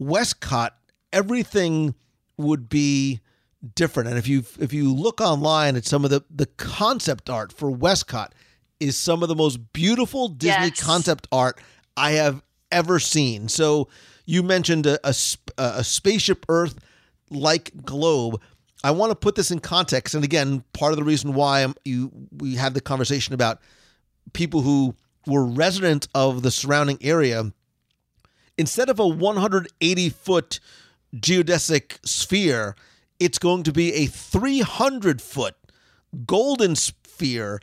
WESTCOT 0.00 0.70
everything 1.12 1.94
would 2.36 2.68
be 2.68 3.20
different. 3.74 4.10
And 4.10 4.18
if 4.18 4.28
you 4.28 4.44
if 4.60 4.72
you 4.72 4.92
look 4.94 5.20
online 5.20 5.74
at 5.74 5.86
some 5.86 6.04
of 6.04 6.10
the 6.10 6.22
the 6.30 6.46
concept 6.46 7.30
art 7.30 7.52
for 7.52 7.70
WESTCOT 7.70 8.28
is 8.80 8.96
some 8.96 9.22
of 9.22 9.28
the 9.28 9.34
most 9.34 9.72
beautiful 9.72 10.28
Disney 10.28 10.66
Yes. 10.66 10.80
concept 10.80 11.26
art 11.32 11.60
I 11.96 12.12
have 12.12 12.42
ever 12.70 12.98
seen. 12.98 13.48
So 13.48 13.88
you 14.26 14.42
mentioned 14.42 14.86
a 14.86 14.98
a, 15.04 15.14
a 15.58 15.84
spaceship 15.84 16.44
Earth 16.48 16.78
like 17.30 17.72
globe. 17.84 18.40
I 18.84 18.92
want 18.92 19.10
to 19.10 19.16
put 19.16 19.34
this 19.34 19.50
in 19.50 19.58
context, 19.58 20.14
and 20.14 20.22
again, 20.22 20.62
part 20.72 20.92
of 20.92 20.98
the 20.98 21.04
reason 21.04 21.34
why 21.34 21.62
I'm, 21.64 21.74
you 21.84 22.10
we 22.30 22.54
had 22.54 22.74
the 22.74 22.80
conversation 22.80 23.34
about 23.34 23.60
people 24.32 24.60
who 24.62 24.94
were 25.26 25.44
resident 25.44 26.06
of 26.14 26.42
the 26.42 26.50
surrounding 26.50 26.98
area. 27.00 27.52
Instead 28.56 28.88
of 28.88 28.98
a 28.98 29.06
180 29.06 30.08
foot 30.10 30.60
geodesic 31.16 31.98
sphere, 32.06 32.76
it's 33.18 33.38
going 33.38 33.62
to 33.64 33.72
be 33.72 33.92
a 33.94 34.06
300 34.06 35.20
foot 35.22 35.54
golden 36.26 36.76
sphere 36.76 37.60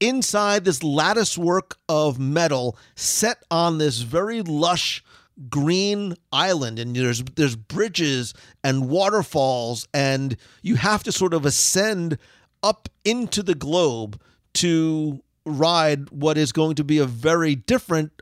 inside 0.00 0.64
this 0.64 0.82
lattice 0.82 1.36
work 1.36 1.76
of 1.88 2.18
metal 2.18 2.76
set 2.94 3.42
on 3.50 3.78
this 3.78 4.00
very 4.00 4.42
lush 4.42 5.02
green 5.48 6.14
island. 6.32 6.78
And 6.78 6.94
there's 6.94 7.22
there's 7.22 7.56
bridges 7.56 8.34
and 8.64 8.88
waterfalls 8.88 9.88
and 9.94 10.36
you 10.62 10.76
have 10.76 11.02
to 11.04 11.12
sort 11.12 11.34
of 11.34 11.46
ascend 11.46 12.18
up 12.62 12.88
into 13.04 13.42
the 13.42 13.54
globe 13.54 14.20
to 14.54 15.22
ride 15.44 16.10
what 16.10 16.36
is 16.36 16.52
going 16.52 16.74
to 16.76 16.84
be 16.84 16.98
a 16.98 17.06
very 17.06 17.54
different 17.54 18.12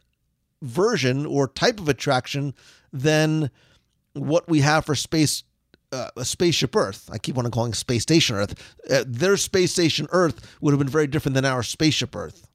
version 0.62 1.26
or 1.26 1.48
type 1.48 1.80
of 1.80 1.88
attraction 1.88 2.54
than 2.92 3.50
what 4.12 4.48
we 4.48 4.60
have 4.60 4.84
for 4.84 4.94
space 4.94 5.42
uh, 5.92 6.10
spaceship 6.22 6.74
Earth. 6.74 7.08
I 7.12 7.18
keep 7.18 7.38
on 7.38 7.50
calling 7.50 7.74
space 7.74 8.02
station 8.02 8.36
Earth. 8.36 8.76
Uh, 8.90 9.04
their 9.06 9.36
space 9.36 9.72
station 9.72 10.06
Earth 10.10 10.56
would 10.60 10.72
have 10.72 10.78
been 10.78 10.88
very 10.88 11.06
different 11.06 11.34
than 11.34 11.44
our 11.44 11.62
spaceship 11.62 12.14
Earth. 12.14 12.46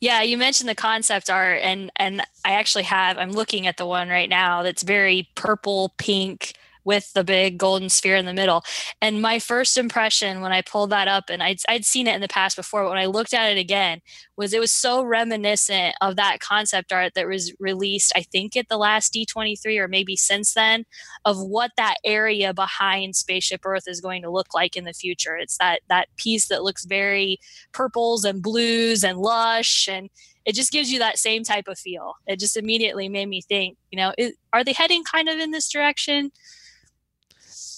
Yeah, 0.00 0.22
you 0.22 0.36
mentioned 0.36 0.68
the 0.68 0.74
concept 0.74 1.30
art, 1.30 1.60
and 1.62 1.90
and 1.96 2.20
I 2.44 2.52
actually 2.52 2.84
have. 2.84 3.16
I'm 3.16 3.30
looking 3.30 3.66
at 3.66 3.76
the 3.76 3.86
one 3.86 4.08
right 4.08 4.28
now 4.28 4.62
that's 4.62 4.82
very 4.82 5.28
purple 5.34 5.94
pink 5.96 6.54
with 6.84 7.12
the 7.12 7.24
big 7.24 7.58
golden 7.58 7.88
sphere 7.88 8.16
in 8.16 8.26
the 8.26 8.34
middle. 8.34 8.62
And 9.00 9.22
my 9.22 9.38
first 9.38 9.76
impression 9.76 10.40
when 10.40 10.52
I 10.52 10.62
pulled 10.62 10.90
that 10.90 11.08
up, 11.08 11.24
and 11.28 11.42
I'd 11.42 11.58
I'd 11.68 11.84
seen 11.84 12.06
it 12.06 12.14
in 12.14 12.20
the 12.20 12.28
past 12.28 12.56
before, 12.56 12.84
but 12.84 12.90
when 12.90 12.98
I 12.98 13.06
looked 13.06 13.34
at 13.34 13.50
it 13.50 13.58
again, 13.58 14.00
was 14.36 14.52
it 14.52 14.60
was 14.60 14.72
so 14.72 15.02
reminiscent 15.02 15.94
of 16.00 16.16
that 16.16 16.40
concept 16.40 16.92
art 16.92 17.14
that 17.14 17.26
was 17.26 17.52
released, 17.58 18.12
I 18.16 18.22
think, 18.22 18.56
at 18.56 18.68
the 18.68 18.76
last 18.76 19.12
D23 19.12 19.78
or 19.78 19.88
maybe 19.88 20.16
since 20.16 20.54
then, 20.54 20.84
of 21.24 21.40
what 21.40 21.72
that 21.76 21.96
area 22.04 22.52
behind 22.52 23.16
Spaceship 23.16 23.60
Earth 23.64 23.84
is 23.86 24.00
going 24.00 24.22
to 24.22 24.30
look 24.30 24.54
like 24.54 24.76
in 24.76 24.84
the 24.84 24.92
future. 24.92 25.36
It's 25.36 25.58
that 25.58 25.80
that 25.88 26.08
piece 26.16 26.48
that 26.48 26.62
looks 26.62 26.84
very 26.84 27.38
purples 27.72 28.24
and 28.24 28.42
blues 28.42 29.04
and 29.04 29.18
lush 29.18 29.88
and 29.88 30.10
it 30.44 30.54
just 30.54 30.72
gives 30.72 30.92
you 30.92 30.98
that 30.98 31.18
same 31.18 31.42
type 31.42 31.68
of 31.68 31.78
feel. 31.78 32.16
It 32.26 32.38
just 32.38 32.56
immediately 32.56 33.08
made 33.08 33.28
me 33.28 33.40
think, 33.40 33.78
you 33.90 33.96
know, 33.96 34.12
is, 34.18 34.34
are 34.52 34.62
they 34.62 34.72
heading 34.72 35.02
kind 35.04 35.28
of 35.28 35.38
in 35.38 35.50
this 35.50 35.70
direction? 35.70 36.32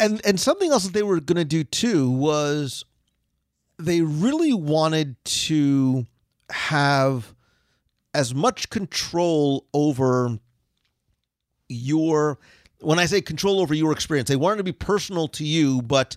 And 0.01 0.21
and 0.25 0.39
something 0.39 0.71
else 0.71 0.85
that 0.85 0.93
they 0.93 1.03
were 1.03 1.21
going 1.21 1.37
to 1.37 1.45
do 1.45 1.65
too 1.65 2.11
was 2.11 2.85
they 3.79 4.03
really 4.03 4.53
wanted 4.53 5.17
to 5.25 6.07
have 6.51 7.35
as 8.15 8.35
much 8.35 8.71
control 8.71 9.67
over 9.75 10.39
your 11.69 12.39
when 12.81 12.99
I 12.99 13.07
say 13.07 13.21
control 13.21 13.61
over 13.61 13.75
your 13.75 13.93
experience, 13.93 14.29
they 14.29 14.37
wanted 14.37 14.59
to 14.59 14.65
be 14.65 14.73
personal 14.73 15.29
to 15.29 15.45
you, 15.45 15.83
but 15.83 16.17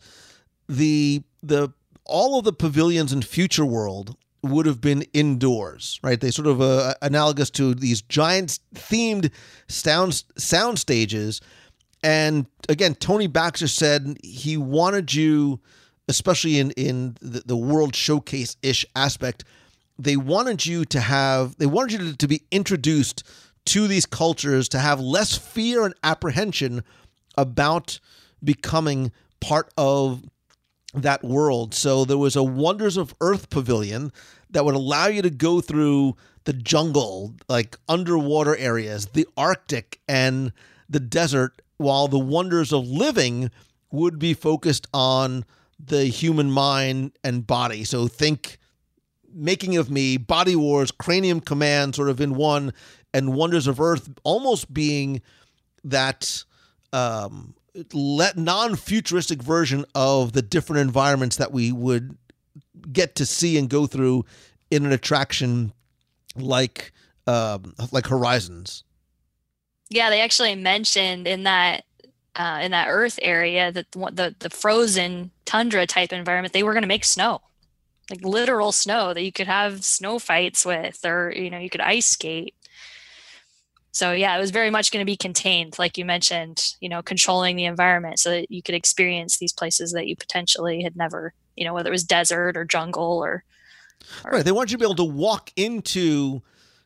the 0.67 1.23
the 1.41 1.73
all 2.05 2.39
of 2.39 2.45
the 2.45 2.53
pavilions 2.53 3.13
in 3.13 3.21
Future 3.21 3.65
World 3.65 4.17
would 4.41 4.65
have 4.65 4.81
been 4.81 5.03
indoors, 5.13 5.99
right? 6.01 6.19
They 6.19 6.31
sort 6.31 6.47
of 6.47 6.61
uh, 6.61 6.95
analogous 7.01 7.49
to 7.51 7.73
these 7.73 8.01
giant 8.01 8.59
themed 8.73 9.31
sound 9.67 10.23
sound 10.37 10.79
stages. 10.79 11.41
And 12.03 12.45
again, 12.67 12.95
Tony 12.95 13.27
Baxter 13.27 13.67
said 13.67 14.17
he 14.23 14.57
wanted 14.57 15.13
you, 15.13 15.59
especially 16.07 16.59
in 16.59 16.71
in 16.71 17.17
the, 17.21 17.43
the 17.45 17.57
World 17.57 17.95
Showcase 17.95 18.55
ish 18.61 18.85
aspect, 18.95 19.43
they 19.97 20.15
wanted 20.15 20.65
you 20.65 20.85
to 20.85 20.99
have 20.99 21.57
they 21.57 21.65
wanted 21.65 21.91
you 21.91 22.11
to, 22.11 22.17
to 22.17 22.27
be 22.27 22.43
introduced 22.51 23.23
to 23.65 23.87
these 23.87 24.05
cultures 24.05 24.69
to 24.69 24.79
have 24.79 24.99
less 24.99 25.37
fear 25.37 25.85
and 25.85 25.93
apprehension 26.03 26.83
about 27.37 27.99
becoming 28.43 29.11
part 29.41 29.71
of 29.77 30.23
that 30.93 31.23
world. 31.23 31.73
So 31.73 32.05
there 32.05 32.17
was 32.17 32.35
a 32.35 32.43
Wonders 32.43 32.97
of 32.97 33.13
Earth 33.21 33.49
pavilion 33.49 34.11
that 34.49 34.65
would 34.65 34.75
allow 34.75 35.07
you 35.07 35.21
to 35.21 35.29
go 35.29 35.61
through 35.61 36.15
the 36.45 36.53
jungle, 36.53 37.35
like 37.47 37.77
underwater 37.87 38.55
areas, 38.55 39.07
the 39.07 39.27
Arctic, 39.37 39.99
and 40.07 40.51
the 40.89 40.99
desert, 40.99 41.61
while 41.79 42.07
the 42.07 42.19
wonders 42.19 42.71
of 42.73 42.87
living 42.87 43.49
would 43.91 44.19
be 44.19 44.33
focused 44.33 44.85
on 44.93 45.45
the 45.83 46.05
human 46.05 46.51
mind 46.51 47.13
and 47.23 47.47
body. 47.47 47.83
So 47.85 48.07
think 48.07 48.59
Making 49.33 49.77
of 49.77 49.89
Me, 49.89 50.17
Body 50.17 50.55
Wars, 50.55 50.91
Cranium 50.91 51.39
Command, 51.39 51.95
sort 51.95 52.09
of 52.09 52.19
in 52.19 52.35
one, 52.35 52.73
and 53.13 53.33
Wonders 53.33 53.65
of 53.65 53.79
Earth 53.79 54.09
almost 54.23 54.73
being 54.73 55.21
that 55.85 56.43
um, 56.91 57.55
let 57.93 58.37
non-futuristic 58.37 59.41
version 59.41 59.85
of 59.95 60.33
the 60.33 60.41
different 60.41 60.81
environments 60.81 61.37
that 61.37 61.53
we 61.53 61.71
would 61.71 62.17
get 62.91 63.15
to 63.15 63.25
see 63.25 63.57
and 63.57 63.69
go 63.69 63.87
through 63.87 64.25
in 64.69 64.85
an 64.85 64.91
attraction 64.91 65.71
like 66.35 66.91
um, 67.25 67.73
like 67.91 68.07
Horizons. 68.07 68.83
Yeah, 69.89 70.09
they 70.09 70.21
actually 70.21 70.55
mentioned 70.55 71.27
in 71.27 71.43
that 71.43 71.83
uh, 72.35 72.59
in 72.61 72.71
that 72.71 72.87
Earth 72.87 73.19
area 73.21 73.71
that 73.71 73.91
the, 73.91 74.11
the 74.11 74.35
the 74.39 74.49
frozen 74.49 75.31
tundra 75.45 75.85
type 75.85 76.13
environment 76.13 76.53
they 76.53 76.63
were 76.63 76.73
going 76.73 76.83
to 76.83 76.87
make 76.87 77.03
snow, 77.03 77.41
like 78.09 78.23
literal 78.23 78.71
snow 78.71 79.13
that 79.13 79.23
you 79.23 79.31
could 79.31 79.47
have 79.47 79.83
snow 79.83 80.19
fights 80.19 80.65
with, 80.65 81.03
or 81.05 81.31
you 81.35 81.49
know 81.49 81.59
you 81.59 81.69
could 81.69 81.81
ice 81.81 82.07
skate. 82.07 82.53
So 83.91 84.11
yeah, 84.11 84.35
it 84.37 84.39
was 84.39 84.51
very 84.51 84.69
much 84.69 84.91
going 84.91 85.01
to 85.01 85.11
be 85.11 85.17
contained, 85.17 85.79
like 85.79 85.97
you 85.97 86.05
mentioned, 86.05 86.75
you 86.79 86.87
know, 86.87 87.01
controlling 87.01 87.55
the 87.55 87.65
environment 87.65 88.19
so 88.19 88.29
that 88.29 88.51
you 88.51 88.61
could 88.61 88.75
experience 88.75 89.37
these 89.37 89.51
places 89.51 89.91
that 89.93 90.07
you 90.07 90.15
potentially 90.15 90.83
had 90.83 90.95
never, 90.95 91.33
you 91.57 91.65
know, 91.65 91.73
whether 91.73 91.89
it 91.89 91.91
was 91.91 92.03
desert 92.03 92.55
or 92.55 92.63
jungle 92.63 93.19
or 93.19 93.43
Right. 94.23 94.45
They 94.45 94.51
want 94.51 94.71
you 94.71 94.77
to 94.77 94.79
be 94.79 94.85
able 94.85 94.95
to 94.95 95.03
walk 95.03 95.51
into 95.55 96.41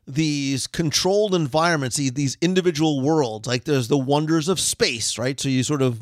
these 0.05 0.67
controlled 0.67 1.33
environments, 1.33 1.97
these, 1.97 2.37
individual 2.41 3.01
worlds. 3.01 3.47
Like 3.47 3.63
there's 3.63 3.87
the 3.87 3.97
wonders 3.97 4.47
of 4.47 4.59
space, 4.59 5.17
right? 5.17 5.39
So 5.39 5.49
you 5.49 5.63
sort 5.63 5.81
of, 5.81 6.01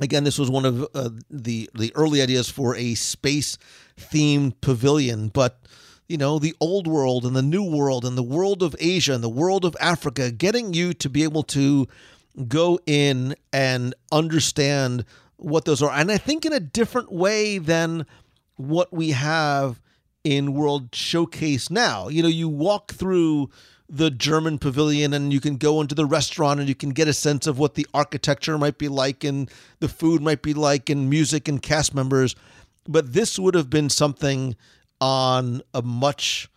again, 0.00 0.24
this 0.24 0.38
was 0.38 0.50
one 0.50 0.64
of 0.64 0.82
uh, 0.94 1.10
the 1.30 1.70
the 1.74 1.92
early 1.94 2.22
ideas 2.22 2.48
for 2.48 2.74
a 2.76 2.94
space 2.94 3.58
themed 3.98 4.60
pavilion, 4.60 5.28
but 5.28 5.60
you 6.08 6.16
know 6.16 6.38
the 6.38 6.54
old 6.60 6.86
world 6.86 7.24
and 7.24 7.36
the 7.36 7.42
new 7.42 7.62
world 7.62 8.04
and 8.04 8.18
the 8.18 8.22
world 8.22 8.62
of 8.62 8.74
Asia 8.80 9.14
and 9.14 9.22
the 9.22 9.28
world 9.28 9.64
of 9.64 9.76
Africa, 9.80 10.30
getting 10.30 10.74
you 10.74 10.92
to 10.94 11.08
be 11.08 11.22
able 11.22 11.42
to 11.44 11.86
go 12.48 12.78
in 12.86 13.36
and 13.52 13.94
understand 14.10 15.04
what 15.36 15.64
those 15.64 15.82
are, 15.82 15.92
and 15.92 16.10
I 16.10 16.18
think 16.18 16.44
in 16.44 16.52
a 16.52 16.60
different 16.60 17.12
way 17.12 17.58
than 17.58 18.06
what 18.56 18.92
we 18.92 19.10
have 19.10 19.80
in 20.24 20.54
World 20.54 20.94
Showcase 20.94 21.70
now. 21.70 22.08
You 22.08 22.22
know, 22.22 22.28
you 22.28 22.48
walk 22.48 22.92
through 22.92 23.50
the 23.88 24.10
German 24.10 24.58
pavilion 24.58 25.12
and 25.12 25.32
you 25.32 25.40
can 25.40 25.56
go 25.56 25.80
into 25.80 25.94
the 25.94 26.06
restaurant 26.06 26.60
and 26.60 26.68
you 26.68 26.74
can 26.74 26.90
get 26.90 27.08
a 27.08 27.12
sense 27.12 27.46
of 27.46 27.58
what 27.58 27.74
the 27.74 27.86
architecture 27.92 28.56
might 28.56 28.78
be 28.78 28.88
like 28.88 29.22
and 29.22 29.50
the 29.80 29.88
food 29.88 30.22
might 30.22 30.40
be 30.40 30.54
like 30.54 30.88
and 30.88 31.10
music 31.10 31.46
and 31.46 31.60
cast 31.62 31.94
members. 31.94 32.34
But 32.88 33.12
this 33.12 33.38
would 33.38 33.54
have 33.54 33.68
been 33.68 33.90
something 33.90 34.56
on 35.00 35.62
a 35.74 35.82
much 35.82 36.48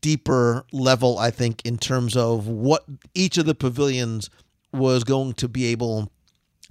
deeper 0.00 0.64
level, 0.72 1.18
I 1.18 1.30
think, 1.30 1.62
in 1.64 1.78
terms 1.78 2.16
of 2.16 2.46
what 2.46 2.84
each 3.14 3.38
of 3.38 3.46
the 3.46 3.54
pavilions 3.54 4.30
was 4.72 5.04
going 5.04 5.34
to 5.34 5.48
be 5.48 5.66
able 5.66 6.12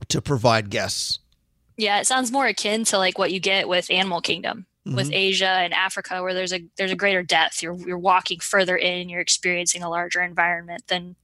to 0.08 0.22
provide 0.22 0.70
guests. 0.70 1.20
Yeah, 1.78 2.00
it 2.00 2.08
sounds 2.08 2.32
more 2.32 2.46
akin 2.46 2.84
to 2.86 2.98
like 2.98 3.18
what 3.18 3.32
you 3.32 3.40
get 3.40 3.68
with 3.68 3.90
Animal 3.90 4.22
Kingdom, 4.22 4.66
with 4.86 5.10
Mhm. 5.10 5.14
Asia 5.14 5.48
and 5.48 5.74
Africa, 5.74 6.22
where 6.24 6.34
there's 6.34 6.54
a 6.54 6.62
there's 6.78 6.92
a 6.92 6.96
greater 6.96 7.24
depth. 7.24 7.62
You're 7.64 7.78
you're 7.88 7.98
walking 7.98 8.40
further 8.40 8.78
in, 8.78 9.10
you're 9.10 9.22
experiencing 9.22 9.84
a 9.84 9.90
larger 9.90 10.22
environment 10.22 10.84
than 10.88 11.16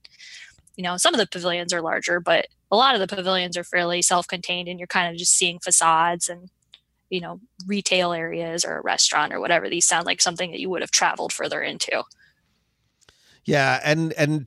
you 0.76 0.82
know, 0.84 0.96
some 0.98 1.14
of 1.14 1.18
the 1.20 1.26
pavilions 1.26 1.72
are 1.72 1.80
larger, 1.82 2.20
but 2.20 2.48
a 2.70 2.76
lot 2.76 2.94
of 2.94 3.00
the 3.00 3.16
pavilions 3.16 3.56
are 3.56 3.64
fairly 3.64 4.02
self-contained 4.02 4.68
and 4.68 4.78
you're 4.78 4.86
kind 4.86 5.10
of 5.10 5.18
just 5.18 5.32
seeing 5.32 5.58
facades 5.58 6.28
and 6.28 6.50
you 7.10 7.20
know, 7.20 7.40
retail 7.66 8.12
areas 8.12 8.64
or 8.64 8.78
a 8.78 8.82
restaurant 8.82 9.32
or 9.32 9.40
whatever. 9.40 9.68
These 9.68 9.86
sound 9.86 10.06
like 10.06 10.20
something 10.20 10.50
that 10.50 10.60
you 10.60 10.68
would 10.70 10.82
have 10.82 10.90
traveled 10.90 11.32
further 11.32 11.62
into. 11.62 12.02
Yeah, 13.44 13.80
and 13.84 14.12
and 14.14 14.46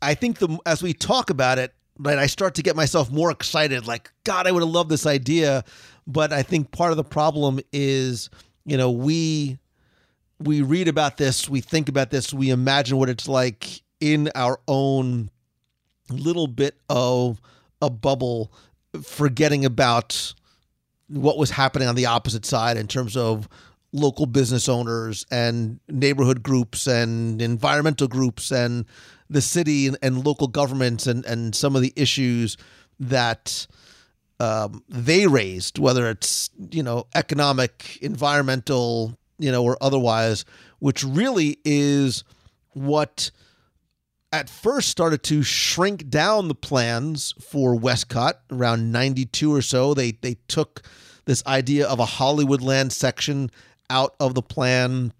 I 0.00 0.14
think 0.14 0.38
the 0.38 0.58
as 0.66 0.82
we 0.82 0.94
talk 0.94 1.30
about 1.30 1.58
it, 1.58 1.74
right, 1.98 2.18
I 2.18 2.26
start 2.26 2.54
to 2.56 2.62
get 2.62 2.76
myself 2.76 3.10
more 3.10 3.30
excited. 3.30 3.86
Like, 3.86 4.10
God, 4.24 4.46
I 4.46 4.52
would 4.52 4.62
have 4.62 4.70
loved 4.70 4.90
this 4.90 5.06
idea, 5.06 5.64
but 6.06 6.32
I 6.32 6.42
think 6.42 6.70
part 6.70 6.90
of 6.90 6.96
the 6.96 7.04
problem 7.04 7.60
is, 7.72 8.30
you 8.64 8.76
know, 8.76 8.90
we 8.90 9.58
we 10.38 10.62
read 10.62 10.88
about 10.88 11.16
this, 11.16 11.48
we 11.48 11.60
think 11.60 11.88
about 11.88 12.10
this, 12.10 12.32
we 12.34 12.50
imagine 12.50 12.96
what 12.96 13.08
it's 13.08 13.28
like 13.28 13.82
in 14.00 14.30
our 14.34 14.58
own 14.66 15.30
little 16.10 16.48
bit 16.48 16.76
of 16.88 17.40
a 17.80 17.88
bubble, 17.88 18.52
forgetting 19.02 19.64
about 19.64 20.34
what 21.08 21.38
was 21.38 21.50
happening 21.50 21.86
on 21.86 21.94
the 21.94 22.06
opposite 22.06 22.44
side 22.44 22.76
in 22.76 22.88
terms 22.88 23.16
of 23.16 23.48
local 23.92 24.26
business 24.26 24.68
owners 24.68 25.26
and 25.30 25.78
neighborhood 25.88 26.42
groups 26.42 26.86
and 26.86 27.42
environmental 27.42 28.08
groups 28.08 28.50
and 28.50 28.86
the 29.28 29.42
city 29.42 29.86
and, 29.86 29.98
and 30.02 30.24
local 30.26 30.48
governments 30.48 31.06
and, 31.06 31.24
and 31.26 31.54
some 31.54 31.76
of 31.76 31.82
the 31.82 31.92
issues 31.94 32.56
that 32.98 33.66
um, 34.42 34.82
they 34.88 35.28
raised, 35.28 35.78
whether 35.78 36.10
it's 36.10 36.50
you 36.72 36.82
know 36.82 37.06
economic, 37.14 37.96
environmental, 38.02 39.16
you 39.38 39.52
know, 39.52 39.62
or 39.62 39.78
otherwise, 39.80 40.44
which 40.80 41.04
really 41.04 41.58
is 41.64 42.24
what 42.72 43.30
at 44.32 44.50
first 44.50 44.88
started 44.88 45.22
to 45.22 45.44
shrink 45.44 46.08
down 46.08 46.48
the 46.48 46.56
plans 46.56 47.34
for 47.40 47.76
WESTCOT 47.76 48.32
around 48.50 48.90
92 48.90 49.54
or 49.54 49.62
so. 49.62 49.94
They 49.94 50.10
they 50.10 50.38
took 50.48 50.82
this 51.24 51.46
idea 51.46 51.86
of 51.86 52.00
a 52.00 52.04
Hollywoodland 52.04 52.90
section 52.90 53.48
out 53.90 54.16
of 54.18 54.34
the 54.34 54.42
plan. 54.42 55.12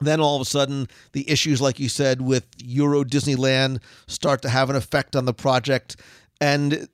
Then 0.00 0.20
all 0.20 0.36
of 0.36 0.42
a 0.42 0.46
sudden, 0.46 0.88
the 1.12 1.28
issues, 1.28 1.60
like 1.60 1.78
you 1.78 1.90
said, 1.90 2.22
with 2.22 2.46
Euro 2.64 3.04
Disneyland 3.04 3.82
start 4.06 4.40
to 4.40 4.48
have 4.48 4.70
an 4.70 4.76
effect 4.76 5.14
on 5.14 5.26
the 5.26 5.34
project. 5.34 5.96
And 6.40 6.88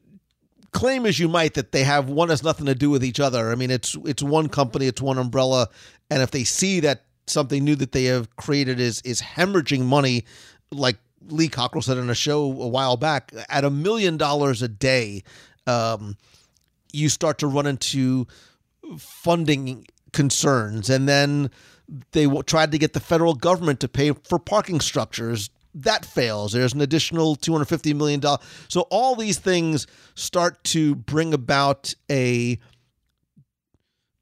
claim 0.72 1.06
as 1.06 1.18
you 1.18 1.28
might 1.28 1.54
that 1.54 1.72
they 1.72 1.84
have 1.84 2.08
one 2.08 2.28
has 2.28 2.42
nothing 2.42 2.66
to 2.66 2.74
do 2.74 2.90
with 2.90 3.04
each 3.04 3.20
other. 3.20 3.50
I 3.50 3.54
mean, 3.54 3.70
it's 3.70 3.96
it's 4.04 4.22
one 4.22 4.48
company, 4.48 4.86
it's 4.86 5.02
one 5.02 5.18
umbrella, 5.18 5.68
and 6.10 6.22
if 6.22 6.30
they 6.30 6.44
see 6.44 6.80
that 6.80 7.04
something 7.26 7.64
new 7.64 7.76
that 7.76 7.92
they 7.92 8.04
have 8.04 8.34
created 8.36 8.80
is 8.80 9.00
is 9.02 9.20
hemorrhaging 9.20 9.82
money, 9.82 10.24
like 10.70 10.98
Lee 11.26 11.48
Cockrell 11.48 11.82
said 11.82 11.98
in 11.98 12.10
a 12.10 12.14
show 12.14 12.42
a 12.42 12.68
while 12.68 12.96
back, 12.96 13.32
at 13.48 13.64
a 13.64 13.70
million 13.70 14.16
dollars 14.16 14.62
a 14.62 14.68
day, 14.68 15.22
um, 15.66 16.16
you 16.92 17.08
start 17.08 17.38
to 17.38 17.46
run 17.46 17.66
into 17.66 18.26
funding 18.98 19.86
concerns, 20.12 20.90
and 20.90 21.08
then 21.08 21.50
they 22.12 22.24
w- 22.24 22.42
tried 22.42 22.72
to 22.72 22.78
get 22.78 22.92
the 22.92 23.00
federal 23.00 23.34
government 23.34 23.80
to 23.80 23.88
pay 23.88 24.12
for 24.12 24.38
parking 24.38 24.80
structures. 24.80 25.50
That 25.74 26.04
fails. 26.04 26.52
There's 26.52 26.72
an 26.72 26.80
additional 26.80 27.36
two 27.36 27.52
hundred 27.52 27.66
fifty 27.66 27.94
million 27.94 28.20
dollars. 28.20 28.40
So 28.68 28.82
all 28.90 29.14
these 29.14 29.38
things 29.38 29.86
start 30.14 30.62
to 30.64 30.94
bring 30.94 31.32
about 31.32 31.94
a 32.10 32.58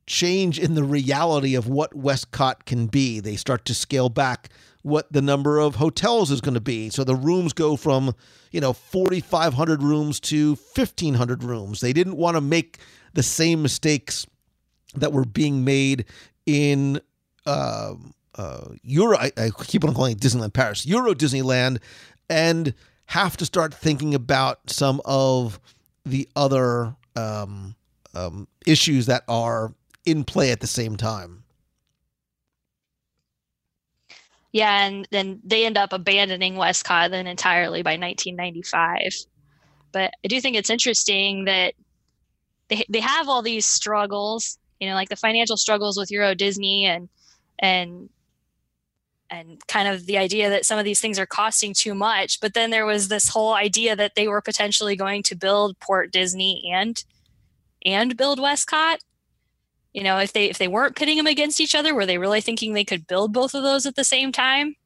change 0.06 0.58
in 0.58 0.74
the 0.74 0.82
reality 0.84 1.54
of 1.54 1.68
what 1.68 1.92
WESTCOT 1.92 2.64
can 2.64 2.86
be. 2.86 3.20
They 3.20 3.36
start 3.36 3.64
to 3.66 3.74
scale 3.74 4.08
back 4.08 4.48
what 4.82 5.12
the 5.12 5.22
number 5.22 5.58
of 5.58 5.76
hotels 5.76 6.30
is 6.30 6.40
going 6.40 6.54
to 6.54 6.60
be. 6.60 6.88
So 6.88 7.04
the 7.04 7.14
rooms 7.14 7.52
go 7.52 7.76
from, 7.76 8.14
you 8.50 8.60
know, 8.60 8.72
4500 8.72 9.82
rooms 9.82 10.18
to 10.20 10.56
1500 10.74 11.44
rooms. 11.44 11.80
They 11.80 11.92
didn't 11.92 12.16
want 12.16 12.36
to 12.36 12.40
make 12.40 12.78
the 13.12 13.22
same 13.22 13.62
mistakes 13.62 14.26
that 14.94 15.12
were 15.12 15.24
being 15.24 15.64
made 15.64 16.06
in 16.46 17.00
uh, 17.44 17.94
uh, 18.38 18.74
Euro. 18.82 19.18
I, 19.18 19.32
I 19.36 19.50
keep 19.64 19.84
on 19.84 19.92
calling 19.92 20.12
it 20.12 20.20
Disneyland 20.20 20.52
Paris, 20.52 20.86
Euro 20.86 21.12
Disneyland, 21.12 21.80
and 22.30 22.72
have 23.06 23.36
to 23.38 23.44
start 23.44 23.74
thinking 23.74 24.14
about 24.14 24.70
some 24.70 25.00
of 25.04 25.60
the 26.04 26.28
other 26.36 26.94
um, 27.16 27.74
um, 28.14 28.46
issues 28.66 29.06
that 29.06 29.24
are 29.28 29.74
in 30.04 30.24
play 30.24 30.50
at 30.50 30.60
the 30.60 30.66
same 30.66 30.96
time. 30.96 31.42
Yeah, 34.52 34.86
and 34.86 35.06
then 35.10 35.40
they 35.44 35.66
end 35.66 35.76
up 35.76 35.92
abandoning 35.92 36.54
WESTCOT 36.54 37.10
then 37.10 37.26
entirely 37.26 37.82
by 37.82 37.92
1995. 37.92 39.12
But 39.92 40.12
I 40.24 40.28
do 40.28 40.40
think 40.40 40.56
it's 40.56 40.70
interesting 40.70 41.44
that 41.44 41.74
they 42.68 42.84
they 42.88 43.00
have 43.00 43.28
all 43.28 43.42
these 43.42 43.66
struggles, 43.66 44.58
you 44.80 44.88
know, 44.88 44.94
like 44.94 45.08
the 45.08 45.16
financial 45.16 45.56
struggles 45.56 45.98
with 45.98 46.10
Euro 46.10 46.34
Disney 46.34 46.86
and 46.86 47.08
and 47.58 48.08
and 49.30 49.64
kind 49.66 49.88
of 49.88 50.06
the 50.06 50.18
idea 50.18 50.48
that 50.48 50.64
some 50.64 50.78
of 50.78 50.84
these 50.84 51.00
things 51.00 51.18
are 51.18 51.26
costing 51.26 51.74
too 51.74 51.94
much. 51.94 52.40
But 52.40 52.54
then 52.54 52.70
there 52.70 52.86
was 52.86 53.08
this 53.08 53.28
whole 53.28 53.54
idea 53.54 53.94
that 53.94 54.14
they 54.14 54.28
were 54.28 54.40
potentially 54.40 54.96
going 54.96 55.22
to 55.24 55.34
build 55.34 55.78
Port 55.80 56.12
Disney 56.12 56.70
and 56.72 57.02
and 57.84 58.16
build 58.16 58.38
WESTCOT 58.38 58.98
you 59.92 60.02
know 60.02 60.18
if 60.18 60.32
they 60.32 60.48
if 60.48 60.58
they 60.58 60.68
weren't 60.68 60.96
pitting 60.96 61.16
them 61.16 61.26
against 61.26 61.60
each 61.60 61.74
other 61.74 61.94
were 61.94 62.06
they 62.06 62.18
really 62.18 62.40
thinking 62.40 62.72
they 62.72 62.84
could 62.84 63.06
build 63.06 63.32
both 63.32 63.54
of 63.54 63.62
those 63.62 63.86
at 63.86 63.96
the 63.96 64.04
same 64.04 64.32
time 64.32 64.76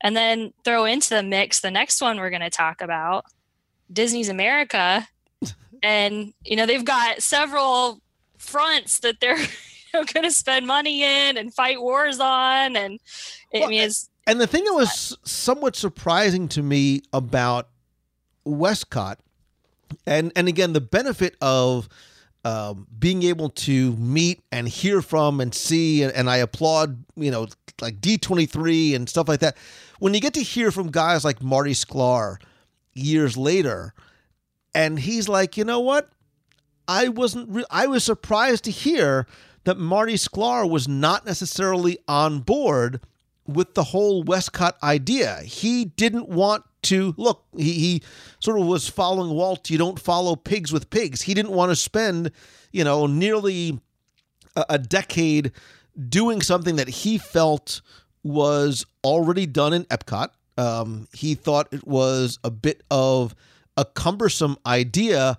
and 0.00 0.16
then 0.16 0.52
throw 0.64 0.84
into 0.84 1.10
the 1.10 1.22
mix 1.22 1.60
the 1.60 1.70
next 1.70 2.00
one 2.00 2.18
we're 2.18 2.30
going 2.30 2.40
to 2.40 2.50
talk 2.50 2.80
about 2.80 3.24
disney's 3.92 4.28
america 4.28 5.08
and 5.82 6.32
you 6.44 6.56
know 6.56 6.66
they've 6.66 6.84
got 6.84 7.22
several 7.22 8.00
fronts 8.38 9.00
that 9.00 9.20
they're 9.20 9.38
you 9.38 9.46
know, 9.94 10.04
going 10.04 10.24
to 10.24 10.30
spend 10.30 10.66
money 10.66 11.02
in 11.02 11.36
and 11.36 11.52
fight 11.54 11.80
wars 11.80 12.20
on 12.20 12.76
and 12.76 13.00
i 13.54 13.60
Well, 13.60 13.68
mean 13.68 13.90
And 14.26 14.40
the 14.40 14.46
thing 14.46 14.64
that 14.64 14.74
was 14.74 15.16
somewhat 15.24 15.76
surprising 15.76 16.48
to 16.48 16.62
me 16.62 17.02
about 17.12 17.68
WESTCOT, 18.46 19.16
and 20.06 20.32
and 20.36 20.48
again 20.48 20.72
the 20.72 20.80
benefit 20.80 21.36
of 21.40 21.88
um, 22.44 22.86
being 22.98 23.22
able 23.22 23.50
to 23.50 23.92
meet 23.96 24.40
and 24.50 24.68
hear 24.68 25.02
from 25.02 25.40
and 25.40 25.54
see, 25.54 26.02
and, 26.02 26.12
and 26.12 26.30
I 26.30 26.36
applaud 26.38 27.04
you 27.16 27.30
know 27.30 27.48
like 27.80 28.00
D 28.00 28.18
twenty 28.18 28.46
three 28.46 28.94
and 28.94 29.08
stuff 29.08 29.28
like 29.28 29.40
that. 29.40 29.56
When 29.98 30.14
you 30.14 30.20
get 30.20 30.34
to 30.34 30.42
hear 30.42 30.70
from 30.70 30.90
guys 30.90 31.24
like 31.24 31.42
Marty 31.42 31.72
Sklar 31.72 32.36
years 32.94 33.36
later, 33.36 33.94
and 34.74 34.98
he's 34.98 35.28
like, 35.28 35.56
you 35.56 35.64
know 35.64 35.80
what, 35.80 36.08
I 36.88 37.08
wasn't. 37.08 37.48
Re- 37.50 37.64
I 37.70 37.86
was 37.86 38.04
surprised 38.04 38.64
to 38.64 38.70
hear 38.70 39.26
that 39.64 39.76
Marty 39.76 40.14
Sklar 40.14 40.68
was 40.68 40.88
not 40.88 41.26
necessarily 41.26 41.98
on 42.08 42.40
board 42.40 43.00
with 43.54 43.74
the 43.74 43.84
whole 43.84 44.24
WESTCOT 44.24 44.74
idea. 44.82 45.40
He 45.42 45.86
didn't 45.86 46.28
want 46.28 46.64
to 46.82 47.14
look. 47.16 47.44
He, 47.56 47.72
he 47.72 48.02
sort 48.40 48.58
of 48.58 48.66
was 48.66 48.88
following 48.88 49.30
Walt. 49.30 49.70
You 49.70 49.78
don't 49.78 50.00
follow 50.00 50.36
pigs 50.36 50.72
with 50.72 50.90
pigs. 50.90 51.22
He 51.22 51.34
didn't 51.34 51.52
want 51.52 51.70
to 51.70 51.76
spend, 51.76 52.32
you 52.72 52.84
know, 52.84 53.06
nearly 53.06 53.80
a, 54.56 54.64
a 54.70 54.78
decade 54.78 55.52
doing 56.08 56.40
something 56.40 56.76
that 56.76 56.88
he 56.88 57.18
felt 57.18 57.82
was 58.22 58.86
already 59.04 59.46
done 59.46 59.72
in 59.72 59.84
Epcot. 59.84 60.28
Um, 60.56 61.08
he 61.12 61.34
thought 61.34 61.68
it 61.72 61.86
was 61.86 62.38
a 62.44 62.50
bit 62.50 62.82
of 62.90 63.34
a 63.76 63.84
cumbersome 63.84 64.56
idea, 64.66 65.38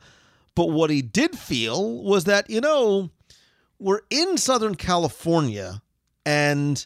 but 0.55 0.71
what 0.71 0.89
he 0.89 1.01
did 1.01 1.37
feel 1.37 2.01
was 2.03 2.23
that 2.23 2.49
you 2.49 2.61
know 2.61 3.09
we're 3.79 4.01
in 4.09 4.37
Southern 4.37 4.75
California 4.75 5.81
and 6.25 6.85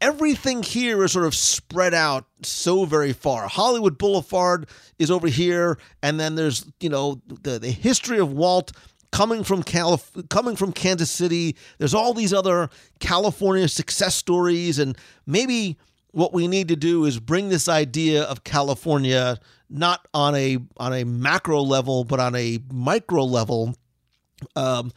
everything 0.00 0.62
here 0.62 1.02
is 1.04 1.12
sort 1.12 1.26
of 1.26 1.34
spread 1.34 1.94
out 1.94 2.26
so 2.42 2.84
very 2.84 3.12
far. 3.12 3.48
Hollywood 3.48 3.98
Boulevard 3.98 4.68
is 4.98 5.10
over 5.10 5.28
here, 5.28 5.78
and 6.02 6.18
then 6.18 6.34
there's 6.34 6.66
you 6.80 6.88
know 6.88 7.20
the 7.42 7.58
the 7.58 7.70
history 7.70 8.18
of 8.18 8.32
Walt 8.32 8.72
coming 9.12 9.44
from 9.44 9.62
Calif- 9.62 10.28
coming 10.28 10.56
from 10.56 10.72
Kansas 10.72 11.10
City. 11.10 11.56
There's 11.78 11.94
all 11.94 12.14
these 12.14 12.32
other 12.32 12.70
California 13.00 13.68
success 13.68 14.14
stories, 14.14 14.78
and 14.78 14.96
maybe 15.26 15.78
what 16.12 16.32
we 16.32 16.48
need 16.48 16.68
to 16.68 16.76
do 16.76 17.04
is 17.04 17.18
bring 17.18 17.48
this 17.48 17.68
idea 17.68 18.24
of 18.24 18.44
California 18.44 19.38
not 19.68 20.06
on 20.14 20.34
a 20.34 20.58
on 20.76 20.92
a 20.92 21.04
macro 21.04 21.60
level, 21.62 22.04
but 22.04 22.20
on 22.20 22.34
a 22.34 22.58
micro 22.72 23.24
level. 23.24 23.74
Um, 24.54 24.92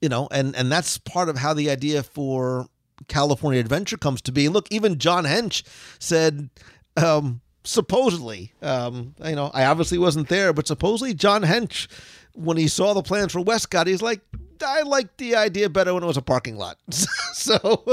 you 0.00 0.08
know, 0.08 0.28
and 0.30 0.54
and 0.56 0.70
that's 0.70 0.98
part 0.98 1.28
of 1.28 1.36
how 1.38 1.54
the 1.54 1.70
idea 1.70 2.02
for 2.02 2.66
California 3.08 3.60
Adventure 3.60 3.96
comes 3.96 4.20
to 4.22 4.32
be. 4.32 4.48
Look, 4.48 4.66
even 4.70 4.98
John 4.98 5.24
Hench 5.24 5.62
said, 5.98 6.50
um, 6.96 7.40
supposedly, 7.64 8.52
um, 8.62 9.14
you 9.24 9.34
know, 9.36 9.50
I 9.54 9.64
obviously 9.66 9.98
wasn't 9.98 10.28
there, 10.28 10.52
but 10.52 10.66
supposedly 10.66 11.14
John 11.14 11.42
Hench 11.42 11.88
when 12.34 12.56
he 12.56 12.66
saw 12.66 12.94
the 12.94 13.02
plans 13.02 13.32
for 13.32 13.40
WESTCOT, 13.40 13.86
he's 13.86 14.02
like, 14.02 14.20
I 14.64 14.82
liked 14.82 15.18
the 15.18 15.36
idea 15.36 15.68
better 15.68 15.94
when 15.94 16.02
it 16.02 16.06
was 16.06 16.16
a 16.16 16.22
parking 16.22 16.56
lot. 16.56 16.78
so, 16.90 17.84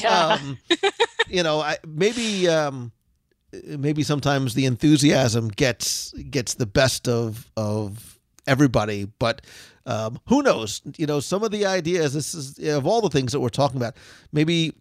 Yeah. 0.00 0.38
um, 0.40 0.58
you 1.28 1.42
know, 1.42 1.60
I, 1.60 1.76
maybe 1.86 2.48
um, 2.48 2.90
maybe 3.52 4.02
sometimes 4.02 4.54
the 4.54 4.66
enthusiasm 4.66 5.48
gets 5.48 6.12
gets 6.30 6.54
the 6.54 6.66
best 6.66 7.08
of 7.08 7.50
of 7.56 8.18
everybody, 8.46 9.04
but 9.18 9.42
um, 9.88 10.20
who 10.26 10.42
knows? 10.42 10.82
You 10.96 11.06
know, 11.06 11.18
some 11.18 11.42
of 11.42 11.50
the 11.50 11.66
ideas. 11.66 12.12
This 12.12 12.34
is 12.34 12.58
of 12.68 12.86
all 12.86 13.00
the 13.00 13.08
things 13.08 13.32
that 13.32 13.40
we're 13.40 13.48
talking 13.48 13.78
about. 13.78 13.96
Maybe 14.32 14.74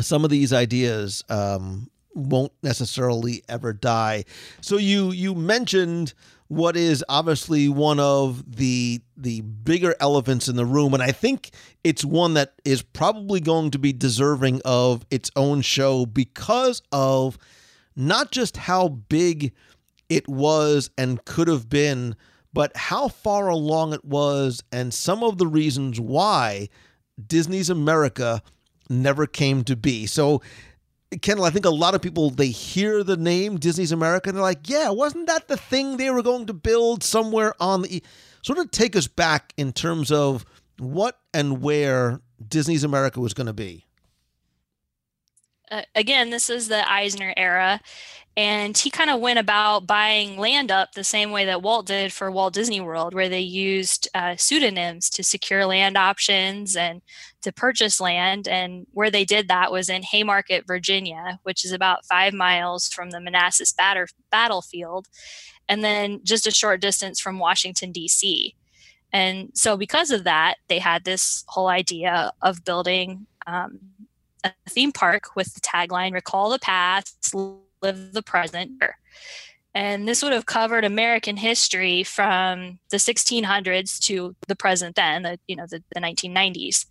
some 0.00 0.24
of 0.24 0.30
these 0.30 0.52
ideas 0.52 1.22
um, 1.28 1.90
won't 2.14 2.52
necessarily 2.62 3.44
ever 3.48 3.72
die. 3.72 4.24
So 4.62 4.78
you 4.78 5.12
you 5.12 5.34
mentioned 5.34 6.14
what 6.48 6.76
is 6.76 7.04
obviously 7.08 7.68
one 7.68 8.00
of 8.00 8.56
the 8.56 9.00
the 9.16 9.42
bigger 9.42 9.94
elephants 10.00 10.48
in 10.48 10.56
the 10.56 10.66
room, 10.66 10.94
and 10.94 11.02
I 11.02 11.12
think 11.12 11.50
it's 11.84 12.04
one 12.04 12.34
that 12.34 12.54
is 12.64 12.82
probably 12.82 13.40
going 13.40 13.70
to 13.72 13.78
be 13.78 13.92
deserving 13.92 14.62
of 14.64 15.04
its 15.10 15.30
own 15.36 15.60
show 15.60 16.06
because 16.06 16.82
of 16.90 17.38
not 17.94 18.30
just 18.30 18.56
how 18.56 18.88
big 18.88 19.52
it 20.08 20.28
was 20.28 20.90
and 20.96 21.24
could 21.24 21.48
have 21.48 21.68
been, 21.68 22.16
but 22.52 22.76
how 22.76 23.08
far 23.08 23.48
along 23.48 23.92
it 23.94 24.04
was, 24.04 24.62
and 24.70 24.92
some 24.92 25.22
of 25.22 25.38
the 25.38 25.46
reasons 25.46 25.98
why 25.98 26.68
Disney's 27.26 27.70
America 27.70 28.42
never 28.90 29.26
came 29.26 29.64
to 29.64 29.76
be. 29.76 30.06
So, 30.06 30.42
Kendall, 31.20 31.44
I 31.44 31.50
think 31.50 31.64
a 31.64 31.70
lot 31.70 31.94
of 31.94 32.02
people 32.02 32.30
they 32.30 32.48
hear 32.48 33.02
the 33.04 33.16
name 33.16 33.58
Disney's 33.58 33.92
America 33.92 34.28
and 34.28 34.36
they're 34.36 34.42
like, 34.42 34.68
"Yeah, 34.68 34.90
wasn't 34.90 35.26
that 35.26 35.48
the 35.48 35.56
thing 35.56 35.96
they 35.96 36.10
were 36.10 36.22
going 36.22 36.46
to 36.46 36.54
build 36.54 37.02
somewhere 37.02 37.54
on 37.60 37.82
the?" 37.82 37.96
e-" 37.96 38.02
Sort 38.42 38.58
of 38.58 38.70
take 38.70 38.96
us 38.96 39.06
back 39.06 39.52
in 39.56 39.72
terms 39.72 40.10
of 40.10 40.44
what 40.78 41.18
and 41.32 41.62
where 41.62 42.20
Disney's 42.46 42.82
America 42.84 43.20
was 43.20 43.34
going 43.34 43.46
to 43.46 43.52
be. 43.52 43.86
uh, 45.70 45.82
again, 45.94 46.30
this 46.30 46.50
is 46.50 46.68
the 46.68 46.90
Eisner 46.90 47.32
era, 47.36 47.80
and 48.36 48.76
he 48.76 48.88
kind 48.88 49.10
of 49.10 49.20
went 49.20 49.38
about 49.38 49.86
buying 49.86 50.38
land 50.38 50.70
up 50.70 50.92
the 50.92 51.04
same 51.04 51.32
way 51.32 51.44
that 51.44 51.60
Walt 51.60 51.86
did 51.86 52.14
for 52.14 52.30
Walt 52.30 52.54
Disney 52.54 52.80
World, 52.80 53.12
where 53.12 53.28
they 53.28 53.40
used 53.40 54.08
uh, 54.14 54.36
pseudonyms 54.36 55.10
to 55.10 55.22
secure 55.22 55.66
land 55.66 55.98
options 55.98 56.74
and 56.74 57.02
to 57.42 57.52
purchase 57.52 58.00
land. 58.00 58.48
And 58.48 58.86
where 58.92 59.10
they 59.10 59.26
did 59.26 59.48
that 59.48 59.70
was 59.70 59.90
in 59.90 60.02
Haymarket, 60.02 60.66
Virginia, 60.66 61.40
which 61.42 61.62
is 61.62 61.72
about 61.72 62.06
five 62.06 62.32
miles 62.32 62.88
from 62.88 63.10
the 63.10 63.20
Manassas 63.20 63.72
batter- 63.72 64.08
battlefield, 64.30 65.08
and 65.68 65.84
then 65.84 66.20
just 66.24 66.46
a 66.46 66.50
short 66.50 66.80
distance 66.80 67.20
from 67.20 67.38
Washington, 67.38 67.92
D.C. 67.92 68.54
And 69.12 69.50
so, 69.52 69.76
because 69.76 70.10
of 70.10 70.24
that, 70.24 70.54
they 70.68 70.78
had 70.78 71.04
this 71.04 71.44
whole 71.48 71.68
idea 71.68 72.32
of 72.40 72.64
building 72.64 73.26
um, 73.46 73.78
a 74.42 74.52
theme 74.70 74.92
park 74.92 75.36
with 75.36 75.52
the 75.52 75.60
tagline 75.60 76.14
recall 76.14 76.48
the 76.48 76.58
past 76.58 77.34
live 77.82 78.12
the 78.12 78.22
present 78.22 78.82
and 79.74 80.06
this 80.06 80.22
would 80.22 80.32
have 80.32 80.46
covered 80.46 80.84
american 80.84 81.36
history 81.36 82.02
from 82.02 82.78
the 82.90 82.96
1600s 82.96 83.98
to 83.98 84.34
the 84.48 84.56
present 84.56 84.96
then 84.96 85.22
the 85.22 85.38
you 85.46 85.56
know 85.56 85.66
the, 85.68 85.82
the 85.94 86.00
1990s 86.00 86.86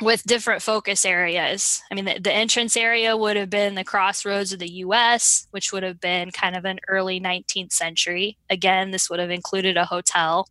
with 0.00 0.24
different 0.24 0.62
focus 0.62 1.04
areas. 1.04 1.82
I 1.90 1.94
mean 1.94 2.06
the, 2.06 2.18
the 2.18 2.32
entrance 2.32 2.76
area 2.76 3.16
would 3.16 3.36
have 3.36 3.50
been 3.50 3.74
the 3.74 3.84
crossroads 3.84 4.52
of 4.52 4.58
the 4.58 4.68
us 4.68 5.46
which 5.50 5.72
would 5.72 5.82
have 5.82 6.00
been 6.00 6.30
kind 6.30 6.56
of 6.56 6.64
an 6.64 6.80
early 6.88 7.20
19th 7.20 7.72
century. 7.72 8.38
Again 8.48 8.90
this 8.90 9.10
would 9.10 9.20
have 9.20 9.30
included 9.30 9.76
a 9.76 9.84
hotel 9.84 10.46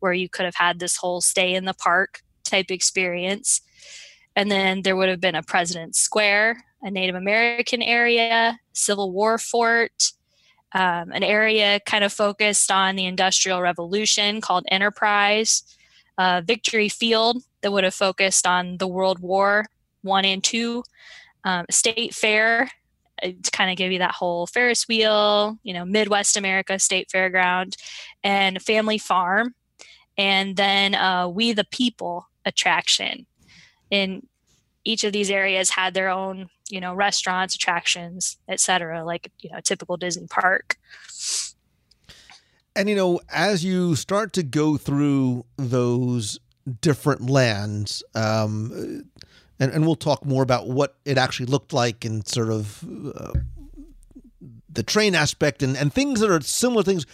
where 0.00 0.12
you 0.12 0.28
could 0.28 0.44
have 0.44 0.56
had 0.56 0.78
this 0.78 0.96
whole 0.96 1.20
stay 1.20 1.54
in 1.54 1.64
the 1.64 1.74
park 1.74 2.20
type 2.44 2.70
experience. 2.70 3.60
And 4.34 4.50
then 4.50 4.82
there 4.82 4.96
would 4.96 5.08
have 5.08 5.20
been 5.20 5.34
a 5.34 5.42
President's 5.42 6.00
Square, 6.00 6.64
a 6.82 6.90
Native 6.90 7.14
American 7.14 7.82
area, 7.82 8.58
Civil 8.72 9.12
War 9.12 9.38
fort, 9.38 10.12
um, 10.74 11.12
an 11.12 11.22
area 11.22 11.80
kind 11.80 12.02
of 12.04 12.12
focused 12.12 12.70
on 12.70 12.96
the 12.96 13.04
Industrial 13.06 13.60
Revolution 13.60 14.40
called 14.40 14.64
Enterprise, 14.68 15.62
uh, 16.18 16.42
Victory 16.44 16.88
Field 16.88 17.42
that 17.60 17.72
would 17.72 17.84
have 17.84 17.94
focused 17.94 18.46
on 18.46 18.78
the 18.78 18.88
World 18.88 19.20
War 19.20 19.66
One 20.02 20.24
and 20.24 20.42
Two, 20.42 20.82
um, 21.44 21.66
State 21.70 22.14
Fair 22.14 22.70
uh, 23.22 23.28
to 23.42 23.50
kind 23.50 23.70
of 23.70 23.76
give 23.76 23.92
you 23.92 23.98
that 23.98 24.14
whole 24.14 24.46
Ferris 24.46 24.88
wheel, 24.88 25.58
you 25.62 25.72
know, 25.72 25.84
Midwest 25.84 26.36
America 26.36 26.78
State 26.78 27.08
Fairground, 27.14 27.76
and 28.24 28.60
Family 28.62 28.98
Farm, 28.98 29.54
and 30.16 30.56
then 30.56 30.94
uh, 30.94 31.28
We 31.28 31.52
the 31.52 31.64
People 31.64 32.28
attraction. 32.44 33.26
In 33.90 34.26
each 34.84 35.04
of 35.04 35.12
these 35.12 35.30
areas 35.30 35.70
had 35.70 35.94
their 35.94 36.08
own 36.08 36.48
you 36.68 36.80
know 36.80 36.94
restaurants 36.94 37.54
attractions 37.54 38.38
etc 38.48 39.04
like 39.04 39.30
you 39.40 39.50
know 39.50 39.58
a 39.58 39.62
typical 39.62 39.96
disney 39.96 40.26
park 40.26 40.76
And 42.74 42.88
you 42.88 42.96
know, 42.96 43.20
as 43.30 43.64
you 43.64 43.94
start 43.96 44.32
to 44.34 44.42
go 44.42 44.76
through 44.76 45.44
those 45.56 46.40
different 46.80 47.28
lands, 47.28 48.02
um, 48.14 49.04
and, 49.60 49.72
and 49.72 49.84
we'll 49.84 49.94
talk 49.94 50.24
more 50.24 50.42
about 50.42 50.68
what 50.68 50.96
it 51.04 51.18
actually 51.18 51.46
looked 51.46 51.72
like 51.72 52.04
and 52.04 52.26
sort 52.26 52.48
of 52.48 52.82
uh, 53.14 53.32
the 54.70 54.82
train 54.82 55.14
aspect 55.14 55.62
and, 55.62 55.76
and 55.76 55.92
things 55.92 56.20
that 56.20 56.30
are 56.30 56.40
similar 56.40 56.82
things. 56.82 57.04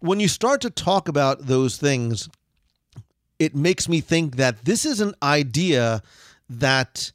When 0.00 0.18
you 0.18 0.28
start 0.28 0.60
to 0.62 0.70
talk 0.70 1.08
about 1.08 1.46
those 1.46 1.76
things, 1.76 2.28
it 3.38 3.54
makes 3.54 3.88
me 3.88 4.00
think 4.00 4.36
that 4.36 4.64
this 4.64 4.84
is 4.84 5.00
an 5.00 5.14
idea 5.22 6.02
that 6.50 7.12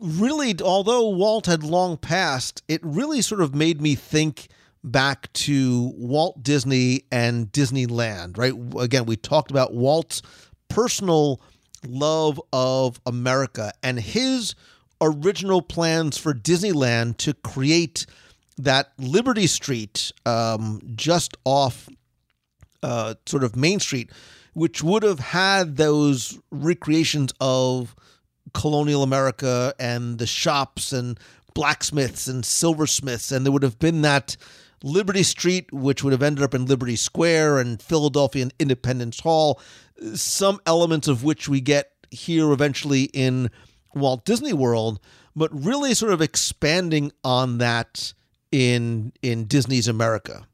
really, 0.00 0.54
although 0.62 1.08
Walt 1.08 1.46
had 1.46 1.62
long 1.62 1.96
passed, 1.96 2.62
it 2.68 2.80
really 2.84 3.22
sort 3.22 3.40
of 3.40 3.54
made 3.54 3.80
me 3.80 3.94
think 3.94 4.48
back 4.84 5.32
to 5.32 5.92
Walt 5.96 6.42
Disney 6.42 7.02
and 7.10 7.50
Disneyland, 7.50 8.38
right? 8.38 8.54
Again, 8.80 9.06
we 9.06 9.16
talked 9.16 9.50
about 9.50 9.74
Walt's 9.74 10.22
personal 10.68 11.40
love 11.86 12.40
of 12.52 13.00
America 13.06 13.72
and 13.82 13.98
his 13.98 14.54
original 15.00 15.60
plans 15.60 16.16
for 16.16 16.32
Disneyland 16.32 17.16
to 17.18 17.34
create 17.34 18.06
that 18.58 18.92
Liberty 18.98 19.46
Street 19.46 20.12
um, 20.24 20.80
just 20.94 21.36
off 21.44 21.88
uh, 22.82 23.14
sort 23.26 23.44
of 23.44 23.56
Main 23.56 23.80
Street, 23.80 24.10
which 24.54 24.82
would 24.82 25.02
have 25.02 25.20
had 25.20 25.76
those 25.76 26.38
recreations 26.50 27.32
of 27.40 27.94
colonial 28.60 29.02
America 29.02 29.74
and 29.78 30.18
the 30.18 30.26
shops 30.26 30.92
and 30.92 31.18
blacksmiths 31.54 32.26
and 32.26 32.44
silversmiths, 32.44 33.30
and 33.30 33.44
there 33.44 33.52
would 33.52 33.62
have 33.62 33.78
been 33.78 34.02
that 34.02 34.36
Liberty 34.82 35.22
Street, 35.22 35.72
which 35.72 36.02
would 36.02 36.12
have 36.12 36.22
ended 36.22 36.42
up 36.44 36.54
in 36.54 36.66
Liberty 36.66 36.96
Square 36.96 37.58
and 37.60 37.80
Philadelphia 37.80 38.42
and 38.42 38.54
Independence 38.58 39.20
Hall, 39.20 39.60
some 40.14 40.58
elements 40.66 41.08
of 41.08 41.22
which 41.24 41.48
we 41.48 41.60
get 41.60 41.92
here 42.10 42.52
eventually 42.52 43.04
in 43.12 43.50
Walt 43.94 44.24
Disney 44.24 44.52
World, 44.52 45.00
but 45.34 45.50
really 45.52 45.94
sort 45.94 46.12
of 46.12 46.20
expanding 46.22 47.12
on 47.24 47.58
that 47.58 48.12
in 48.52 49.12
in 49.22 49.46
Disney's 49.46 49.88
America. 49.88 50.46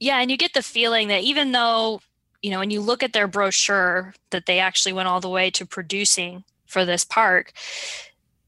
yeah 0.00 0.20
and 0.20 0.30
you 0.30 0.36
get 0.36 0.52
the 0.52 0.62
feeling 0.62 1.08
that 1.08 1.22
even 1.22 1.52
though 1.52 2.00
you 2.42 2.50
know 2.50 2.58
when 2.58 2.70
you 2.70 2.80
look 2.80 3.02
at 3.02 3.12
their 3.12 3.28
brochure 3.28 4.14
that 4.30 4.46
they 4.46 4.58
actually 4.58 4.92
went 4.92 5.08
all 5.08 5.20
the 5.20 5.28
way 5.38 5.50
to 5.50 5.64
producing 5.64 6.44
for 6.66 6.84
this 6.84 7.04
park 7.04 7.52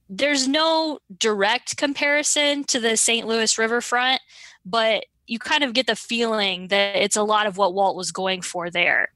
there's 0.09 0.49
no 0.49 0.99
direct 1.19 1.77
comparison 1.77 2.65
to 2.65 2.81
the 2.81 2.97
st 2.97 3.27
louis 3.27 3.59
riverfront 3.59 4.21
but 4.65 5.05
you 5.27 5.39
kind 5.39 5.63
of 5.63 5.75
get 5.75 5.87
the 5.87 5.97
feeling 5.97 6.69
that 6.69 6.97
it's 6.97 7.17
a 7.17 7.23
lot 7.23 7.47
of 7.47 7.57
what 7.57 7.75
walt 7.75 7.97
was 7.97 8.13
going 8.13 8.41
for 8.41 8.71
there 8.71 9.09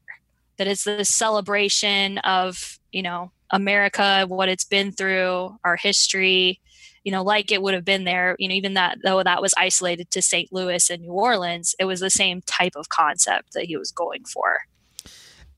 that 0.59 0.67
it's 0.67 0.85
the 0.85 1.05
celebration 1.05 2.19
of 2.19 2.79
you 2.91 3.03
know 3.03 3.31
america 3.51 4.25
what 4.29 4.49
it's 4.49 4.65
been 4.65 4.93
through 4.93 5.57
our 5.65 5.77
history 5.77 6.61
you 7.05 7.11
know 7.11 7.23
like 7.23 7.51
it 7.51 7.63
would 7.63 7.75
have 7.75 7.85
been 7.85 8.05
there 8.05 8.37
you 8.39 8.49
know 8.49 8.55
even 8.55 8.75
that 8.75 8.99
though 9.03 9.23
that 9.23 9.43
was 9.43 9.55
isolated 9.57 10.11
to 10.11 10.23
st 10.23 10.53
louis 10.53 10.91
and 10.91 11.03
new 11.03 11.13
orleans 11.13 11.75
it 11.79 11.85
was 11.85 12.01
the 12.01 12.11
same 12.11 12.43
type 12.43 12.73
of 12.77 12.89
concept 12.89 13.53
that 13.55 13.65
he 13.65 13.77
was 13.77 13.91
going 13.91 14.25
for. 14.25 14.61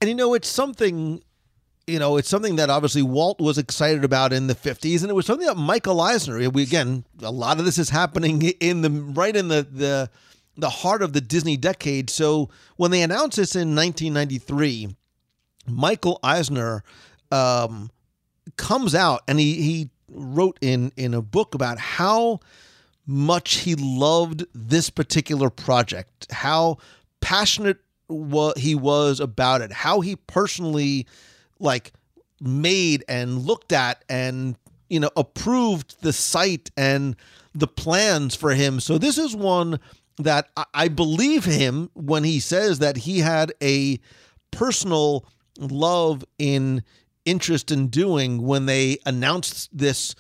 And 0.01 0.09
you 0.09 0.15
know, 0.15 0.35
it's 0.35 0.49
something, 0.49 1.23
you 1.87 1.99
know, 1.99 2.17
it's 2.17 2.29
something 2.29 2.57
that 2.57 2.71
obviously 2.71 3.03
Walt 3.03 3.41
was 3.41 3.59
excited 3.59 4.05
about 4.05 4.33
in 4.33 4.47
the 4.47 4.55
50s, 4.55 5.03
and 5.03 5.11
it 5.11 5.15
was 5.15 5.27
something 5.27 5.47
that 5.47 5.57
Michael 5.57 6.01
Eisner, 6.01 6.49
we 6.51 6.63
again, 6.63 7.05
a 7.23 7.31
lot 7.31 7.59
of 7.59 7.65
this 7.65 7.79
is 7.79 7.91
happening 7.91 8.43
in 8.61 8.83
the 8.83 8.91
right 8.91 9.35
in 9.35 9.49
the 9.49 9.67
the 9.71 10.11
the 10.57 10.71
heart 10.71 11.03
of 11.03 11.13
the 11.13 11.21
Disney 11.21 11.57
decade. 11.57 12.11
So 12.11 12.49
when 12.77 12.91
they 12.91 13.03
announced 13.03 13.37
this 13.37 13.55
in 13.57 13.75
1993, 13.75 14.95
Michael 15.67 16.21
Eisner 16.23 16.85
um, 17.31 17.91
comes 18.57 18.95
out 18.95 19.23
and 19.29 19.39
he 19.39 19.55
he 19.63 19.91
wrote 20.09 20.59
in 20.61 20.93
in 20.97 21.13
a 21.13 21.23
book 21.23 21.55
about 21.55 21.79
how 21.79 22.41
much 23.07 23.57
he 23.57 23.75
loved 23.75 24.47
this 24.55 24.89
particular 24.89 25.51
project, 25.51 26.31
how 26.31 26.79
passionate 27.21 27.79
he 28.57 28.75
was 28.75 29.21
about 29.21 29.61
it, 29.61 29.73
how 29.73 30.01
he 30.01 30.17
personally 30.17 31.07
like 31.65 31.93
made 32.41 33.05
and 33.09 33.43
looked 33.43 33.73
at 33.73 34.05
and 34.09 34.57
you 34.89 35.01
know 35.01 35.11
approved 35.17 36.01
the 36.03 36.13
site 36.13 36.71
and 36.77 37.17
the 37.55 37.67
plans 37.67 38.35
for 38.35 38.55
him. 38.55 38.81
So 38.81 38.99
this 38.99 39.19
is 39.19 39.35
one 39.35 39.81
that 40.19 40.49
I, 40.73 40.89
believe 40.89 41.45
him 41.45 41.91
when 41.95 42.23
he 42.23 42.39
says 42.39 42.79
that 42.79 42.97
he 42.99 43.19
had 43.19 43.53
a 43.61 43.99
personal 44.53 45.27
love 45.59 46.25
in 46.39 46.85
interest 47.25 47.73
in 47.73 47.89
doing 47.89 48.43
when 48.43 48.67
they 48.67 48.99
announced 49.07 49.77
this 49.77 50.15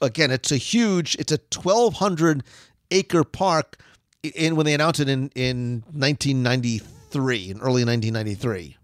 again 0.00 0.30
it's 0.30 0.52
a 0.52 0.56
huge 0.56 1.16
it's 1.16 1.32
a 1.32 1.38
1200 1.52 2.44
acre 2.90 3.24
park 3.24 3.80
in 4.22 4.54
when 4.54 4.66
they 4.66 4.74
announced 4.74 5.00
it 5.00 5.08
in 5.08 5.30
in 5.34 5.82
1993 5.92 7.50
in 7.50 7.60
early 7.60 7.84
1993 7.84 8.77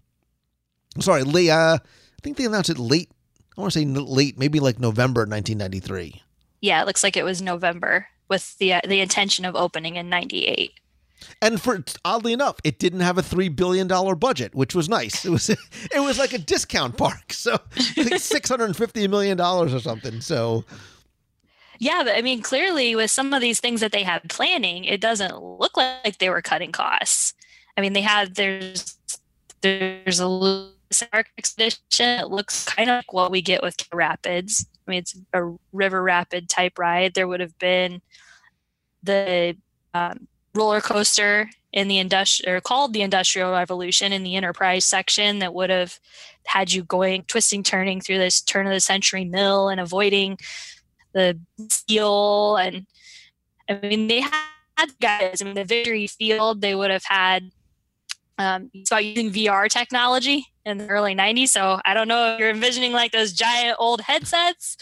sorry 0.99 1.23
late 1.23 1.49
uh, 1.49 1.77
i 1.81 2.21
think 2.21 2.37
they 2.37 2.45
announced 2.45 2.69
it 2.69 2.77
late 2.77 3.09
i 3.57 3.61
want 3.61 3.71
to 3.71 3.79
say 3.79 3.85
late 3.85 4.37
maybe 4.37 4.59
like 4.59 4.79
november 4.79 5.21
1993 5.21 6.21
yeah 6.61 6.81
it 6.81 6.85
looks 6.85 7.03
like 7.03 7.17
it 7.17 7.23
was 7.23 7.41
november 7.41 8.07
with 8.27 8.57
the 8.57 8.73
uh, 8.73 8.81
the 8.87 9.01
intention 9.01 9.45
of 9.45 9.55
opening 9.55 9.95
in 9.95 10.09
98 10.09 10.71
and 11.41 11.61
for 11.61 11.83
oddly 12.03 12.33
enough, 12.33 12.57
it 12.63 12.77
didn't 12.77 12.99
have 12.99 13.17
a 13.17 13.23
three 13.23 13.49
billion 13.49 13.87
dollar 13.87 14.15
budget, 14.15 14.53
which 14.53 14.75
was 14.75 14.89
nice. 14.89 15.25
It 15.25 15.29
was 15.29 15.49
it 15.49 15.99
was 15.99 16.19
like 16.19 16.33
a 16.33 16.37
discount 16.37 16.97
park, 16.97 17.33
so 17.33 17.57
six 18.17 18.49
hundred 18.49 18.65
and 18.65 18.77
fifty 18.77 19.07
million 19.07 19.37
dollars 19.37 19.73
or 19.73 19.79
something. 19.79 20.21
So 20.21 20.65
yeah, 21.79 22.03
but 22.03 22.15
I 22.15 22.21
mean, 22.21 22.41
clearly 22.41 22.95
with 22.95 23.11
some 23.11 23.33
of 23.33 23.41
these 23.41 23.59
things 23.59 23.81
that 23.81 23.91
they 23.91 24.03
had 24.03 24.29
planning, 24.29 24.85
it 24.85 25.01
doesn't 25.01 25.41
look 25.41 25.75
like 25.77 26.17
they 26.17 26.29
were 26.29 26.41
cutting 26.41 26.71
costs. 26.71 27.33
I 27.77 27.81
mean, 27.81 27.93
they 27.93 28.01
had 28.01 28.35
there's 28.35 28.97
there's 29.61 30.19
a 30.19 30.27
Ark 31.13 31.27
expedition. 31.37 32.19
It 32.19 32.29
looks 32.29 32.65
kind 32.65 32.89
of 32.89 32.97
like 32.97 33.13
what 33.13 33.31
we 33.31 33.41
get 33.41 33.63
with 33.63 33.87
Rapids. 33.93 34.65
I 34.87 34.91
mean, 34.91 34.99
it's 34.99 35.17
a 35.33 35.55
river 35.73 36.01
rapid 36.03 36.49
type 36.49 36.77
ride. 36.77 37.13
There 37.13 37.27
would 37.27 37.39
have 37.39 37.57
been 37.57 38.01
the 39.03 39.57
um, 39.93 40.27
roller 40.53 40.81
coaster 40.81 41.49
in 41.75 41.89
the 41.89 41.99
industrial 41.99 42.61
called 42.61 42.93
the 42.93 43.01
industrial 43.01 43.51
revolution 43.51 44.13
in 44.13 44.23
the 44.23 44.35
enterprise 44.35 44.85
section 44.85 45.39
that 45.39 45.53
would 45.53 45.69
have 45.69 45.99
had 46.45 46.71
you 46.71 46.83
going 46.83 47.23
twisting 47.23 47.61
turning 47.61 47.99
through 47.99 48.17
this 48.17 48.41
turn 48.41 48.65
of 48.65 48.73
the 48.73 48.79
century 48.79 49.25
mill 49.25 49.67
and 49.67 49.79
avoiding 49.79 50.37
the 51.13 51.37
steel 51.69 52.55
and 52.55 52.87
i 53.69 53.77
mean 53.83 54.07
they 54.07 54.21
had 54.21 54.89
guys 55.01 55.41
i 55.41 55.45
mean 55.45 55.53
the 55.53 55.65
victory 55.65 56.07
field 56.07 56.61
they 56.61 56.73
would 56.73 56.91
have 56.91 57.05
had 57.05 57.51
um, 58.37 58.69
it's 58.73 58.89
about 58.89 59.05
using 59.05 59.31
vr 59.31 59.69
technology 59.69 60.45
in 60.65 60.77
the 60.77 60.87
early 60.87 61.15
90s 61.15 61.49
so 61.49 61.79
i 61.85 61.93
don't 61.93 62.07
know 62.07 62.33
if 62.33 62.39
you're 62.39 62.49
envisioning 62.49 62.91
like 62.91 63.11
those 63.11 63.33
giant 63.33 63.75
old 63.79 64.01
headsets 64.01 64.77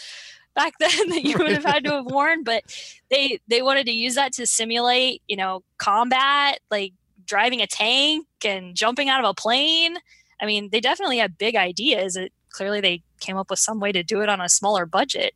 back 0.54 0.74
then 0.80 1.08
that 1.08 1.24
you 1.24 1.36
would 1.38 1.52
have 1.52 1.64
had 1.64 1.84
to 1.84 1.90
have 1.90 2.06
worn 2.06 2.42
but 2.42 2.62
they 3.10 3.40
they 3.48 3.62
wanted 3.62 3.86
to 3.86 3.92
use 3.92 4.14
that 4.14 4.32
to 4.32 4.46
simulate 4.46 5.22
you 5.28 5.36
know 5.36 5.62
combat 5.78 6.60
like 6.70 6.92
driving 7.26 7.60
a 7.60 7.66
tank 7.66 8.26
and 8.44 8.74
jumping 8.74 9.08
out 9.08 9.24
of 9.24 9.30
a 9.30 9.34
plane. 9.34 9.96
I 10.40 10.46
mean 10.46 10.70
they 10.70 10.80
definitely 10.80 11.18
had 11.18 11.38
big 11.38 11.56
ideas. 11.56 12.16
It 12.16 12.32
clearly 12.50 12.80
they 12.80 13.02
came 13.20 13.36
up 13.36 13.50
with 13.50 13.58
some 13.58 13.80
way 13.80 13.92
to 13.92 14.02
do 14.02 14.20
it 14.20 14.28
on 14.28 14.40
a 14.40 14.48
smaller 14.48 14.86
budget. 14.86 15.34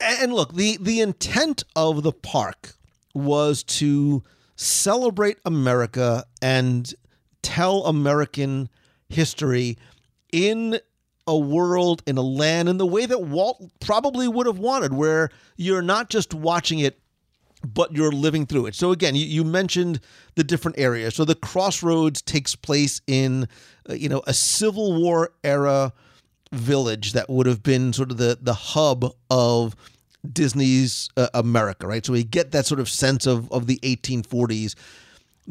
And 0.00 0.32
look 0.32 0.54
the 0.54 0.78
the 0.80 1.00
intent 1.00 1.64
of 1.76 2.02
the 2.02 2.12
park 2.12 2.74
was 3.14 3.62
to 3.64 4.22
celebrate 4.54 5.38
america 5.44 6.24
and 6.42 6.94
tell 7.42 7.86
american 7.86 8.68
history 9.10 9.76
in 10.32 10.80
a 11.26 11.36
world 11.36 12.02
in 12.06 12.16
a 12.16 12.22
land 12.22 12.68
in 12.68 12.78
the 12.78 12.86
way 12.86 13.06
that 13.06 13.22
Walt 13.22 13.62
probably 13.80 14.26
would 14.26 14.46
have 14.46 14.58
wanted, 14.58 14.92
where 14.92 15.30
you're 15.56 15.82
not 15.82 16.10
just 16.10 16.34
watching 16.34 16.78
it, 16.80 16.98
but 17.64 17.92
you're 17.94 18.12
living 18.12 18.46
through 18.46 18.66
it. 18.66 18.74
So 18.74 18.90
again, 18.90 19.14
you, 19.14 19.26
you 19.26 19.44
mentioned 19.44 20.00
the 20.34 20.44
different 20.44 20.78
areas. 20.78 21.14
So 21.14 21.24
the 21.24 21.34
Crossroads 21.34 22.22
takes 22.22 22.56
place 22.56 23.00
in, 23.06 23.46
uh, 23.88 23.94
you 23.94 24.08
know, 24.08 24.22
a 24.26 24.32
Civil 24.32 25.00
War 25.00 25.32
era 25.44 25.92
village 26.52 27.12
that 27.12 27.28
would 27.30 27.46
have 27.46 27.62
been 27.62 27.92
sort 27.92 28.10
of 28.10 28.16
the 28.16 28.38
the 28.40 28.54
hub 28.54 29.14
of 29.30 29.76
Disney's 30.32 31.08
uh, 31.16 31.28
America, 31.32 31.86
right? 31.86 32.04
So 32.04 32.12
we 32.12 32.24
get 32.24 32.50
that 32.52 32.66
sort 32.66 32.80
of 32.80 32.88
sense 32.88 33.26
of 33.26 33.50
of 33.52 33.66
the 33.66 33.78
1840s 33.82 34.74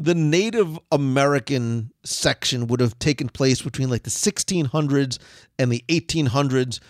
the 0.00 0.14
Native 0.14 0.78
American 0.90 1.92
section 2.04 2.68
would 2.68 2.80
have 2.80 2.98
taken 2.98 3.28
place 3.28 3.60
between 3.60 3.90
like 3.90 4.04
the 4.04 4.10
1600s 4.10 5.18
and 5.58 5.70
the 5.70 5.84
1800s. 5.88 6.80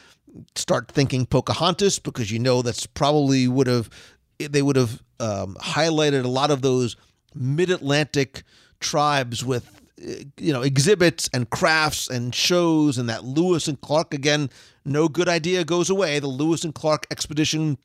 Start 0.55 0.93
thinking 0.93 1.27
Pocahontas 1.27 1.99
because 1.99 2.31
you 2.31 2.39
know 2.39 2.62
that's 2.62 2.87
probably 2.87 3.49
would 3.49 3.66
have 3.66 3.91
they 4.39 4.62
would 4.62 4.77
have 4.77 5.03
um, 5.19 5.57
highlighted 5.57 6.24
a 6.24 6.28
lot 6.28 6.53
of 6.53 6.62
those 6.62 6.97
mid-Atlantic 7.35 8.45
tribes 8.78 9.45
with 9.45 9.82
uh, 10.01 10.12
you 10.37 10.53
know 10.53 10.62
exhibits 10.62 11.28
and 11.35 11.51
crafts 11.51 12.09
and 12.09 12.32
shows 12.32 12.97
and 12.97 13.09
that 13.09 13.24
Lewis 13.24 13.66
and 13.66 13.81
Clark 13.81 14.15
again 14.15 14.51
no 14.85 15.09
good 15.09 15.28
idea 15.28 15.65
goes 15.65 15.91
away 15.91 16.20
the 16.20 16.28
Lewis 16.28 16.62
and 16.62 16.77
Clark 16.77 17.09
expedition 17.11 17.77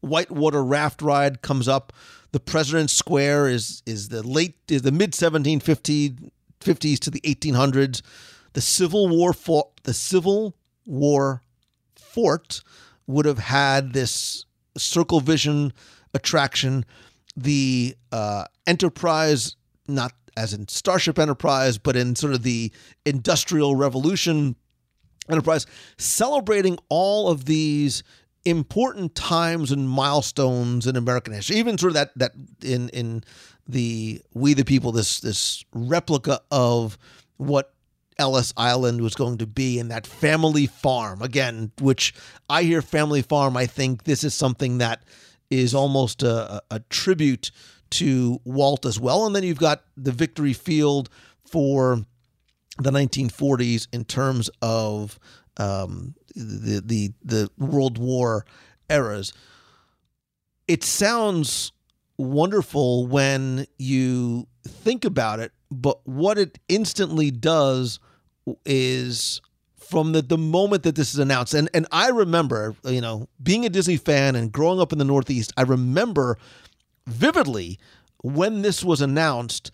whitewater 0.00 0.64
raft 0.64 1.02
ride 1.02 1.42
comes 1.42 1.68
up 1.68 1.92
the 2.32 2.40
President's 2.40 2.92
Square 2.92 3.48
is 3.48 3.82
is 3.86 4.08
the 4.08 4.26
late 4.26 4.56
is 4.68 4.82
the 4.82 4.92
mid 4.92 5.12
1750s 5.12 6.18
to 6.60 7.10
the 7.10 7.20
1800s. 7.20 8.02
The 8.52 8.60
Civil 8.60 9.08
War 9.08 9.32
fort, 9.32 9.68
the 9.84 9.94
Civil 9.94 10.56
War 10.86 11.42
fort 11.96 12.62
would 13.06 13.26
have 13.26 13.38
had 13.38 13.92
this 13.92 14.44
circle 14.76 15.20
vision 15.20 15.72
attraction. 16.14 16.84
The 17.36 17.96
uh, 18.12 18.44
Enterprise, 18.66 19.56
not 19.86 20.12
as 20.36 20.52
in 20.52 20.68
Starship 20.68 21.18
Enterprise, 21.18 21.78
but 21.78 21.96
in 21.96 22.16
sort 22.16 22.34
of 22.34 22.42
the 22.42 22.72
Industrial 23.04 23.76
Revolution 23.76 24.56
Enterprise, 25.28 25.66
celebrating 25.96 26.78
all 26.88 27.28
of 27.28 27.44
these 27.44 28.02
important 28.44 29.14
times 29.14 29.70
and 29.70 29.88
milestones 29.88 30.86
in 30.86 30.96
American 30.96 31.34
history. 31.34 31.56
Even 31.56 31.78
sort 31.78 31.90
of 31.90 31.94
that 31.94 32.10
that 32.16 32.32
in 32.62 32.88
in 32.90 33.24
the 33.68 34.22
We 34.34 34.54
the 34.54 34.64
People, 34.64 34.92
this 34.92 35.20
this 35.20 35.64
replica 35.72 36.40
of 36.50 36.98
what 37.36 37.74
Ellis 38.18 38.52
Island 38.56 39.00
was 39.00 39.14
going 39.14 39.38
to 39.38 39.46
be 39.46 39.78
in 39.78 39.88
that 39.88 40.06
family 40.06 40.66
farm 40.66 41.22
again, 41.22 41.72
which 41.80 42.14
I 42.48 42.64
hear 42.64 42.82
family 42.82 43.22
farm. 43.22 43.56
I 43.56 43.66
think 43.66 44.04
this 44.04 44.24
is 44.24 44.34
something 44.34 44.78
that 44.78 45.02
is 45.50 45.74
almost 45.74 46.22
a, 46.22 46.62
a 46.70 46.80
tribute 46.90 47.50
to 47.90 48.40
Walt 48.44 48.86
as 48.86 49.00
well. 49.00 49.26
And 49.26 49.34
then 49.34 49.42
you've 49.42 49.58
got 49.58 49.84
the 49.96 50.12
Victory 50.12 50.52
Field 50.52 51.08
for 51.44 52.04
the 52.78 52.90
1940s 52.90 53.88
in 53.92 54.04
terms 54.04 54.48
of 54.62 55.18
um, 55.56 56.14
the 56.34 56.82
the 56.84 57.12
the 57.24 57.50
World 57.58 57.98
War 57.98 58.44
eras. 58.88 59.32
It 60.68 60.84
sounds 60.84 61.72
wonderful 62.16 63.06
when 63.06 63.66
you 63.78 64.46
think 64.66 65.04
about 65.04 65.40
it, 65.40 65.52
but 65.70 66.06
what 66.06 66.38
it 66.38 66.58
instantly 66.68 67.30
does 67.30 67.98
is 68.64 69.40
from 69.78 70.12
the, 70.12 70.22
the 70.22 70.38
moment 70.38 70.84
that 70.84 70.94
this 70.94 71.12
is 71.12 71.18
announced 71.18 71.52
and 71.52 71.68
and 71.74 71.86
I 71.90 72.10
remember 72.10 72.76
you 72.84 73.00
know 73.00 73.28
being 73.42 73.66
a 73.66 73.68
Disney 73.68 73.96
fan 73.96 74.36
and 74.36 74.52
growing 74.52 74.80
up 74.80 74.92
in 74.92 74.98
the 74.98 75.04
Northeast 75.04 75.52
I 75.56 75.62
remember 75.62 76.38
vividly 77.06 77.78
when 78.22 78.62
this 78.62 78.84
was 78.84 79.00
announced 79.00 79.72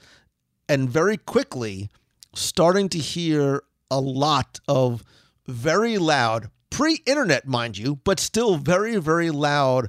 and 0.68 0.88
very 0.88 1.16
quickly 1.18 1.90
starting 2.34 2.88
to 2.90 2.98
hear 2.98 3.62
a 3.90 4.00
lot 4.00 4.58
of 4.68 5.02
very 5.46 5.98
loud, 5.98 6.50
pre 6.70 7.02
internet, 7.06 7.46
mind 7.46 7.78
you, 7.78 7.96
but 8.04 8.20
still 8.20 8.56
very, 8.56 8.96
very 8.96 9.30
loud 9.30 9.88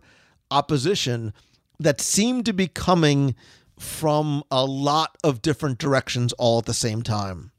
opposition 0.52 1.34
that 1.80 2.02
seemed 2.02 2.46
to 2.46 2.54
be 2.54 2.68
coming 2.68 3.36
from 3.78 4.44
a 4.50 4.66
lot 4.66 5.18
of 5.24 5.42
different 5.42 5.78
directions 5.78 6.34
all 6.34 6.60
at 6.60 6.66
the 6.66 6.74
same 6.74 7.04
time. 7.04 7.52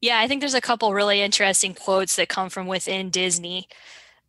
Yeah, 0.00 0.18
I 0.18 0.28
think 0.28 0.40
there's 0.40 0.54
a 0.54 0.60
couple 0.60 0.92
really 0.92 1.20
interesting 1.20 1.74
quotes 1.74 2.16
that 2.16 2.28
come 2.28 2.50
from 2.50 2.66
within 2.66 3.10
Disney. 3.10 3.68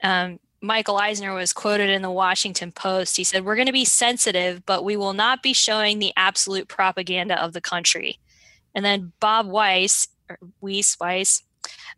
Um, 0.01 0.39
Michael 0.61 0.97
Eisner 0.97 1.33
was 1.33 1.53
quoted 1.53 1.89
in 1.89 2.01
the 2.01 2.11
Washington 2.11 2.71
Post. 2.71 3.17
He 3.17 3.23
said, 3.23 3.45
We're 3.45 3.55
going 3.55 3.67
to 3.67 3.73
be 3.73 3.85
sensitive, 3.85 4.65
but 4.65 4.83
we 4.83 4.97
will 4.97 5.13
not 5.13 5.43
be 5.43 5.53
showing 5.53 5.99
the 5.99 6.13
absolute 6.17 6.67
propaganda 6.67 7.41
of 7.41 7.53
the 7.53 7.61
country. 7.61 8.19
And 8.73 8.83
then 8.83 9.13
Bob 9.19 9.47
Weis, 9.47 10.07
Weiss, 10.61 10.97
Weiss 10.99 11.43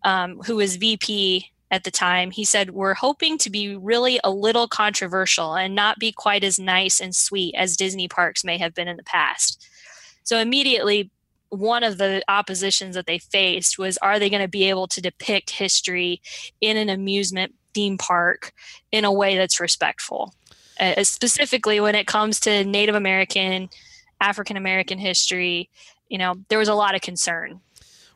um, 0.04 0.40
who 0.46 0.56
was 0.58 0.76
VP 0.76 1.52
at 1.70 1.84
the 1.84 1.92
time, 1.92 2.32
he 2.32 2.46
said, 2.46 2.72
We're 2.72 2.94
hoping 2.94 3.38
to 3.40 3.50
be 3.50 3.76
really 3.76 4.20
a 4.24 4.32
little 4.32 4.68
controversial 4.68 5.56
and 5.56 5.76
not 5.76 6.00
be 6.00 6.12
quite 6.12 6.44
as 6.44 6.58
nice 6.58 7.00
and 7.00 7.16
sweet 7.16 7.56
as 7.56 7.76
Disney 7.76 8.08
parks 8.08 8.44
may 8.44 8.58
have 8.58 8.74
been 8.74 8.88
in 8.88 8.98
the 8.98 9.04
past. 9.04 9.68
So 10.24 10.40
immediately, 10.40 11.12
one 11.50 11.84
of 11.84 11.98
the 11.98 12.24
oppositions 12.28 12.96
that 12.96 13.06
they 13.06 13.18
faced 13.18 13.78
was 13.78 13.98
are 14.00 14.20
they 14.20 14.30
going 14.30 14.42
to 14.42 14.48
be 14.48 14.70
able 14.70 14.88
to 14.88 15.02
depict 15.02 15.52
history 15.52 16.22
in 16.62 16.78
an 16.78 16.90
amusement 16.90 17.54
theme 17.74 17.98
park 17.98 18.52
in 18.92 19.06
a 19.06 19.12
way 19.12 19.38
that's 19.38 19.60
respectful 19.60 20.34
uh, 20.80 21.04
specifically 21.04 21.80
when 21.80 21.96
it 21.96 22.08
comes 22.08 22.40
to 22.40 22.66
native 22.66 22.96
american 22.96 23.70
african 24.20 24.58
american 24.58 24.98
history 24.98 25.70
you 26.10 26.18
know 26.18 26.36
there 26.50 26.60
was 26.60 26.68
a 26.68 26.76
lot 26.76 26.96
of 26.96 27.02
concern 27.02 27.60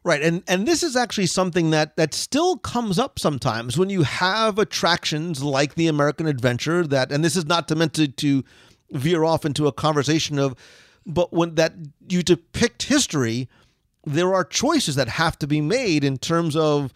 Right, 0.03 0.23
and 0.23 0.43
and 0.47 0.67
this 0.67 0.81
is 0.81 0.95
actually 0.95 1.27
something 1.27 1.69
that 1.69 1.95
that 1.95 2.15
still 2.15 2.57
comes 2.57 2.97
up 2.97 3.19
sometimes 3.19 3.77
when 3.77 3.91
you 3.91 4.01
have 4.01 4.57
attractions 4.57 5.43
like 5.43 5.75
the 5.75 5.87
American 5.87 6.25
Adventure. 6.25 6.87
That, 6.87 7.11
and 7.11 7.23
this 7.23 7.35
is 7.35 7.45
not 7.45 7.69
meant 7.69 7.93
to, 7.95 8.07
to 8.07 8.43
veer 8.89 9.23
off 9.23 9.45
into 9.45 9.67
a 9.67 9.71
conversation 9.71 10.39
of, 10.39 10.55
but 11.05 11.31
when 11.31 11.53
that 11.55 11.73
you 12.09 12.23
depict 12.23 12.83
history, 12.83 13.47
there 14.03 14.33
are 14.33 14.43
choices 14.43 14.95
that 14.95 15.07
have 15.07 15.37
to 15.37 15.45
be 15.45 15.61
made 15.61 16.03
in 16.03 16.17
terms 16.17 16.55
of 16.55 16.91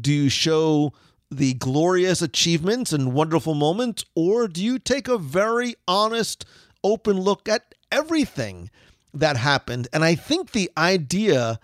do 0.00 0.12
you 0.12 0.28
show 0.28 0.92
the 1.30 1.54
glorious 1.54 2.22
achievements 2.22 2.92
and 2.92 3.14
wonderful 3.14 3.54
moments, 3.54 4.04
or 4.14 4.46
do 4.46 4.62
you 4.62 4.78
take 4.78 5.08
a 5.08 5.18
very 5.18 5.74
honest, 5.88 6.44
open 6.84 7.20
look 7.20 7.48
at 7.48 7.74
everything 7.90 8.70
that 9.12 9.36
happened? 9.36 9.88
And 9.92 10.04
I 10.04 10.14
think 10.14 10.52
the 10.52 10.70
idea 10.76 11.58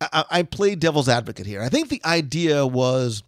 I, 0.00 0.24
I 0.30 0.42
play 0.42 0.74
devil's 0.74 1.08
advocate 1.08 1.46
here. 1.46 1.62
I 1.62 1.68
think 1.68 1.88
the 1.88 2.02
idea 2.04 2.66
was 2.66 3.22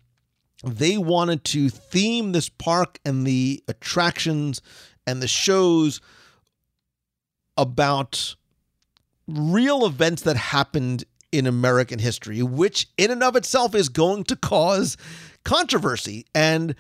they 0.65 0.97
wanted 0.97 1.45
to 1.45 1.69
theme 1.69 2.33
this 2.33 2.49
park 2.49 2.99
and 3.05 3.27
the 3.27 3.63
attractions 3.69 4.63
and 5.07 5.21
the 5.23 5.29
shows 5.29 6.01
about 7.57 8.37
real 9.27 9.85
events 9.87 10.23
that 10.23 10.37
happened 10.37 11.05
in 11.31 11.47
American 11.47 11.99
history, 11.99 12.43
which 12.43 12.89
in 12.97 13.11
and 13.11 13.23
of 13.23 13.37
itself 13.37 13.75
is 13.75 13.89
going 13.89 14.25
to 14.25 14.37
cause 14.37 14.97
controversy. 15.45 16.27
And 16.35 16.75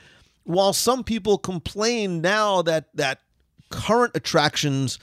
while 0.45 0.73
some 0.73 1.05
people 1.05 1.39
complain 1.39 2.21
now 2.21 2.63
that 2.63 2.95
that 2.95 3.21
current 3.71 4.13
attractions 4.15 4.99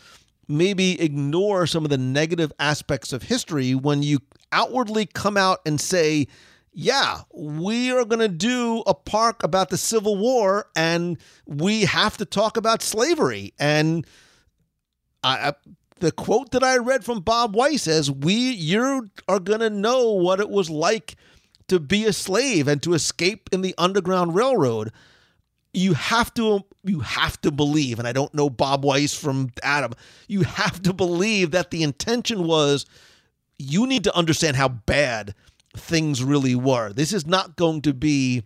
maybe 0.48 1.00
ignore 1.02 1.68
some 1.68 1.84
of 1.84 1.90
the 1.90 1.98
negative 1.98 2.52
aspects 2.60 3.14
of 3.14 3.24
history 3.24 3.74
when 3.74 4.04
you 4.04 4.20
outwardly 4.52 5.06
come 5.06 5.38
out 5.38 5.60
and 5.66 5.80
say, 5.80 6.28
yeah, 6.74 7.22
we 7.34 7.92
are 7.92 8.06
going 8.06 8.20
to 8.20 8.28
do 8.28 8.84
a 8.88 8.94
park 8.94 9.44
about 9.44 9.70
the 9.70 9.78
Civil 9.78 10.18
War 10.18 10.68
and 10.76 11.18
we 11.46 11.82
have 11.86 12.18
to 12.18 12.26
talk 12.26 12.58
about 12.58 12.82
slavery. 12.82 13.54
And 13.60 14.06
I, 15.24 15.54
the 16.00 16.12
quote 16.12 16.52
that 16.52 16.64
I 16.64 16.78
read 16.78 17.04
from 17.04 17.22
Bob 17.22 17.56
Weis 17.56 17.82
says, 17.82 18.10
"We 18.10 18.34
you 18.34 19.10
are 19.28 19.40
going 19.40 19.60
to 19.60 19.70
know 19.70 20.12
what 20.12 20.40
it 20.40 20.50
was 20.50 20.70
like 20.70 21.16
to 21.68 21.80
be 21.80 22.06
a 22.06 22.14
slave 22.14 22.68
and 22.68 22.82
to 22.84 22.94
escape 22.94 23.50
in 23.52 23.62
the 23.62 23.76
Underground 23.78 24.36
Railroad." 24.36 24.92
You 25.72 25.94
have 25.94 26.34
to 26.36 26.62
you 26.84 27.02
have 27.02 27.40
to 27.42 27.52
believe, 27.52 28.00
and 28.00 28.08
I 28.08 28.14
don't 28.14 28.34
know 28.34 28.50
Bob 28.50 28.84
Weis 28.84 29.16
from 29.16 29.52
Adam. 29.62 29.94
You 30.28 30.42
have 30.42 30.82
to 30.84 30.94
believe 30.94 31.52
that 31.52 31.70
the 31.70 31.84
intention 31.84 32.48
was 32.48 32.86
you 33.60 33.86
need 33.86 34.06
to 34.06 34.16
understand 34.16 34.56
how 34.58 34.70
bad 34.70 35.36
things 35.76 36.24
really 36.24 36.56
were. 36.56 36.92
This 36.94 37.14
is 37.14 37.28
not 37.28 37.56
going 37.56 37.82
to 37.84 37.94
be 37.94 38.44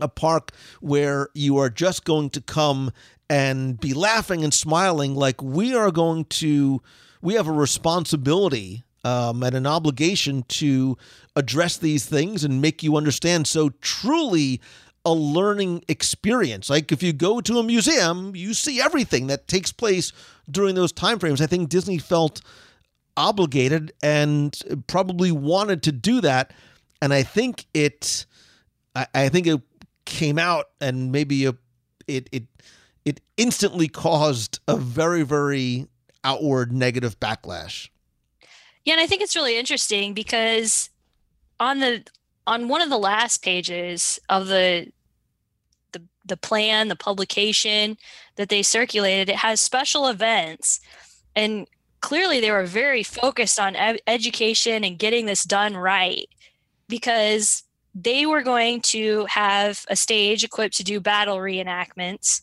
a 0.00 0.08
park 0.08 0.50
where 0.80 1.28
you 1.34 1.56
are 1.58 1.70
just 1.70 2.04
going 2.04 2.30
to 2.30 2.40
come 2.40 2.90
and 3.28 3.78
be 3.78 3.94
laughing 3.94 4.42
and 4.42 4.52
smiling. 4.52 5.14
Like 5.14 5.42
we 5.42 5.74
are 5.74 5.90
going 5.90 6.24
to, 6.26 6.82
we 7.22 7.34
have 7.34 7.46
a 7.46 7.52
responsibility 7.52 8.82
um, 9.04 9.42
and 9.42 9.54
an 9.54 9.66
obligation 9.66 10.42
to 10.48 10.98
address 11.36 11.76
these 11.76 12.04
things 12.04 12.44
and 12.44 12.60
make 12.60 12.82
you 12.82 12.96
understand. 12.96 13.46
So 13.46 13.70
truly, 13.80 14.60
a 15.04 15.12
learning 15.12 15.82
experience. 15.88 16.68
Like 16.68 16.92
if 16.92 17.02
you 17.02 17.12
go 17.12 17.40
to 17.40 17.58
a 17.58 17.62
museum, 17.62 18.36
you 18.36 18.52
see 18.52 18.80
everything 18.80 19.28
that 19.28 19.48
takes 19.48 19.72
place 19.72 20.12
during 20.50 20.74
those 20.74 20.92
time 20.92 21.18
frames. 21.18 21.40
I 21.40 21.46
think 21.46 21.68
Disney 21.68 21.98
felt 21.98 22.42
obligated 23.20 23.92
and 24.02 24.58
probably 24.86 25.30
wanted 25.30 25.82
to 25.82 25.92
do 25.92 26.20
that. 26.22 26.52
And 27.02 27.12
I 27.12 27.22
think 27.22 27.66
it, 27.74 28.24
I, 28.94 29.06
I 29.14 29.28
think 29.28 29.46
it 29.46 29.60
came 30.06 30.38
out 30.38 30.70
and 30.80 31.12
maybe 31.12 31.44
a, 31.44 31.54
it, 32.06 32.28
it, 32.32 32.44
it 33.04 33.20
instantly 33.36 33.88
caused 33.88 34.58
a 34.66 34.76
very, 34.76 35.22
very 35.22 35.86
outward 36.24 36.72
negative 36.72 37.20
backlash. 37.20 37.90
Yeah, 38.84 38.94
and 38.94 39.02
I 39.02 39.06
think 39.06 39.22
it's 39.22 39.36
really 39.36 39.58
interesting 39.58 40.14
because 40.14 40.90
on 41.58 41.80
the 41.80 42.04
on 42.46 42.68
one 42.68 42.80
of 42.80 42.88
the 42.88 42.98
last 42.98 43.42
pages 43.42 44.18
of 44.28 44.48
the 44.48 44.90
the 45.92 46.02
the 46.24 46.36
plan, 46.36 46.88
the 46.88 46.96
publication 46.96 47.98
that 48.36 48.48
they 48.48 48.62
circulated, 48.62 49.28
it 49.28 49.36
has 49.36 49.60
special 49.60 50.08
events. 50.08 50.80
And 51.36 51.68
clearly 52.00 52.40
they 52.40 52.50
were 52.50 52.64
very 52.64 53.02
focused 53.02 53.60
on 53.60 53.76
ed- 53.76 54.00
education 54.06 54.84
and 54.84 54.98
getting 54.98 55.26
this 55.26 55.44
done 55.44 55.76
right 55.76 56.28
because 56.88 57.62
they 57.94 58.26
were 58.26 58.42
going 58.42 58.80
to 58.80 59.26
have 59.26 59.84
a 59.88 59.96
stage 59.96 60.44
equipped 60.44 60.76
to 60.76 60.84
do 60.84 61.00
battle 61.00 61.38
reenactments. 61.38 62.42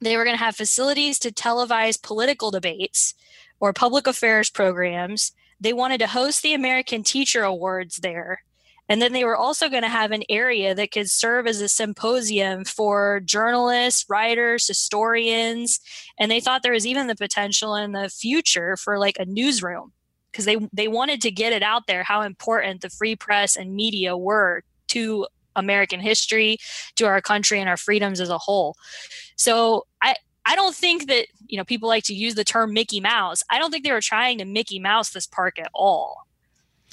They 0.00 0.16
were 0.16 0.24
going 0.24 0.36
to 0.36 0.44
have 0.44 0.56
facilities 0.56 1.18
to 1.20 1.32
televise 1.32 2.00
political 2.00 2.50
debates 2.50 3.14
or 3.60 3.72
public 3.72 4.06
affairs 4.06 4.48
programs. 4.48 5.32
They 5.60 5.72
wanted 5.72 5.98
to 5.98 6.06
host 6.06 6.42
the 6.42 6.54
American 6.54 7.02
Teacher 7.02 7.42
Awards 7.42 7.96
there. 7.96 8.42
And 8.88 9.02
then 9.02 9.12
they 9.12 9.24
were 9.24 9.36
also 9.36 9.68
going 9.68 9.82
to 9.82 9.88
have 9.88 10.12
an 10.12 10.22
area 10.28 10.74
that 10.74 10.92
could 10.92 11.10
serve 11.10 11.46
as 11.46 11.60
a 11.60 11.68
symposium 11.68 12.64
for 12.64 13.20
journalists, 13.24 14.06
writers, 14.08 14.66
historians. 14.66 15.80
And 16.18 16.30
they 16.30 16.40
thought 16.40 16.62
there 16.62 16.72
was 16.72 16.86
even 16.86 17.06
the 17.06 17.14
potential 17.14 17.74
in 17.74 17.92
the 17.92 18.08
future 18.08 18.76
for 18.76 18.98
like 18.98 19.18
a 19.18 19.26
newsroom 19.26 19.92
because 20.32 20.44
they, 20.44 20.56
they 20.72 20.88
wanted 20.88 21.20
to 21.22 21.30
get 21.30 21.52
it 21.52 21.62
out 21.62 21.86
there 21.86 22.02
how 22.02 22.22
important 22.22 22.80
the 22.80 22.90
free 22.90 23.16
press 23.16 23.56
and 23.56 23.74
media 23.74 24.16
were 24.16 24.62
to 24.88 25.26
American 25.56 26.00
history, 26.00 26.58
to 26.96 27.06
our 27.06 27.20
country 27.20 27.60
and 27.60 27.68
our 27.68 27.76
freedoms 27.76 28.20
as 28.20 28.30
a 28.30 28.38
whole. 28.38 28.76
So 29.36 29.86
I, 30.02 30.14
I 30.46 30.56
don't 30.56 30.74
think 30.74 31.08
that, 31.08 31.26
you 31.46 31.58
know, 31.58 31.64
people 31.64 31.88
like 31.88 32.04
to 32.04 32.14
use 32.14 32.34
the 32.34 32.44
term 32.44 32.72
Mickey 32.72 33.00
Mouse. 33.00 33.42
I 33.50 33.58
don't 33.58 33.70
think 33.70 33.84
they 33.84 33.92
were 33.92 34.00
trying 34.00 34.38
to 34.38 34.44
Mickey 34.46 34.78
Mouse 34.78 35.10
this 35.10 35.26
park 35.26 35.58
at 35.58 35.70
all. 35.74 36.22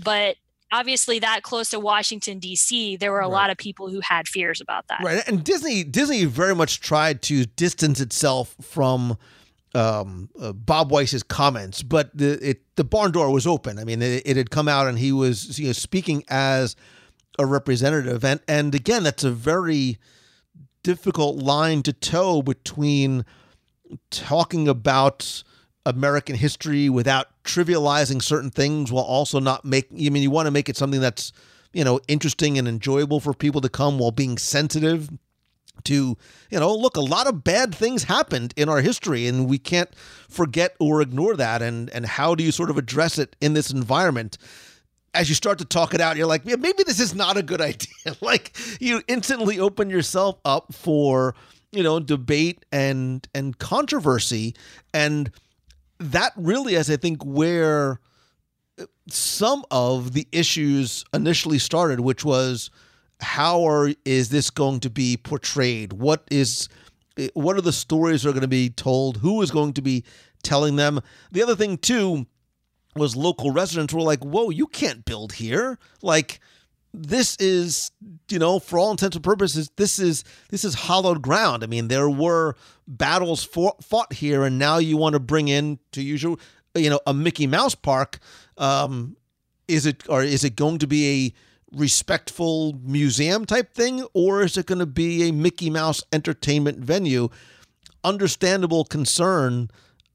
But 0.03 0.35
obviously 0.71 1.19
that 1.19 1.43
close 1.43 1.69
to 1.69 1.79
Washington 1.79 2.39
D.C., 2.39 2.97
there 2.97 3.11
were 3.11 3.19
a 3.19 3.23
right. 3.23 3.31
lot 3.31 3.49
of 3.49 3.57
people 3.57 3.89
who 3.89 3.99
had 4.01 4.27
fears 4.27 4.61
about 4.61 4.87
that. 4.87 5.01
Right, 5.03 5.27
and 5.27 5.43
Disney 5.43 5.83
Disney 5.83 6.25
very 6.25 6.55
much 6.55 6.81
tried 6.81 7.21
to 7.23 7.45
distance 7.45 7.99
itself 7.99 8.55
from 8.61 9.17
um, 9.73 10.29
uh, 10.39 10.53
Bob 10.53 10.91
Weis's 10.91 11.23
comments, 11.23 11.83
but 11.83 12.15
the 12.17 12.49
it, 12.49 12.61
the 12.75 12.83
barn 12.83 13.11
door 13.11 13.31
was 13.31 13.45
open. 13.45 13.77
I 13.77 13.83
mean, 13.83 14.01
it, 14.01 14.23
it 14.25 14.37
had 14.37 14.49
come 14.49 14.67
out, 14.67 14.87
and 14.87 14.97
he 14.97 15.11
was 15.11 15.59
you 15.59 15.67
know, 15.67 15.73
speaking 15.73 16.23
as 16.29 16.75
a 17.37 17.45
representative, 17.45 18.23
and 18.23 18.39
and 18.47 18.73
again, 18.73 19.03
that's 19.03 19.23
a 19.23 19.31
very 19.31 19.97
difficult 20.83 21.37
line 21.37 21.81
to 21.83 21.91
toe 21.91 22.41
between 22.41 23.25
talking 24.11 24.67
about 24.67 25.43
American 25.85 26.35
history 26.35 26.89
without 26.89 27.27
trivializing 27.45 28.21
certain 28.21 28.49
things 28.49 28.91
while 28.91 29.03
also 29.03 29.39
not 29.39 29.63
make 29.63 29.87
I 29.91 30.09
mean 30.09 30.23
you 30.23 30.31
want 30.31 30.47
to 30.47 30.51
make 30.51 30.69
it 30.69 30.77
something 30.77 31.01
that's 31.01 31.31
you 31.73 31.83
know 31.83 31.99
interesting 32.07 32.57
and 32.57 32.67
enjoyable 32.67 33.19
for 33.19 33.33
people 33.33 33.61
to 33.61 33.69
come 33.69 33.99
while 33.99 34.11
being 34.11 34.37
sensitive 34.37 35.09
to 35.83 36.17
you 36.49 36.59
know 36.59 36.73
look 36.73 36.97
a 36.97 37.01
lot 37.01 37.27
of 37.27 37.43
bad 37.43 37.73
things 37.73 38.03
happened 38.03 38.53
in 38.55 38.69
our 38.69 38.81
history 38.81 39.27
and 39.27 39.47
we 39.47 39.57
can't 39.57 39.93
forget 40.29 40.75
or 40.79 41.01
ignore 41.01 41.35
that. 41.35 41.61
And 41.61 41.89
and 41.91 42.05
how 42.05 42.35
do 42.35 42.43
you 42.43 42.51
sort 42.51 42.69
of 42.69 42.77
address 42.77 43.17
it 43.17 43.35
in 43.41 43.53
this 43.53 43.71
environment? 43.71 44.37
As 45.13 45.29
you 45.29 45.35
start 45.35 45.59
to 45.59 45.65
talk 45.65 45.93
it 45.93 46.01
out 46.01 46.17
you're 46.17 46.27
like 46.27 46.43
yeah, 46.45 46.55
maybe 46.55 46.83
this 46.83 46.99
is 46.99 47.13
not 47.13 47.37
a 47.37 47.43
good 47.43 47.61
idea. 47.71 48.15
Like 48.21 48.57
you 48.79 49.01
instantly 49.07 49.59
open 49.59 49.89
yourself 49.89 50.39
up 50.45 50.73
for 50.73 51.35
you 51.71 51.83
know 51.83 51.99
debate 51.99 52.65
and 52.71 53.27
and 53.35 53.57
controversy. 53.57 54.55
And 54.93 55.31
that 55.99 56.33
really 56.35 56.75
is, 56.75 56.89
I 56.89 56.97
think, 56.97 57.23
where 57.23 57.99
some 59.09 59.63
of 59.71 60.13
the 60.13 60.27
issues 60.31 61.05
initially 61.13 61.59
started, 61.59 61.99
which 62.01 62.25
was 62.25 62.69
how 63.21 63.65
are 63.67 63.91
is 64.03 64.29
this 64.29 64.49
going 64.49 64.81
to 64.81 64.89
be 64.89 65.17
portrayed? 65.17 65.93
What 65.93 66.23
is 66.29 66.67
what 67.33 67.55
are 67.55 67.61
the 67.61 67.71
stories 67.71 68.23
that 68.23 68.29
are 68.29 68.33
going 68.33 68.41
to 68.41 68.47
be 68.47 68.69
told? 68.69 69.17
Who 69.17 69.41
is 69.41 69.51
going 69.51 69.73
to 69.73 69.81
be 69.81 70.03
telling 70.43 70.75
them? 70.75 70.99
The 71.31 71.43
other 71.43 71.55
thing 71.55 71.77
too 71.77 72.25
was 72.95 73.15
local 73.15 73.51
residents 73.51 73.93
were 73.93 74.01
like, 74.01 74.23
"Whoa, 74.23 74.49
you 74.49 74.67
can't 74.67 75.05
build 75.05 75.33
here!" 75.33 75.79
Like 76.01 76.39
this 77.03 77.35
is 77.37 77.91
you 78.29 78.39
know 78.39 78.59
for 78.59 78.79
all 78.79 78.91
intents 78.91 79.15
and 79.15 79.23
purposes 79.23 79.69
this 79.75 79.99
is 79.99 80.23
this 80.49 80.63
is 80.63 80.73
hollowed 80.73 81.21
ground 81.21 81.63
i 81.63 81.67
mean 81.67 81.87
there 81.87 82.09
were 82.09 82.55
battles 82.87 83.43
fought, 83.43 84.13
here 84.13 84.43
and 84.43 84.59
now 84.59 84.77
you 84.77 84.97
want 84.97 85.13
to 85.13 85.19
bring 85.19 85.47
in 85.47 85.79
to 85.91 86.01
usual 86.01 86.39
you 86.75 86.89
know 86.89 86.99
a 87.07 87.13
Mickey 87.13 87.47
Mouse 87.47 87.75
park, 87.75 88.19
um, 88.57 89.15
is 89.67 89.85
it 89.85 90.03
or 90.09 90.23
is 90.23 90.43
it 90.43 90.55
going 90.55 90.77
to 90.79 90.87
be 90.87 91.25
a 91.25 91.33
respectful 91.77 92.73
museum 92.83 93.45
type 93.45 93.73
thing, 93.73 94.05
or 94.13 94.43
is 94.43 94.57
it 94.57 94.65
going 94.65 94.79
to 94.79 94.85
be 94.85 95.27
a 95.27 95.33
Mickey 95.33 95.69
Mouse 95.69 96.03
entertainment 96.11 96.79
venue? 96.79 97.29
Understandable 98.03 98.85
concern 98.85 99.69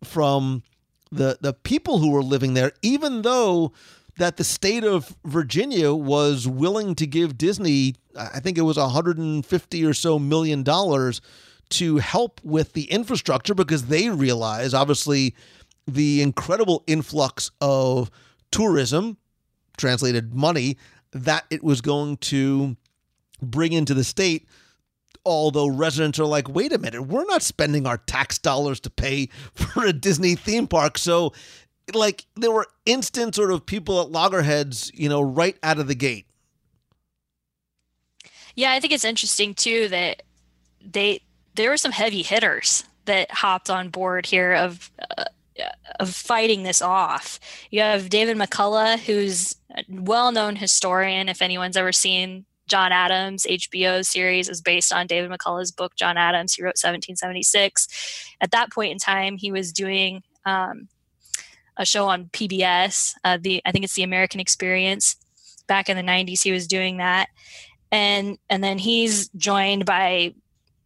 from 0.04 0.62
the 1.10 1.38
the 1.40 1.52
people 1.52 1.98
who 1.98 2.10
were 2.10 2.22
living 2.22 2.54
there, 2.54 2.72
even 2.82 3.22
though 3.22 3.72
that 4.16 4.36
the 4.36 4.44
state 4.44 4.84
of 4.84 5.16
Virginia 5.24 5.94
was 5.94 6.46
willing 6.46 6.94
to 6.94 7.06
give 7.06 7.38
Disney, 7.38 7.94
I 8.14 8.38
think 8.40 8.58
it 8.58 8.62
was 8.62 8.76
150 8.76 9.84
or 9.84 9.94
so 9.94 10.18
million 10.18 10.62
dollars 10.62 11.20
to 11.70 11.98
help 11.98 12.40
with 12.44 12.72
the 12.72 12.84
infrastructure 12.84 13.54
because 13.54 13.86
they 13.86 14.10
realize 14.10 14.74
obviously 14.74 15.34
the 15.86 16.22
incredible 16.22 16.84
influx 16.86 17.50
of 17.60 18.10
tourism, 18.50 19.16
translated 19.76 20.34
money, 20.34 20.76
that 21.12 21.44
it 21.50 21.62
was 21.62 21.80
going 21.80 22.16
to 22.18 22.76
bring 23.40 23.72
into 23.72 23.94
the 23.94 24.04
state. 24.04 24.46
Although 25.24 25.68
residents 25.68 26.18
are 26.18 26.24
like, 26.24 26.48
wait 26.48 26.72
a 26.72 26.78
minute, 26.78 27.02
we're 27.02 27.26
not 27.26 27.42
spending 27.42 27.86
our 27.86 27.98
tax 27.98 28.38
dollars 28.38 28.80
to 28.80 28.90
pay 28.90 29.26
for 29.54 29.84
a 29.84 29.92
Disney 29.92 30.34
theme 30.34 30.66
park. 30.66 30.98
So, 30.98 31.32
like, 31.92 32.24
there 32.36 32.50
were 32.50 32.66
instant 32.86 33.34
sort 33.34 33.52
of 33.52 33.66
people 33.66 34.00
at 34.00 34.10
loggerheads, 34.10 34.90
you 34.94 35.08
know, 35.08 35.20
right 35.20 35.56
out 35.62 35.78
of 35.78 35.88
the 35.88 35.94
gate. 35.94 36.26
Yeah, 38.54 38.72
I 38.72 38.80
think 38.80 38.92
it's 38.92 39.04
interesting 39.04 39.54
too 39.54 39.88
that 39.88 40.22
they 40.80 41.20
there 41.54 41.70
were 41.70 41.76
some 41.76 41.92
heavy 41.92 42.22
hitters 42.22 42.84
that 43.06 43.30
hopped 43.30 43.70
on 43.70 43.88
board 43.88 44.26
here 44.26 44.54
of 44.54 44.90
uh, 45.16 45.24
of 45.98 46.14
fighting 46.14 46.62
this 46.62 46.80
off. 46.80 47.38
You 47.70 47.80
have 47.80 48.08
David 48.08 48.36
McCullough, 48.36 48.98
who's 49.00 49.56
a 49.76 49.84
well-known 49.88 50.56
historian. 50.56 51.28
If 51.28 51.42
anyone's 51.42 51.76
ever 51.76 51.92
seen 51.92 52.46
John 52.66 52.92
Adams 52.92 53.44
HBO 53.44 54.04
series, 54.04 54.48
is 54.48 54.60
based 54.60 54.92
on 54.92 55.06
David 55.06 55.30
McCullough's 55.30 55.72
book 55.72 55.96
John 55.96 56.16
Adams. 56.16 56.54
He 56.54 56.62
wrote 56.62 56.78
1776. 56.78 58.26
At 58.40 58.52
that 58.52 58.72
point 58.72 58.92
in 58.92 58.98
time, 58.98 59.36
he 59.36 59.52
was 59.52 59.72
doing 59.72 60.22
um, 60.46 60.88
a 61.76 61.84
show 61.84 62.06
on 62.08 62.26
PBS. 62.26 63.14
Uh, 63.24 63.38
the 63.40 63.60
I 63.64 63.72
think 63.72 63.84
it's 63.84 63.94
the 63.94 64.04
American 64.04 64.40
Experience. 64.40 65.16
Back 65.66 65.88
in 65.88 65.96
the 65.96 66.02
90s, 66.02 66.42
he 66.42 66.52
was 66.52 66.66
doing 66.66 66.96
that, 66.96 67.28
and 67.92 68.38
and 68.48 68.62
then 68.62 68.78
he's 68.78 69.28
joined 69.30 69.84
by 69.84 70.34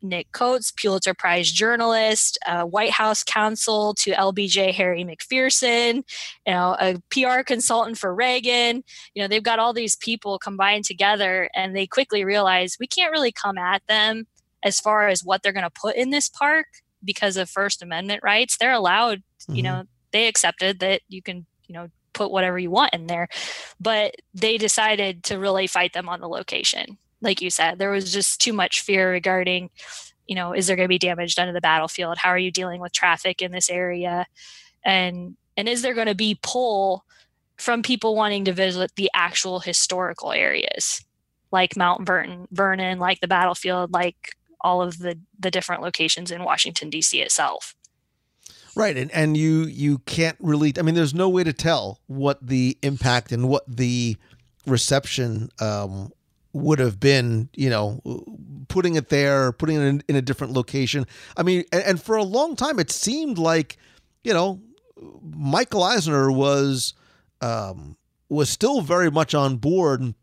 Nick 0.05 0.31
Kotz, 0.33 0.73
Pulitzer 0.77 1.15
Prize 1.15 1.51
journalist, 1.51 2.39
White 2.47 2.93
House 2.93 3.25
counsel 3.25 3.95
to 3.95 4.13
LBJ 4.13 4.73
Harry 4.75 5.03
McPherson, 5.03 6.05
you 6.47 6.53
know, 6.53 6.77
a 6.79 6.97
PR 7.11 7.43
consultant 7.43 7.99
for 7.99 8.15
Reagan. 8.15 8.85
You 9.15 9.23
know, 9.23 9.29
they've 9.29 9.43
got 9.43 9.59
all 9.59 9.73
these 9.73 9.97
people 9.97 10.39
combined 10.39 10.85
together 10.85 11.49
and 11.55 11.75
they 11.75 11.87
quickly 11.87 12.25
realize 12.25 12.77
we 12.79 12.87
can't 12.87 13.11
really 13.13 13.33
come 13.33 13.59
at 13.59 13.83
them 13.89 14.27
as 14.63 14.79
far 14.79 15.09
as 15.09 15.25
what 15.25 15.43
they're 15.43 15.53
going 15.53 15.65
to 15.65 15.71
put 15.71 15.97
in 15.97 16.11
this 16.11 16.29
park 16.29 16.67
because 17.03 17.37
of 17.37 17.51
First 17.51 17.83
Amendment 17.83 18.21
rights. 18.23 18.57
They're 18.57 18.73
allowed, 18.73 19.19
mm-hmm. 19.19 19.55
you 19.55 19.63
know, 19.63 19.85
they 20.13 20.29
accepted 20.29 20.81
that 20.81 21.01
you 21.09 21.23
can, 21.23 21.47
you 21.67 21.75
know, 21.75 21.89
put 22.13 22.31
whatever 22.31 22.59
you 22.59 22.71
want 22.71 22.95
in 22.95 23.09
there. 23.09 23.29
But 23.81 24.15
they 24.33 24.57
decided 24.59 25.25
to 25.25 25.39
really 25.39 25.67
fight 25.67 25.93
them 25.95 26.09
on 26.09 26.21
the 26.21 26.29
location 26.29 26.99
like 27.21 27.41
you 27.41 27.51
said, 27.51 27.79
there 27.79 27.91
was 27.91 28.13
just 28.13 28.41
too 28.41 28.53
much 28.53 28.81
fear 28.81 29.11
regarding, 29.11 29.71
you 30.27 30.35
know, 30.35 30.53
is 30.53 30.67
there 30.67 30.77
going 30.77 30.85
to 30.85 30.89
be 30.89 30.99
damage 30.99 31.35
done 31.35 31.47
to 31.47 31.53
the 31.53 31.61
battlefield? 31.61 32.19
How 32.19 32.31
are 32.31 32.39
you 32.39 32.51
dealing 32.51 32.81
with 32.81 32.93
traffic 32.93 33.43
in 33.43 33.53
this 33.53 33.71
area? 33.71 34.27
And 34.85 35.37
and 35.57 35.69
is 35.69 35.83
there 35.83 35.95
going 35.95 36.09
to 36.09 36.15
be 36.15 36.39
pull 36.43 37.05
from 37.57 37.83
people 37.83 38.17
wanting 38.17 38.45
to 38.45 38.53
visit 38.53 38.93
the 38.97 39.11
actual 39.15 39.61
historical 39.61 40.33
areas 40.33 41.05
like 41.55 41.77
Mount 41.77 42.05
Vernon, 42.05 42.49
Vernon, 42.51 42.99
like 42.99 43.21
the 43.21 43.29
battlefield, 43.29 43.93
like 43.93 44.37
all 44.61 44.83
of 44.83 44.99
the 44.99 45.19
the 45.39 45.51
different 45.51 45.83
locations 45.83 46.31
in 46.31 46.43
Washington 46.43 46.91
D.C. 46.91 47.23
itself. 47.23 47.75
Right, 48.77 48.97
and 48.97 49.11
and 49.13 49.37
you 49.37 49.63
you 49.63 49.99
can't 49.99 50.37
really. 50.41 50.75
I 50.77 50.83
mean, 50.83 50.97
there's 50.97 51.15
no 51.15 51.29
way 51.29 51.45
to 51.45 51.53
tell 51.53 52.01
what 52.09 52.45
the 52.45 52.77
impact 52.83 53.31
and 53.31 53.49
what 53.49 53.63
the 53.69 54.17
reception 54.67 55.49
um, 55.61 56.11
would 56.55 56.79
have 56.79 57.01
been, 57.01 57.49
you 57.55 57.69
know, 57.69 58.01
putting 58.69 58.95
it 58.95 59.09
there, 59.09 59.53
putting 59.53 59.77
it 59.77 59.83
in, 59.83 60.03
in 60.09 60.17
a 60.17 60.23
different 60.23 60.53
location. 60.53 61.05
I 61.37 61.43
mean, 61.43 61.65
and, 61.73 61.83
and, 61.83 62.03
for 62.03 62.17
a 62.17 62.23
long 62.23 62.55
time, 62.55 62.79
it 62.79 62.91
seemed 62.91 63.39
like, 63.39 63.77
you 64.23 64.33
know, 64.33 64.61
Michael 65.21 65.83
Eisner 65.83 66.31
was 66.31 66.95
um, 67.41 67.97
was 68.29 68.49
still 68.49 68.81
very 68.81 69.11
much 69.11 69.35
on 69.35 69.57
board 69.57 70.15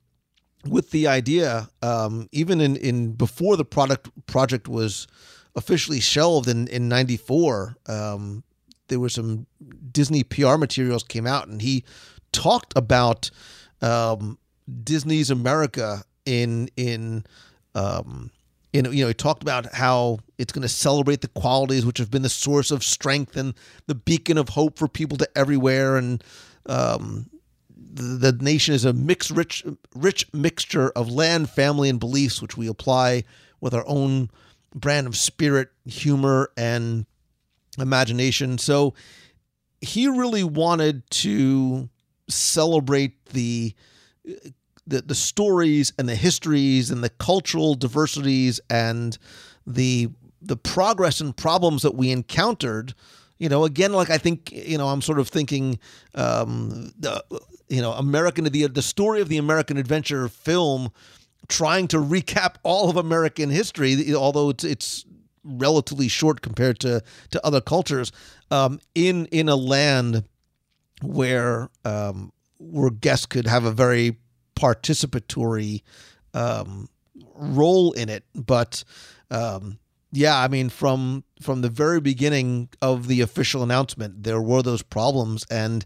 with 0.68 0.92
the 0.92 1.08
idea, 1.08 1.70
um, 1.82 2.30
even 2.32 2.62
in, 2.62 2.78
in 2.78 3.12
before 3.12 3.58
the 3.58 3.66
product 3.66 4.10
project 4.26 4.68
was 4.68 5.08
officially 5.56 6.00
shelved 6.00 6.48
in 6.48 6.68
in 6.68 6.88
'94. 6.88 7.76
Um, 7.88 8.44
there 8.88 9.00
were 9.00 9.10
some 9.10 9.48
Disney 9.92 10.24
PR 10.24 10.56
materials 10.56 11.04
came 11.04 11.28
out, 11.28 11.48
and 11.48 11.62
he 11.62 11.84
talked 12.32 12.74
about 12.76 13.30
um, 13.82 14.38
Disney's 14.84 15.30
America 15.30 16.04
in 16.26 16.70
in 16.76 17.26
um, 17.76 18.32
in 18.74 18.86
you 18.92 19.04
know 19.04 19.08
he 19.08 19.14
talked 19.14 19.42
about 19.42 19.74
how 19.74 20.20
it's 20.38 20.54
going 20.54 20.64
to 20.64 20.70
celebrate 20.70 21.22
the 21.22 21.28
qualities 21.30 21.86
which 21.86 21.98
have 21.98 22.10
been 22.12 22.22
the 22.22 22.30
source 22.30 22.72
of 22.72 22.84
strength 22.84 23.36
and 23.36 23.54
the 23.88 23.96
beacon 23.96 24.38
of 24.38 24.50
hope 24.50 24.78
for 24.78 24.88
people 24.88 25.18
to 25.18 25.30
everywhere. 25.36 25.98
And 25.98 26.24
um, 26.66 27.30
the, 27.94 28.32
nation 28.32 28.74
is 28.74 28.86
a 28.86 28.94
mixed 28.94 29.32
rich 29.32 29.64
rich 29.96 30.32
mixture 30.34 30.90
of 30.92 31.12
land 31.12 31.50
family 31.50 31.90
and 31.90 32.00
beliefs 32.00 32.42
which 32.42 32.58
we 32.58 32.68
apply 32.68 33.24
with 33.60 33.74
our 33.74 33.84
own 33.88 34.30
brand 34.74 35.08
of 35.08 35.18
spirit 35.18 35.70
humor 35.86 36.52
and 36.58 37.06
imagination. 37.78 38.58
So 38.58 38.94
he 39.82 40.08
really 40.08 40.44
wanted 40.44 41.10
to 41.12 41.90
celebrate 42.30 43.26
the 43.26 43.76
the, 44.92 45.02
the 45.02 45.16
stories 45.16 45.94
and 45.98 46.08
the 46.08 46.16
histories 46.16 46.92
and 46.92 47.04
the 47.04 47.10
cultural 47.10 47.74
diversities 47.76 48.60
and 48.70 49.18
the 49.66 50.10
the 50.42 50.58
progress 50.58 51.22
and 51.22 51.36
problems 51.36 51.82
that 51.84 51.96
we 51.96 52.12
encountered 52.12 52.94
you 53.40 53.48
know 53.48 53.64
again 53.64 53.94
like 53.94 54.10
i 54.10 54.18
think 54.18 54.52
you 54.52 54.78
know 54.78 54.90
i'm 54.90 55.02
sort 55.02 55.18
of 55.18 55.30
thinking 55.30 55.80
um 56.16 56.92
the, 57.00 57.24
you 57.70 57.82
know 57.82 57.94
american 57.94 58.44
the 58.44 58.68
the 58.68 58.82
story 58.82 59.22
of 59.22 59.30
the 59.30 59.38
american 59.38 59.78
adventure 59.78 60.28
film 60.28 60.90
trying 61.48 61.88
to 61.88 61.98
recap 61.98 62.56
all 62.64 62.90
of 62.90 62.98
american 62.98 63.50
history 63.50 64.14
although 64.14 64.50
it's 64.50 64.64
it's 64.66 65.06
relatively 65.44 66.08
short 66.10 66.42
compared 66.42 66.80
to 66.80 67.02
to 67.30 67.44
other 67.46 67.62
cultures 67.62 68.12
um 68.52 68.78
in 68.94 69.26
in 69.28 69.48
a 69.48 69.56
land 69.56 70.26
where 71.02 71.70
um 71.86 72.34
where 72.60 72.90
guests 72.92 73.26
could 73.26 73.48
have 73.48 73.64
a 73.64 73.72
very 73.72 74.18
participatory 74.62 75.82
um, 76.34 76.88
role 77.36 77.92
in 77.94 78.10
it. 78.10 78.24
But 78.36 78.84
um, 79.30 79.80
yeah, 80.12 80.38
I 80.38 80.48
mean, 80.48 80.70
from 80.70 81.24
from 81.42 81.62
the 81.62 81.70
very 81.70 82.02
beginning 82.02 82.70
of 82.82 83.08
the 83.08 83.22
official 83.22 83.64
announcement, 83.64 84.24
there 84.24 84.42
were 84.42 84.62
those 84.62 84.84
problems, 84.84 85.46
and 85.50 85.86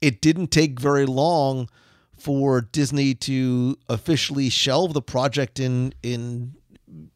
it 0.00 0.20
didn't 0.20 0.50
take 0.50 0.78
very 0.78 1.06
long 1.06 1.68
for 2.16 2.60
Disney 2.60 3.14
to 3.14 3.76
officially 3.88 4.48
shelve 4.48 4.94
the 4.94 5.02
project 5.02 5.58
in 5.58 5.94
in 6.02 6.54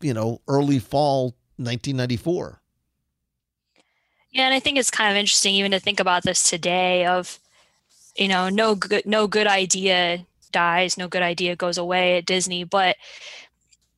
you 0.00 0.14
know 0.14 0.40
early 0.48 0.78
fall 0.78 1.36
1994. 1.56 2.60
Yeah, 4.30 4.44
and 4.44 4.54
I 4.54 4.60
think 4.60 4.78
it's 4.78 4.90
kind 4.90 5.10
of 5.10 5.16
interesting 5.16 5.54
even 5.54 5.70
to 5.70 5.80
think 5.80 6.00
about 6.00 6.22
this 6.22 6.48
today 6.48 7.06
of 7.06 7.38
you 8.16 8.28
know 8.28 8.48
no 8.48 8.74
good 8.74 9.04
no 9.06 9.26
good 9.26 9.46
idea 9.46 10.26
dies, 10.56 10.96
no 10.96 11.06
good 11.06 11.20
idea 11.20 11.54
goes 11.54 11.76
away 11.76 12.16
at 12.16 12.24
Disney. 12.24 12.64
But 12.64 12.96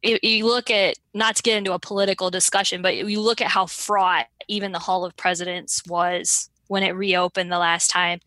you 0.03 0.45
look 0.45 0.73
at 0.73 0.97
not 1.15 1.37
to 1.37 1.43
get 1.43 1.57
into 1.57 1.73
a 1.73 1.79
political 1.79 2.31
discussion, 2.31 2.83
but 2.83 2.97
you 2.97 3.21
look 3.21 3.41
at 3.41 3.47
how 3.47 3.67
fraught 3.67 4.27
even 4.49 4.73
the 4.73 4.81
Hall 4.81 5.05
of 5.05 5.17
Presidents 5.17 5.85
was 5.87 6.51
when 6.67 6.83
it 6.83 6.91
reopened 6.91 7.53
the 7.53 7.61
last 7.61 7.91
time. 7.91 8.19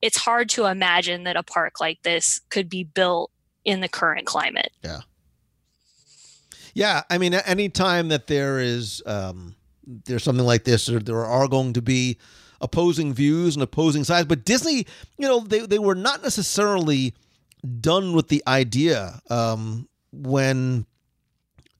It's 0.00 0.16
hard 0.16 0.48
to 0.50 0.66
imagine 0.66 1.24
that 1.24 1.36
a 1.36 1.42
park 1.42 1.80
like 1.80 2.02
this 2.02 2.40
could 2.50 2.68
be 2.68 2.84
built 2.84 3.32
in 3.64 3.80
the 3.80 3.88
current 3.88 4.26
climate. 4.26 4.70
Yeah. 4.84 5.00
Yeah, 6.74 7.02
I 7.10 7.18
mean, 7.18 7.34
anytime 7.34 8.08
that 8.08 8.28
there 8.28 8.60
is 8.60 9.02
um, 9.06 9.56
there's 10.06 10.22
something 10.22 10.46
like 10.46 10.64
this, 10.64 10.86
there, 10.86 11.00
there 11.00 11.26
are 11.26 11.48
going 11.48 11.72
to 11.72 11.82
be 11.82 12.16
opposing 12.60 13.12
views 13.12 13.56
and 13.56 13.62
opposing 13.62 14.04
sides. 14.04 14.26
But 14.28 14.44
Disney, 14.44 14.86
you 15.18 15.28
know, 15.28 15.40
they 15.40 15.66
they 15.66 15.78
were 15.78 15.96
not 15.96 16.22
necessarily 16.22 17.14
done 17.80 18.12
with 18.12 18.28
the 18.28 18.42
idea 18.46 19.20
um, 19.30 19.88
when 20.12 20.86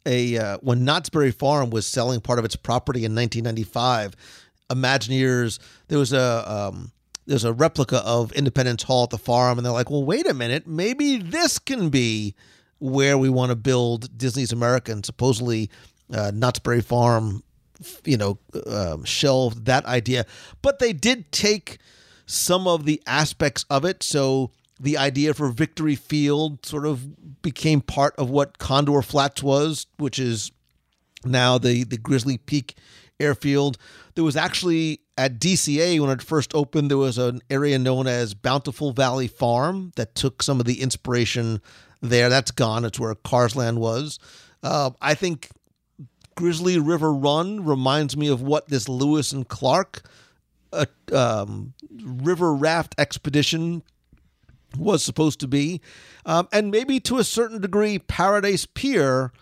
a 0.07 0.37
uh, 0.39 0.59
when 0.59 0.85
Knott's 0.85 1.11
Berry 1.11 1.31
Farm 1.31 1.71
was 1.71 1.87
selling 1.87 2.21
part 2.21 2.39
of 2.39 2.45
its 2.45 2.57
property 2.57 3.05
in 3.05 3.15
1995. 3.15 4.17
Imagineers, 4.71 5.59
there 5.89 5.99
was 5.99 6.13
a 6.13 6.51
um, 6.51 6.93
there's 7.27 7.45
a 7.45 7.53
replica 7.53 7.99
of 8.05 8.33
Independence 8.33 8.83
Hall 8.83 9.05
at 9.05 9.11
the 9.11 9.19
farm, 9.19 9.59
and 9.59 9.65
they're 9.65 9.73
like, 9.73 9.91
well, 9.91 10.05
wait 10.05 10.29
a 10.29 10.35
minute, 10.35 10.67
maybe 10.67 11.19
this 11.19 11.59
can 11.59 11.89
be 11.89 12.35
where 12.79 13.17
we 13.17 13.29
want 13.29 13.51
to 13.51 13.57
build 13.57 14.17
Disney's 14.17 14.53
America. 14.53 14.91
And 14.91 15.07
supposedly, 15.07 15.71
uh, 16.13 16.33
Knott's 16.35 16.59
Berry 16.59 16.81
Farm, 16.81 17.43
you 18.05 18.17
know, 18.17 18.39
um, 18.67 19.05
shelved 19.05 19.67
that 19.67 19.85
idea, 19.87 20.27
but 20.63 20.79
they 20.79 20.93
did 20.93 21.31
take 21.31 21.79
some 22.27 22.67
of 22.67 22.87
the 22.87 23.01
aspects 23.07 23.65
of 23.71 23.85
it. 23.85 24.03
So 24.03 24.51
the 24.83 24.99
idea 24.99 25.33
for 25.33 25.49
Victory 25.49 25.95
Field 25.95 26.67
sort 26.67 26.85
of 26.85 27.41
became 27.41 27.81
part 27.81 28.15
of 28.17 28.31
what 28.31 28.59
Condor 28.59 29.01
Flats 29.01 29.43
was, 29.43 29.87
which 29.97 30.19
is 30.19 30.51
now 31.25 31.57
the 31.57 31.85
the 31.85 31.97
Grizzly 31.97 32.37
Peak 32.37 32.77
airfield. 33.21 33.79
There 34.17 34.25
was 34.25 34.37
actually 34.37 35.01
at 35.17 35.39
DCA 35.39 36.01
when 36.01 36.11
it 36.11 36.21
first 36.21 36.53
opened, 36.55 36.91
there 36.91 36.99
was 36.99 37.17
an 37.17 37.43
area 37.49 37.79
known 37.79 38.09
as 38.09 38.35
Bountiful 38.35 38.93
Valley 38.93 39.29
Farm 39.29 39.93
that 39.95 40.17
took 40.17 40.43
some 40.43 40.59
of 40.59 40.67
the 40.67 40.83
inspiration 40.83 41.63
there. 42.01 42.29
That's 42.29 42.51
gone. 42.51 42.85
It's 42.85 42.99
where 42.99 43.15
Cars 43.15 43.55
Land 43.55 43.79
was. 43.79 44.19
Uh, 44.65 44.91
I 45.01 45.15
think 45.15 45.51
Grizzly 46.35 46.79
River 46.79 47.13
Run 47.13 47.65
reminds 47.65 48.17
me 48.17 48.29
of 48.29 48.43
what 48.43 48.69
this 48.69 48.89
Lewis 48.89 49.31
and 49.31 49.47
Clark 49.47 50.03
uh, 50.73 50.87
um, 51.13 51.75
river 52.03 52.53
raft 52.53 52.95
expedition 52.99 53.83
was 54.77 55.03
supposed 55.03 55.41
to 55.41 55.49
be. 55.49 55.81
Um, 56.27 56.49
and 56.53 56.71
maybe 56.71 57.01
to 57.01 57.19
a 57.19 57.25
certain 57.25 57.61
degree, 57.61 57.99
Paradise 57.99 58.67
Pier 58.67 59.33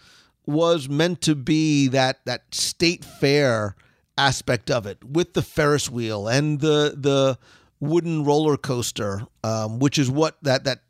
was 0.46 0.88
meant 0.88 1.20
to 1.22 1.34
be 1.34 1.88
that 1.88 2.24
that 2.24 2.54
state 2.54 3.04
fair 3.04 3.76
aspect 4.18 4.70
of 4.70 4.86
it 4.86 5.02
with 5.04 5.34
the 5.34 5.42
Ferris 5.42 5.90
wheel 5.90 6.28
and 6.28 6.60
the 6.60 6.94
the 6.96 7.38
wooden 7.78 8.24
roller 8.24 8.56
coaster, 8.56 9.22
um, 9.44 9.78
which 9.78 9.98
is 9.98 10.10
what 10.10 10.36
that 10.42 10.64
that 10.64 10.80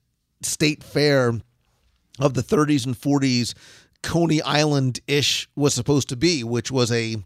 state 0.42 0.82
fair 0.82 1.34
of 2.18 2.34
the 2.34 2.42
30s 2.42 2.86
and 2.86 2.98
40s 2.98 3.54
Coney 4.02 4.40
Island 4.42 5.00
ish 5.06 5.48
was 5.54 5.74
supposed 5.74 6.08
to 6.08 6.16
be, 6.16 6.42
which 6.42 6.70
was 6.70 6.90
a 6.90 7.16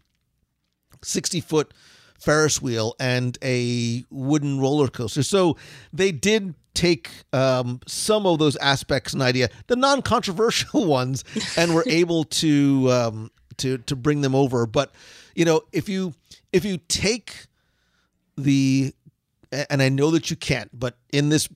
60 1.03 1.41
foot 1.41 1.73
Ferris 2.19 2.61
wheel 2.61 2.95
and 2.99 3.37
a 3.43 4.03
wooden 4.09 4.59
roller 4.59 4.87
coaster. 4.87 5.23
So 5.23 5.57
they 5.93 6.11
did 6.11 6.55
take 6.75 7.09
um, 7.33 7.79
some 7.87 8.25
of 8.25 8.39
those 8.39 8.55
aspects 8.57 9.13
and 9.13 9.21
idea, 9.21 9.49
the 9.67 9.75
non 9.75 10.01
controversial 10.01 10.85
ones, 10.99 11.23
and 11.57 11.73
we're 11.73 11.83
able 11.87 12.25
to 12.25 12.91
um, 12.91 13.31
to 13.57 13.79
to 13.79 13.95
bring 13.95 14.21
them 14.21 14.35
over. 14.35 14.65
But 14.65 14.93
you 15.35 15.45
know, 15.45 15.61
if 15.71 15.89
you 15.89 16.13
if 16.53 16.63
you 16.65 16.77
take 16.87 17.47
the 18.37 18.93
and 19.69 19.81
I 19.81 19.89
know 19.89 20.11
that 20.11 20.29
you 20.29 20.35
can't, 20.35 20.69
but 20.77 20.97
in 21.11 21.29
this 21.29 21.49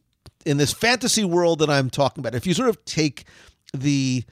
in 0.45 0.57
this 0.57 0.73
fantasy 0.73 1.23
world 1.23 1.59
that 1.59 1.69
I'm 1.69 1.89
talking 1.89 2.21
about, 2.21 2.35
if 2.35 2.47
you 2.47 2.53
sort 2.53 2.69
of 2.69 2.83
take 2.85 3.25
the 3.73 4.23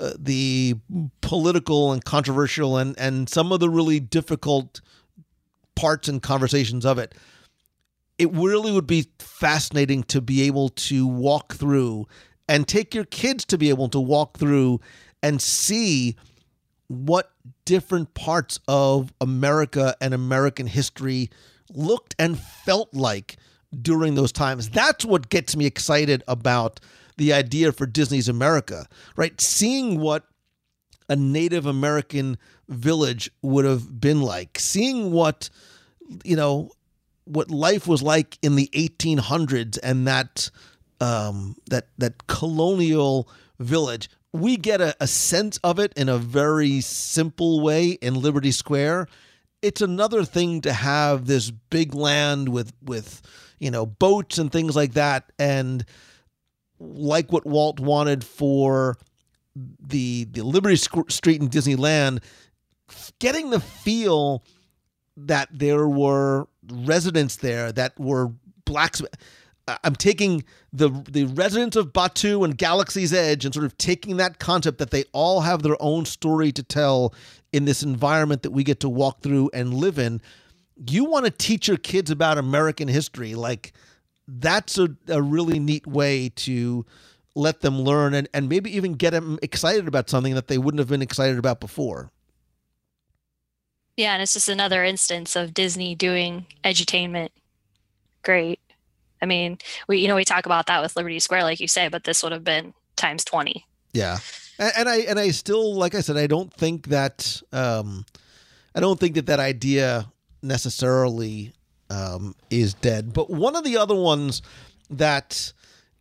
uh, 0.00 0.12
the 0.18 0.76
political 1.20 1.92
and 1.92 2.04
controversial 2.04 2.76
and 2.76 2.98
and 2.98 3.28
some 3.28 3.52
of 3.52 3.60
the 3.60 3.68
really 3.68 4.00
difficult 4.00 4.80
parts 5.74 6.08
and 6.08 6.22
conversations 6.22 6.84
of 6.84 6.98
it 6.98 7.14
it 8.18 8.32
really 8.32 8.72
would 8.72 8.86
be 8.86 9.06
fascinating 9.18 10.02
to 10.04 10.20
be 10.20 10.42
able 10.42 10.70
to 10.70 11.06
walk 11.06 11.54
through 11.54 12.06
and 12.48 12.66
take 12.66 12.94
your 12.94 13.04
kids 13.04 13.44
to 13.46 13.58
be 13.58 13.68
able 13.68 13.88
to 13.88 14.00
walk 14.00 14.38
through 14.38 14.80
and 15.22 15.40
see 15.40 16.16
what 16.88 17.30
different 17.64 18.14
parts 18.14 18.58
of 18.66 19.12
America 19.20 19.94
and 20.00 20.14
American 20.14 20.66
history 20.66 21.30
looked 21.72 22.14
and 22.18 22.38
felt 22.38 22.92
like 22.94 23.36
during 23.82 24.14
those 24.14 24.32
times. 24.32 24.70
That's 24.70 25.04
what 25.04 25.28
gets 25.28 25.54
me 25.54 25.66
excited 25.66 26.22
about 26.26 26.80
the 27.18 27.32
idea 27.32 27.72
for 27.72 27.86
Disney's 27.86 28.28
America, 28.28 28.86
right? 29.16 29.38
Seeing 29.40 30.00
what 30.00 30.24
a 31.08 31.16
Native 31.16 31.66
American 31.66 32.38
village 32.68 33.30
would 33.42 33.64
have 33.64 34.00
been 34.00 34.22
like, 34.22 34.58
seeing 34.58 35.10
what, 35.10 35.50
you 36.24 36.36
know, 36.36 36.70
what 37.28 37.50
life 37.50 37.86
was 37.86 38.02
like 38.02 38.38
in 38.42 38.56
the 38.56 38.68
1800s 38.72 39.78
and 39.82 40.06
that 40.06 40.50
um, 41.00 41.56
that 41.70 41.88
that 41.98 42.26
colonial 42.26 43.28
village. 43.58 44.10
We 44.32 44.56
get 44.56 44.80
a, 44.80 44.94
a 45.00 45.06
sense 45.06 45.58
of 45.58 45.78
it 45.78 45.92
in 45.96 46.08
a 46.08 46.18
very 46.18 46.80
simple 46.80 47.60
way 47.60 47.90
in 47.90 48.20
Liberty 48.20 48.50
Square. 48.50 49.08
It's 49.62 49.80
another 49.80 50.24
thing 50.24 50.60
to 50.62 50.72
have 50.72 51.26
this 51.26 51.50
big 51.50 51.94
land 51.94 52.48
with 52.48 52.72
with 52.82 53.22
you 53.58 53.70
know 53.70 53.86
boats 53.86 54.38
and 54.38 54.52
things 54.52 54.76
like 54.76 54.94
that, 54.94 55.32
and 55.38 55.84
like 56.78 57.32
what 57.32 57.46
Walt 57.46 57.80
wanted 57.80 58.24
for 58.24 58.96
the 59.56 60.24
the 60.24 60.42
Liberty 60.42 60.76
Street 60.76 61.40
in 61.40 61.48
Disneyland, 61.48 62.22
getting 63.18 63.50
the 63.50 63.60
feel 63.60 64.44
that 65.16 65.48
there 65.52 65.88
were 65.88 66.46
residents 66.72 67.36
there 67.36 67.72
that 67.72 67.98
were 67.98 68.32
blacks. 68.64 69.02
I'm 69.84 69.96
taking 69.96 70.44
the 70.72 70.88
the 71.10 71.24
residents 71.24 71.76
of 71.76 71.92
Batuu 71.92 72.44
and 72.44 72.56
Galaxy's 72.56 73.12
Edge 73.12 73.44
and 73.44 73.52
sort 73.52 73.66
of 73.66 73.76
taking 73.76 74.16
that 74.16 74.38
concept 74.38 74.78
that 74.78 74.90
they 74.90 75.04
all 75.12 75.42
have 75.42 75.62
their 75.62 75.76
own 75.80 76.04
story 76.06 76.52
to 76.52 76.62
tell 76.62 77.14
in 77.52 77.64
this 77.64 77.82
environment 77.82 78.42
that 78.42 78.50
we 78.50 78.64
get 78.64 78.80
to 78.80 78.88
walk 78.88 79.22
through 79.22 79.50
and 79.52 79.74
live 79.74 79.98
in. 79.98 80.20
You 80.86 81.04
want 81.04 81.24
to 81.24 81.30
teach 81.30 81.68
your 81.68 81.76
kids 81.76 82.10
about 82.10 82.38
American 82.38 82.88
history, 82.88 83.34
like 83.34 83.72
that's 84.26 84.78
a, 84.78 84.90
a 85.08 85.20
really 85.20 85.58
neat 85.58 85.86
way 85.86 86.30
to 86.36 86.84
let 87.34 87.60
them 87.60 87.80
learn 87.80 88.14
and, 88.14 88.28
and 88.34 88.48
maybe 88.48 88.74
even 88.76 88.94
get 88.94 89.10
them 89.10 89.38
excited 89.42 89.88
about 89.88 90.10
something 90.10 90.34
that 90.34 90.48
they 90.48 90.58
wouldn't 90.58 90.78
have 90.78 90.88
been 90.88 91.02
excited 91.02 91.38
about 91.38 91.60
before. 91.60 92.10
Yeah, 93.98 94.12
and 94.12 94.22
it's 94.22 94.34
just 94.34 94.48
another 94.48 94.84
instance 94.84 95.34
of 95.34 95.52
Disney 95.52 95.96
doing 95.96 96.46
edutainment. 96.62 97.30
Great. 98.22 98.60
I 99.20 99.26
mean, 99.26 99.58
we 99.88 99.98
you 99.98 100.06
know 100.06 100.14
we 100.14 100.24
talk 100.24 100.46
about 100.46 100.66
that 100.66 100.80
with 100.80 100.94
Liberty 100.94 101.18
Square, 101.18 101.42
like 101.42 101.58
you 101.58 101.66
say, 101.66 101.88
but 101.88 102.04
this 102.04 102.22
would 102.22 102.30
have 102.30 102.44
been 102.44 102.74
times 102.94 103.24
twenty. 103.24 103.66
Yeah, 103.92 104.18
and, 104.56 104.72
and 104.78 104.88
I 104.88 104.96
and 104.98 105.18
I 105.18 105.30
still, 105.30 105.74
like 105.74 105.96
I 105.96 106.00
said, 106.00 106.16
I 106.16 106.28
don't 106.28 106.54
think 106.54 106.86
that 106.86 107.42
um, 107.52 108.06
I 108.72 108.78
don't 108.78 109.00
think 109.00 109.16
that 109.16 109.26
that 109.26 109.40
idea 109.40 110.06
necessarily 110.42 111.52
um, 111.90 112.36
is 112.50 112.74
dead. 112.74 113.12
But 113.12 113.28
one 113.28 113.56
of 113.56 113.64
the 113.64 113.78
other 113.78 113.96
ones 113.96 114.42
that, 114.90 115.52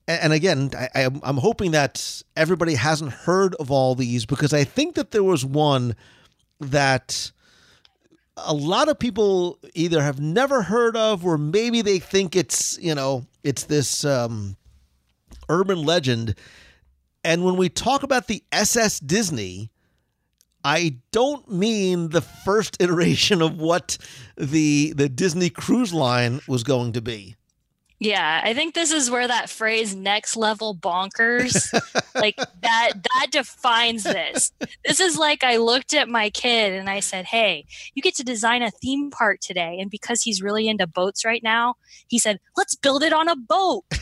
and 0.08 0.34
again, 0.34 0.70
I, 0.94 1.06
I'm 1.24 1.38
hoping 1.38 1.72
that 1.72 2.22
everybody 2.36 2.76
hasn't 2.76 3.12
heard 3.12 3.56
of 3.56 3.72
all 3.72 3.96
these 3.96 4.28
because 4.28 4.54
I 4.54 4.66
think 4.66 4.94
that 4.94 5.10
there 5.10 5.24
was 5.24 5.44
one 5.44 5.96
that 6.60 7.32
a 8.38 8.54
lot 8.54 8.88
of 8.88 9.00
people 9.00 9.60
either 9.74 10.02
have 10.02 10.20
never 10.20 10.62
heard 10.62 10.96
of 10.96 11.26
or 11.26 11.38
maybe 11.38 11.82
they 11.82 12.00
think 12.00 12.36
it's 12.36 12.78
you 12.80 12.96
know 12.96 13.26
it's 13.44 13.64
this 13.64 14.06
um, 14.06 14.56
urban 15.50 15.84
legend. 15.84 16.36
And 17.24 17.44
when 17.44 17.58
we 17.58 17.68
talk 17.68 18.04
about 18.04 18.28
the 18.28 18.44
ss 18.52 19.00
disney 19.00 19.70
i 20.64 20.96
don't 21.12 21.50
mean 21.52 22.10
the 22.10 22.22
first 22.22 22.78
iteration 22.82 23.42
of 23.42 23.60
what 23.60 23.98
the 24.38 24.94
the 24.96 25.10
disney 25.10 25.50
cruise 25.50 25.94
line 25.94 26.40
was 26.48 26.64
going 26.64 26.94
to 26.94 27.02
be 27.02 27.36
yeah, 28.00 28.42
I 28.44 28.54
think 28.54 28.76
this 28.76 28.92
is 28.92 29.10
where 29.10 29.28
that 29.28 29.50
phrase 29.50 29.96
next 29.96 30.36
level 30.36 30.76
bonkers 30.76 31.74
like 32.16 32.36
that 32.62 32.92
that 32.94 33.28
defines 33.32 34.04
this. 34.04 34.52
This 34.86 35.00
is 35.00 35.18
like 35.18 35.44
I 35.44 35.58
looked 35.58 35.94
at 35.96 36.08
my 36.08 36.30
kid 36.30 36.74
and 36.74 36.90
I 36.90 37.00
said, 37.00 37.26
"Hey, 37.26 37.66
you 37.96 38.04
get 38.04 38.16
to 38.16 38.24
design 38.24 38.62
a 38.62 38.70
theme 38.70 39.10
park 39.10 39.40
today." 39.40 39.80
And 39.80 39.90
because 39.90 40.22
he's 40.22 40.44
really 40.44 40.68
into 40.68 40.86
boats 40.86 41.26
right 41.26 41.42
now, 41.42 41.76
he 42.08 42.20
said, 42.20 42.40
"Let's 42.56 42.76
build 42.76 43.02
it 43.02 43.14
on 43.14 43.28
a 43.28 43.36
boat." 43.36 43.86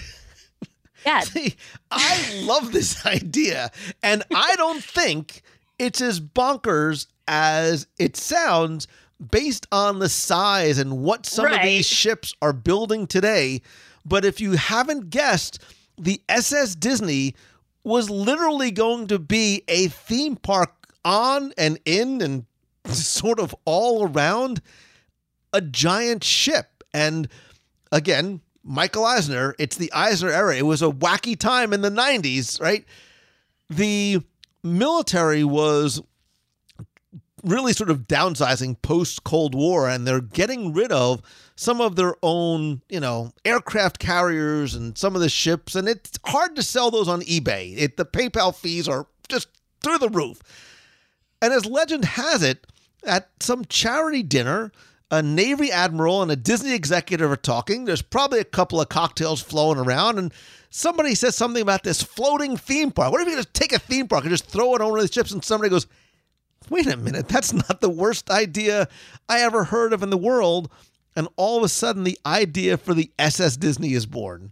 Yeah. 1.06 1.20
See, 1.20 1.56
I 1.92 2.42
love 2.42 2.72
this 2.72 3.06
idea 3.06 3.70
and 4.02 4.24
I 4.34 4.56
don't 4.56 4.84
think 4.84 5.44
it's 5.78 6.02
as 6.02 6.20
bonkers 6.20 7.06
as 7.28 7.86
it 8.00 8.18
sounds 8.18 8.88
based 9.32 9.68
on 9.72 10.00
the 10.00 10.10
size 10.10 10.78
and 10.78 11.00
what 11.00 11.26
some 11.26 11.46
right. 11.46 11.56
of 11.56 11.64
these 11.64 11.88
ships 11.88 12.34
are 12.42 12.54
building 12.54 13.08
today. 13.08 13.62
But 14.06 14.26
if 14.26 14.40
you 14.40 14.54
haven't 14.54 15.10
guessed, 15.10 15.60
the 15.98 16.22
SS 16.30 16.76
Disney 16.76 17.36
was 17.84 18.10
literally 18.10 18.72
going 18.72 19.08
to 19.08 19.20
be 19.20 19.64
a 19.68 19.88
theme 19.88 20.36
park 20.36 20.72
on 21.04 21.54
and 21.58 21.80
in 21.86 22.22
and 22.22 22.46
sort 22.86 23.40
of 23.40 23.56
all 23.66 24.08
around 24.08 24.62
a 25.54 25.62
giant 25.62 26.24
ship. 26.24 26.84
And 26.94 27.28
again, 27.92 28.42
Michael 28.64 29.06
Eisner, 29.06 29.56
it's 29.60 29.78
the 29.78 29.94
Eisner 29.94 30.32
era. 30.32 30.56
It 30.56 30.66
was 30.66 30.82
a 30.82 30.90
wacky 30.90 31.38
time 31.38 31.72
in 31.72 31.82
the 31.82 31.90
90s, 31.90 32.60
right? 32.60 32.84
The 33.70 34.22
military 34.64 35.44
was 35.44 36.02
really 37.46 37.74
sort 37.74 37.90
of 37.90 38.08
downsizing 38.08 38.82
post 38.82 39.24
Cold 39.24 39.56
War, 39.56 39.88
and 39.88 40.06
they're 40.06 40.22
getting 40.22 40.74
rid 40.74 40.92
of 40.92 41.22
some 41.56 41.80
of 41.80 41.96
their 41.96 42.16
own, 42.22 42.82
you 42.90 43.00
know, 43.00 43.32
aircraft 43.46 44.00
carriers 44.00 44.76
and 44.76 44.98
some 44.98 45.16
of 45.16 45.22
the 45.22 45.30
ships, 45.30 45.76
and 45.76 45.88
it's 45.88 46.20
hard 46.26 46.56
to 46.56 46.64
sell 46.64 46.92
those 46.92 47.08
on 47.08 47.22
eBay. 47.22 47.78
It, 47.78 47.98
the 47.98 48.06
PayPal 48.06 48.54
fees 48.54 48.88
are 48.88 49.08
just 49.30 49.48
through 49.82 50.00
the 50.00 50.10
roof. 50.10 50.42
And 51.42 51.54
as 51.54 51.66
legend 51.66 52.06
has 52.06 52.44
it, 52.44 52.66
at 53.06 53.30
some 53.40 53.66
charity 53.66 54.24
dinner, 54.24 54.72
a 55.12 55.22
Navy 55.22 55.72
admiral 55.72 56.24
and 56.24 56.32
a 56.32 56.36
Disney 56.36 56.74
executive 56.74 57.32
are 57.32 57.36
talking. 57.36 57.86
There's 57.86 58.02
probably 58.02 58.40
a 58.40 58.46
couple 58.46 58.82
of 58.82 58.90
cocktails 58.90 59.42
flowing 59.42 59.78
around, 59.78 60.18
and 60.18 60.34
somebody 60.72 61.14
says 61.14 61.36
something 61.36 61.62
about 61.62 61.84
this 61.84 62.02
floating 62.02 62.58
theme 62.58 62.92
park. 62.92 63.12
What 63.12 63.22
if 63.22 63.28
you 63.28 63.36
just 63.36 63.54
take 63.54 63.72
a 63.72 63.80
theme 63.80 64.08
park 64.08 64.24
and 64.24 64.32
just 64.32 64.48
throw 64.48 64.76
it 64.76 64.82
on 64.82 64.90
one 64.90 65.00
of 65.00 65.08
the 65.08 65.14
ships, 65.14 65.32
and 65.32 65.44
somebody 65.44 65.70
goes, 65.70 65.88
wait 66.70 66.88
a 66.88 66.98
minute, 66.98 67.28
that's 67.28 67.54
not 67.54 67.82
the 67.82 67.90
worst 67.90 68.30
idea 68.30 68.88
I 69.30 69.42
ever 69.42 69.66
heard 69.66 69.94
of 69.94 70.04
in 70.04 70.10
the 70.10 70.18
world. 70.18 70.72
And 71.16 71.28
all 71.38 71.58
of 71.58 71.64
a 71.64 71.70
sudden, 71.70 72.04
the 72.04 72.20
idea 72.26 72.78
for 72.78 72.94
the 72.94 73.10
SS 73.18 73.56
Disney 73.58 73.94
is 73.94 74.06
born. 74.06 74.52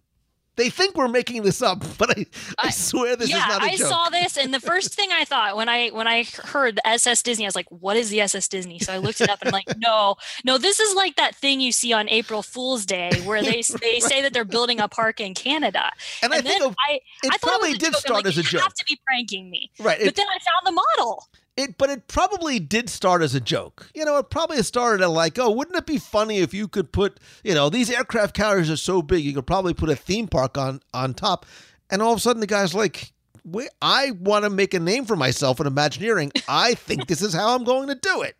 They 0.55 0.69
think 0.69 0.95
we're 0.95 1.07
making 1.07 1.41
this 1.41 1.63
up, 1.63 1.83
but 1.97 2.15
I, 2.17 2.25
I 2.59 2.69
swear 2.69 3.15
this 3.15 3.27
yeah, 3.29 3.37
is 3.41 3.47
not 3.47 3.61
a 3.63 3.65
I 3.65 3.75
joke. 3.75 3.87
I 3.87 3.89
saw 3.89 4.09
this, 4.09 4.37
and 4.37 4.53
the 4.53 4.59
first 4.59 4.93
thing 4.93 5.09
I 5.11 5.25
thought 5.25 5.57
when 5.57 5.67
I 5.67 5.89
when 5.89 6.07
I 6.07 6.25
heard 6.43 6.75
the 6.75 6.87
SS 6.87 7.23
Disney, 7.23 7.45
I 7.45 7.47
was 7.47 7.55
like, 7.55 7.65
"What 7.71 7.97
is 7.97 8.11
the 8.11 8.21
SS 8.21 8.47
Disney?" 8.49 8.77
So 8.77 8.93
I 8.93 8.97
looked 8.97 9.19
it 9.19 9.29
up, 9.31 9.41
and 9.41 9.47
I'm 9.49 9.51
like, 9.53 9.75
"No, 9.79 10.15
no, 10.45 10.59
this 10.59 10.79
is 10.79 10.95
like 10.95 11.15
that 11.15 11.35
thing 11.35 11.59
you 11.59 11.71
see 11.71 11.91
on 11.91 12.07
April 12.07 12.43
Fool's 12.43 12.85
Day 12.85 13.09
where 13.25 13.41
they 13.41 13.63
they 13.81 13.99
say 13.99 14.21
that 14.21 14.31
they're 14.31 14.45
building 14.45 14.79
a 14.79 14.87
park 14.87 15.19
in 15.19 15.33
Canada." 15.33 15.89
And 16.21 16.31
I 16.31 16.41
think 16.41 16.59
then 16.59 16.61
of- 16.69 16.75
I, 16.87 16.93
it 17.23 17.33
I 17.33 17.37
thought 17.37 17.49
probably 17.49 17.71
it 17.71 17.79
did 17.79 17.93
joke. 17.93 18.01
Start 18.01 18.13
like, 18.17 18.25
as 18.27 18.37
a 18.37 18.43
joke. 18.43 18.53
you 18.53 18.59
have 18.59 18.73
to 18.75 18.85
be 18.85 18.99
pranking 19.07 19.49
me, 19.49 19.71
Right, 19.79 19.97
But 19.97 20.07
it- 20.09 20.15
then 20.15 20.27
I 20.27 20.37
found 20.37 20.77
the 20.77 20.81
model. 20.99 21.27
It, 21.55 21.77
but 21.77 21.91
it 21.91 22.07
probably 22.07 22.59
did 22.59 22.89
start 22.89 23.21
as 23.21 23.35
a 23.35 23.39
joke. 23.39 23.89
You 23.93 24.05
know, 24.05 24.17
it 24.17 24.31
probably 24.31 24.61
started 24.63 25.07
like, 25.07 25.37
oh, 25.37 25.51
wouldn't 25.51 25.77
it 25.77 25.85
be 25.85 25.99
funny 25.99 26.39
if 26.39 26.51
you 26.53 26.67
could 26.67 26.91
put, 26.91 27.19
you 27.43 27.53
know, 27.53 27.69
these 27.69 27.91
aircraft 27.91 28.35
carriers 28.35 28.71
are 28.71 28.77
so 28.77 29.03
big, 29.03 29.23
you 29.23 29.33
could 29.33 29.45
probably 29.45 29.75
put 29.75 29.89
a 29.89 29.95
theme 29.95 30.27
park 30.27 30.57
on 30.57 30.81
on 30.93 31.13
top. 31.13 31.45
And 31.91 32.01
all 32.01 32.11
of 32.11 32.17
a 32.17 32.21
sudden, 32.21 32.39
the 32.39 32.47
guy's 32.47 32.73
like, 32.73 33.13
wait, 33.45 33.69
I 33.81 34.11
want 34.11 34.45
to 34.45 34.49
make 34.49 34.73
a 34.73 34.79
name 34.79 35.05
for 35.05 35.15
myself 35.15 35.59
in 35.59 35.67
Imagineering. 35.67 36.31
I 36.47 36.73
think 36.73 37.07
this 37.07 37.21
is 37.21 37.33
how 37.33 37.55
I'm 37.55 37.63
going 37.63 37.87
to 37.87 37.95
do 37.95 38.23
it. 38.23 38.35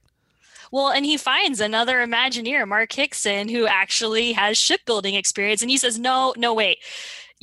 Well, 0.72 0.90
and 0.90 1.06
he 1.06 1.18
finds 1.18 1.60
another 1.60 1.98
Imagineer, 1.98 2.68
Mark 2.68 2.92
Hickson, 2.94 3.48
who 3.48 3.68
actually 3.68 4.32
has 4.32 4.58
shipbuilding 4.58 5.14
experience, 5.14 5.62
and 5.62 5.70
he 5.70 5.78
says, 5.78 6.00
"No, 6.00 6.34
no, 6.36 6.52
wait, 6.52 6.80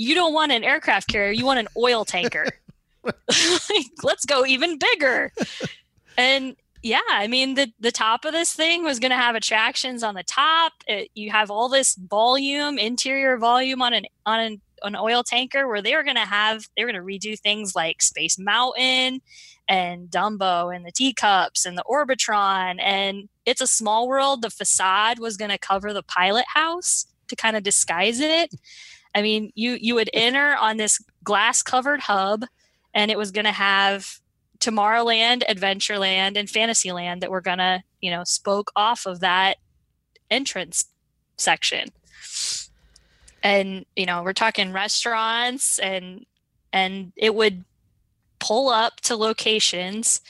you 0.01 0.15
don't 0.15 0.33
want 0.33 0.51
an 0.51 0.65
aircraft 0.65 1.09
carrier, 1.09 1.31
you 1.31 1.45
want 1.45 1.61
an 1.61 1.69
oil 1.77 2.05
tanker. 2.05 2.47
Like, 3.71 3.87
Let's 4.03 4.25
go 4.25 4.45
even 4.45 4.79
bigger." 4.79 5.33
And 6.17 6.57
yeah, 6.83 7.01
I 7.11 7.27
mean 7.27 7.55
the 7.55 7.73
the 7.79 7.93
top 7.93 8.25
of 8.25 8.33
this 8.33 8.53
thing 8.53 8.85
was 8.85 8.99
going 8.99 9.11
to 9.11 9.17
have 9.17 9.35
attractions 9.35 10.03
on 10.03 10.15
the 10.15 10.23
top. 10.23 10.73
It, 10.87 11.11
you 11.15 11.31
have 11.31 11.51
all 11.51 11.69
this 11.69 11.95
volume, 11.95 12.79
interior 12.79 13.37
volume 13.39 13.83
on 13.83 13.93
an 13.93 14.07
on 14.25 14.41
an, 14.41 14.61
an 14.83 14.97
oil 14.97 15.23
tanker, 15.23 15.69
where 15.69 15.83
they 15.83 15.95
were 15.95 16.05
going 16.05 16.17
to 16.17 16.23
have 16.23 16.69
they 16.77 16.85
were 16.85 16.93
going 16.93 17.03
to 17.03 17.07
redo 17.07 17.39
things 17.39 17.75
like 17.77 18.03
Space 18.03 18.39
Mountain 18.39 19.21
and 19.69 20.09
Dumbo 20.09 20.75
and 20.75 20.85
the 20.85 20.93
teacups 20.93 21.65
and 21.65 21.77
the 21.79 21.85
Orbitron 21.89 22.81
and 22.81 23.29
it's 23.45 23.61
a 23.61 23.67
small 23.67 24.09
world. 24.09 24.43
The 24.43 24.51
facade 24.51 25.19
was 25.19 25.37
going 25.37 25.51
to 25.51 25.59
cover 25.59 25.93
the 25.93 26.03
pilot 26.03 26.47
house 26.55 27.07
to 27.29 27.37
kind 27.37 27.57
of 27.57 27.63
disguise 27.63 28.21
it. 28.21 28.55
I 29.15 29.23
mean, 29.23 29.51
you 29.55 29.77
you 29.81 29.95
would 29.97 30.11
enter 30.15 30.55
on 30.55 30.77
this 30.77 31.01
glass 31.25 31.63
covered 31.63 32.01
hub, 32.01 32.45
and 32.95 33.11
it 33.11 33.19
was 33.19 33.31
going 33.31 33.45
to 33.45 33.53
have 33.53 34.21
Tomorrowland, 34.59 35.43
Adventureland, 35.49 36.37
and 36.37 36.49
Fantasyland 36.49 37.23
that 37.23 37.31
were 37.31 37.41
going 37.41 37.59
to 37.59 37.83
you 38.01 38.11
know 38.11 38.25
spoke 38.25 38.71
off 38.77 39.07
of 39.07 39.21
that 39.21 39.57
entrance 40.31 40.87
section. 41.37 41.89
And 43.43 43.87
you 43.97 44.07
know, 44.07 44.23
we're 44.23 44.33
talking 44.33 44.73
restaurants 44.73 45.79
and 45.79 46.27
and 46.73 47.13
it 47.17 47.35
would 47.35 47.65
pull 48.39 48.69
up 48.69 49.01
to 49.03 49.17
locations 49.17 50.21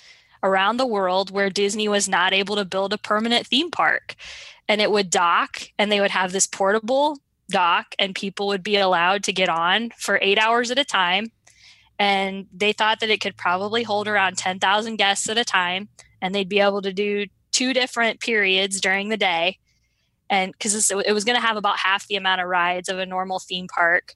around 0.42 0.76
the 0.76 0.86
world 0.86 1.30
where 1.30 1.50
Disney 1.50 1.88
was 1.88 2.08
not 2.08 2.32
able 2.32 2.56
to 2.56 2.64
build 2.64 2.92
a 2.92 2.98
permanent 2.98 3.46
theme 3.46 3.70
park. 3.70 4.14
And 4.68 4.80
it 4.80 4.90
would 4.90 5.10
dock, 5.10 5.62
and 5.78 5.90
they 5.90 6.00
would 6.00 6.12
have 6.12 6.32
this 6.32 6.46
portable 6.46 7.18
dock, 7.50 7.94
and 7.98 8.14
people 8.14 8.46
would 8.46 8.62
be 8.62 8.76
allowed 8.76 9.24
to 9.24 9.32
get 9.32 9.48
on 9.48 9.90
for 9.98 10.18
eight 10.22 10.38
hours 10.38 10.70
at 10.70 10.78
a 10.78 10.84
time. 10.84 11.32
And 12.00 12.46
they 12.50 12.72
thought 12.72 13.00
that 13.00 13.10
it 13.10 13.20
could 13.20 13.36
probably 13.36 13.82
hold 13.82 14.08
around 14.08 14.38
10,000 14.38 14.96
guests 14.96 15.28
at 15.28 15.36
a 15.36 15.44
time, 15.44 15.90
and 16.22 16.34
they'd 16.34 16.48
be 16.48 16.60
able 16.60 16.80
to 16.80 16.94
do 16.94 17.26
two 17.52 17.74
different 17.74 18.20
periods 18.20 18.80
during 18.80 19.10
the 19.10 19.18
day. 19.18 19.58
And 20.30 20.52
because 20.52 20.90
it 20.90 21.12
was 21.12 21.24
going 21.24 21.38
to 21.38 21.46
have 21.46 21.58
about 21.58 21.78
half 21.78 22.06
the 22.06 22.16
amount 22.16 22.40
of 22.40 22.48
rides 22.48 22.88
of 22.88 22.98
a 22.98 23.04
normal 23.04 23.38
theme 23.38 23.66
park. 23.68 24.14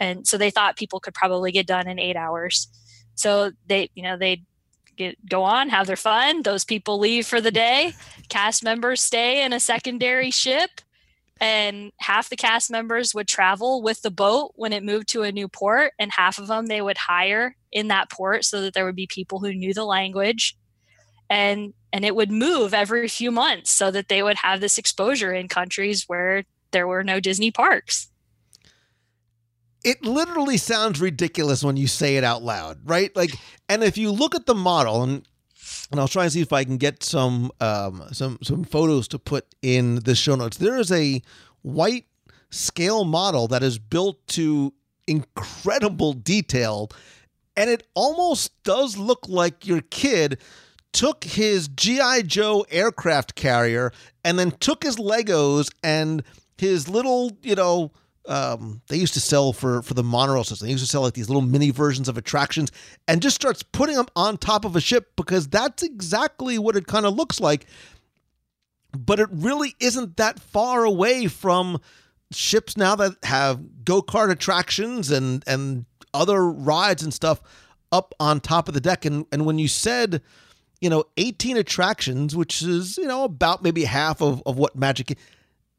And 0.00 0.26
so 0.26 0.38
they 0.38 0.50
thought 0.50 0.76
people 0.76 0.98
could 0.98 1.14
probably 1.14 1.52
get 1.52 1.68
done 1.68 1.86
in 1.86 2.00
eight 2.00 2.16
hours. 2.16 2.66
So 3.14 3.52
they, 3.68 3.90
you 3.94 4.02
know, 4.02 4.16
they'd 4.16 4.44
get 4.96 5.24
go 5.28 5.44
on, 5.44 5.68
have 5.68 5.86
their 5.86 5.96
fun. 5.96 6.42
Those 6.42 6.64
people 6.64 6.98
leave 6.98 7.26
for 7.26 7.40
the 7.40 7.52
day. 7.52 7.92
Cast 8.28 8.64
members 8.64 9.00
stay 9.02 9.44
in 9.44 9.52
a 9.52 9.60
secondary 9.60 10.32
ship, 10.32 10.80
and 11.40 11.92
half 12.00 12.28
the 12.28 12.36
cast 12.36 12.70
members 12.70 13.14
would 13.14 13.26
travel 13.28 13.82
with 13.82 14.02
the 14.02 14.10
boat 14.10 14.52
when 14.56 14.72
it 14.72 14.84
moved 14.84 15.08
to 15.08 15.22
a 15.22 15.32
new 15.32 15.48
port, 15.48 15.92
and 15.98 16.12
half 16.12 16.38
of 16.38 16.46
them 16.46 16.66
they 16.66 16.82
would 16.82 16.98
hire 16.98 17.56
in 17.72 17.88
that 17.88 18.10
port 18.10 18.44
so 18.44 18.60
that 18.60 18.74
there 18.74 18.84
would 18.84 18.96
be 18.96 19.06
people 19.06 19.40
who 19.40 19.52
knew 19.54 19.72
the 19.72 19.84
language, 19.84 20.56
and 21.28 21.72
and 21.92 22.04
it 22.04 22.14
would 22.14 22.30
move 22.30 22.72
every 22.74 23.08
few 23.08 23.30
months 23.30 23.70
so 23.70 23.90
that 23.90 24.08
they 24.08 24.22
would 24.22 24.36
have 24.38 24.60
this 24.60 24.78
exposure 24.78 25.32
in 25.32 25.48
countries 25.48 26.04
where 26.06 26.44
there 26.72 26.86
were 26.86 27.02
no 27.02 27.18
Disney 27.18 27.50
parks. 27.50 28.08
it 29.82 30.04
literally 30.04 30.56
sounds 30.56 31.00
ridiculous 31.00 31.64
when 31.64 31.76
you 31.76 31.86
say 31.86 32.16
it 32.16 32.24
out 32.24 32.42
loud, 32.42 32.78
right? 32.84 33.14
Like, 33.16 33.34
and 33.68 33.82
if 33.82 33.96
you 33.96 34.10
look 34.10 34.34
at 34.34 34.46
the 34.46 34.54
model, 34.54 35.02
and 35.02 35.26
and 35.90 35.98
I'll 35.98 36.08
try 36.08 36.24
and 36.24 36.32
see 36.32 36.40
if 36.40 36.52
I 36.52 36.64
can 36.64 36.76
get 36.76 37.02
some 37.02 37.50
um, 37.60 38.04
some 38.12 38.38
some 38.42 38.64
photos 38.64 39.08
to 39.08 39.18
put 39.18 39.46
in 39.62 39.96
the 39.96 40.14
show 40.14 40.36
notes. 40.36 40.56
There 40.56 40.78
is 40.78 40.92
a 40.92 41.22
white 41.62 42.06
scale 42.50 43.04
model 43.04 43.48
that 43.48 43.62
is 43.62 43.78
built 43.78 44.26
to 44.28 44.72
incredible 45.06 46.12
detail, 46.12 46.90
and 47.56 47.68
it 47.68 47.86
almost 47.94 48.62
does 48.62 48.96
look 48.96 49.28
like 49.28 49.66
your 49.66 49.80
kid 49.82 50.38
took 50.92 51.24
his 51.24 51.68
GI 51.68 52.24
Joe 52.24 52.64
aircraft 52.70 53.34
carrier 53.34 53.92
and 54.24 54.38
then 54.38 54.50
took 54.50 54.82
his 54.82 54.96
Legos 54.96 55.70
and 55.82 56.22
his 56.58 56.88
little, 56.88 57.36
you 57.42 57.54
know, 57.54 57.92
um, 58.26 58.82
they 58.88 58.96
used 58.96 59.14
to 59.14 59.20
sell 59.20 59.52
for 59.52 59.82
for 59.82 59.94
the 59.94 60.02
monorail 60.02 60.44
system. 60.44 60.66
They 60.66 60.72
used 60.72 60.84
to 60.84 60.90
sell 60.90 61.02
like 61.02 61.14
these 61.14 61.28
little 61.28 61.42
mini 61.42 61.70
versions 61.70 62.08
of 62.08 62.18
attractions, 62.18 62.70
and 63.08 63.22
just 63.22 63.36
starts 63.36 63.62
putting 63.62 63.96
them 63.96 64.06
on 64.14 64.36
top 64.36 64.64
of 64.64 64.76
a 64.76 64.80
ship 64.80 65.12
because 65.16 65.48
that's 65.48 65.82
exactly 65.82 66.58
what 66.58 66.76
it 66.76 66.86
kind 66.86 67.06
of 67.06 67.14
looks 67.14 67.40
like. 67.40 67.66
But 68.96 69.20
it 69.20 69.28
really 69.30 69.74
isn't 69.80 70.16
that 70.16 70.38
far 70.38 70.84
away 70.84 71.28
from 71.28 71.80
ships 72.32 72.76
now 72.76 72.94
that 72.96 73.16
have 73.24 73.84
go 73.84 74.02
kart 74.02 74.30
attractions 74.30 75.10
and 75.10 75.42
and 75.46 75.86
other 76.12 76.50
rides 76.50 77.02
and 77.02 77.14
stuff 77.14 77.40
up 77.92 78.14
on 78.20 78.40
top 78.40 78.68
of 78.68 78.74
the 78.74 78.80
deck. 78.80 79.04
And 79.04 79.26
and 79.32 79.46
when 79.46 79.58
you 79.58 79.68
said, 79.68 80.22
you 80.80 80.90
know, 80.90 81.04
18 81.16 81.56
attractions, 81.56 82.36
which 82.36 82.62
is 82.62 82.98
you 82.98 83.06
know 83.06 83.24
about 83.24 83.62
maybe 83.62 83.84
half 83.84 84.20
of 84.20 84.42
of 84.44 84.58
what 84.58 84.76
Magic, 84.76 85.16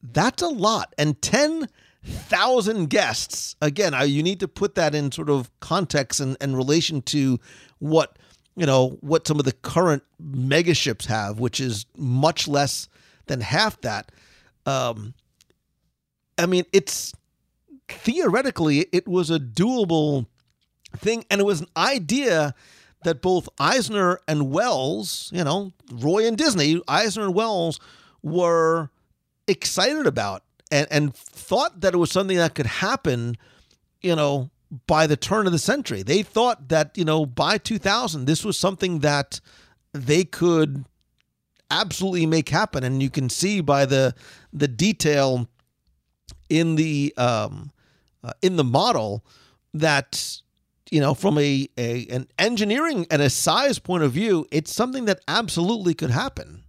that's 0.01 0.41
a 0.41 0.47
lot, 0.47 0.93
and 0.97 1.21
10 1.21 1.67
thousand 2.03 2.89
guests. 2.89 3.55
Again, 3.61 3.93
I, 3.93 4.03
you 4.03 4.23
need 4.23 4.39
to 4.39 4.47
put 4.47 4.75
that 4.75 4.95
in 4.95 5.11
sort 5.11 5.29
of 5.29 5.51
context 5.59 6.19
and, 6.19 6.37
and 6.41 6.57
relation 6.57 7.01
to 7.03 7.39
what 7.79 8.17
you 8.55 8.65
know 8.65 8.97
what 9.01 9.27
some 9.27 9.39
of 9.39 9.45
the 9.45 9.51
current 9.53 10.03
mega 10.19 10.73
ships 10.73 11.05
have, 11.05 11.39
which 11.39 11.59
is 11.59 11.85
much 11.97 12.47
less 12.47 12.89
than 13.27 13.41
half 13.41 13.79
that. 13.81 14.11
Um, 14.65 15.13
I 16.37 16.45
mean, 16.45 16.65
it's 16.73 17.13
theoretically 17.87 18.87
it 18.91 19.07
was 19.07 19.29
a 19.29 19.39
doable 19.39 20.25
thing, 20.97 21.25
and 21.29 21.39
it 21.39 21.45
was 21.45 21.61
an 21.61 21.67
idea 21.77 22.55
that 23.03 23.21
both 23.21 23.49
Eisner 23.59 24.19
and 24.27 24.51
Wells, 24.51 25.29
you 25.33 25.43
know, 25.43 25.71
Roy 25.91 26.27
and 26.27 26.37
Disney, 26.37 26.81
Eisner 26.87 27.23
and 27.23 27.33
Wells 27.33 27.79
were 28.21 28.89
excited 29.47 30.05
about 30.05 30.43
and, 30.71 30.87
and 30.89 31.15
thought 31.15 31.81
that 31.81 31.93
it 31.93 31.97
was 31.97 32.11
something 32.11 32.37
that 32.37 32.55
could 32.55 32.65
happen, 32.65 33.37
you 34.01 34.15
know, 34.15 34.49
by 34.87 35.05
the 35.05 35.17
turn 35.17 35.45
of 35.45 35.51
the 35.51 35.59
century. 35.59 36.01
They 36.01 36.23
thought 36.23 36.69
that, 36.69 36.97
you 36.97 37.05
know, 37.05 37.25
by 37.25 37.57
2000, 37.57 38.25
this 38.25 38.45
was 38.45 38.57
something 38.57 38.99
that 38.99 39.41
they 39.93 40.23
could 40.23 40.85
absolutely 41.69 42.25
make 42.25 42.49
happen. 42.49 42.83
And 42.83 43.03
you 43.03 43.09
can 43.09 43.29
see 43.29 43.61
by 43.61 43.85
the 43.85 44.15
the 44.53 44.67
detail 44.67 45.47
in 46.49 46.75
the 46.75 47.13
um, 47.17 47.71
uh, 48.23 48.33
in 48.41 48.55
the 48.55 48.63
model 48.63 49.25
that 49.73 50.41
you 50.91 50.99
know, 50.99 51.13
from 51.13 51.37
a, 51.37 51.67
a 51.77 52.05
an 52.07 52.27
engineering 52.37 53.07
and 53.09 53.21
a 53.21 53.29
size 53.29 53.79
point 53.79 54.03
of 54.03 54.11
view, 54.11 54.45
it's 54.51 54.73
something 54.73 55.05
that 55.05 55.21
absolutely 55.27 55.93
could 55.93 56.11
happen. 56.11 56.63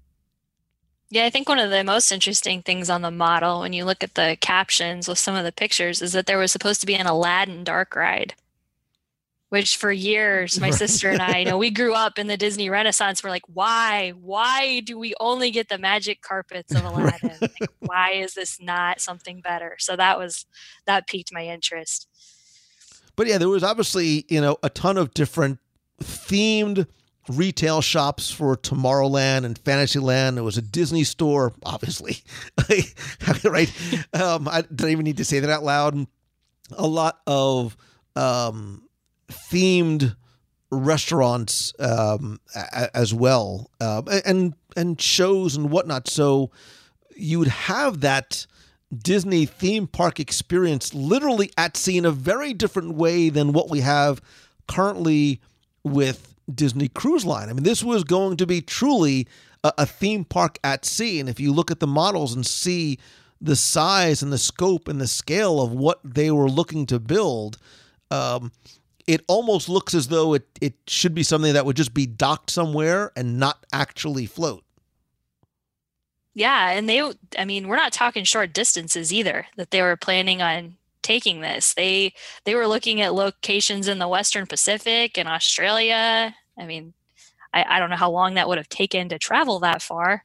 Yeah, 1.12 1.26
I 1.26 1.30
think 1.30 1.46
one 1.46 1.58
of 1.58 1.68
the 1.68 1.84
most 1.84 2.10
interesting 2.10 2.62
things 2.62 2.88
on 2.88 3.02
the 3.02 3.10
model, 3.10 3.60
when 3.60 3.74
you 3.74 3.84
look 3.84 4.02
at 4.02 4.14
the 4.14 4.38
captions 4.40 5.06
with 5.06 5.18
some 5.18 5.34
of 5.34 5.44
the 5.44 5.52
pictures, 5.52 6.00
is 6.00 6.12
that 6.12 6.24
there 6.24 6.38
was 6.38 6.50
supposed 6.50 6.80
to 6.80 6.86
be 6.86 6.94
an 6.94 7.06
Aladdin 7.06 7.64
dark 7.64 7.94
ride. 7.94 8.32
Which 9.50 9.76
for 9.76 9.92
years, 9.92 10.58
my 10.58 10.70
sister 10.82 11.10
and 11.10 11.20
I, 11.20 11.40
you 11.40 11.44
know, 11.44 11.58
we 11.58 11.70
grew 11.70 11.92
up 11.92 12.18
in 12.18 12.28
the 12.28 12.38
Disney 12.38 12.70
Renaissance. 12.70 13.22
We're 13.22 13.28
like, 13.28 13.44
why? 13.46 14.14
Why 14.22 14.80
do 14.80 14.98
we 14.98 15.12
only 15.20 15.50
get 15.50 15.68
the 15.68 15.76
magic 15.76 16.22
carpets 16.22 16.74
of 16.74 16.82
Aladdin? 16.86 17.36
like, 17.42 17.70
why 17.80 18.12
is 18.12 18.32
this 18.32 18.58
not 18.58 19.02
something 19.02 19.42
better? 19.42 19.76
So 19.80 19.96
that 19.96 20.18
was 20.18 20.46
that 20.86 21.06
piqued 21.06 21.30
my 21.30 21.46
interest. 21.46 22.08
But 23.16 23.26
yeah, 23.26 23.36
there 23.36 23.50
was 23.50 23.62
obviously, 23.62 24.24
you 24.30 24.40
know, 24.40 24.56
a 24.62 24.70
ton 24.70 24.96
of 24.96 25.12
different 25.12 25.58
themed 26.02 26.86
retail 27.28 27.80
shops 27.80 28.30
for 28.30 28.56
Tomorrowland 28.56 29.44
and 29.44 29.58
Fantasyland. 29.58 30.36
There 30.36 30.44
was 30.44 30.58
a 30.58 30.62
Disney 30.62 31.04
store, 31.04 31.52
obviously. 31.64 32.18
right? 33.44 33.72
Um, 34.12 34.48
I 34.48 34.62
don't 34.74 34.90
even 34.90 35.04
need 35.04 35.18
to 35.18 35.24
say 35.24 35.40
that 35.40 35.50
out 35.50 35.62
loud. 35.62 36.06
A 36.76 36.86
lot 36.86 37.20
of 37.26 37.76
um, 38.16 38.82
themed 39.30 40.16
restaurants 40.70 41.72
um, 41.78 42.40
a- 42.56 42.96
as 42.96 43.12
well, 43.12 43.70
uh, 43.80 44.02
and 44.24 44.54
and 44.76 45.00
shows 45.00 45.54
and 45.56 45.70
whatnot. 45.70 46.08
So 46.08 46.50
you 47.14 47.38
would 47.38 47.48
have 47.48 48.00
that 48.00 48.46
Disney 48.96 49.44
theme 49.46 49.86
park 49.86 50.18
experience 50.18 50.94
literally 50.94 51.50
at 51.58 51.76
sea 51.76 51.98
in 51.98 52.04
a 52.04 52.10
very 52.10 52.54
different 52.54 52.94
way 52.94 53.28
than 53.28 53.52
what 53.52 53.70
we 53.70 53.80
have 53.80 54.20
currently 54.66 55.40
with 55.84 56.31
Disney 56.52 56.88
Cruise 56.88 57.24
Line. 57.24 57.48
I 57.48 57.52
mean, 57.52 57.62
this 57.64 57.82
was 57.82 58.04
going 58.04 58.36
to 58.38 58.46
be 58.46 58.60
truly 58.60 59.26
a, 59.64 59.72
a 59.78 59.86
theme 59.86 60.24
park 60.24 60.58
at 60.64 60.84
sea. 60.84 61.20
And 61.20 61.28
if 61.28 61.40
you 61.40 61.52
look 61.52 61.70
at 61.70 61.80
the 61.80 61.86
models 61.86 62.34
and 62.34 62.46
see 62.46 62.98
the 63.40 63.56
size 63.56 64.22
and 64.22 64.32
the 64.32 64.38
scope 64.38 64.88
and 64.88 65.00
the 65.00 65.06
scale 65.06 65.60
of 65.60 65.72
what 65.72 66.00
they 66.04 66.30
were 66.30 66.48
looking 66.48 66.86
to 66.86 66.98
build, 66.98 67.58
um, 68.10 68.52
it 69.06 69.22
almost 69.26 69.68
looks 69.68 69.94
as 69.94 70.08
though 70.08 70.34
it, 70.34 70.46
it 70.60 70.74
should 70.86 71.14
be 71.14 71.22
something 71.22 71.52
that 71.54 71.66
would 71.66 71.76
just 71.76 71.94
be 71.94 72.06
docked 72.06 72.50
somewhere 72.50 73.12
and 73.16 73.38
not 73.38 73.64
actually 73.72 74.26
float. 74.26 74.64
Yeah, 76.34 76.70
and 76.70 76.88
they 76.88 77.02
I 77.38 77.44
mean, 77.44 77.68
we're 77.68 77.76
not 77.76 77.92
talking 77.92 78.24
short 78.24 78.54
distances 78.54 79.12
either 79.12 79.46
that 79.56 79.70
they 79.70 79.82
were 79.82 79.96
planning 79.96 80.40
on 80.40 80.76
taking 81.02 81.40
this. 81.40 81.74
They 81.74 82.14
they 82.44 82.54
were 82.54 82.66
looking 82.66 83.00
at 83.00 83.14
locations 83.14 83.88
in 83.88 83.98
the 83.98 84.08
Western 84.08 84.46
Pacific 84.46 85.18
and 85.18 85.28
Australia. 85.28 86.34
I 86.58 86.66
mean, 86.66 86.94
I, 87.52 87.64
I 87.68 87.78
don't 87.78 87.90
know 87.90 87.96
how 87.96 88.10
long 88.10 88.34
that 88.34 88.48
would 88.48 88.58
have 88.58 88.68
taken 88.68 89.08
to 89.08 89.18
travel 89.18 89.58
that 89.60 89.82
far. 89.82 90.24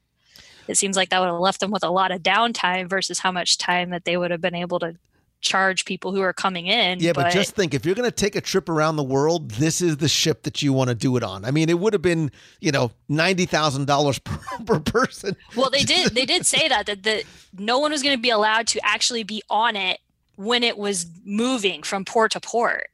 It 0.68 0.76
seems 0.76 0.98
like 0.98 1.10
that 1.10 1.20
would 1.20 1.28
have 1.28 1.40
left 1.40 1.60
them 1.60 1.72
with 1.72 1.84
a 1.84 1.90
lot 1.90 2.12
of 2.12 2.22
downtime 2.22 2.90
versus 2.90 3.20
how 3.20 3.32
much 3.32 3.58
time 3.58 3.90
that 3.92 4.06
they 4.06 4.18
would 4.18 4.32
have 4.32 4.42
been 4.42 4.56
able 4.56 4.80
to 4.80 4.98
charge 5.40 5.86
people 5.86 6.12
who 6.14 6.22
are 6.22 6.34
coming 6.34 6.68
in. 6.68 7.00
Yeah, 7.00 7.14
but, 7.14 7.24
but 7.24 7.32
just 7.32 7.56
think 7.56 7.74
if 7.74 7.86
you're 7.86 7.96
going 7.96 8.10
to 8.10 8.16
take 8.16 8.36
a 8.36 8.42
trip 8.42 8.70
around 8.70 8.96
the 8.96 9.04
world, 9.04 9.52
this 9.52 9.82
is 9.82 9.98
the 9.98 10.08
ship 10.08 10.44
that 10.44 10.62
you 10.62 10.74
want 10.74 10.90
to 10.90 10.96
do 10.96 11.16
it 11.16 11.24
on. 11.24 11.46
I 11.46 11.52
mean, 11.52 11.70
it 11.70 11.80
would 11.80 11.94
have 11.94 12.02
been, 12.02 12.32
you 12.60 12.72
know, 12.72 12.92
ninety 13.08 13.46
thousand 13.46 13.86
dollars 13.86 14.20
per 14.66 14.80
person. 14.80 15.36
Well, 15.56 15.70
they 15.70 15.84
did 15.84 16.14
they 16.14 16.26
did 16.26 16.46
say 16.46 16.68
that 16.68 16.86
that 16.88 17.04
that 17.04 17.24
no 17.58 17.80
one 17.80 17.92
was 17.92 18.04
going 18.04 18.16
to 18.16 18.22
be 18.22 18.30
allowed 18.30 18.68
to 18.68 18.80
actually 18.84 19.24
be 19.24 19.42
on 19.50 19.76
it 19.76 20.00
when 20.38 20.64
it 20.64 20.78
was 20.78 21.06
moving 21.26 21.84
from 21.84 22.06
port 22.06 22.32
to 22.32 22.40
port. 22.40 22.88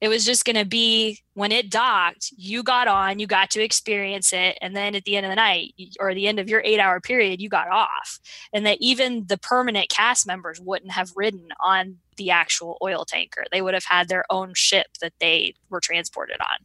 It 0.00 0.08
was 0.08 0.24
just 0.24 0.44
going 0.44 0.56
to 0.56 0.64
be 0.64 1.20
when 1.34 1.50
it 1.50 1.70
docked, 1.70 2.32
you 2.36 2.62
got 2.62 2.88
on, 2.88 3.18
you 3.18 3.26
got 3.26 3.50
to 3.52 3.62
experience 3.62 4.32
it. 4.32 4.58
And 4.60 4.76
then 4.76 4.94
at 4.94 5.04
the 5.04 5.16
end 5.16 5.26
of 5.26 5.30
the 5.30 5.36
night 5.36 5.74
or 5.98 6.14
the 6.14 6.26
end 6.26 6.38
of 6.38 6.48
your 6.48 6.62
eight 6.64 6.78
hour 6.78 7.00
period, 7.00 7.40
you 7.40 7.48
got 7.48 7.68
off. 7.68 8.20
And 8.52 8.66
that 8.66 8.78
even 8.80 9.26
the 9.26 9.38
permanent 9.38 9.88
cast 9.88 10.26
members 10.26 10.60
wouldn't 10.60 10.92
have 10.92 11.12
ridden 11.16 11.48
on 11.60 11.98
the 12.16 12.30
actual 12.30 12.76
oil 12.82 13.04
tanker. 13.04 13.44
They 13.50 13.62
would 13.62 13.74
have 13.74 13.86
had 13.88 14.08
their 14.08 14.24
own 14.30 14.52
ship 14.54 14.86
that 15.00 15.14
they 15.20 15.54
were 15.70 15.80
transported 15.80 16.40
on. 16.40 16.58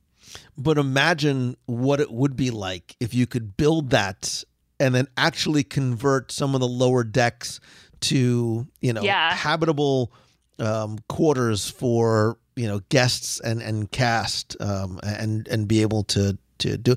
But 0.57 0.77
imagine 0.77 1.56
what 1.65 1.99
it 1.99 2.11
would 2.11 2.35
be 2.35 2.51
like 2.51 2.95
if 2.99 3.14
you 3.14 3.26
could 3.26 3.57
build 3.57 3.89
that 3.91 4.43
and 4.80 4.93
then 4.93 5.07
actually 5.18 5.64
convert 5.64 6.31
some 6.31 6.56
of 6.56 6.61
the 6.61 6.68
lower 6.68 7.03
decks 7.03 7.60
to, 8.01 8.67
you 8.81 8.93
know, 8.93 9.01
yeah. 9.01 9.34
habitable 9.34 10.11
um, 10.59 10.99
quarters 11.07 11.69
for 11.69 12.38
you 12.55 12.67
know 12.67 12.81
guests 12.89 13.39
and 13.39 13.61
and 13.61 13.89
cast 13.91 14.57
um, 14.59 14.99
and 15.01 15.47
and 15.47 15.67
be 15.67 15.81
able 15.81 16.03
to 16.03 16.38
to 16.57 16.77
do 16.77 16.95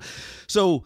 so 0.48 0.84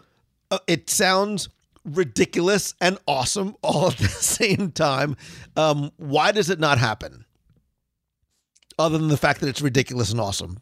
uh, 0.51 0.59
it 0.66 0.90
sounds 0.90 1.48
ridiculous 1.84 2.74
and 2.80 2.98
awesome 3.06 3.56
all 3.62 3.88
at 3.88 3.97
the 3.97 4.09
same 4.09 4.70
time. 4.72 5.16
Um, 5.56 5.93
why 5.97 6.32
does 6.32 6.51
it 6.51 6.60
not 6.60 6.78
happen? 6.78 7.24
Other 8.78 8.98
than 8.98 9.09
the 9.09 9.16
fact 9.16 9.40
that 9.40 9.48
it's 9.48 9.62
ridiculous 9.62 10.10
and 10.10 10.20
awesome. 10.20 10.59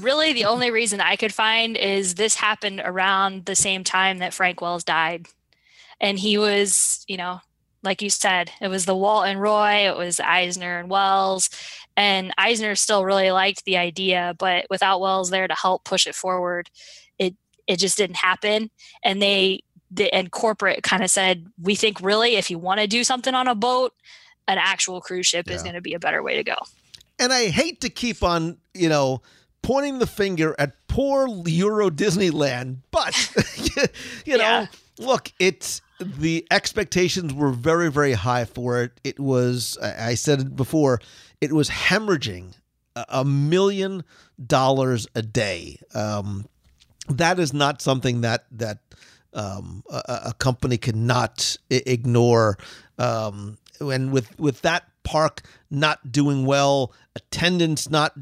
Really 0.00 0.32
the 0.32 0.46
only 0.46 0.70
reason 0.70 1.00
i 1.00 1.14
could 1.14 1.32
find 1.32 1.76
is 1.76 2.16
this 2.16 2.34
happened 2.34 2.82
around 2.84 3.44
the 3.44 3.54
same 3.54 3.84
time 3.84 4.18
that 4.18 4.34
frank 4.34 4.60
wells 4.60 4.84
died. 4.84 5.28
And 6.00 6.18
he 6.18 6.36
was 6.36 7.04
you 7.08 7.16
know 7.16 7.40
like 7.84 8.02
you 8.02 8.10
said, 8.10 8.50
it 8.60 8.68
was 8.68 8.86
the 8.86 8.96
Walt 8.96 9.26
and 9.26 9.40
Roy, 9.40 9.88
it 9.88 9.96
was 9.96 10.18
Eisner 10.18 10.78
and 10.78 10.88
Wells. 10.88 11.50
And 11.96 12.32
Eisner 12.38 12.74
still 12.74 13.04
really 13.04 13.30
liked 13.30 13.64
the 13.64 13.76
idea, 13.76 14.34
but 14.38 14.66
without 14.70 15.00
Wells 15.00 15.30
there 15.30 15.46
to 15.46 15.54
help 15.54 15.84
push 15.84 16.06
it 16.06 16.14
forward, 16.14 16.70
it 17.18 17.36
it 17.66 17.78
just 17.78 17.96
didn't 17.96 18.16
happen. 18.16 18.70
And 19.04 19.22
they 19.22 19.60
the 19.90 20.12
and 20.12 20.30
corporate 20.30 20.82
kind 20.82 21.04
of 21.04 21.10
said, 21.10 21.46
we 21.60 21.74
think 21.74 22.00
really 22.00 22.36
if 22.36 22.50
you 22.50 22.58
want 22.58 22.80
to 22.80 22.86
do 22.86 23.04
something 23.04 23.34
on 23.34 23.46
a 23.46 23.54
boat, 23.54 23.92
an 24.48 24.58
actual 24.58 25.00
cruise 25.00 25.26
ship 25.26 25.46
yeah. 25.48 25.54
is 25.54 25.62
going 25.62 25.74
to 25.74 25.80
be 25.80 25.94
a 25.94 26.00
better 26.00 26.22
way 26.22 26.34
to 26.36 26.42
go. 26.42 26.56
And 27.18 27.32
I 27.32 27.46
hate 27.46 27.80
to 27.82 27.90
keep 27.90 28.22
on, 28.22 28.58
you 28.72 28.88
know, 28.88 29.22
pointing 29.62 29.98
the 29.98 30.06
finger 30.06 30.56
at 30.58 30.72
poor 30.88 31.28
Euro 31.46 31.90
Disneyland, 31.90 32.78
but 32.90 33.14
you 34.26 34.36
know, 34.36 34.44
yeah. 34.44 34.66
look, 34.98 35.32
it's 35.38 35.80
the 36.00 36.46
expectations 36.50 37.32
were 37.32 37.50
very, 37.50 37.90
very 37.90 38.12
high 38.12 38.44
for 38.44 38.82
it. 38.82 38.92
It 39.04 39.20
was, 39.20 39.78
I 39.78 40.14
said 40.14 40.40
it 40.40 40.56
before, 40.56 41.00
it 41.40 41.52
was 41.52 41.70
hemorrhaging 41.70 42.54
a 43.08 43.24
million 43.24 44.04
dollars 44.44 45.06
a 45.14 45.22
day. 45.22 45.78
Um, 45.94 46.46
that 47.08 47.38
is 47.38 47.52
not 47.52 47.82
something 47.82 48.22
that 48.22 48.46
that 48.52 48.78
um, 49.34 49.82
a, 49.90 50.20
a, 50.26 50.34
company 50.34 50.78
cannot 50.78 51.56
I- 51.70 51.82
ignore. 51.86 52.56
Um, 52.98 53.58
and 53.80 54.12
with 54.12 54.38
with 54.38 54.62
that 54.62 54.84
park 55.02 55.42
not 55.70 56.12
doing 56.12 56.46
well, 56.46 56.92
attendance 57.16 57.90
not 57.90 58.14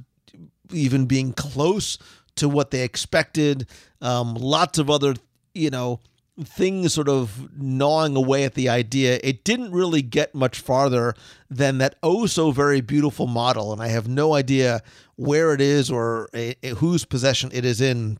even 0.73 1.07
being 1.07 1.33
close 1.33 1.99
to 2.37 2.49
what 2.49 2.71
they 2.71 2.83
expected, 2.83 3.67
um, 4.01 4.35
lots 4.35 4.79
of 4.79 4.91
other 4.91 5.15
you 5.55 5.71
know 5.71 6.01
things 6.45 6.95
sort 6.95 7.09
of 7.09 7.51
gnawing 7.61 8.17
away 8.17 8.45
at 8.45 8.55
the 8.55 8.69
idea, 8.69 9.21
it 9.23 9.45
didn't 9.45 9.73
really 9.73 10.03
get 10.03 10.35
much 10.35 10.61
farther 10.61 11.15
than 11.51 11.79
that 11.79 11.97
oh 12.03 12.27
so 12.27 12.51
very 12.51 12.81
beautiful 12.81 13.27
model. 13.27 13.73
And 13.73 13.83
I 13.83 13.89
have 13.89 14.09
no 14.09 14.35
idea 14.35 14.83
where 15.17 15.53
it 15.53 15.61
is 15.61 15.91
or 15.91 16.29
a, 16.35 16.55
a, 16.63 16.69
whose 16.77 17.05
possession 17.05 17.51
it 17.53 17.65
is 17.65 17.81
in. 17.81 18.19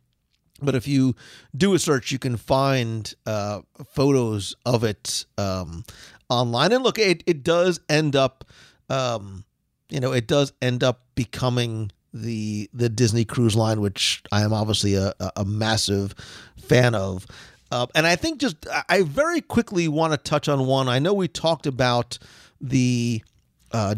But 0.61 0.75
if 0.75 0.87
you 0.87 1.15
do 1.57 1.73
a 1.73 1.79
search, 1.79 2.11
you 2.11 2.19
can 2.19 2.37
find 2.37 3.13
uh, 3.25 3.61
photos 3.85 4.55
of 4.65 4.83
it 4.83 5.25
um, 5.37 5.83
online. 6.29 6.71
And 6.71 6.83
look, 6.83 6.99
it, 6.99 7.23
it 7.25 7.43
does 7.43 7.79
end 7.89 8.15
up, 8.15 8.45
um, 8.89 9.43
you 9.89 9.99
know, 9.99 10.13
it 10.13 10.27
does 10.27 10.53
end 10.61 10.83
up 10.83 11.01
becoming 11.15 11.91
the 12.13 12.69
the 12.73 12.89
Disney 12.89 13.25
Cruise 13.25 13.55
Line, 13.55 13.81
which 13.81 14.21
I 14.31 14.43
am 14.43 14.53
obviously 14.53 14.93
a, 14.95 15.13
a 15.35 15.43
massive 15.43 16.13
fan 16.57 16.95
of. 16.95 17.25
Uh, 17.73 17.87
and 17.95 18.05
I 18.05 18.15
think 18.15 18.39
just 18.39 18.67
I 18.87 19.01
very 19.01 19.41
quickly 19.41 19.87
want 19.87 20.13
to 20.13 20.17
touch 20.17 20.47
on 20.47 20.67
one. 20.67 20.87
I 20.87 20.99
know 20.99 21.11
we 21.11 21.27
talked 21.27 21.65
about 21.65 22.19
the 22.61 23.23
uh, 23.71 23.95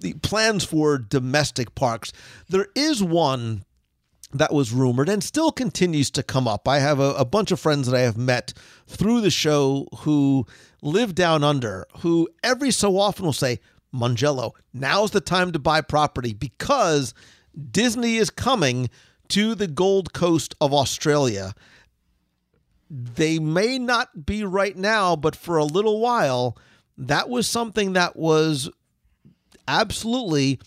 the 0.00 0.14
plans 0.14 0.64
for 0.64 0.96
domestic 0.96 1.74
parks. 1.74 2.14
There 2.48 2.68
is 2.74 3.02
one 3.02 3.66
that 4.32 4.54
was 4.54 4.72
rumored 4.72 5.10
and 5.10 5.22
still 5.22 5.52
continues 5.52 6.10
to 6.12 6.22
come 6.22 6.48
up. 6.48 6.66
I 6.66 6.78
have 6.78 6.98
a, 6.98 7.12
a, 7.12 7.26
bunch 7.26 7.50
of 7.50 7.60
friends 7.60 7.86
that 7.86 7.94
I 7.94 8.00
have 8.00 8.16
met 8.16 8.54
through 8.86 9.20
the 9.20 9.30
show 9.30 9.86
who 9.98 10.46
live 10.80 11.14
down 11.14 11.44
under, 11.44 11.86
who 11.98 12.26
every 12.42 12.70
so 12.70 12.96
often 12.96 13.26
will 13.26 13.34
say, 13.34 13.60
Mongello, 13.94 14.52
now's 14.72 15.10
the 15.10 15.20
time 15.20 15.52
to 15.52 15.58
buy 15.58 15.82
property 15.82 16.32
because 16.32 17.12
Disney 17.70 18.16
is 18.16 18.30
coming 18.30 18.88
to 19.28 19.54
the 19.54 19.68
Gold 19.68 20.14
Coast 20.14 20.54
of 20.62 20.72
Australia 20.72 21.52
they 22.92 23.38
may 23.38 23.78
not 23.78 24.26
be 24.26 24.44
right 24.44 24.76
now, 24.76 25.16
but 25.16 25.34
for 25.34 25.56
a 25.56 25.64
little 25.64 25.98
while, 25.98 26.58
that 26.98 27.30
was 27.30 27.46
something 27.46 27.94
that 27.94 28.16
was 28.16 28.68
absolutely 29.66 30.60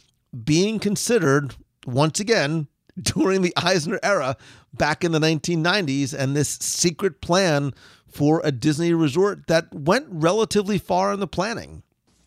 being 0.43 0.79
considered 0.79 1.55
once 1.85 2.19
again 2.19 2.67
during 3.01 3.43
the 3.43 3.53
Eisner 3.55 3.99
era 4.01 4.35
back 4.73 5.03
in 5.03 5.11
the 5.11 5.19
1990s 5.19 6.17
and 6.17 6.35
this 6.35 6.49
secret 6.49 7.21
plan 7.21 7.73
for 8.07 8.41
a 8.43 8.51
Disney 8.51 8.93
resort 8.93 9.45
that 9.47 9.71
went 9.71 10.07
relatively 10.09 10.79
far 10.79 11.13
in 11.13 11.19
the 11.19 11.27
planning. 11.27 11.83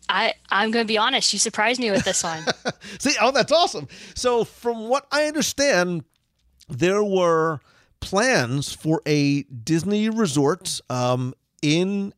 I, 0.07 0.33
I'm 0.49 0.71
going 0.71 0.85
to 0.85 0.87
be 0.87 0.97
honest. 0.97 1.33
You 1.33 1.39
surprised 1.39 1.79
me 1.79 1.91
with 1.91 2.05
this 2.05 2.23
one. 2.23 2.43
See, 2.99 3.15
oh, 3.21 3.31
that's 3.31 3.51
awesome. 3.51 3.87
So, 4.15 4.43
from 4.43 4.87
what 4.87 5.05
I 5.11 5.25
understand, 5.25 6.03
there 6.67 7.03
were 7.03 7.59
plans 7.99 8.73
for 8.73 9.01
a 9.05 9.43
Disney 9.43 10.09
resort 10.09 10.81
um, 10.89 11.33
in 11.61 12.13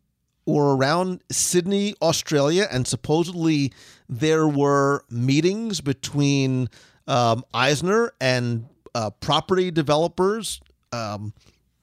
or 0.45 0.75
around 0.75 1.23
Sydney, 1.31 1.95
Australia, 2.01 2.67
and 2.71 2.87
supposedly 2.87 3.71
there 4.09 4.47
were 4.47 5.05
meetings 5.09 5.81
between 5.81 6.67
um, 7.07 7.43
Eisner 7.53 8.11
and 8.19 8.67
uh, 8.95 9.11
property 9.11 9.71
developers 9.71 10.59
um, 10.91 11.33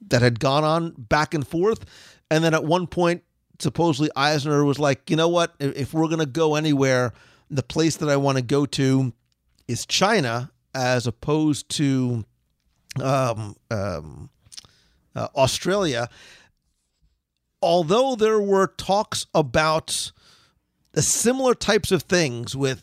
that 0.09 0.23
had 0.23 0.41
gone 0.41 0.65
on 0.65 0.91
back 0.97 1.35
and 1.35 1.47
forth. 1.47 1.85
And 2.31 2.43
then 2.45 2.53
at 2.53 2.65
one 2.65 2.87
point, 2.87 3.23
supposedly 3.59 4.11
Eisner 4.15 4.65
was 4.65 4.79
like, 4.79 5.09
you 5.09 5.17
know 5.17 5.29
what? 5.29 5.55
If 5.59 5.95
we're 5.95 6.07
going 6.09 6.19
to 6.19 6.27
go 6.27 6.55
anywhere, 6.55 7.13
the 7.51 7.63
place 7.63 7.97
that 7.97 8.09
I 8.09 8.17
want 8.17 8.37
to 8.37 8.43
go 8.43 8.67
to 8.67 9.13
is 9.67 9.87
China 9.87 10.51
as 10.75 11.07
opposed 11.07 11.69
to 11.71 12.25
um, 13.03 13.57
um, 13.71 14.31
uh, 15.15 15.29
Australia. 15.37 16.09
Although 17.61 18.15
there 18.15 18.41
were 18.41 18.69
talks 18.69 19.27
about 19.35 20.13
the 20.93 21.03
similar 21.03 21.55
types 21.55 21.91
of 21.91 22.03
things 22.03 22.57
with 22.57 22.83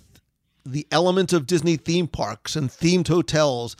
the 0.65 0.87
element 0.91 1.31
of 1.31 1.45
Disney 1.45 1.77
theme 1.77 2.07
parks 2.07 2.55
and 2.55 2.69
themed 2.69 3.07
hotels, 3.07 3.75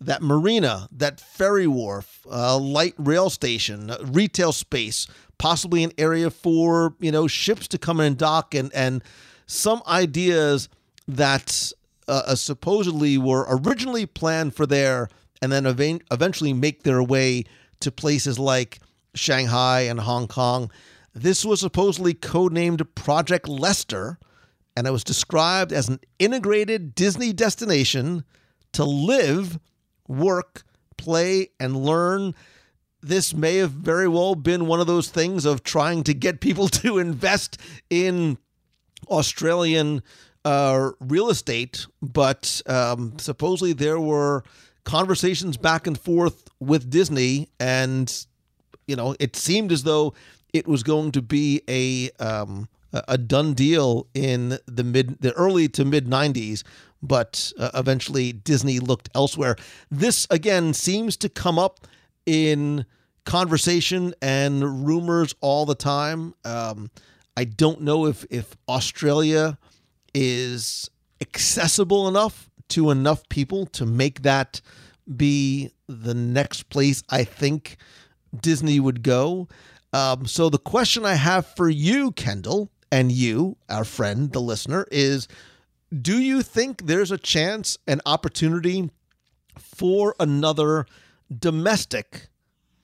that 0.00 0.22
marina, 0.22 0.88
that 0.92 1.20
ferry 1.20 1.66
wharf, 1.66 2.26
uh, 2.30 2.56
light 2.56 2.94
rail 2.96 3.30
station, 3.30 3.92
retail 4.02 4.52
space, 4.52 5.06
possibly 5.38 5.82
an 5.82 5.92
area 5.98 6.30
for 6.30 6.94
you 7.00 7.10
know 7.10 7.26
ships 7.26 7.66
to 7.68 7.78
come 7.78 8.00
in 8.00 8.06
and 8.06 8.18
dock, 8.18 8.54
and 8.54 8.72
and 8.72 9.02
some 9.46 9.82
ideas 9.88 10.68
that 11.08 11.72
uh, 12.06 12.22
uh 12.26 12.34
supposedly 12.34 13.18
were 13.18 13.46
originally 13.48 14.06
planned 14.06 14.54
for 14.54 14.66
there, 14.66 15.08
and 15.42 15.52
then 15.52 15.66
ev- 15.66 16.00
eventually 16.10 16.52
make 16.52 16.82
their 16.82 17.02
way 17.02 17.44
to 17.80 17.90
places 17.90 18.38
like 18.38 18.80
Shanghai 19.14 19.82
and 19.82 20.00
Hong 20.00 20.28
Kong. 20.28 20.70
This 21.14 21.44
was 21.44 21.60
supposedly 21.60 22.14
codenamed 22.14 22.86
Project 22.94 23.48
Lester, 23.48 24.18
and 24.76 24.86
it 24.86 24.92
was 24.92 25.04
described 25.04 25.72
as 25.72 25.88
an 25.88 26.00
integrated 26.18 26.94
Disney 26.94 27.32
destination 27.32 28.24
to 28.72 28.84
live, 28.84 29.58
work, 30.06 30.62
play, 30.96 31.48
and 31.58 31.76
learn. 31.76 32.34
This 33.00 33.34
may 33.34 33.56
have 33.56 33.72
very 33.72 34.08
well 34.08 34.34
been 34.34 34.66
one 34.66 34.80
of 34.80 34.86
those 34.86 35.08
things 35.08 35.44
of 35.44 35.62
trying 35.62 36.04
to 36.04 36.14
get 36.14 36.40
people 36.40 36.68
to 36.68 36.98
invest 36.98 37.58
in 37.90 38.38
Australian 39.08 40.02
uh, 40.44 40.90
real 41.00 41.30
estate, 41.30 41.86
but 42.00 42.62
um, 42.66 43.18
supposedly 43.18 43.72
there 43.72 44.00
were 44.00 44.44
conversations 44.88 45.58
back 45.58 45.86
and 45.86 46.00
forth 46.00 46.48
with 46.60 46.88
Disney, 46.88 47.50
and 47.60 48.26
you 48.86 48.96
know 48.96 49.14
it 49.20 49.36
seemed 49.36 49.70
as 49.70 49.82
though 49.82 50.14
it 50.54 50.66
was 50.66 50.82
going 50.82 51.12
to 51.12 51.22
be 51.22 51.62
a 51.68 52.10
um, 52.22 52.68
a 52.92 53.18
done 53.18 53.52
deal 53.52 54.08
in 54.14 54.58
the 54.66 54.82
mid 54.82 55.20
the 55.20 55.32
early 55.34 55.68
to 55.68 55.84
mid 55.84 56.06
90s 56.06 56.64
but 57.00 57.52
uh, 57.58 57.70
eventually 57.74 58.32
Disney 58.32 58.80
looked 58.80 59.08
elsewhere. 59.14 59.54
This 59.88 60.26
again 60.30 60.74
seems 60.74 61.16
to 61.18 61.28
come 61.28 61.56
up 61.58 61.86
in 62.26 62.84
conversation 63.24 64.14
and 64.20 64.86
rumors 64.86 65.34
all 65.40 65.64
the 65.64 65.76
time. 65.76 66.34
Um, 66.44 66.90
I 67.36 67.44
don't 67.44 67.82
know 67.82 68.06
if 68.06 68.24
if 68.30 68.56
Australia 68.68 69.58
is 70.14 70.90
accessible 71.20 72.08
enough 72.08 72.47
to 72.68 72.90
enough 72.90 73.28
people 73.28 73.66
to 73.66 73.86
make 73.86 74.22
that 74.22 74.60
be 75.16 75.70
the 75.88 76.14
next 76.14 76.68
place 76.68 77.02
I 77.08 77.24
think 77.24 77.76
Disney 78.38 78.78
would 78.78 79.02
go. 79.02 79.48
Um, 79.92 80.26
so 80.26 80.50
the 80.50 80.58
question 80.58 81.06
I 81.06 81.14
have 81.14 81.46
for 81.46 81.68
you, 81.68 82.12
Kendall, 82.12 82.70
and 82.92 83.10
you, 83.10 83.56
our 83.68 83.84
friend, 83.84 84.32
the 84.32 84.40
listener, 84.40 84.86
is 84.90 85.28
do 86.02 86.18
you 86.18 86.42
think 86.42 86.86
there's 86.86 87.10
a 87.10 87.18
chance, 87.18 87.78
an 87.86 88.00
opportunity 88.04 88.90
for 89.58 90.14
another 90.20 90.86
domestic 91.36 92.28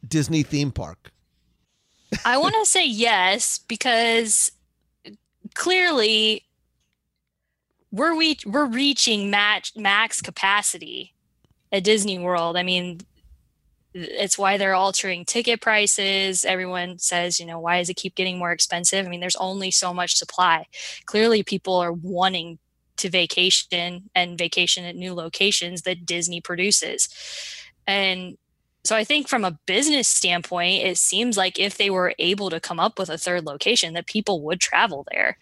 Disney 0.07 0.43
theme 0.43 0.73
park? 0.73 1.13
I 2.25 2.39
want 2.39 2.55
to 2.55 2.65
say 2.65 2.87
yes 2.87 3.59
because 3.59 4.53
clearly 5.55 6.45
we're 7.95 8.17
we 8.17 8.37
we're 8.45 8.67
reaching 8.67 9.31
match 9.31 9.73
max 9.77 10.21
capacity 10.21 11.15
at 11.71 11.85
Disney 11.85 12.19
World. 12.19 12.57
I 12.57 12.65
mean, 12.65 13.01
it's 13.93 14.37
why 14.37 14.57
they're 14.57 14.75
altering 14.75 15.25
ticket 15.25 15.61
prices. 15.61 16.45
Everyone 16.45 16.99
says 16.99 17.39
you 17.39 17.47
know 17.47 17.61
why 17.61 17.79
does 17.79 17.89
it 17.89 17.95
keep 17.95 18.17
getting 18.17 18.37
more 18.37 18.51
expensive? 18.51 19.07
I 19.07 19.09
mean 19.09 19.21
there's 19.21 19.37
only 19.37 19.71
so 19.71 19.95
much 19.95 20.17
supply. 20.17 20.67
Clearly 21.07 21.45
people 21.45 21.77
are 21.77 21.93
wanting 21.93 22.59
to 22.97 23.09
vacation 23.11 24.11
and 24.15 24.39
vacation 24.39 24.85
at 24.85 24.97
new 24.97 25.15
locations 25.15 25.83
that 25.83 26.07
disney 26.07 26.41
produces. 26.41 27.09
And 27.87 28.37
so 28.85 28.95
i 28.95 29.03
think 29.03 29.29
from 29.29 29.45
a 29.45 29.59
business 29.67 30.09
standpoint 30.09 30.83
it 30.85 30.99
seems 30.99 31.37
like 31.37 31.59
if 31.59 31.79
they 31.79 31.91
were 31.91 32.15
able 32.19 32.51
to 32.51 32.61
come 32.61 32.79
up 32.79 32.99
with 32.99 33.09
a 33.09 33.19
third 33.19 33.47
location 33.47 33.95
that 33.95 34.07
people 34.07 34.43
would 34.43 34.61
travel 34.61 35.07
there 35.11 35.39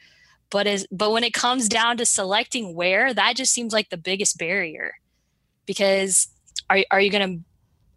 but 0.53 0.67
as 0.67 0.87
but 0.93 1.11
when 1.11 1.25
it 1.25 1.33
comes 1.33 1.67
down 1.67 1.97
to 1.97 2.07
selecting 2.07 2.75
where 2.75 3.13
that 3.13 3.37
just 3.37 3.53
seems 3.53 3.73
like 3.73 3.89
the 3.89 3.97
biggest 3.97 4.39
barrier. 4.39 4.95
Because 5.67 6.29
are, 6.69 6.85
are 6.91 7.01
you 7.01 7.11
going 7.11 7.45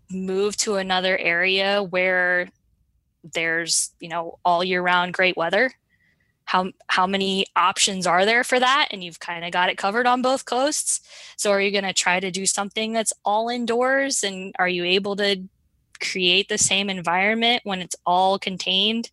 to 0.10 0.16
move 0.16 0.56
to 0.58 0.76
another 0.76 1.18
area 1.18 1.84
where 1.84 2.48
there's 3.34 3.92
you 4.00 4.08
know 4.08 4.40
all 4.46 4.64
year 4.64 4.82
round 4.82 5.14
great 5.14 5.36
weather? 5.36 5.74
How 6.46 6.72
how 6.88 7.06
many 7.06 7.46
options 7.58 8.08
are 8.08 8.26
there 8.26 8.46
for 8.46 8.60
that? 8.60 8.88
And 8.90 9.04
you've 9.04 9.20
kind 9.20 9.44
of 9.44 9.52
got 9.52 9.70
it 9.70 9.78
covered 9.78 10.08
on 10.08 10.22
both 10.22 10.46
coasts. 10.46 11.02
So 11.36 11.52
are 11.52 11.62
you 11.62 11.72
going 11.72 11.84
to 11.84 11.94
try 11.94 12.22
to 12.22 12.32
do 12.32 12.46
something 12.46 12.94
that's 12.94 13.14
all 13.26 13.50
indoors? 13.50 14.24
And 14.24 14.56
are 14.60 14.70
you 14.70 14.86
able 14.86 15.18
to 15.18 15.44
create 16.00 16.48
the 16.48 16.58
same 16.58 16.90
environment 16.90 17.62
when 17.66 17.82
it's 17.82 17.96
all 18.06 18.40
contained 18.40 19.12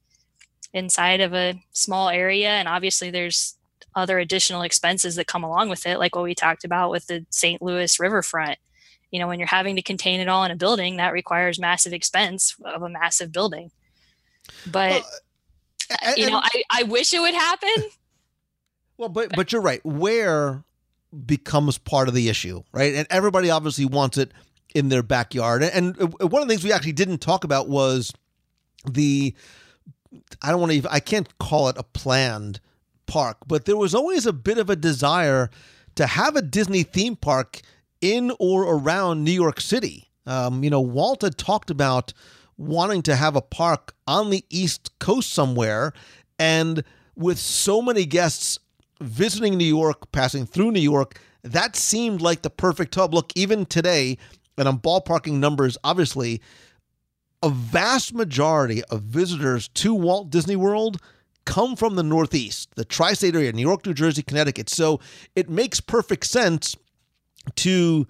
inside 0.73 1.21
of 1.21 1.35
a 1.35 1.61
small 1.73 2.09
area 2.09 2.49
and 2.49 2.69
obviously 2.69 3.11
there's 3.11 3.57
other 3.95 4.19
additional 4.19 4.63
expenses 4.63 5.17
that 5.17 5.27
come 5.27 5.45
along 5.45 5.69
with 5.69 5.87
it 5.87 5.99
like 5.99 6.15
what 6.15 6.25
we 6.25 6.35
talked 6.35 6.65
about 6.65 6.91
with 6.91 7.07
the 7.07 7.27
St. 7.31 7.61
Louis 7.61 8.01
riverfront. 8.01 8.59
You 9.11 9.21
know 9.21 9.29
when 9.29 9.39
you're 9.39 9.49
having 9.49 9.77
to 9.77 9.83
contain 9.83 10.21
it 10.21 10.29
all 10.29 10.45
in 10.45 10.51
a 10.51 10.57
building 10.57 10.97
that 10.97 11.13
requires 11.13 11.59
massive 11.59 11.93
expense 11.93 12.57
of 12.65 12.83
a 12.83 12.89
massive 12.89 13.31
building. 13.31 13.71
But 14.67 15.03
well, 15.03 15.99
and, 16.01 16.17
you 16.17 16.31
know 16.31 16.41
I, 16.43 16.63
I 16.71 16.83
wish 16.85 17.13
it 17.13 17.21
would 17.21 17.35
happen. 17.35 17.91
Well 18.97 19.11
but 19.11 19.37
but 19.37 19.53
you're 19.53 19.61
right. 19.61 19.85
Where 19.85 20.65
becomes 21.27 21.77
part 21.77 22.09
of 22.09 22.15
the 22.15 22.31
issue 22.31 22.63
right? 22.73 22.95
And 22.95 23.07
everybody 23.11 23.51
obviously 23.51 23.85
wants 23.85 24.17
it 24.17 24.33
in 24.75 24.89
their 24.89 25.03
backyard. 25.03 25.63
And, 25.63 25.97
and 25.99 26.13
one 26.31 26.41
of 26.41 26.49
the 26.49 26.55
things 26.55 26.65
we 26.65 26.73
actually 26.73 26.93
didn't 26.93 27.19
talk 27.19 27.45
about 27.45 27.69
was 27.69 28.13
the 28.91 29.35
i 30.43 30.51
don't 30.51 30.61
want 30.61 30.71
to 30.71 30.77
even 30.77 30.91
i 30.93 31.01
can't 31.01 31.39
call 31.39 31.69
it 31.69 31.77
a 31.79 31.83
planned 31.83 32.61
park 33.07 33.37
but 33.47 33.65
there 33.65 33.77
was 33.77 33.95
always 33.95 34.27
a 34.27 34.33
bit 34.33 34.59
of 34.59 34.71
a 34.71 34.77
desire 34.77 35.51
to 35.95 36.07
have 36.07 36.37
a 36.37 36.43
disney 36.43 36.83
theme 36.83 37.17
park 37.17 37.61
in 38.03 38.33
or 38.39 38.65
around 38.65 39.25
New 39.25 39.33
York 39.33 39.61
City. 39.61 40.11
Um, 40.27 40.63
you 40.63 40.69
know, 40.69 40.81
Walt 40.81 41.23
had 41.23 41.39
talked 41.39 41.71
about 41.71 42.13
wanting 42.59 43.01
to 43.03 43.17
have 43.17 43.37
a 43.37 43.41
park 43.41 43.95
on 44.07 44.29
the 44.29 44.45
East 44.51 44.99
Coast 44.99 45.33
somewhere. 45.33 45.95
And 46.39 46.85
with 47.17 47.39
so 47.39 47.81
many 47.81 48.05
guests 48.05 48.59
visiting 49.01 49.57
New 49.57 49.65
York, 49.65 50.13
passing 50.13 50.45
through 50.45 50.73
New 50.73 50.81
York, 50.81 51.19
that 51.43 51.75
seemed 51.77 52.21
like 52.21 52.43
the 52.43 52.51
perfect 52.51 52.95
hub. 52.95 53.15
Look, 53.15 53.33
even 53.35 53.65
today, 53.67 54.19
and 54.59 54.69
I'm 54.69 54.79
ballparking 54.79 55.35
numbers, 55.35 55.79
obviously, 55.83 56.41
a 57.43 57.51
vast 57.51 58.15
majority 58.15 58.83
of 58.85 59.03
visitors 59.03 59.69
to 59.69 59.95
Walt 59.95 60.31
Disney 60.31 60.57
World 60.57 61.01
come 61.45 61.75
from 61.75 61.97
the 61.97 62.03
Northeast, 62.03 62.75
the 62.77 62.85
tri 62.85 63.15
state 63.15 63.35
area, 63.35 63.53
New 63.53 63.63
York, 63.63 63.85
New 63.85 63.95
Jersey, 63.95 64.23
Connecticut. 64.23 64.69
So 64.69 65.01
it 65.35 65.51
makes 65.51 65.81
perfect 65.81 66.27
sense 66.27 66.77
to 67.57 68.07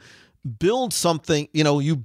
build 0.58 0.92
something, 0.92 1.48
you 1.52 1.64
know, 1.64 1.78
you 1.78 2.04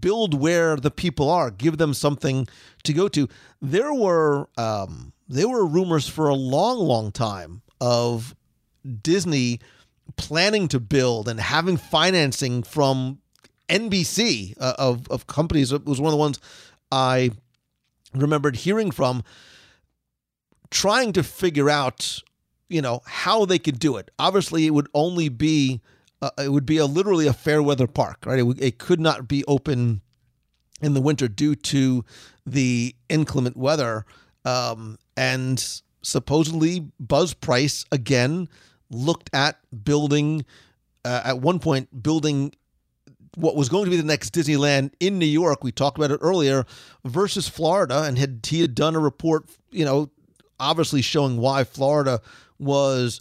build 0.00 0.34
where 0.34 0.76
the 0.76 0.90
people 0.90 1.30
are, 1.30 1.50
give 1.50 1.78
them 1.78 1.94
something 1.94 2.46
to 2.84 2.92
go 2.92 3.08
to. 3.08 3.28
There 3.60 3.92
were 3.92 4.48
um, 4.56 5.12
there 5.28 5.48
were 5.48 5.66
rumors 5.66 6.08
for 6.08 6.28
a 6.28 6.34
long, 6.34 6.78
long 6.78 7.12
time 7.12 7.62
of 7.80 8.34
Disney 9.02 9.60
planning 10.16 10.68
to 10.68 10.80
build 10.80 11.28
and 11.28 11.38
having 11.38 11.76
financing 11.76 12.62
from 12.62 13.18
NBC 13.68 14.54
uh, 14.60 14.74
of 14.78 15.08
of 15.08 15.26
companies. 15.26 15.72
Was 15.72 16.00
one 16.00 16.08
of 16.08 16.12
the 16.12 16.16
ones 16.16 16.38
I 16.90 17.30
remembered 18.14 18.56
hearing 18.56 18.90
from, 18.90 19.22
trying 20.70 21.12
to 21.12 21.22
figure 21.22 21.70
out, 21.70 22.20
you 22.68 22.82
know, 22.82 23.00
how 23.06 23.44
they 23.44 23.58
could 23.58 23.78
do 23.78 23.96
it. 23.96 24.10
Obviously, 24.18 24.66
it 24.66 24.70
would 24.70 24.88
only 24.94 25.28
be 25.28 25.80
uh, 26.20 26.30
it 26.38 26.50
would 26.50 26.66
be 26.66 26.78
a 26.78 26.86
literally 26.86 27.26
a 27.26 27.32
fair 27.32 27.62
weather 27.62 27.86
park, 27.86 28.24
right? 28.26 28.38
It, 28.38 28.42
would- 28.42 28.60
it 28.62 28.78
could 28.78 29.00
not 29.00 29.28
be 29.28 29.44
open 29.46 30.00
in 30.80 30.94
the 30.94 31.00
winter 31.00 31.28
due 31.28 31.54
to 31.54 32.04
the 32.46 32.94
inclement 33.08 33.56
weather. 33.56 34.04
Um, 34.44 34.98
and 35.16 35.64
supposedly, 36.02 36.88
Buzz 37.00 37.34
Price 37.34 37.84
again 37.92 38.48
looked 38.90 39.30
at 39.32 39.58
building 39.84 40.44
uh, 41.04 41.20
at 41.24 41.40
one 41.40 41.58
point 41.58 42.02
building 42.02 42.52
what 43.38 43.54
was 43.54 43.68
going 43.68 43.84
to 43.84 43.90
be 43.90 43.96
the 43.96 44.02
next 44.02 44.34
Disneyland 44.34 44.92
in 44.98 45.18
New 45.18 45.26
York. 45.26 45.62
We 45.62 45.70
talked 45.70 45.96
about 45.96 46.10
it 46.10 46.18
earlier 46.20 46.66
versus 47.04 47.48
Florida, 47.48 48.02
and 48.02 48.18
had 48.18 48.40
he 48.44 48.60
had 48.60 48.74
done 48.74 48.96
a 48.96 49.00
report, 49.00 49.44
you 49.70 49.84
know, 49.84 50.10
obviously 50.58 51.02
showing 51.02 51.36
why 51.36 51.64
Florida 51.64 52.20
was 52.58 53.20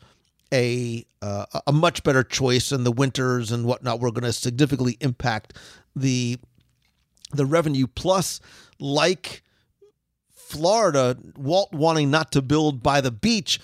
a 0.51 1.05
uh, 1.21 1.45
a 1.67 1.71
much 1.71 2.03
better 2.03 2.23
choice 2.23 2.71
in 2.71 2.83
the 2.83 2.91
winters 2.91 3.51
and 3.51 3.65
whatnot. 3.65 3.99
We're 3.99 4.11
going 4.11 4.23
to 4.23 4.33
significantly 4.33 4.97
impact 5.01 5.53
the 5.95 6.39
the 7.31 7.45
revenue. 7.45 7.85
Plus, 7.87 8.39
like 8.79 9.43
Florida, 10.33 11.17
Walt 11.37 11.73
wanting 11.73 12.09
not 12.09 12.31
to 12.31 12.41
build 12.41 12.81
by 12.81 13.01
the 13.01 13.11
beach, 13.11 13.59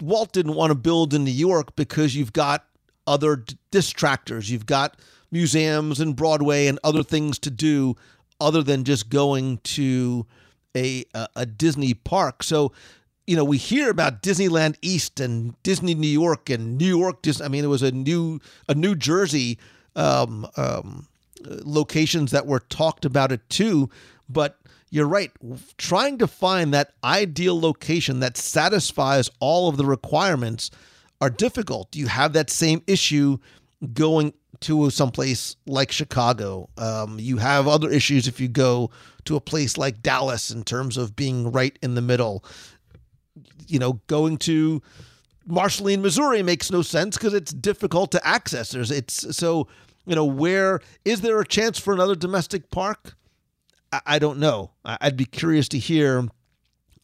Walt 0.00 0.32
didn't 0.32 0.54
want 0.54 0.70
to 0.70 0.74
build 0.74 1.12
in 1.12 1.24
New 1.24 1.30
York 1.30 1.76
because 1.76 2.16
you've 2.16 2.32
got 2.32 2.64
other 3.06 3.36
d- 3.36 3.58
distractors. 3.72 4.48
You've 4.48 4.66
got 4.66 4.96
museums 5.30 6.00
and 6.00 6.16
Broadway 6.16 6.66
and 6.66 6.78
other 6.82 7.02
things 7.02 7.38
to 7.40 7.50
do 7.50 7.96
other 8.40 8.62
than 8.62 8.84
just 8.84 9.08
going 9.08 9.58
to 9.58 10.26
a 10.76 11.04
a, 11.14 11.28
a 11.36 11.46
Disney 11.46 11.94
park. 11.94 12.42
So, 12.42 12.72
you 13.26 13.36
know, 13.36 13.44
we 13.44 13.58
hear 13.58 13.90
about 13.90 14.22
Disneyland 14.22 14.76
East 14.82 15.20
and 15.20 15.60
Disney 15.62 15.94
New 15.94 16.08
York 16.08 16.50
and 16.50 16.78
New 16.78 16.98
York. 16.98 17.22
Dis- 17.22 17.40
I 17.40 17.48
mean, 17.48 17.64
it 17.64 17.68
was 17.68 17.82
a 17.82 17.92
new 17.92 18.40
a 18.68 18.74
New 18.74 18.94
Jersey 18.94 19.58
um, 19.96 20.46
um, 20.56 21.08
locations 21.44 22.30
that 22.30 22.46
were 22.46 22.60
talked 22.60 23.04
about 23.04 23.32
it 23.32 23.48
too. 23.48 23.90
But 24.28 24.58
you're 24.90 25.08
right. 25.08 25.30
Trying 25.76 26.18
to 26.18 26.26
find 26.26 26.72
that 26.72 26.92
ideal 27.04 27.60
location 27.60 28.20
that 28.20 28.36
satisfies 28.36 29.30
all 29.40 29.68
of 29.68 29.76
the 29.76 29.84
requirements 29.84 30.70
are 31.20 31.30
difficult. 31.30 31.94
You 31.96 32.06
have 32.06 32.32
that 32.32 32.48
same 32.50 32.82
issue 32.86 33.38
going 33.92 34.32
to 34.60 34.90
someplace 34.90 35.56
like 35.66 35.92
Chicago. 35.92 36.68
Um, 36.76 37.18
you 37.20 37.38
have 37.38 37.68
other 37.68 37.90
issues 37.90 38.26
if 38.26 38.40
you 38.40 38.48
go 38.48 38.90
to 39.24 39.36
a 39.36 39.40
place 39.40 39.76
like 39.76 40.02
Dallas 40.02 40.50
in 40.50 40.62
terms 40.64 40.96
of 40.96 41.14
being 41.16 41.52
right 41.52 41.78
in 41.82 41.94
the 41.94 42.02
middle. 42.02 42.44
You 43.66 43.78
know, 43.78 43.94
going 44.06 44.38
to 44.38 44.82
Marceline, 45.46 46.02
Missouri 46.02 46.42
makes 46.42 46.70
no 46.70 46.82
sense 46.82 47.16
because 47.16 47.34
it's 47.34 47.52
difficult 47.52 48.10
to 48.12 48.26
access. 48.26 48.70
There's 48.70 48.90
it's 48.90 49.36
so 49.36 49.68
you 50.06 50.14
know 50.14 50.24
where 50.24 50.80
is 51.04 51.20
there 51.20 51.40
a 51.40 51.46
chance 51.46 51.78
for 51.78 51.92
another 51.92 52.14
domestic 52.14 52.70
park? 52.70 53.16
I, 53.92 54.00
I 54.06 54.18
don't 54.18 54.38
know. 54.38 54.72
I, 54.84 54.98
I'd 55.00 55.16
be 55.16 55.24
curious 55.24 55.68
to 55.68 55.78
hear 55.78 56.28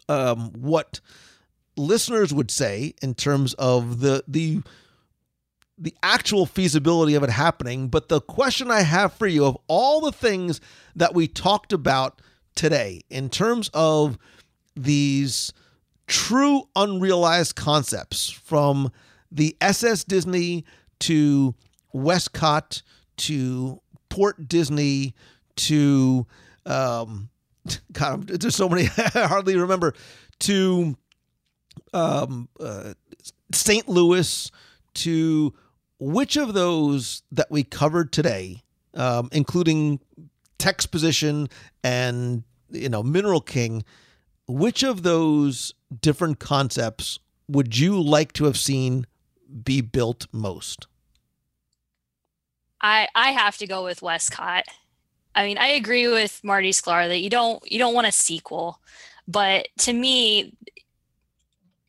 um, 0.08 0.50
what 0.52 1.00
listeners 1.76 2.32
would 2.32 2.50
say 2.50 2.94
in 3.02 3.14
terms 3.14 3.54
of 3.54 4.00
the 4.00 4.24
the 4.28 4.62
the 5.76 5.94
actual 6.02 6.46
feasibility 6.46 7.14
of 7.14 7.22
it 7.22 7.30
happening. 7.30 7.88
But 7.88 8.08
the 8.08 8.20
question 8.20 8.70
I 8.70 8.82
have 8.82 9.12
for 9.14 9.26
you 9.26 9.44
of 9.44 9.56
all 9.66 10.00
the 10.00 10.12
things 10.12 10.60
that 10.94 11.14
we 11.14 11.26
talked 11.26 11.72
about 11.72 12.20
today 12.54 13.02
in 13.10 13.28
terms 13.28 13.70
of 13.74 14.18
these 14.76 15.52
true 16.06 16.68
unrealized 16.76 17.56
concepts 17.56 18.30
from 18.30 18.92
the 19.30 19.56
SS 19.60 20.04
Disney 20.04 20.64
to 21.00 21.54
WESTCOT 21.94 22.82
to 23.16 23.80
Port 24.08 24.48
Disney 24.48 25.14
to 25.56 26.26
um 26.66 27.30
God, 27.92 28.26
there's 28.28 28.54
so 28.54 28.68
many 28.68 28.88
I 29.14 29.26
hardly 29.26 29.56
remember 29.56 29.94
to 30.40 30.96
um 31.92 32.48
uh, 32.60 32.94
St. 33.52 33.88
Louis 33.88 34.50
to 34.94 35.54
which 35.98 36.36
of 36.36 36.54
those 36.54 37.22
that 37.32 37.50
we 37.50 37.64
covered 37.64 38.12
today, 38.12 38.62
um, 38.94 39.28
including 39.32 40.00
Texposition 40.58 41.48
and 41.82 42.42
you 42.70 42.88
know 42.88 43.02
Mineral 43.02 43.40
King, 43.40 43.84
which 44.46 44.82
of 44.82 45.02
those 45.02 45.74
different 46.00 46.38
concepts 46.38 47.18
would 47.48 47.76
you 47.78 48.00
like 48.00 48.32
to 48.34 48.44
have 48.44 48.56
seen 48.56 49.06
be 49.64 49.80
built 49.80 50.26
most? 50.32 50.86
I 52.80 53.08
I 53.14 53.30
have 53.30 53.56
to 53.58 53.66
go 53.66 53.84
with 53.84 54.00
WESTCOT. 54.00 54.62
I 55.34 55.44
mean, 55.44 55.58
I 55.58 55.68
agree 55.68 56.06
with 56.06 56.42
Marty 56.44 56.70
Sklar 56.70 57.08
that 57.08 57.20
you 57.20 57.30
don't 57.30 57.60
you 57.70 57.78
don't 57.78 57.94
want 57.94 58.06
a 58.06 58.12
sequel, 58.12 58.78
but 59.26 59.68
to 59.78 59.92
me, 59.92 60.52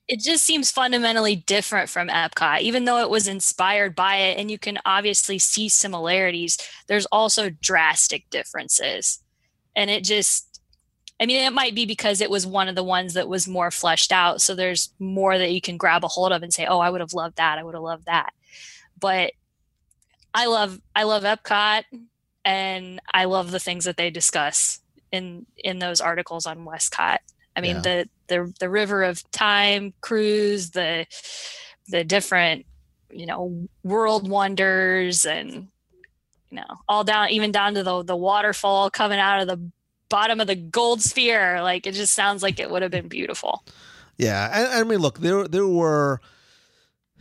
it 0.08 0.20
just 0.20 0.44
seems 0.44 0.72
fundamentally 0.72 1.36
different 1.36 1.90
from 1.90 2.10
Epcot. 2.10 2.62
Even 2.62 2.86
though 2.86 3.00
it 3.02 3.10
was 3.10 3.28
inspired 3.28 3.96
by 3.96 4.18
it, 4.18 4.38
and 4.38 4.52
you 4.52 4.60
can 4.60 4.78
obviously 4.86 5.40
see 5.40 5.68
similarities, 5.70 6.58
there's 6.88 7.08
also 7.08 7.50
drastic 7.50 8.30
differences, 8.30 9.20
and 9.76 9.90
it 9.90 10.04
just. 10.04 10.52
I 11.18 11.26
mean, 11.26 11.46
it 11.46 11.54
might 11.54 11.74
be 11.74 11.86
because 11.86 12.20
it 12.20 12.30
was 12.30 12.46
one 12.46 12.68
of 12.68 12.76
the 12.76 12.84
ones 12.84 13.14
that 13.14 13.30
was 13.30 13.48
more 13.48 13.72
fleshed 13.72 14.12
out. 14.12 14.42
So 14.42 14.54
there's 14.54 14.94
more 15.00 15.38
that 15.38 15.54
you 15.54 15.62
can 15.62 15.78
grab 15.78 16.04
a 16.04 16.10
hold 16.10 16.34
of 16.34 16.44
and 16.44 16.54
say, 16.54 16.66
oh, 16.66 16.80
I 16.80 16.90
would 16.90 17.00
have 17.00 17.14
loved 17.14 17.38
that. 17.38 17.58
I 17.58 17.64
would 17.64 17.74
have 17.74 17.82
loved 17.82 18.06
that. 18.08 18.34
But 19.00 19.32
I 20.34 20.48
love 20.48 20.82
I 20.94 21.04
love 21.04 21.24
Epcot 21.24 21.84
and 22.44 23.00
I 23.14 23.24
love 23.26 23.52
the 23.52 23.60
things 23.60 23.86
that 23.86 23.96
they 23.96 24.10
discuss 24.10 24.80
in 25.12 25.46
in 25.58 25.80
those 25.80 26.02
articles 26.02 26.46
on 26.46 26.66
WESTCOT. 26.66 27.20
I 27.56 27.62
mean 27.62 27.78
Yeah. 27.78 27.82
the 27.82 28.10
the 28.28 28.54
the 28.60 28.70
River 28.70 29.04
of 29.04 29.30
Time 29.32 29.94
cruise, 30.02 30.72
the 30.72 31.06
the 31.88 32.04
different 32.04 32.66
you 33.12 33.26
know 33.26 33.68
world 33.84 34.30
wonders 34.30 35.26
and 35.26 35.68
you 36.50 36.58
know 36.58 36.76
all 36.90 37.04
down 37.04 37.30
even 37.30 37.52
down 37.52 37.74
to 37.76 37.84
the 37.84 38.04
the 38.04 38.16
waterfall 38.16 38.90
coming 38.90 39.20
out 39.20 39.42
of 39.42 39.48
the 39.48 39.72
bottom 40.10 40.40
of 40.40 40.48
the 40.48 40.56
gold 40.56 41.02
sphere 41.02 41.62
like 41.62 41.88
it 41.88 41.94
just 41.94 42.14
sounds 42.14 42.44
like 42.44 42.60
it 42.60 42.70
would 42.70 42.82
have 42.82 42.92
been 42.92 43.08
beautiful 43.08 43.64
Yeah, 44.18 44.50
and, 44.54 44.68
I 44.74 44.84
mean, 44.84 45.00
look, 45.00 45.20
there 45.20 45.48
there 45.48 45.68
were, 45.68 46.22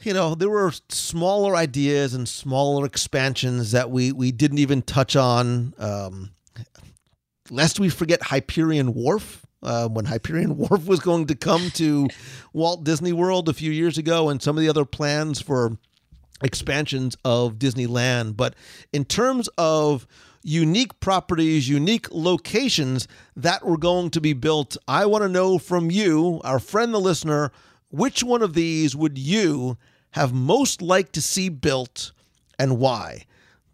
you 0.03 0.13
know, 0.13 0.35
there 0.35 0.51
were 0.51 0.73
smaller 0.89 1.57
ideas 1.57 2.15
and 2.15 2.29
smaller 2.29 2.87
expansions 2.87 3.73
that 3.73 3.91
we 3.91 4.13
we 4.13 4.33
didn't 4.33 4.59
even 4.59 4.83
touch 4.83 5.17
on. 5.17 5.75
Um, 5.79 6.31
lest 7.51 7.81
we 7.81 7.89
forget 7.89 8.23
Hyperion 8.23 8.95
Wharf. 8.95 9.44
Uh, 9.65 9.89
when 9.89 10.05
Hyperion 10.05 10.57
Wharf 10.59 10.87
was 10.87 11.01
going 11.01 11.27
to 11.27 11.35
come 11.35 11.71
to 11.73 12.09
Walt 12.53 12.85
Disney 12.85 13.13
World 13.13 13.49
a 13.49 13.55
few 13.55 13.73
years 13.73 13.99
ago, 13.99 14.29
and 14.29 14.43
some 14.43 14.57
of 14.57 14.63
the 14.63 14.69
other 14.69 14.85
plans 14.85 15.41
for 15.41 15.79
expansions 16.43 17.17
of 17.25 17.55
Disneyland. 17.55 18.37
But 18.37 18.55
in 18.93 19.05
terms 19.05 19.49
of 19.57 20.07
unique 20.43 21.01
properties, 21.01 21.69
unique 21.69 22.11
locations 22.13 23.09
that 23.35 23.65
were 23.65 23.79
going 23.79 24.11
to 24.11 24.21
be 24.21 24.35
built, 24.35 24.77
I 24.87 25.07
want 25.07 25.23
to 25.23 25.29
know 25.29 25.59
from 25.59 25.91
you, 25.91 26.41
our 26.45 26.59
friend, 26.59 26.93
the 26.93 27.01
listener, 27.01 27.51
which 27.91 28.23
one 28.23 28.43
of 28.43 28.55
these 28.55 28.95
would 28.95 29.19
you 29.19 29.79
have 30.11 30.33
most 30.33 30.83
liked 30.83 31.15
to 31.15 31.23
see 31.23 31.49
built 31.49 32.13
and 32.59 32.79
why? 32.79 33.25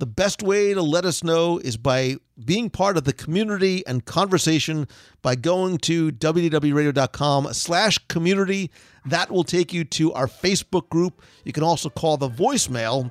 The 0.01 0.07
best 0.07 0.43
way 0.43 0.73
to 0.73 0.81
let 0.81 1.05
us 1.05 1.23
know 1.23 1.59
is 1.59 1.77
by 1.77 2.17
being 2.43 2.71
part 2.71 2.97
of 2.97 3.05
the 3.05 3.13
community 3.13 3.87
and 3.87 4.03
conversation 4.03 4.89
by 5.21 5.35
going 5.35 5.77
to 5.81 6.11
wdwradio.com 6.11 7.53
slash 7.53 7.99
community. 8.09 8.71
That 9.05 9.31
will 9.31 9.45
take 9.45 9.75
you 9.75 9.85
to 9.85 10.15
our 10.15 10.27
Facebook 10.27 10.89
group. 10.89 11.21
You 11.45 11.53
can 11.53 11.65
also 11.65 11.91
call 11.91 12.17
the 12.17 12.31
voicemail, 12.31 13.11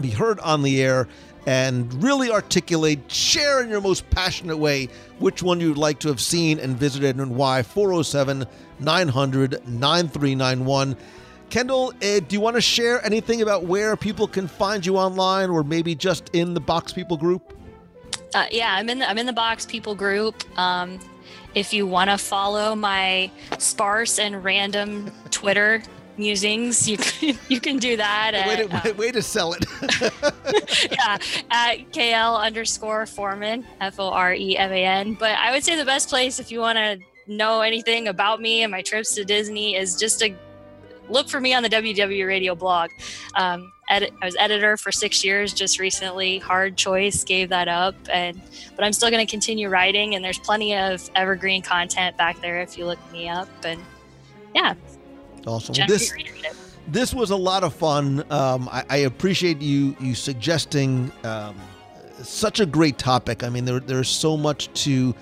be 0.00 0.10
heard 0.10 0.38
on 0.38 0.62
the 0.62 0.80
air, 0.80 1.08
and 1.44 1.92
really 2.00 2.30
articulate, 2.30 3.10
share 3.10 3.60
in 3.60 3.68
your 3.68 3.80
most 3.80 4.08
passionate 4.10 4.58
way 4.58 4.90
which 5.18 5.42
one 5.42 5.58
you'd 5.58 5.76
like 5.76 5.98
to 5.98 6.08
have 6.08 6.20
seen 6.20 6.60
and 6.60 6.76
visited 6.76 7.16
and 7.16 7.34
why. 7.34 7.64
407 7.64 8.46
900 8.78 9.66
9391. 9.66 10.96
Kendall, 11.52 11.92
uh, 12.02 12.18
do 12.20 12.24
you 12.30 12.40
want 12.40 12.56
to 12.56 12.62
share 12.62 13.04
anything 13.04 13.42
about 13.42 13.64
where 13.64 13.94
people 13.94 14.26
can 14.26 14.48
find 14.48 14.86
you 14.86 14.96
online 14.96 15.50
or 15.50 15.62
maybe 15.62 15.94
just 15.94 16.30
in 16.32 16.54
the 16.54 16.60
Box 16.60 16.94
People 16.94 17.18
group? 17.18 17.52
Uh, 18.34 18.46
yeah, 18.50 18.74
I'm 18.74 18.88
in 18.88 19.00
the 19.00 19.06
I'm 19.10 19.18
in 19.18 19.26
the 19.26 19.34
box 19.34 19.66
people 19.66 19.94
group. 19.94 20.44
Um, 20.58 20.98
if 21.54 21.74
you 21.74 21.86
want 21.86 22.08
to 22.08 22.16
follow 22.16 22.74
my 22.74 23.30
sparse 23.58 24.18
and 24.18 24.42
random 24.42 25.12
Twitter 25.30 25.82
musings, 26.16 26.88
you 26.88 26.96
can, 26.98 27.38
you 27.50 27.60
can 27.60 27.76
do 27.76 27.98
that. 27.98 28.32
way, 28.46 28.66
to, 28.66 28.90
uh, 28.90 28.94
way 28.94 29.12
to 29.12 29.20
sell 29.20 29.52
it. 29.52 29.66
yeah, 30.90 31.18
at 31.50 31.92
KL 31.92 32.40
underscore 32.40 33.04
Foreman, 33.04 33.66
F 33.82 34.00
O 34.00 34.08
R 34.08 34.32
E 34.32 34.56
M 34.56 34.72
A 34.72 34.84
N. 34.86 35.12
But 35.12 35.32
I 35.32 35.52
would 35.52 35.62
say 35.62 35.76
the 35.76 35.84
best 35.84 36.08
place 36.08 36.40
if 36.40 36.50
you 36.50 36.60
want 36.60 36.78
to 36.78 36.98
know 37.26 37.60
anything 37.60 38.08
about 38.08 38.40
me 38.40 38.62
and 38.62 38.70
my 38.70 38.80
trips 38.80 39.14
to 39.16 39.24
Disney 39.26 39.76
is 39.76 39.96
just 39.96 40.18
to 40.20 40.34
look 41.08 41.28
for 41.28 41.40
me 41.40 41.54
on 41.54 41.62
the 41.62 41.68
WDW 41.68 42.26
Radio 42.26 42.54
blog. 42.54 42.90
Um, 43.34 43.72
edit, 43.90 44.12
I 44.22 44.26
was 44.26 44.36
editor 44.38 44.76
for 44.76 44.90
six 44.92 45.24
years 45.24 45.52
just 45.52 45.78
recently. 45.78 46.38
Hard 46.38 46.76
choice, 46.76 47.24
gave 47.24 47.48
that 47.50 47.68
up, 47.68 47.94
and 48.10 48.40
but 48.76 48.84
I'm 48.84 48.92
still 48.92 49.10
going 49.10 49.24
to 49.24 49.30
continue 49.30 49.68
writing. 49.68 50.14
And 50.14 50.24
there's 50.24 50.38
plenty 50.38 50.74
of 50.74 51.08
evergreen 51.14 51.62
content 51.62 52.16
back 52.16 52.40
there 52.40 52.60
if 52.60 52.78
you 52.78 52.86
look 52.86 52.98
me 53.12 53.28
up. 53.28 53.48
And 53.64 53.80
yeah, 54.54 54.74
awesome. 55.46 55.74
This 55.86 56.12
this 56.88 57.14
was 57.14 57.30
a 57.30 57.36
lot 57.36 57.64
of 57.64 57.74
fun. 57.74 58.24
Um, 58.30 58.68
I, 58.70 58.84
I 58.88 58.96
appreciate 58.98 59.60
you 59.60 59.96
you 60.00 60.14
suggesting 60.14 61.12
um, 61.24 61.56
such 62.22 62.60
a 62.60 62.66
great 62.66 62.98
topic. 62.98 63.42
I 63.42 63.48
mean, 63.48 63.64
there, 63.64 63.80
there's 63.80 64.08
so 64.08 64.36
much 64.36 64.72
to 64.84 65.14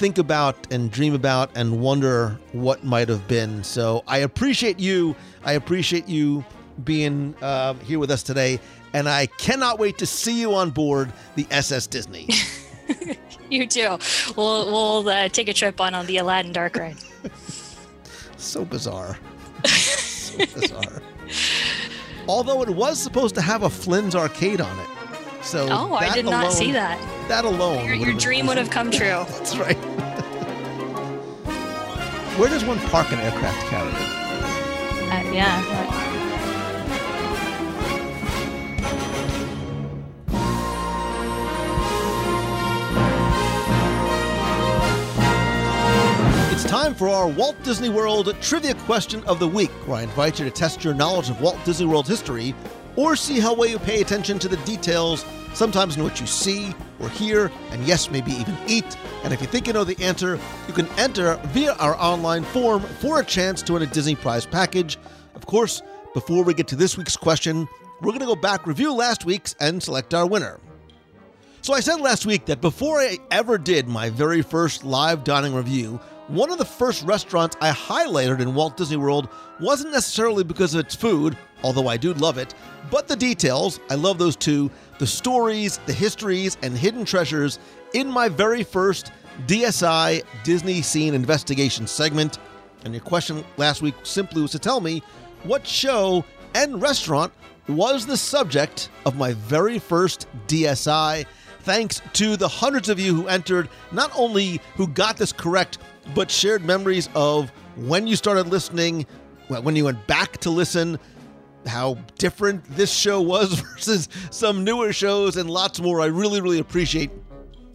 think 0.00 0.16
about 0.16 0.56
and 0.72 0.90
dream 0.90 1.12
about 1.12 1.50
and 1.54 1.78
wonder 1.78 2.38
what 2.52 2.82
might 2.82 3.10
have 3.10 3.28
been. 3.28 3.62
So 3.62 4.02
I 4.08 4.18
appreciate 4.18 4.80
you. 4.80 5.14
I 5.44 5.52
appreciate 5.52 6.08
you 6.08 6.42
being 6.84 7.34
uh, 7.42 7.74
here 7.74 7.98
with 7.98 8.10
us 8.10 8.22
today, 8.22 8.60
and 8.94 9.06
I 9.06 9.26
cannot 9.26 9.78
wait 9.78 9.98
to 9.98 10.06
see 10.06 10.40
you 10.40 10.54
on 10.54 10.70
board 10.70 11.12
the 11.34 11.46
SS 11.50 11.86
Disney. 11.86 12.28
You 13.50 13.66
too. 13.66 13.98
We'll 14.36 14.66
we'll 14.66 15.08
uh, 15.08 15.28
take 15.28 15.48
a 15.48 15.52
trip 15.52 15.80
on 15.80 15.92
on 15.92 16.06
the 16.06 16.18
Aladdin 16.18 16.52
Dark 16.52 16.76
Ride. 16.76 16.96
so 18.36 18.64
bizarre. 18.64 19.18
so 19.66 20.38
bizarre. 20.38 21.02
Although 22.28 22.62
it 22.62 22.68
was 22.68 23.00
supposed 23.02 23.34
to 23.34 23.40
have 23.40 23.64
a 23.64 23.70
Flynn's 23.70 24.14
arcade 24.14 24.60
on 24.60 24.78
it. 24.78 24.99
So 25.42 25.66
Oh, 25.70 25.94
I 25.94 26.14
did 26.14 26.24
not 26.26 26.44
alone- 26.44 26.52
see 26.54 26.72
that. 26.72 26.98
That 27.28 27.44
alone. 27.44 27.84
Your, 27.84 27.94
your 27.94 28.12
dream 28.14 28.46
would 28.46 28.58
have 28.58 28.70
come 28.70 28.90
true. 28.90 29.24
That's 29.28 29.56
right. 29.56 29.76
Where 32.38 32.48
does 32.48 32.64
one 32.64 32.78
park 32.88 33.10
an 33.12 33.18
aircraft 33.20 33.66
carrier? 33.68 33.92
Uh, 35.10 35.32
yeah. 35.32 35.60
It's 46.52 46.64
time 46.64 46.94
for 46.94 47.08
our 47.08 47.26
Walt 47.28 47.56
Disney 47.62 47.88
World 47.88 48.34
Trivia 48.42 48.74
Question 48.74 49.22
of 49.24 49.38
the 49.38 49.48
Week, 49.48 49.70
where 49.86 49.98
I 49.98 50.02
invite 50.02 50.38
you 50.38 50.44
to 50.44 50.50
test 50.50 50.84
your 50.84 50.92
knowledge 50.92 51.30
of 51.30 51.40
Walt 51.40 51.58
Disney 51.64 51.86
World 51.86 52.06
history 52.06 52.54
or 52.96 53.16
see 53.16 53.40
how 53.40 53.54
well 53.54 53.68
you 53.68 53.78
pay 53.78 54.00
attention 54.00 54.38
to 54.40 54.48
the 54.48 54.56
details, 54.58 55.24
sometimes 55.54 55.96
in 55.96 56.02
what 56.02 56.20
you 56.20 56.26
see 56.26 56.74
or 57.00 57.08
hear, 57.08 57.50
and 57.70 57.84
yes, 57.84 58.10
maybe 58.10 58.32
even 58.32 58.56
eat. 58.66 58.96
And 59.24 59.32
if 59.32 59.40
you 59.40 59.46
think 59.46 59.66
you 59.66 59.72
know 59.72 59.84
the 59.84 60.00
answer, 60.02 60.38
you 60.68 60.74
can 60.74 60.86
enter 60.98 61.36
via 61.48 61.72
our 61.74 61.94
online 61.96 62.44
form 62.44 62.82
for 62.82 63.20
a 63.20 63.24
chance 63.24 63.62
to 63.62 63.74
win 63.74 63.82
a 63.82 63.86
Disney 63.86 64.14
Prize 64.14 64.46
package. 64.46 64.98
Of 65.34 65.46
course, 65.46 65.82
before 66.14 66.44
we 66.44 66.54
get 66.54 66.68
to 66.68 66.76
this 66.76 66.96
week's 66.96 67.16
question, 67.16 67.68
we're 68.00 68.12
going 68.12 68.20
to 68.20 68.26
go 68.26 68.36
back, 68.36 68.66
review 68.66 68.92
last 68.94 69.24
week's, 69.24 69.54
and 69.60 69.82
select 69.82 70.14
our 70.14 70.26
winner. 70.26 70.58
So 71.62 71.74
I 71.74 71.80
said 71.80 72.00
last 72.00 72.24
week 72.24 72.46
that 72.46 72.62
before 72.62 72.98
I 73.00 73.18
ever 73.30 73.58
did 73.58 73.86
my 73.86 74.08
very 74.08 74.40
first 74.40 74.82
live 74.82 75.24
dining 75.24 75.54
review, 75.54 76.00
one 76.28 76.50
of 76.50 76.58
the 76.58 76.64
first 76.64 77.04
restaurants 77.04 77.56
I 77.60 77.70
highlighted 77.70 78.40
in 78.40 78.54
Walt 78.54 78.76
Disney 78.76 78.96
World 78.96 79.28
wasn't 79.60 79.92
necessarily 79.92 80.44
because 80.44 80.74
of 80.74 80.80
its 80.80 80.94
food, 80.94 81.36
although 81.62 81.88
I 81.88 81.96
do 81.96 82.14
love 82.14 82.38
it, 82.38 82.54
but 82.90 83.08
the 83.08 83.16
details. 83.16 83.80
I 83.88 83.94
love 83.94 84.18
those 84.18 84.36
too. 84.36 84.70
The 84.98 85.06
stories, 85.06 85.78
the 85.86 85.92
histories, 85.92 86.58
and 86.62 86.76
hidden 86.76 87.04
treasures 87.04 87.58
in 87.94 88.08
my 88.08 88.28
very 88.28 88.62
first 88.62 89.12
DSI 89.46 90.22
Disney 90.44 90.82
Scene 90.82 91.14
Investigation 91.14 91.86
segment. 91.86 92.38
And 92.84 92.94
your 92.94 93.02
question 93.02 93.44
last 93.56 93.82
week 93.82 93.94
simply 94.02 94.42
was 94.42 94.52
to 94.52 94.58
tell 94.58 94.80
me 94.80 95.02
what 95.42 95.66
show 95.66 96.24
and 96.54 96.80
restaurant 96.80 97.32
was 97.68 98.06
the 98.06 98.16
subject 98.16 98.90
of 99.06 99.16
my 99.16 99.32
very 99.34 99.78
first 99.78 100.26
DSI. 100.48 101.24
Thanks 101.60 102.00
to 102.14 102.36
the 102.36 102.48
hundreds 102.48 102.88
of 102.88 102.98
you 102.98 103.14
who 103.14 103.28
entered, 103.28 103.68
not 103.92 104.10
only 104.16 104.60
who 104.76 104.88
got 104.88 105.16
this 105.16 105.32
correct, 105.32 105.78
but 106.14 106.30
shared 106.30 106.64
memories 106.64 107.08
of 107.14 107.50
when 107.76 108.06
you 108.06 108.16
started 108.16 108.48
listening, 108.48 109.06
when 109.48 109.76
you 109.76 109.84
went 109.84 110.06
back 110.06 110.38
to 110.38 110.50
listen, 110.50 110.98
how 111.66 111.94
different 112.18 112.64
this 112.76 112.92
show 112.92 113.20
was 113.20 113.52
versus 113.60 114.08
some 114.30 114.64
newer 114.64 114.92
shows, 114.92 115.36
and 115.36 115.50
lots 115.50 115.80
more. 115.80 116.00
I 116.00 116.06
really, 116.06 116.40
really 116.40 116.58
appreciate 116.58 117.10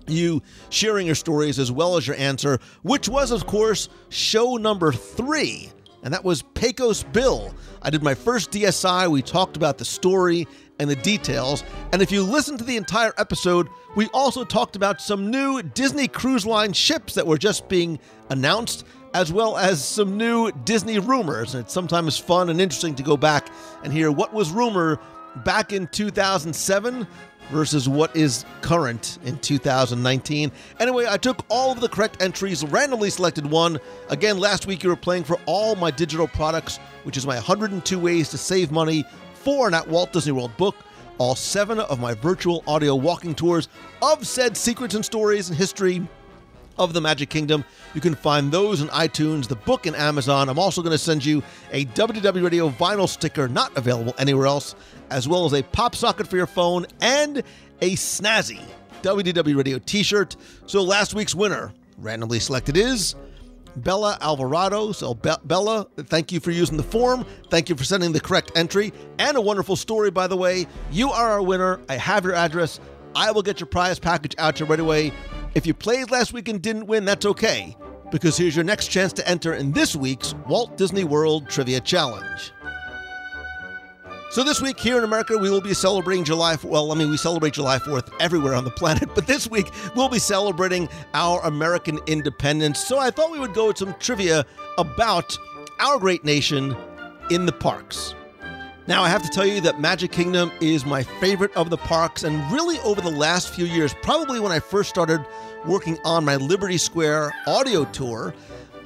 you 0.07 0.41
sharing 0.69 1.07
your 1.07 1.15
stories 1.15 1.59
as 1.59 1.72
well 1.72 1.97
as 1.97 2.05
your 2.05 2.15
answer, 2.17 2.59
which 2.83 3.09
was, 3.09 3.31
of 3.31 3.47
course, 3.47 3.89
show 4.09 4.55
number 4.55 4.91
three, 4.91 5.72
and 6.03 6.14
that 6.14 6.23
was 6.23 6.43
Pecos 6.53 7.03
Bill. 7.03 7.53
I 7.81 7.89
did 7.89 8.03
my 8.03 8.14
first 8.14 8.51
DSI. 8.51 9.09
We 9.09 9.22
talked 9.22 9.57
about 9.57 9.77
the 9.77 9.85
story 9.85 10.47
and 10.80 10.89
the 10.89 10.95
details. 10.95 11.64
And 11.93 12.01
if 12.01 12.11
you 12.11 12.23
listen 12.23 12.57
to 12.57 12.64
the 12.64 12.77
entire 12.77 13.14
episode, 13.17 13.67
we 13.95 14.07
also 14.07 14.43
talked 14.43 14.75
about 14.75 15.01
some 15.01 15.31
new 15.31 15.64
Disney 15.64 16.07
Cruise 16.07 16.45
Line 16.45 16.73
ships 16.73 17.14
that 17.15 17.25
were 17.25 17.38
just 17.38 17.67
being 17.69 17.99
announced, 18.30 18.85
as 19.16 19.32
well 19.32 19.56
as 19.56 19.82
some 19.82 20.18
new 20.18 20.52
Disney 20.66 21.00
rumors. 21.00 21.56
And 21.56 21.64
it's 21.64 21.74
sometimes 21.74 22.18
fun 22.18 22.50
and 22.50 22.60
interesting 22.60 22.95
to 22.95 23.03
go 23.03 23.16
back 23.16 23.48
and 23.82 23.94
hear 23.94 24.11
what 24.11 24.34
was 24.34 24.52
rumor 24.52 25.00
back 25.45 25.72
in 25.72 25.88
2007 25.88 27.08
versus 27.50 27.88
what 27.88 28.14
is 28.14 28.44
current 28.61 29.18
in 29.24 29.38
2019. 29.38 30.52
Anyway, 30.82 31.06
I 31.08 31.16
took 31.16 31.45
all 31.48 31.72
of 31.72 31.80
the 31.80 31.88
correct 31.88 32.22
entries, 32.22 32.66
randomly 32.66 33.10
selected 33.10 33.50
one. 33.50 33.80
Again, 34.10 34.38
last 34.38 34.68
week 34.68 34.84
you 34.84 34.90
were 34.90 34.98
playing 34.98 35.24
for 35.24 35.40
all 35.45 35.77
my 35.77 35.92
digital 35.92 36.27
products, 36.27 36.77
which 37.03 37.16
is 37.16 37.26
my 37.26 37.35
102 37.35 37.98
ways 37.98 38.27
to 38.32 38.38
save 38.38 38.69
money 38.69 39.06
for 39.34 39.69
an 39.69 39.74
at 39.74 39.88
Walt 39.88 40.11
Disney 40.11 40.34
World 40.34 40.58
book. 40.58 40.76
All 41.19 41.35
seven 41.35 41.80
of 41.80 42.02
my 42.02 42.16
virtual 42.16 42.66
audio 42.68 42.95
walking 42.95 43.34
tours 43.34 43.69
of 44.02 44.27
said 44.27 44.58
secrets 44.58 44.94
and 44.94 45.06
stories 45.06 45.48
and 45.48 45.58
history 45.58 46.06
of 46.78 46.94
the 46.94 47.02
Magic 47.02 47.30
Kingdom. 47.30 47.64
You 47.94 48.02
can 48.02 48.16
find 48.16 48.52
those 48.52 48.82
in 48.82 48.88
iTunes, 48.90 49.48
the 49.48 49.56
book 49.56 49.86
in 49.88 49.95
Amazon. 49.95 50.50
I'm 50.50 50.60
also 50.60 50.82
going 50.82 50.92
to 50.92 50.98
send 50.98 51.24
you 51.24 51.42
a 51.72 51.86
WDW 51.86 52.44
Radio 52.44 52.70
vinyl 52.70 53.08
sticker 53.08 53.48
not 53.48 53.76
available 53.78 54.14
anywhere 54.18 54.48
else, 54.48 54.76
as 55.10 55.28
well 55.28 55.45
as 55.45 55.54
a 55.54 55.64
pop 55.64 55.95
socket 55.95 56.28
for 56.28 56.38
your 56.38 56.48
phone 56.48 56.86
and 57.02 57.44
a 57.82 57.92
snazzy 57.95 58.62
WDW 59.02 59.58
Radio 59.58 59.80
t 59.80 60.04
shirt. 60.04 60.36
So 60.66 60.82
last 60.82 61.14
week's 61.14 61.36
winner, 61.36 61.74
randomly 61.98 62.40
selected, 62.40 62.78
is. 62.78 63.16
Bella 63.78 64.18
Alvarado. 64.22 64.94
So, 64.94 65.14
Be- 65.14 65.32
Bella, 65.44 65.88
thank 65.98 66.32
you 66.32 66.40
for 66.40 66.52
using 66.52 66.78
the 66.78 66.84
form. 66.84 67.26
Thank 67.50 67.68
you 67.70 67.76
for 67.76 67.84
sending 67.84 68.14
the 68.14 68.22
correct 68.22 68.52
entry 68.56 68.94
and 69.20 69.36
a 69.36 69.42
wonderful 69.42 69.76
story, 69.76 70.12
by 70.12 70.28
the 70.28 70.38
way. 70.38 70.66
You 70.92 71.12
are 71.12 71.30
our 71.32 71.42
winner. 71.42 71.80
I 71.90 71.95
have 71.98 72.24
your 72.24 72.34
address. 72.36 72.80
I 73.16 73.32
will 73.32 73.42
get 73.42 73.60
your 73.60 73.68
prize 73.68 74.00
package 74.00 74.36
out 74.38 74.56
to 74.58 74.64
you 74.64 74.70
right 74.70 74.80
away. 74.80 75.12
If 75.56 75.66
you 75.66 75.74
played 75.74 76.11
last 76.11 76.34
week 76.34 76.50
and 76.50 76.61
didn't 76.61 76.85
win, 76.85 77.06
that's 77.06 77.25
okay, 77.25 77.77
because 78.11 78.35
here's 78.35 78.58
your 78.58 78.66
next 78.66 78.88
chance 78.88 79.14
to 79.14 79.25
enter 79.25 79.53
in 79.53 79.72
this 79.72 79.95
week's 79.95 80.34
Walt 80.50 80.75
Disney 80.75 81.06
World 81.06 81.48
Trivia 81.48 81.80
Challenge. 81.80 82.51
So 84.32 84.43
this 84.43 84.61
week 84.61 84.77
here 84.77 84.98
in 84.98 85.06
America, 85.06 85.38
we 85.38 85.50
will 85.50 85.61
be 85.61 85.74
celebrating 85.74 86.25
July. 86.25 86.58
Well, 86.61 86.92
I 86.92 86.95
mean, 86.95 87.09
we 87.09 87.16
celebrate 87.16 87.53
July 87.53 87.77
4th 87.77 88.11
everywhere 88.19 88.53
on 88.53 88.66
the 88.66 88.72
planet, 88.72 89.08
but 89.16 89.27
this 89.27 89.50
week 89.50 89.72
we'll 89.95 90.09
be 90.09 90.19
celebrating 90.19 90.90
our 91.14 91.40
American 91.45 92.00
independence. 92.06 92.85
So 92.85 93.00
I 93.00 93.09
thought 93.09 93.32
we 93.32 93.40
would 93.40 93.53
go 93.53 93.67
with 93.67 93.77
some 93.77 93.95
trivia 93.98 94.45
about 94.77 95.38
our 95.80 96.00
great 96.00 96.25
nation 96.25 96.75
in 97.30 97.45
the 97.45 97.53
parks. 97.53 98.14
Now, 98.88 99.01
I 99.01 99.09
have 99.09 99.23
to 99.23 99.30
tell 99.30 99.47
you 99.47 99.61
that 99.61 99.80
Magic 99.80 100.11
Kingdom 100.11 100.51
is 100.61 100.85
my 100.85 101.01
favorite 101.01 101.51
of 101.55 101.72
the 101.72 101.77
parks, 101.77 102.23
and 102.23 102.39
really 102.51 102.77
over 102.81 103.01
the 103.01 103.09
last 103.09 103.49
few 103.49 103.65
years, 103.65 103.95
probably 104.03 104.39
when 104.39 104.51
I 104.51 104.59
first 104.59 104.89
started 104.89 105.25
working 105.65 105.97
on 106.05 106.23
my 106.23 106.35
Liberty 106.35 106.77
Square 106.77 107.33
audio 107.47 107.85
tour, 107.85 108.35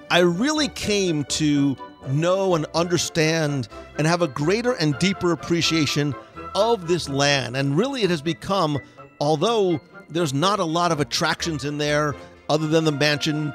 I 0.10 0.20
really 0.20 0.70
came 0.70 1.26
to 1.26 1.76
know 2.08 2.56
and 2.56 2.66
understand 2.74 3.68
and 3.98 4.08
have 4.08 4.22
a 4.22 4.30
greater 4.30 4.72
and 4.72 4.98
deeper 5.00 5.34
appreciation 5.34 6.16
of 6.56 6.88
this 6.88 7.10
land. 7.10 7.58
And 7.58 7.78
really, 7.78 8.04
it 8.04 8.10
has 8.10 8.22
become, 8.22 8.80
although 9.20 9.82
there's 10.08 10.34
not 10.34 10.60
a 10.60 10.66
lot 10.66 10.94
of 10.94 11.02
attractions 11.02 11.66
in 11.66 11.78
there 11.78 12.16
other 12.48 12.68
than 12.68 12.86
the 12.86 12.94
mansion 12.94 13.54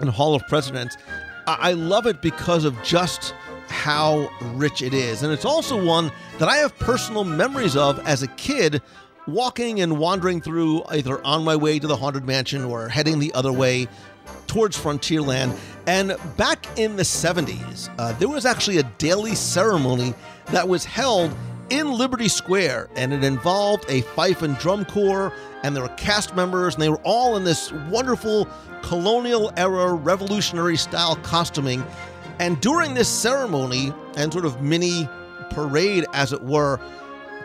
and 0.00 0.08
Hall 0.08 0.34
of 0.34 0.46
Presidents, 0.48 0.96
I 1.46 1.56
I 1.60 1.72
love 1.74 2.06
it 2.06 2.22
because 2.22 2.64
of 2.64 2.74
just 2.82 3.34
how 3.68 4.30
rich 4.54 4.82
it 4.82 4.94
is. 4.94 5.22
And 5.22 5.32
it's 5.32 5.44
also 5.44 5.82
one 5.82 6.10
that 6.38 6.48
I 6.48 6.56
have 6.56 6.76
personal 6.78 7.24
memories 7.24 7.76
of 7.76 7.98
as 8.06 8.22
a 8.22 8.28
kid 8.28 8.82
walking 9.26 9.80
and 9.80 9.98
wandering 9.98 10.40
through 10.40 10.82
either 10.90 11.24
on 11.24 11.44
my 11.44 11.56
way 11.56 11.78
to 11.78 11.86
the 11.86 11.96
Haunted 11.96 12.26
Mansion 12.26 12.64
or 12.64 12.88
heading 12.88 13.18
the 13.18 13.32
other 13.34 13.52
way 13.52 13.88
towards 14.46 14.76
Frontierland. 14.76 15.58
And 15.86 16.16
back 16.36 16.66
in 16.78 16.96
the 16.96 17.02
70s, 17.02 17.90
uh, 17.98 18.12
there 18.12 18.28
was 18.28 18.46
actually 18.46 18.78
a 18.78 18.82
daily 18.98 19.34
ceremony 19.34 20.14
that 20.46 20.68
was 20.68 20.84
held 20.84 21.34
in 21.70 21.90
Liberty 21.90 22.28
Square, 22.28 22.90
and 22.94 23.12
it 23.12 23.24
involved 23.24 23.86
a 23.88 24.02
fife 24.02 24.42
and 24.42 24.56
drum 24.58 24.84
corps, 24.84 25.32
and 25.62 25.74
there 25.74 25.82
were 25.82 25.94
cast 25.96 26.36
members, 26.36 26.74
and 26.74 26.82
they 26.82 26.90
were 26.90 27.00
all 27.04 27.36
in 27.36 27.44
this 27.44 27.72
wonderful 27.88 28.46
colonial 28.82 29.50
era 29.56 29.92
revolutionary 29.94 30.76
style 30.76 31.16
costuming. 31.16 31.82
And 32.38 32.60
during 32.60 32.94
this 32.94 33.08
ceremony 33.08 33.92
and 34.16 34.32
sort 34.32 34.44
of 34.44 34.60
mini 34.60 35.08
parade, 35.50 36.04
as 36.12 36.32
it 36.32 36.42
were, 36.42 36.80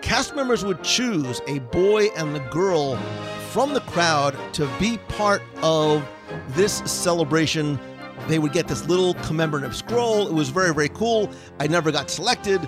cast 0.02 0.36
members 0.36 0.66
would 0.66 0.84
choose 0.84 1.42
a 1.48 1.60
boy 1.60 2.08
and 2.18 2.36
a 2.36 2.40
girl 2.50 2.96
from 3.52 3.74
the 3.74 3.82
crowd 3.82 4.36
to 4.54 4.70
be 4.80 4.98
part 5.10 5.42
of 5.62 6.08
this 6.50 6.78
celebration. 6.86 7.80
They 8.28 8.40
would 8.40 8.54
get 8.54 8.68
this 8.68 8.88
little 8.88 9.14
commemorative 9.16 9.76
scroll. 9.76 10.28
It 10.28 10.34
was 10.34 10.50
very, 10.50 10.74
very 10.74 10.90
cool. 10.90 11.32
I 11.60 11.68
never 11.68 11.92
got 11.92 12.10
selected, 12.10 12.62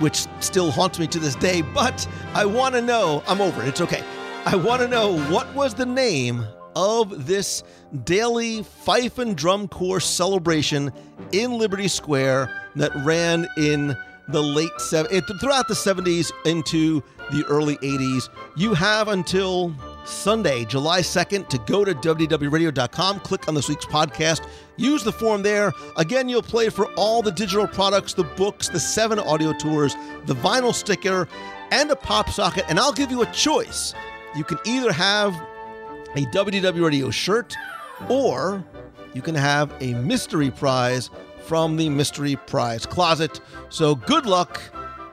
which 0.00 0.26
still 0.40 0.70
haunts 0.70 0.98
me 0.98 1.06
to 1.08 1.18
this 1.18 1.34
day, 1.36 1.62
but 1.62 2.06
I 2.34 2.44
want 2.44 2.74
to 2.74 2.82
know. 2.82 3.22
I'm 3.26 3.40
over 3.40 3.62
it. 3.62 3.68
It's 3.68 3.80
okay. 3.80 4.02
I 4.46 4.56
want 4.56 4.82
to 4.82 4.88
know 4.88 5.18
what 5.30 5.52
was 5.54 5.74
the 5.74 5.86
name 5.86 6.46
of 6.78 7.26
this 7.26 7.64
daily 8.04 8.62
fife 8.62 9.18
and 9.18 9.36
drum 9.36 9.66
corps 9.66 9.98
celebration 9.98 10.92
in 11.32 11.58
Liberty 11.58 11.88
Square 11.88 12.54
that 12.76 12.94
ran 13.04 13.48
in 13.56 13.96
the 14.28 14.40
late 14.40 14.70
seven 14.78 15.20
throughout 15.40 15.66
the 15.66 15.74
70s 15.74 16.30
into 16.44 17.02
the 17.32 17.44
early 17.48 17.76
80s. 17.78 18.28
You 18.56 18.74
have 18.74 19.08
until 19.08 19.74
Sunday, 20.04 20.66
July 20.66 21.00
2nd, 21.00 21.48
to 21.48 21.58
go 21.66 21.84
to 21.84 21.94
wdwradio.com, 21.94 23.20
click 23.20 23.48
on 23.48 23.54
this 23.54 23.68
week's 23.68 23.86
podcast, 23.86 24.46
use 24.76 25.02
the 25.02 25.12
form 25.12 25.42
there. 25.42 25.72
Again, 25.96 26.28
you'll 26.28 26.42
play 26.42 26.68
for 26.68 26.86
all 26.92 27.22
the 27.22 27.32
digital 27.32 27.66
products, 27.66 28.14
the 28.14 28.22
books, 28.22 28.68
the 28.68 28.78
seven 28.78 29.18
audio 29.18 29.52
tours, 29.52 29.96
the 30.26 30.34
vinyl 30.34 30.72
sticker, 30.72 31.26
and 31.72 31.90
a 31.90 31.96
pop 31.96 32.30
socket, 32.30 32.64
and 32.68 32.78
I'll 32.78 32.92
give 32.92 33.10
you 33.10 33.22
a 33.22 33.32
choice. 33.32 33.94
You 34.36 34.44
can 34.44 34.58
either 34.64 34.92
have 34.92 35.34
a 36.14 36.24
WDW 36.26 36.84
Radio 36.84 37.10
shirt 37.10 37.54
or 38.08 38.64
you 39.14 39.22
can 39.22 39.34
have 39.34 39.74
a 39.80 39.94
mystery 39.94 40.50
prize 40.50 41.10
from 41.44 41.76
the 41.76 41.88
mystery 41.88 42.36
prize 42.36 42.86
closet. 42.86 43.40
So 43.68 43.94
good 43.94 44.26
luck, 44.26 44.60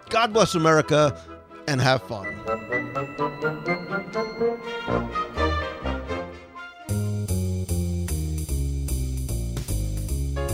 God 0.10 0.34
bless 0.34 0.56
America, 0.56 1.20
and 1.68 1.82
have 1.82 2.04
fun. 2.04 2.36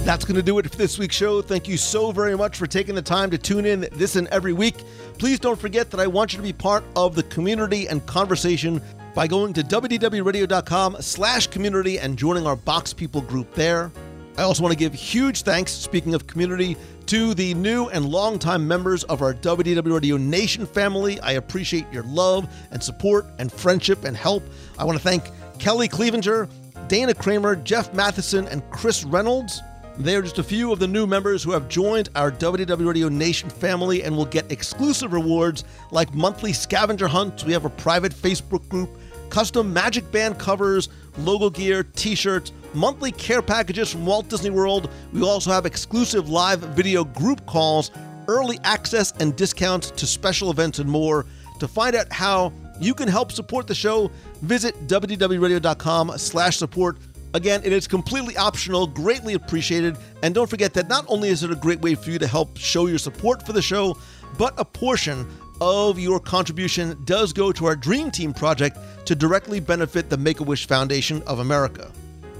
That's 0.03 0.25
going 0.25 0.35
to 0.35 0.41
do 0.41 0.57
it 0.59 0.69
for 0.69 0.77
this 0.77 0.97
week's 0.97 1.15
show. 1.15 1.41
Thank 1.41 1.67
you 1.67 1.77
so 1.77 2.11
very 2.11 2.35
much 2.35 2.57
for 2.57 2.67
taking 2.67 2.95
the 2.95 3.01
time 3.01 3.29
to 3.31 3.37
tune 3.37 3.65
in 3.65 3.87
this 3.93 4.15
and 4.15 4.27
every 4.29 4.51
week. 4.51 4.75
Please 5.19 5.39
don't 5.39 5.59
forget 5.59 5.91
that 5.91 5.99
I 5.99 6.07
want 6.07 6.33
you 6.33 6.37
to 6.37 6.43
be 6.43 6.53
part 6.53 6.83
of 6.95 7.15
the 7.15 7.23
community 7.23 7.87
and 7.87 8.05
conversation 8.07 8.81
by 9.13 9.27
going 9.27 9.53
to 9.53 9.61
wdwradio.com 9.61 10.97
slash 10.99 11.47
community 11.47 11.99
and 11.99 12.17
joining 12.17 12.45
our 12.47 12.55
Box 12.55 12.93
People 12.93 13.21
group 13.21 13.53
there. 13.53 13.91
I 14.37 14.43
also 14.43 14.63
want 14.63 14.71
to 14.71 14.79
give 14.79 14.93
huge 14.93 15.41
thanks, 15.43 15.71
speaking 15.71 16.13
of 16.13 16.25
community, 16.25 16.77
to 17.07 17.33
the 17.33 17.53
new 17.55 17.89
and 17.89 18.05
longtime 18.05 18.65
members 18.65 19.03
of 19.05 19.21
our 19.21 19.33
WDW 19.33 19.93
Radio 19.93 20.17
Nation 20.17 20.65
family. 20.65 21.19
I 21.19 21.33
appreciate 21.33 21.85
your 21.91 22.03
love 22.03 22.47
and 22.71 22.81
support 22.81 23.25
and 23.39 23.51
friendship 23.51 24.05
and 24.05 24.15
help. 24.15 24.43
I 24.79 24.85
want 24.85 24.97
to 24.97 25.03
thank 25.03 25.25
Kelly 25.59 25.87
Clevenger, 25.87 26.47
Dana 26.87 27.13
Kramer, 27.13 27.55
Jeff 27.57 27.93
Matheson, 27.93 28.47
and 28.47 28.67
Chris 28.71 29.03
Reynolds. 29.03 29.61
They 29.97 30.15
are 30.15 30.21
just 30.21 30.39
a 30.39 30.43
few 30.43 30.71
of 30.71 30.79
the 30.79 30.87
new 30.87 31.05
members 31.05 31.43
who 31.43 31.51
have 31.51 31.67
joined 31.67 32.09
our 32.15 32.31
WDW 32.31 32.87
Radio 32.87 33.09
Nation 33.09 33.49
family 33.49 34.03
and 34.03 34.15
will 34.15 34.25
get 34.25 34.49
exclusive 34.51 35.11
rewards 35.11 35.65
like 35.91 36.13
monthly 36.13 36.53
scavenger 36.53 37.07
hunts. 37.07 37.43
We 37.43 37.51
have 37.53 37.65
a 37.65 37.69
private 37.69 38.13
Facebook 38.13 38.67
group, 38.69 38.89
custom 39.31 39.73
Magic 39.73 40.11
Band 40.11 40.37
covers, 40.37 40.89
logo 41.17 41.49
gear, 41.49 41.83
t 41.83 42.13
shirts, 42.13 42.51
monthly 42.73 43.11
care 43.11 43.41
packages 43.41 43.91
from 43.91 44.05
Walt 44.05 44.29
Disney 44.29 44.51
World. 44.51 44.91
We 45.13 45.23
also 45.23 45.51
have 45.51 45.65
exclusive 45.65 46.29
live 46.29 46.59
video 46.59 47.03
group 47.03 47.45
calls, 47.47 47.89
early 48.27 48.59
access 48.63 49.11
and 49.19 49.35
discounts 49.35 49.89
to 49.91 50.05
special 50.05 50.51
events, 50.51 50.77
and 50.77 50.89
more. 50.89 51.25
To 51.59 51.67
find 51.67 51.95
out 51.95 52.11
how 52.11 52.53
you 52.79 52.93
can 52.93 53.07
help 53.07 53.31
support 53.31 53.67
the 53.67 53.75
show, 53.75 54.11
visit 54.41 54.75
wdwradio.com 54.87 56.17
slash 56.17 56.57
support. 56.57 56.97
Again, 57.33 57.61
it 57.63 57.71
is 57.71 57.87
completely 57.87 58.35
optional, 58.35 58.85
greatly 58.85 59.35
appreciated, 59.35 59.97
and 60.21 60.35
don't 60.35 60.49
forget 60.49 60.73
that 60.73 60.89
not 60.89 61.05
only 61.07 61.29
is 61.29 61.43
it 61.43 61.51
a 61.51 61.55
great 61.55 61.79
way 61.79 61.95
for 61.95 62.09
you 62.09 62.19
to 62.19 62.27
help 62.27 62.57
show 62.57 62.87
your 62.87 62.97
support 62.97 63.45
for 63.45 63.53
the 63.53 63.61
show, 63.61 63.97
but 64.37 64.53
a 64.57 64.65
portion 64.65 65.25
of 65.61 65.99
your 65.99 66.19
contribution 66.19 66.99
does 67.05 67.31
go 67.31 67.51
to 67.51 67.67
our 67.67 67.75
Dream 67.75 68.09
Team 68.09 68.33
project 68.33 68.77
to 69.05 69.15
directly 69.15 69.59
benefit 69.59 70.09
the 70.09 70.17
Make-A-Wish 70.17 70.67
Foundation 70.67 71.21
of 71.27 71.39
America. 71.39 71.91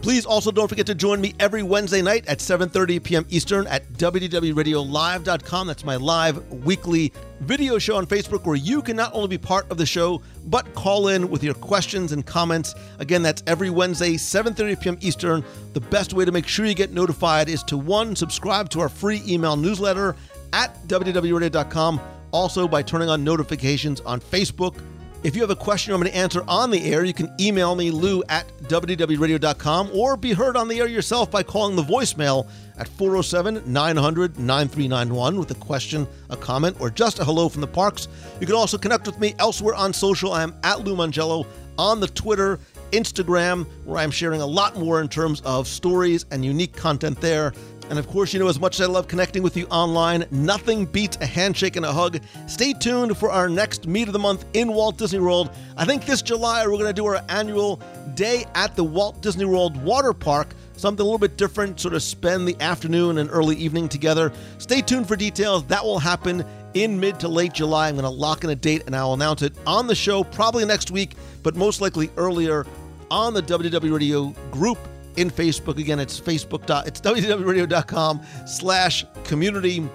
Please 0.02 0.26
also 0.26 0.50
don't 0.50 0.68
forget 0.68 0.88
to 0.88 0.96
join 0.96 1.22
me 1.22 1.36
every 1.40 1.62
Wednesday 1.62 2.02
night 2.02 2.26
at 2.28 2.40
7:30 2.40 3.04
p.m. 3.04 3.26
Eastern 3.30 3.68
at 3.68 3.88
wdwradiolive.com. 3.94 5.68
That's 5.68 5.86
my 5.86 5.96
live 5.96 6.52
weekly 6.52 7.14
video 7.42 7.78
show 7.78 7.98
on 7.98 8.08
Facebook 8.08 8.44
where 8.46 8.56
you 8.56 8.82
can 8.82 8.96
not 8.96 9.14
only 9.14 9.28
be 9.28 9.38
part 9.38 9.70
of 9.70 9.78
the 9.78 9.86
show 9.86 10.24
but 10.48 10.74
call 10.74 11.10
in 11.10 11.30
with 11.30 11.44
your 11.44 11.54
questions 11.54 12.14
and 12.14 12.26
comments. 12.26 12.74
Again, 12.98 13.22
that's 13.22 13.44
every 13.46 13.70
Wednesday 13.70 14.14
7:30 14.14 14.82
p.m. 14.82 14.98
Eastern. 15.02 15.46
The 15.74 15.82
best 15.82 16.14
way 16.14 16.26
to 16.26 16.32
make 16.32 16.48
sure 16.48 16.66
you 16.66 16.74
get 16.74 16.92
notified 16.92 17.48
is 17.48 17.62
to 17.66 17.78
one 17.78 18.16
subscribe 18.16 18.70
to 18.70 18.80
our 18.80 18.90
free 18.90 19.22
email 19.28 19.56
newsletter 19.56 20.16
at 20.52 20.76
wdwradio.com. 20.88 22.02
Also 22.32 22.68
by 22.68 22.82
turning 22.82 23.10
on 23.10 23.24
notifications 23.24 24.02
on 24.02 24.20
Facebook. 24.20 24.82
If 25.24 25.36
you 25.36 25.42
have 25.42 25.52
a 25.52 25.56
question 25.56 25.94
I'm 25.94 26.00
going 26.00 26.12
to 26.12 26.18
answer 26.18 26.44
on 26.48 26.72
the 26.72 26.84
air, 26.92 27.04
you 27.04 27.14
can 27.14 27.32
email 27.40 27.76
me, 27.76 27.92
lou 27.92 28.24
at 28.28 28.48
wdwradio.com, 28.64 29.92
or 29.94 30.18
be 30.18 30.34
heard 30.34 30.58
on 30.58 30.68
the 30.68 30.80
air 30.80 30.88
yourself 30.88 31.30
by 31.30 31.44
calling 31.44 31.76
the 31.76 31.84
voicemail 31.84 32.50
at 32.80 32.88
407 32.88 33.72
900 33.72 34.40
9391 34.40 35.38
with 35.38 35.52
a 35.52 35.56
question, 35.56 36.08
a 36.32 36.38
comment, 36.38 36.76
or 36.80 36.90
just 36.90 37.20
a 37.20 37.24
hello 37.24 37.50
from 37.50 37.62
the 37.62 37.68
parks. 37.68 38.08
You 38.40 38.48
can 38.48 38.56
also 38.56 38.80
connect 38.80 39.06
with 39.06 39.20
me 39.20 39.36
elsewhere 39.38 39.76
on 39.76 39.94
social. 39.94 40.34
I 40.34 40.42
am 40.42 40.56
at 40.64 40.82
Lou 40.82 40.96
Mongello 40.96 41.46
on 41.78 42.00
the 42.00 42.08
Twitter, 42.08 42.60
Instagram, 42.92 43.68
where 43.86 44.00
I'm 44.00 44.12
sharing 44.12 44.42
a 44.42 44.46
lot 44.46 44.76
more 44.76 45.02
in 45.02 45.08
terms 45.08 45.42
of 45.42 45.68
stories 45.68 46.26
and 46.32 46.44
unique 46.44 46.76
content 46.76 47.22
there. 47.22 47.54
And 47.90 48.00
of 48.00 48.08
course, 48.08 48.34
you 48.34 48.40
know, 48.40 48.48
as 48.48 48.60
much 48.60 48.80
as 48.80 48.88
I 48.88 48.92
love 48.92 49.08
connecting 49.08 49.44
with 49.44 49.58
you 49.58 49.66
online, 49.68 50.26
nothing 50.32 50.86
beats 50.86 51.18
a 51.20 51.26
handshake 51.26 51.76
and 51.76 51.86
a 51.86 51.92
hug. 51.92 52.20
Stay 52.48 52.74
tuned 52.74 53.18
for 53.18 53.30
our 53.30 53.50
next 53.50 53.88
Meet 53.88 54.08
of 54.08 54.14
the 54.14 54.20
Month 54.20 54.46
in 54.54 54.72
Walt 54.72 54.98
Disney 54.98 55.20
World. 55.20 55.50
I 55.76 55.86
think 55.86 56.06
this 56.06 56.22
July 56.22 56.66
we're 56.66 56.74
going 56.74 56.86
to 56.86 56.94
do 56.94 57.06
our 57.06 57.22
annual 57.28 57.82
day 58.16 58.46
at 58.56 58.76
the 58.76 58.84
Walt 58.84 59.22
Disney 59.22 59.46
World 59.46 59.82
Water 59.84 60.14
Park. 60.14 60.54
Something 60.78 61.02
a 61.02 61.04
little 61.04 61.20
bit 61.20 61.38
different, 61.38 61.80
sort 61.80 61.94
of 61.94 62.02
spend 62.02 62.48
the 62.48 62.60
afternoon 62.62 63.18
and 63.18 63.30
early 63.30 63.56
evening 63.58 63.90
together. 63.90 64.32
Stay 64.58 64.82
tuned 64.82 65.08
for 65.08 65.16
details. 65.16 65.64
That 65.66 65.84
will 65.84 66.00
happen 66.00 66.46
in 66.74 67.00
mid 67.00 67.20
to 67.20 67.28
late 67.28 67.54
July. 67.54 67.90
I'm 67.90 67.96
going 67.96 68.04
to 68.04 68.10
lock 68.10 68.44
in 68.44 68.50
a 68.50 68.56
date 68.56 68.84
and 68.86 68.96
I'll 68.96 69.14
announce 69.14 69.42
it 69.42 69.54
on 69.68 69.88
the 69.88 69.96
show 69.96 70.24
probably 70.24 70.66
next 70.66 70.92
week, 70.92 71.16
but 71.44 71.56
most 71.56 71.82
likely 71.82 72.10
earlier 72.18 72.66
on 73.10 73.34
the 73.34 73.44
WDW 73.44 73.94
Radio 73.94 74.30
group 74.52 74.78
in 75.18 75.30
Facebook. 75.30 75.78
Again, 75.78 76.00
it's 76.00 76.20
Facebook. 76.20 76.64
It's 76.88 77.02
wdwradio.com 77.02 78.22
slash 78.46 79.06
community. 79.24 79.88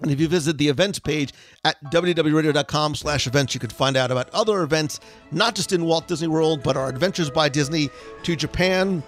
And 0.00 0.10
if 0.10 0.20
you 0.20 0.28
visit 0.28 0.58
the 0.58 0.68
events 0.68 0.98
page 0.98 1.32
at 1.64 1.82
wdwradio.com 1.86 2.94
slash 2.94 3.26
events, 3.26 3.54
you 3.54 3.60
can 3.60 3.70
find 3.70 3.96
out 3.96 4.10
about 4.10 4.30
other 4.30 4.62
events, 4.62 5.00
not 5.32 5.54
just 5.54 5.72
in 5.72 5.84
Walt 5.84 6.06
Disney 6.06 6.28
World, 6.28 6.62
but 6.62 6.76
our 6.76 6.88
Adventures 6.88 7.30
by 7.30 7.48
Disney 7.48 7.90
to 8.22 8.36
Japan, 8.36 9.02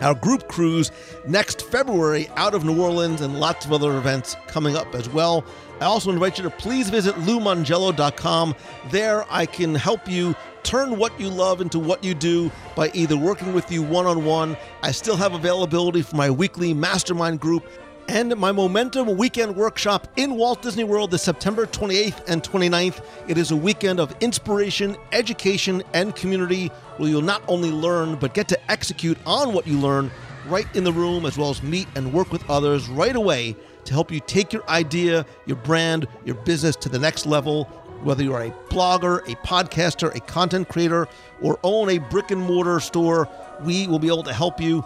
our 0.00 0.14
group 0.14 0.46
cruise 0.48 0.92
next 1.26 1.62
February 1.62 2.28
out 2.36 2.54
of 2.54 2.64
New 2.64 2.80
Orleans, 2.80 3.20
and 3.20 3.40
lots 3.40 3.66
of 3.66 3.72
other 3.72 3.96
events 3.98 4.36
coming 4.46 4.76
up 4.76 4.94
as 4.94 5.08
well. 5.08 5.44
I 5.80 5.86
also 5.86 6.10
invite 6.10 6.38
you 6.38 6.44
to 6.44 6.50
please 6.50 6.90
visit 6.90 7.14
loumongello.com. 7.16 8.54
There 8.90 9.24
I 9.30 9.46
can 9.46 9.74
help 9.74 10.08
you 10.08 10.36
turn 10.62 10.96
what 10.96 11.18
you 11.20 11.28
love 11.28 11.60
into 11.60 11.78
what 11.78 12.04
you 12.04 12.14
do 12.14 12.50
by 12.76 12.90
either 12.94 13.16
working 13.16 13.52
with 13.52 13.70
you 13.70 13.82
one 13.82 14.06
on 14.06 14.24
one. 14.24 14.56
I 14.82 14.92
still 14.92 15.16
have 15.16 15.34
availability 15.34 16.02
for 16.02 16.16
my 16.16 16.30
weekly 16.30 16.74
mastermind 16.74 17.40
group 17.40 17.66
and 18.08 18.36
my 18.36 18.50
Momentum 18.50 19.16
Weekend 19.16 19.54
Workshop 19.54 20.08
in 20.16 20.34
Walt 20.36 20.62
Disney 20.62 20.82
World 20.82 21.12
this 21.12 21.22
September 21.22 21.64
28th 21.64 22.28
and 22.28 22.42
29th. 22.42 23.04
It 23.28 23.38
is 23.38 23.52
a 23.52 23.56
weekend 23.56 24.00
of 24.00 24.12
inspiration, 24.20 24.96
education, 25.12 25.82
and 25.94 26.16
community 26.16 26.68
where 26.96 27.08
you'll 27.08 27.22
not 27.22 27.42
only 27.46 27.70
learn 27.70 28.16
but 28.16 28.34
get 28.34 28.48
to 28.48 28.70
execute 28.70 29.16
on 29.26 29.52
what 29.52 29.66
you 29.66 29.78
learn 29.78 30.10
right 30.46 30.66
in 30.74 30.82
the 30.82 30.92
room 30.92 31.24
as 31.24 31.38
well 31.38 31.50
as 31.50 31.62
meet 31.62 31.86
and 31.94 32.12
work 32.12 32.32
with 32.32 32.48
others 32.50 32.88
right 32.88 33.14
away 33.14 33.54
to 33.84 33.92
help 33.92 34.10
you 34.10 34.20
take 34.20 34.52
your 34.52 34.68
idea, 34.68 35.24
your 35.46 35.56
brand, 35.58 36.06
your 36.24 36.34
business 36.34 36.76
to 36.76 36.88
the 36.88 36.98
next 36.98 37.26
level. 37.26 37.68
Whether 38.02 38.22
you're 38.22 38.40
a 38.40 38.50
blogger, 38.70 39.20
a 39.30 39.36
podcaster, 39.46 40.14
a 40.14 40.20
content 40.20 40.68
creator, 40.68 41.06
or 41.42 41.58
own 41.62 41.90
a 41.90 41.98
brick 41.98 42.30
and 42.30 42.40
mortar 42.40 42.80
store, 42.80 43.28
we 43.62 43.86
will 43.86 43.98
be 43.98 44.08
able 44.08 44.22
to 44.22 44.32
help 44.32 44.60
you. 44.60 44.84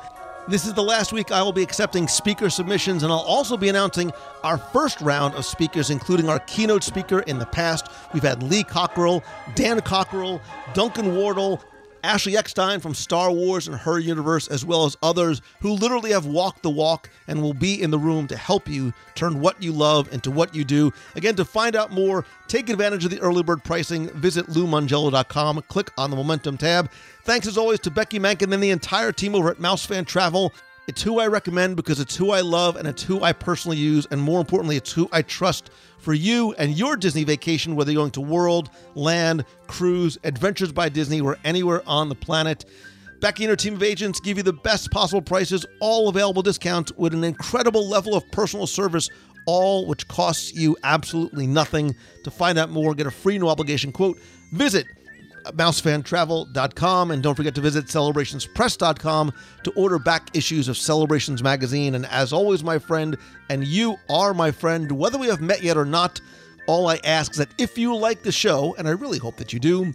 This 0.48 0.66
is 0.66 0.74
the 0.74 0.82
last 0.82 1.12
week 1.12 1.30
I 1.30 1.40
will 1.40 1.52
be 1.52 1.62
accepting 1.62 2.08
speaker 2.08 2.50
submissions, 2.50 3.02
and 3.02 3.12
I'll 3.12 3.20
also 3.20 3.56
be 3.56 3.68
announcing 3.68 4.12
our 4.42 4.58
first 4.58 5.00
round 5.00 5.34
of 5.36 5.44
speakers, 5.44 5.90
including 5.90 6.28
our 6.28 6.40
keynote 6.40 6.82
speaker 6.82 7.20
in 7.20 7.38
the 7.38 7.46
past. 7.46 7.86
We've 8.12 8.22
had 8.22 8.42
Lee 8.42 8.64
Cockerell, 8.64 9.22
Dan 9.54 9.80
Cockerell, 9.80 10.42
Duncan 10.74 11.14
Wardle, 11.14 11.62
Ashley 12.04 12.36
Eckstein 12.36 12.80
from 12.80 12.94
Star 12.94 13.32
Wars 13.32 13.66
and 13.66 13.76
her 13.76 13.98
universe, 13.98 14.46
as 14.46 14.64
well 14.64 14.84
as 14.84 14.96
others 15.02 15.40
who 15.60 15.72
literally 15.72 16.10
have 16.10 16.26
walked 16.26 16.62
the 16.62 16.70
walk 16.70 17.08
and 17.26 17.40
will 17.40 17.54
be 17.54 17.80
in 17.80 17.90
the 17.90 17.98
room 17.98 18.26
to 18.28 18.36
help 18.36 18.68
you 18.68 18.92
turn 19.14 19.40
what 19.40 19.62
you 19.62 19.72
love 19.72 20.12
into 20.12 20.30
what 20.30 20.54
you 20.54 20.64
do. 20.64 20.92
Again, 21.16 21.34
to 21.36 21.44
find 21.44 21.74
out 21.74 21.90
more, 21.90 22.26
take 22.46 22.68
advantage 22.68 23.04
of 23.04 23.10
the 23.10 23.20
early 23.20 23.42
bird 23.42 23.64
pricing, 23.64 24.08
visit 24.10 24.46
loumongello.com, 24.46 25.62
click 25.68 25.90
on 25.96 26.10
the 26.10 26.16
Momentum 26.16 26.58
tab. 26.58 26.90
Thanks 27.22 27.46
as 27.46 27.56
always 27.56 27.80
to 27.80 27.90
Becky 27.90 28.18
Mankin 28.18 28.52
and 28.52 28.62
the 28.62 28.70
entire 28.70 29.10
team 29.10 29.34
over 29.34 29.50
at 29.50 29.56
Mousefan 29.56 30.06
Travel. 30.06 30.52
It's 30.86 31.00
who 31.00 31.18
I 31.18 31.28
recommend 31.28 31.76
because 31.76 31.98
it's 31.98 32.14
who 32.14 32.30
I 32.30 32.42
love 32.42 32.76
and 32.76 32.86
it's 32.86 33.02
who 33.02 33.22
I 33.22 33.32
personally 33.32 33.78
use, 33.78 34.06
and 34.10 34.20
more 34.20 34.38
importantly, 34.38 34.76
it's 34.76 34.92
who 34.92 35.08
I 35.12 35.22
trust 35.22 35.70
for 35.98 36.12
you 36.12 36.52
and 36.58 36.76
your 36.76 36.94
Disney 36.96 37.24
vacation, 37.24 37.74
whether 37.74 37.90
you're 37.90 38.02
going 38.02 38.10
to 38.12 38.20
World, 38.20 38.68
Land, 38.94 39.46
Cruise, 39.66 40.18
Adventures 40.24 40.72
by 40.72 40.90
Disney, 40.90 41.22
or 41.22 41.38
anywhere 41.42 41.82
on 41.86 42.10
the 42.10 42.14
planet. 42.14 42.66
Becky 43.22 43.44
and 43.44 43.48
her 43.50 43.56
team 43.56 43.74
of 43.74 43.82
agents 43.82 44.20
give 44.20 44.36
you 44.36 44.42
the 44.42 44.52
best 44.52 44.90
possible 44.90 45.22
prices, 45.22 45.64
all 45.80 46.10
available 46.10 46.42
discounts 46.42 46.92
with 46.98 47.14
an 47.14 47.24
incredible 47.24 47.88
level 47.88 48.14
of 48.14 48.30
personal 48.30 48.66
service, 48.66 49.08
all 49.46 49.86
which 49.86 50.06
costs 50.08 50.52
you 50.52 50.76
absolutely 50.84 51.46
nothing. 51.46 51.94
To 52.24 52.30
find 52.30 52.58
out 52.58 52.68
more, 52.68 52.94
get 52.94 53.06
a 53.06 53.10
free 53.10 53.38
no 53.38 53.48
obligation 53.48 53.90
quote, 53.90 54.18
visit 54.52 54.86
mousefantravel.com 55.44 57.10
and 57.10 57.22
don't 57.22 57.34
forget 57.34 57.54
to 57.54 57.60
visit 57.60 57.86
celebrationspress.com 57.86 59.32
to 59.62 59.72
order 59.72 59.98
back 59.98 60.34
issues 60.34 60.68
of 60.68 60.76
Celebrations 60.76 61.42
magazine. 61.42 61.94
And 61.94 62.06
as 62.06 62.32
always, 62.32 62.64
my 62.64 62.78
friend, 62.78 63.16
and 63.48 63.64
you 63.64 63.96
are 64.08 64.34
my 64.34 64.50
friend, 64.50 64.90
whether 64.92 65.18
we 65.18 65.28
have 65.28 65.40
met 65.40 65.62
yet 65.62 65.76
or 65.76 65.84
not, 65.84 66.20
all 66.66 66.88
I 66.88 66.98
ask 67.04 67.32
is 67.32 67.38
that 67.38 67.54
if 67.58 67.76
you 67.76 67.94
like 67.94 68.22
the 68.22 68.32
show, 68.32 68.74
and 68.78 68.88
I 68.88 68.92
really 68.92 69.18
hope 69.18 69.36
that 69.36 69.52
you 69.52 69.60
do, 69.60 69.92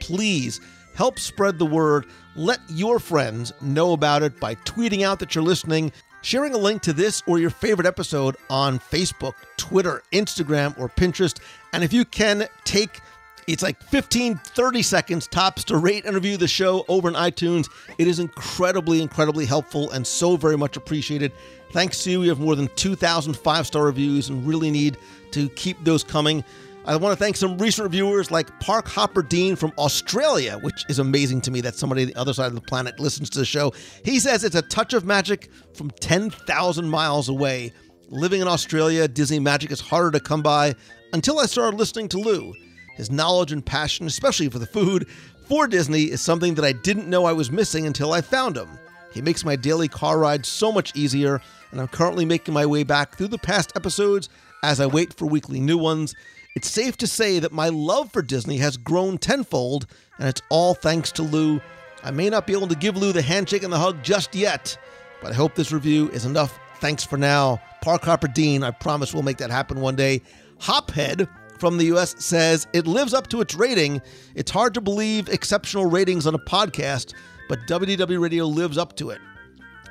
please 0.00 0.60
help 0.94 1.18
spread 1.18 1.58
the 1.58 1.66
word. 1.66 2.06
Let 2.36 2.60
your 2.68 2.98
friends 2.98 3.52
know 3.60 3.92
about 3.92 4.22
it 4.22 4.40
by 4.40 4.56
tweeting 4.56 5.02
out 5.02 5.18
that 5.20 5.34
you're 5.34 5.44
listening, 5.44 5.92
sharing 6.22 6.54
a 6.54 6.58
link 6.58 6.82
to 6.82 6.92
this 6.92 7.22
or 7.26 7.38
your 7.38 7.50
favorite 7.50 7.86
episode 7.86 8.36
on 8.50 8.78
Facebook, 8.78 9.34
Twitter, 9.56 10.02
Instagram, 10.12 10.76
or 10.78 10.88
Pinterest. 10.88 11.38
And 11.72 11.84
if 11.84 11.92
you 11.92 12.04
can, 12.04 12.46
take 12.64 13.00
it's 13.46 13.62
like 13.62 13.82
15, 13.82 14.36
30 14.36 14.82
seconds 14.82 15.26
tops 15.26 15.64
to 15.64 15.76
rate 15.76 16.04
and 16.04 16.14
review 16.14 16.36
the 16.36 16.48
show 16.48 16.84
over 16.88 17.08
in 17.08 17.14
iTunes. 17.14 17.68
It 17.98 18.06
is 18.06 18.18
incredibly, 18.18 19.02
incredibly 19.02 19.46
helpful 19.46 19.90
and 19.90 20.06
so 20.06 20.36
very 20.36 20.56
much 20.56 20.76
appreciated. 20.76 21.32
Thanks 21.72 22.02
to 22.04 22.10
you, 22.10 22.20
we 22.20 22.28
have 22.28 22.40
more 22.40 22.56
than 22.56 22.68
2,000 22.76 23.36
five 23.36 23.66
star 23.66 23.84
reviews 23.84 24.28
and 24.28 24.46
really 24.46 24.70
need 24.70 24.96
to 25.32 25.48
keep 25.50 25.82
those 25.84 26.04
coming. 26.04 26.44
I 26.86 26.96
want 26.96 27.18
to 27.18 27.22
thank 27.22 27.36
some 27.36 27.56
recent 27.56 27.84
reviewers 27.84 28.30
like 28.30 28.60
Park 28.60 28.86
Hopper 28.88 29.22
Dean 29.22 29.56
from 29.56 29.72
Australia, 29.78 30.58
which 30.58 30.84
is 30.90 30.98
amazing 30.98 31.40
to 31.42 31.50
me 31.50 31.62
that 31.62 31.74
somebody 31.74 32.04
the 32.04 32.14
other 32.14 32.34
side 32.34 32.48
of 32.48 32.54
the 32.54 32.60
planet 32.60 33.00
listens 33.00 33.30
to 33.30 33.38
the 33.38 33.44
show. 33.46 33.72
He 34.04 34.20
says 34.20 34.44
it's 34.44 34.54
a 34.54 34.62
touch 34.62 34.92
of 34.92 35.04
magic 35.04 35.50
from 35.72 35.90
10,000 35.90 36.88
miles 36.88 37.30
away. 37.30 37.72
Living 38.10 38.42
in 38.42 38.48
Australia, 38.48 39.08
Disney 39.08 39.38
magic 39.38 39.70
is 39.70 39.80
harder 39.80 40.10
to 40.10 40.20
come 40.20 40.42
by 40.42 40.74
until 41.14 41.38
I 41.38 41.46
started 41.46 41.78
listening 41.78 42.08
to 42.10 42.18
Lou. 42.18 42.52
His 42.94 43.10
knowledge 43.10 43.52
and 43.52 43.64
passion, 43.64 44.06
especially 44.06 44.48
for 44.48 44.58
the 44.58 44.66
food, 44.66 45.08
for 45.46 45.66
Disney 45.66 46.04
is 46.04 46.20
something 46.20 46.54
that 46.54 46.64
I 46.64 46.72
didn't 46.72 47.08
know 47.08 47.24
I 47.24 47.32
was 47.32 47.50
missing 47.50 47.86
until 47.86 48.12
I 48.12 48.20
found 48.20 48.56
him. 48.56 48.68
He 49.12 49.20
makes 49.20 49.44
my 49.44 49.56
daily 49.56 49.88
car 49.88 50.18
ride 50.18 50.46
so 50.46 50.72
much 50.72 50.96
easier, 50.96 51.40
and 51.70 51.80
I'm 51.80 51.88
currently 51.88 52.24
making 52.24 52.54
my 52.54 52.66
way 52.66 52.82
back 52.82 53.16
through 53.16 53.28
the 53.28 53.38
past 53.38 53.72
episodes 53.76 54.28
as 54.62 54.80
I 54.80 54.86
wait 54.86 55.12
for 55.14 55.26
weekly 55.26 55.60
new 55.60 55.78
ones. 55.78 56.14
It's 56.56 56.70
safe 56.70 56.96
to 56.98 57.06
say 57.06 57.38
that 57.40 57.52
my 57.52 57.68
love 57.68 58.12
for 58.12 58.22
Disney 58.22 58.58
has 58.58 58.76
grown 58.76 59.18
tenfold, 59.18 59.86
and 60.18 60.28
it's 60.28 60.42
all 60.48 60.74
thanks 60.74 61.12
to 61.12 61.22
Lou. 61.22 61.60
I 62.02 62.10
may 62.10 62.30
not 62.30 62.46
be 62.46 62.52
able 62.52 62.68
to 62.68 62.74
give 62.74 62.96
Lou 62.96 63.12
the 63.12 63.22
handshake 63.22 63.62
and 63.62 63.72
the 63.72 63.78
hug 63.78 64.02
just 64.02 64.34
yet, 64.34 64.76
but 65.20 65.32
I 65.32 65.34
hope 65.34 65.54
this 65.54 65.72
review 65.72 66.10
is 66.10 66.24
enough. 66.24 66.58
Thanks 66.76 67.04
for 67.04 67.16
now. 67.16 67.60
Park 67.82 68.02
Hopper 68.02 68.28
Dean, 68.28 68.62
I 68.62 68.70
promise 68.70 69.12
we'll 69.12 69.22
make 69.22 69.38
that 69.38 69.50
happen 69.50 69.80
one 69.80 69.96
day. 69.96 70.22
Hophead 70.60 71.28
from 71.64 71.78
the 71.78 71.86
US 71.86 72.14
says 72.22 72.66
it 72.74 72.86
lives 72.86 73.14
up 73.14 73.28
to 73.28 73.40
its 73.40 73.54
rating. 73.54 74.02
It's 74.34 74.50
hard 74.50 74.74
to 74.74 74.82
believe 74.82 75.30
exceptional 75.30 75.86
ratings 75.86 76.26
on 76.26 76.34
a 76.34 76.38
podcast, 76.38 77.14
but 77.48 77.58
WDW 77.66 78.20
Radio 78.20 78.44
lives 78.44 78.76
up 78.76 78.94
to 78.96 79.08
it. 79.08 79.18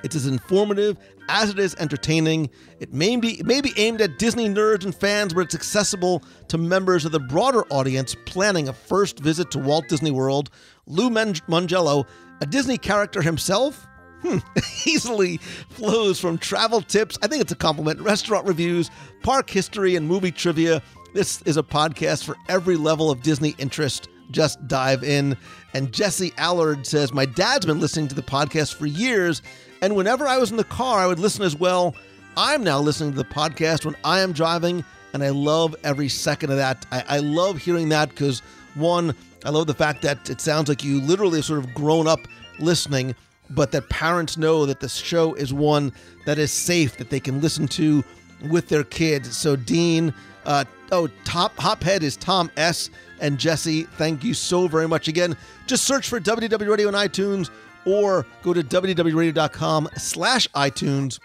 It's 0.04 0.16
as 0.16 0.28
informative 0.28 1.00
as 1.30 1.50
it 1.50 1.58
is 1.58 1.74
entertaining. 1.80 2.52
It 2.80 2.94
may 2.94 3.16
be, 3.16 3.40
it 3.40 3.48
may 3.48 3.60
be 3.60 3.74
aimed 3.76 4.02
at 4.02 4.20
Disney 4.20 4.48
nerds 4.48 4.86
and 4.86 4.94
fans, 4.94 5.34
but 5.34 5.46
it's 5.46 5.56
accessible 5.56 6.22
to 6.50 6.60
members 6.60 7.06
of 7.06 7.12
the 7.12 7.20
broader 7.20 7.64
audience 7.72 8.16
planning 8.28 8.70
a 8.70 8.74
first 8.74 9.18
visit 9.18 9.50
to 9.50 9.58
Walt 9.58 9.88
Disney 9.90 10.12
World. 10.12 10.52
Lou 10.86 11.10
Mongello, 11.10 12.06
a 12.40 12.46
Disney 12.46 12.78
character 12.78 13.24
himself, 13.24 13.88
hmm, 14.22 14.38
easily 14.86 15.38
flows 15.72 16.20
from 16.20 16.38
travel 16.38 16.82
tips. 16.82 17.18
I 17.24 17.28
think 17.28 17.42
it's 17.42 17.52
a 17.52 17.56
compliment. 17.56 18.00
Restaurant 18.00 18.46
reviews, 18.46 18.92
park 19.24 19.50
history, 19.50 19.96
and 19.96 20.08
movie 20.08 20.32
trivia 20.32 20.84
this 21.14 21.42
is 21.44 21.58
a 21.58 21.64
podcast 21.64 22.24
for 22.24 22.36
every 22.50 22.76
level 22.76 23.12
of 23.12 23.22
Disney 23.22 23.56
interest. 23.60 24.10
Just 24.32 24.68
dive 24.68 25.04
in. 25.04 25.38
And 25.74 25.94
Jesse 25.94 26.34
Allard 26.38 26.88
says, 26.88 27.14
My 27.14 27.26
dad's 27.26 27.66
been 27.66 27.80
listening 27.80 28.08
to 28.08 28.16
the 28.16 28.24
podcast 28.24 28.74
for 28.76 28.88
years, 28.88 29.42
and 29.82 29.96
whenever 29.96 30.28
I 30.28 30.38
was 30.38 30.50
in 30.50 30.58
the 30.58 30.64
car, 30.64 31.00
I 31.00 31.08
would 31.08 31.20
listen 31.20 31.44
as 31.44 31.56
well. 31.56 31.96
I'm 32.36 32.64
now 32.64 32.80
listening 32.80 33.12
to 33.12 33.18
the 33.18 33.26
podcast 33.26 33.86
when 33.86 33.96
I 34.04 34.22
am 34.22 34.32
driving, 34.32 34.84
and 35.14 35.24
I 35.24 35.30
love 35.30 35.76
every 35.84 36.10
second 36.10 36.50
of 36.50 36.58
that. 36.58 36.86
I, 36.92 37.04
I 37.08 37.20
love 37.20 37.60
hearing 37.60 37.90
that 37.90 38.10
because, 38.10 38.40
one, 38.74 39.16
I 39.46 39.52
love 39.52 39.68
the 39.68 39.76
fact 39.76 40.02
that 40.02 40.30
it 40.30 40.42
sounds 40.42 40.68
like 40.68 40.84
you 40.84 41.00
literally 41.00 41.38
have 41.38 41.46
sort 41.46 41.60
of 41.60 41.74
grown 41.76 42.08
up 42.08 42.22
listening, 42.60 43.14
but 43.52 43.72
that 43.74 43.90
parents 43.90 44.36
know 44.38 44.66
that 44.66 44.80
the 44.80 44.90
show 44.90 45.36
is 45.36 45.54
one 45.54 45.92
that 46.26 46.40
is 46.40 46.52
safe, 46.52 46.98
that 46.98 47.12
they 47.12 47.20
can 47.20 47.40
listen 47.40 47.68
to 47.68 48.04
with 48.50 48.70
their 48.70 48.84
kids. 48.84 49.38
So, 49.38 49.56
Dean, 49.56 50.12
uh, 50.46 50.66
oh, 50.92 51.08
top 51.24 51.56
Hophead 51.56 52.02
is 52.02 52.18
Tom 52.18 52.52
S. 52.58 52.90
and 53.20 53.38
Jesse. 53.38 53.84
Thank 53.84 54.24
you 54.24 54.34
so 54.34 54.68
very 54.68 54.88
much 54.88 55.08
again. 55.08 55.36
Just 55.68 55.86
search 55.86 56.08
for 56.08 56.20
WDW 56.20 56.70
Radio 56.70 56.88
on 56.88 56.94
iTunes 56.94 57.50
or 57.86 58.26
go 58.42 58.54
to 58.54 58.64
wdwradio.com 58.64 59.90
slash 59.98 60.48
iTunes 60.50 61.20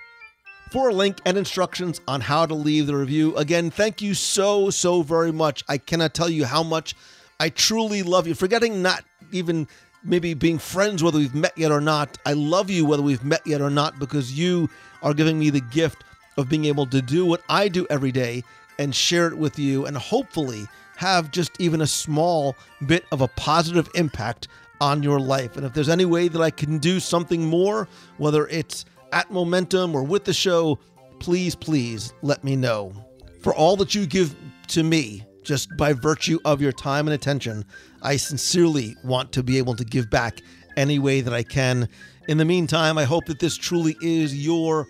for 0.71 0.91
a 0.91 0.95
link 0.95 1.19
and 1.25 1.39
instructions 1.39 2.01
on 2.07 2.21
how 2.21 2.47
to 2.47 2.55
leave 2.55 2.87
the 2.87 2.97
review. 2.97 3.35
Again, 3.37 3.71
thank 3.71 4.03
you 4.03 4.15
so, 4.15 4.71
so 4.71 5.03
very 5.03 5.33
much. 5.33 5.65
I 5.69 5.79
cannot 5.79 6.15
tell 6.15 6.29
you 6.29 6.45
how 6.45 6.63
much 6.63 6.95
I 7.41 7.49
truly 7.49 8.03
love 8.03 8.27
you. 8.27 8.35
Forgetting 8.35 8.83
not 8.83 9.05
even 9.33 9.67
maybe 10.05 10.35
being 10.35 10.59
friends, 10.59 11.03
whether 11.03 11.19
we've 11.19 11.35
met 11.35 11.57
yet 11.57 11.73
or 11.73 11.81
not. 11.81 12.19
I 12.25 12.33
love 12.33 12.71
you, 12.71 12.85
whether 12.85 13.03
we've 13.03 13.25
met 13.25 13.47
yet 13.47 13.61
or 13.61 13.71
not, 13.71 13.99
because 13.99 14.33
you 14.33 14.69
are 15.03 15.15
giving 15.15 15.39
me 15.39 15.51
the 15.51 15.61
gift 15.61 16.05
of 16.37 16.49
being 16.49 16.67
able 16.67 16.87
to 16.87 17.03
do 17.03 17.27
what 17.27 17.43
I 17.49 17.69
do 17.69 17.87
every 17.91 18.13
day 18.13 18.45
and 18.79 18.95
share 18.95 19.29
it 19.29 19.37
with 19.37 19.59
you 19.59 19.87
and 19.87 19.97
hopefully 19.97 20.67
have 20.97 21.31
just 21.31 21.53
even 21.61 21.81
a 21.81 21.87
small 21.87 22.57
bit 22.87 23.05
of 23.13 23.21
a 23.21 23.29
positive 23.29 23.89
impact 23.95 24.49
on 24.81 25.03
your 25.03 25.21
life. 25.21 25.57
And 25.57 25.65
if 25.65 25.73
there's 25.73 25.89
any 25.89 26.05
way 26.05 26.29
that 26.29 26.41
I 26.41 26.51
can 26.51 26.79
do 26.79 27.01
something 27.01 27.45
more, 27.45 27.89
whether 28.17 28.47
it's 28.49 28.85
at 29.13 29.31
Momentum 29.31 29.95
or 29.95 30.03
with 30.03 30.25
the 30.25 30.33
show, 30.33 30.79
please, 31.21 31.55
please 31.55 32.13
let 32.23 32.45
me 32.45 32.57
know. 32.57 32.93
For 33.41 33.55
all 33.55 33.77
that 33.77 33.95
you 33.95 34.07
give 34.07 34.35
to 34.69 34.83
me, 34.83 35.25
just 35.43 35.69
by 35.77 35.93
virtue 35.93 36.39
of 36.45 36.61
your 36.61 36.73
time 36.73 37.07
and 37.07 37.15
attention, 37.15 37.65
I 38.03 38.17
sincerely 38.17 38.95
want 39.05 39.33
to 39.33 39.43
be 39.43 39.57
able 39.59 39.75
to 39.77 39.85
give 39.85 40.11
back 40.11 40.41
any 40.77 40.99
way 40.99 41.21
that 41.21 41.33
I 41.33 41.43
can. 41.43 41.89
In 42.29 42.39
the 42.39 42.45
meantime, 42.45 42.99
I 42.99 43.05
hope 43.05 43.25
that 43.27 43.39
this 43.39 43.57
truly 43.57 43.97
is 44.03 44.45
your 44.45 44.87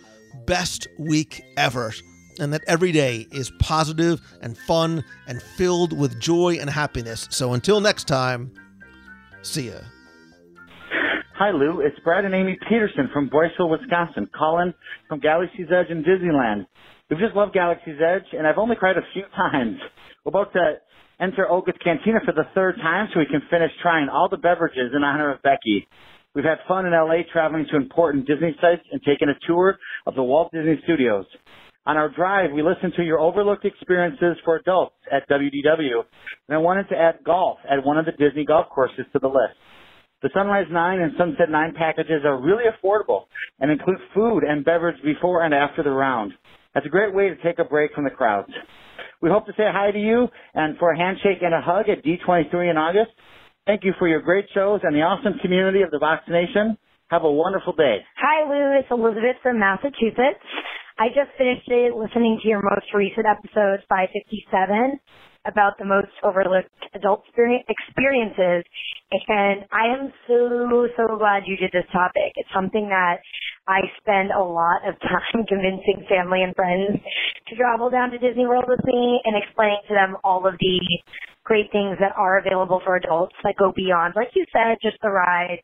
best 0.46 0.88
week 0.98 1.42
ever 1.56 1.92
and 2.38 2.52
that 2.52 2.62
every 2.66 2.92
day 2.92 3.26
is 3.30 3.50
positive 3.58 4.20
and 4.40 4.56
fun 4.56 5.04
and 5.26 5.42
filled 5.42 5.96
with 5.98 6.20
joy 6.20 6.58
and 6.60 6.70
happiness. 6.70 7.28
So 7.30 7.52
until 7.52 7.80
next 7.80 8.04
time, 8.04 8.52
see 9.42 9.68
ya. 9.70 9.80
Hi, 11.38 11.52
Lou. 11.52 11.80
It's 11.80 11.98
Brad 12.02 12.24
and 12.24 12.34
Amy 12.34 12.58
Peterson 12.68 13.08
from 13.12 13.30
Boyceville, 13.30 13.70
Wisconsin, 13.70 14.28
calling 14.36 14.74
from 15.08 15.20
Galaxy's 15.20 15.68
Edge 15.70 15.88
in 15.88 16.02
Disneyland. 16.02 16.66
We've 17.08 17.20
just 17.20 17.36
loved 17.36 17.54
Galaxy's 17.54 18.00
Edge, 18.02 18.26
and 18.32 18.44
I've 18.44 18.58
only 18.58 18.74
cried 18.74 18.96
a 18.96 19.06
few 19.12 19.22
times. 19.36 19.78
We're 20.24 20.30
about 20.30 20.52
to 20.54 20.74
enter 21.20 21.48
Oga's 21.48 21.76
Cantina 21.82 22.18
for 22.24 22.32
the 22.32 22.42
third 22.54 22.76
time 22.82 23.08
so 23.12 23.20
we 23.20 23.26
can 23.26 23.42
finish 23.50 23.70
trying 23.80 24.08
all 24.08 24.28
the 24.28 24.36
beverages 24.36 24.92
in 24.94 25.04
honor 25.04 25.32
of 25.32 25.40
Becky. 25.42 25.86
We've 26.34 26.44
had 26.44 26.58
fun 26.68 26.86
in 26.86 26.92
LA 26.92 27.22
traveling 27.32 27.66
to 27.70 27.76
important 27.76 28.26
Disney 28.26 28.54
sites 28.60 28.82
and 28.92 29.00
taking 29.02 29.28
a 29.28 29.46
tour 29.46 29.78
of 30.06 30.14
the 30.14 30.22
Walt 30.22 30.52
Disney 30.52 30.80
Studios. 30.84 31.24
On 31.88 31.96
our 31.96 32.10
drive, 32.10 32.52
we 32.52 32.60
listened 32.60 32.92
to 32.96 33.02
your 33.02 33.18
overlooked 33.18 33.64
experiences 33.64 34.36
for 34.44 34.56
adults 34.56 34.94
at 35.10 35.26
WDW, 35.26 36.04
and 36.46 36.54
I 36.54 36.58
wanted 36.58 36.86
to 36.90 36.94
add 36.94 37.24
golf 37.24 37.60
at 37.64 37.82
one 37.82 37.96
of 37.96 38.04
the 38.04 38.12
Disney 38.12 38.44
golf 38.44 38.66
courses 38.68 39.06
to 39.14 39.18
the 39.18 39.28
list. 39.28 39.56
The 40.20 40.28
Sunrise 40.34 40.66
9 40.70 41.00
and 41.00 41.12
Sunset 41.16 41.48
9 41.48 41.72
packages 41.78 42.26
are 42.26 42.38
really 42.38 42.64
affordable 42.68 43.22
and 43.58 43.70
include 43.70 43.96
food 44.14 44.42
and 44.44 44.66
beverage 44.66 45.02
before 45.02 45.44
and 45.44 45.54
after 45.54 45.82
the 45.82 45.88
round. 45.88 46.32
That's 46.74 46.84
a 46.84 46.90
great 46.90 47.14
way 47.14 47.30
to 47.30 47.36
take 47.36 47.58
a 47.58 47.64
break 47.64 47.94
from 47.94 48.04
the 48.04 48.10
crowds. 48.10 48.52
We 49.22 49.30
hope 49.30 49.46
to 49.46 49.52
say 49.52 49.64
hi 49.72 49.90
to 49.90 49.98
you 49.98 50.28
and 50.52 50.76
for 50.76 50.92
a 50.92 50.98
handshake 50.98 51.38
and 51.40 51.54
a 51.54 51.62
hug 51.62 51.88
at 51.88 52.04
D23 52.04 52.70
in 52.70 52.76
August. 52.76 53.12
Thank 53.66 53.82
you 53.84 53.94
for 53.98 54.08
your 54.08 54.20
great 54.20 54.44
shows 54.52 54.80
and 54.82 54.94
the 54.94 55.00
awesome 55.00 55.38
community 55.40 55.80
of 55.80 55.90
the 55.90 55.98
Vox 55.98 56.22
Nation. 56.28 56.76
Have 57.08 57.24
a 57.24 57.32
wonderful 57.32 57.72
day. 57.72 58.04
Hi, 58.20 58.44
Lou. 58.44 58.78
It's 58.78 58.88
Elizabeth 58.90 59.40
from 59.42 59.58
Massachusetts. 59.58 60.44
I 60.98 61.14
just 61.14 61.30
finished 61.38 61.70
listening 61.70 62.40
to 62.42 62.48
your 62.48 62.58
most 62.58 62.90
recent 62.92 63.22
episode, 63.22 63.86
557, 63.86 64.98
about 65.46 65.78
the 65.78 65.86
most 65.86 66.10
overlooked 66.26 66.74
adult 66.92 67.22
experiences. 67.38 68.66
And 69.30 69.62
I 69.70 69.94
am 69.94 70.10
so, 70.26 70.90
so 70.98 71.14
glad 71.14 71.46
you 71.46 71.56
did 71.56 71.70
this 71.70 71.86
topic. 71.94 72.34
It's 72.34 72.50
something 72.52 72.90
that 72.90 73.22
I 73.70 73.86
spend 74.02 74.34
a 74.34 74.42
lot 74.42 74.82
of 74.82 74.98
time 75.06 75.46
convincing 75.46 76.02
family 76.10 76.42
and 76.42 76.50
friends 76.58 76.98
to 77.46 77.54
travel 77.54 77.90
down 77.90 78.10
to 78.10 78.18
Disney 78.18 78.50
World 78.50 78.66
with 78.66 78.82
me 78.82 79.22
and 79.22 79.38
explaining 79.38 79.78
to 79.86 79.94
them 79.94 80.16
all 80.24 80.48
of 80.50 80.58
the 80.58 80.78
great 81.44 81.70
things 81.70 81.94
that 82.02 82.10
are 82.18 82.42
available 82.42 82.82
for 82.84 82.96
adults 82.96 83.38
that 83.44 83.54
go 83.54 83.70
beyond, 83.70 84.14
like 84.16 84.34
you 84.34 84.44
said, 84.50 84.76
just 84.82 84.98
the 85.00 85.14
ride 85.14 85.62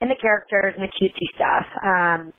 and 0.00 0.08
the 0.08 0.22
characters 0.22 0.74
and 0.78 0.86
the 0.86 0.92
cutesy 0.94 1.26
stuff. 1.34 1.66
Um, 1.82 2.32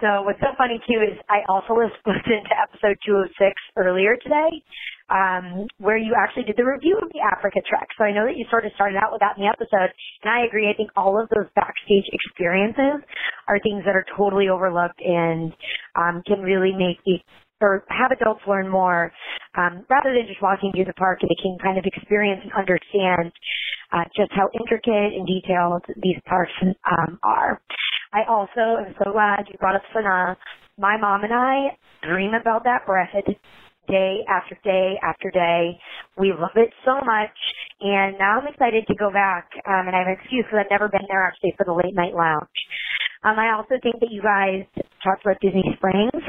so 0.00 0.22
what's 0.22 0.40
so 0.40 0.52
funny 0.58 0.76
too 0.84 1.00
is 1.00 1.16
I 1.28 1.40
also 1.48 1.72
listened 1.72 2.44
to 2.48 2.54
episode 2.56 3.00
206 3.06 3.32
earlier 3.76 4.16
today, 4.20 4.60
um, 5.08 5.66
where 5.78 5.96
you 5.96 6.12
actually 6.12 6.44
did 6.44 6.56
the 6.56 6.68
review 6.68 6.98
of 7.00 7.08
the 7.12 7.20
Africa 7.24 7.64
trek. 7.64 7.88
So 7.96 8.04
I 8.04 8.12
know 8.12 8.26
that 8.28 8.36
you 8.36 8.44
sort 8.50 8.66
of 8.66 8.72
started 8.74 9.00
out 9.00 9.12
with 9.12 9.20
that 9.20 9.40
in 9.40 9.44
the 9.44 9.48
episode, 9.48 9.88
and 10.22 10.28
I 10.28 10.44
agree. 10.44 10.68
I 10.68 10.76
think 10.76 10.90
all 10.96 11.16
of 11.16 11.28
those 11.32 11.48
backstage 11.56 12.04
experiences 12.12 13.00
are 13.48 13.58
things 13.64 13.84
that 13.88 13.96
are 13.96 14.04
totally 14.16 14.48
overlooked 14.48 15.00
and 15.00 15.52
um, 15.96 16.22
can 16.26 16.44
really 16.44 16.76
make 16.76 17.00
the 17.08 17.16
or 17.60 17.84
have 17.88 18.10
adults 18.12 18.42
learn 18.46 18.68
more 18.68 19.12
um, 19.56 19.84
rather 19.88 20.12
than 20.12 20.26
just 20.26 20.42
walking 20.42 20.72
through 20.74 20.84
the 20.84 20.94
park 20.94 21.18
and 21.22 21.30
they 21.30 21.42
can 21.42 21.56
kind 21.62 21.78
of 21.78 21.84
experience 21.84 22.40
and 22.42 22.52
understand 22.52 23.32
uh, 23.92 24.04
just 24.16 24.30
how 24.32 24.48
intricate 24.60 25.14
and 25.14 25.26
detailed 25.26 25.82
these 26.02 26.20
parks 26.26 26.52
um, 26.62 27.18
are. 27.22 27.60
I 28.12 28.24
also 28.28 28.84
am 28.84 28.94
so 29.02 29.12
glad 29.12 29.46
you 29.48 29.58
brought 29.58 29.76
up 29.76 29.82
Sanaa. 29.94 30.36
My 30.78 30.96
mom 30.98 31.24
and 31.24 31.32
I 31.32 31.76
dream 32.02 32.32
about 32.34 32.64
that 32.64 32.84
bread 32.86 33.08
day 33.88 34.20
after 34.28 34.58
day 34.64 34.98
after 35.02 35.30
day. 35.30 35.78
We 36.18 36.32
love 36.32 36.56
it 36.56 36.70
so 36.84 36.96
much, 37.04 37.36
and 37.80 38.18
now 38.18 38.40
I'm 38.40 38.46
excited 38.46 38.86
to 38.88 38.94
go 38.94 39.10
back. 39.12 39.48
Um, 39.66 39.86
and 39.86 39.94
I 39.94 40.00
have 40.00 40.08
an 40.08 40.16
excuse 40.20 40.44
because 40.44 40.64
I've 40.64 40.70
never 40.70 40.88
been 40.88 41.06
there 41.08 41.22
actually 41.22 41.54
for 41.56 41.64
the 41.64 41.72
late 41.72 41.94
night 41.94 42.14
lounge. 42.14 42.50
Um, 43.24 43.38
I 43.38 43.54
also 43.56 43.74
think 43.82 44.00
that 44.00 44.10
you 44.10 44.22
guys 44.22 44.66
talked 45.02 45.24
about 45.24 45.40
Disney 45.40 45.64
Springs, 45.76 46.22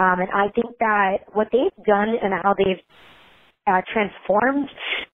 um, 0.00 0.24
and 0.24 0.32
I 0.32 0.48
think 0.56 0.72
that 0.80 1.28
what 1.36 1.48
they've 1.52 1.84
done 1.84 2.16
and 2.16 2.32
how 2.42 2.54
they've 2.56 2.80
uh, 3.68 3.84
transformed 3.92 4.68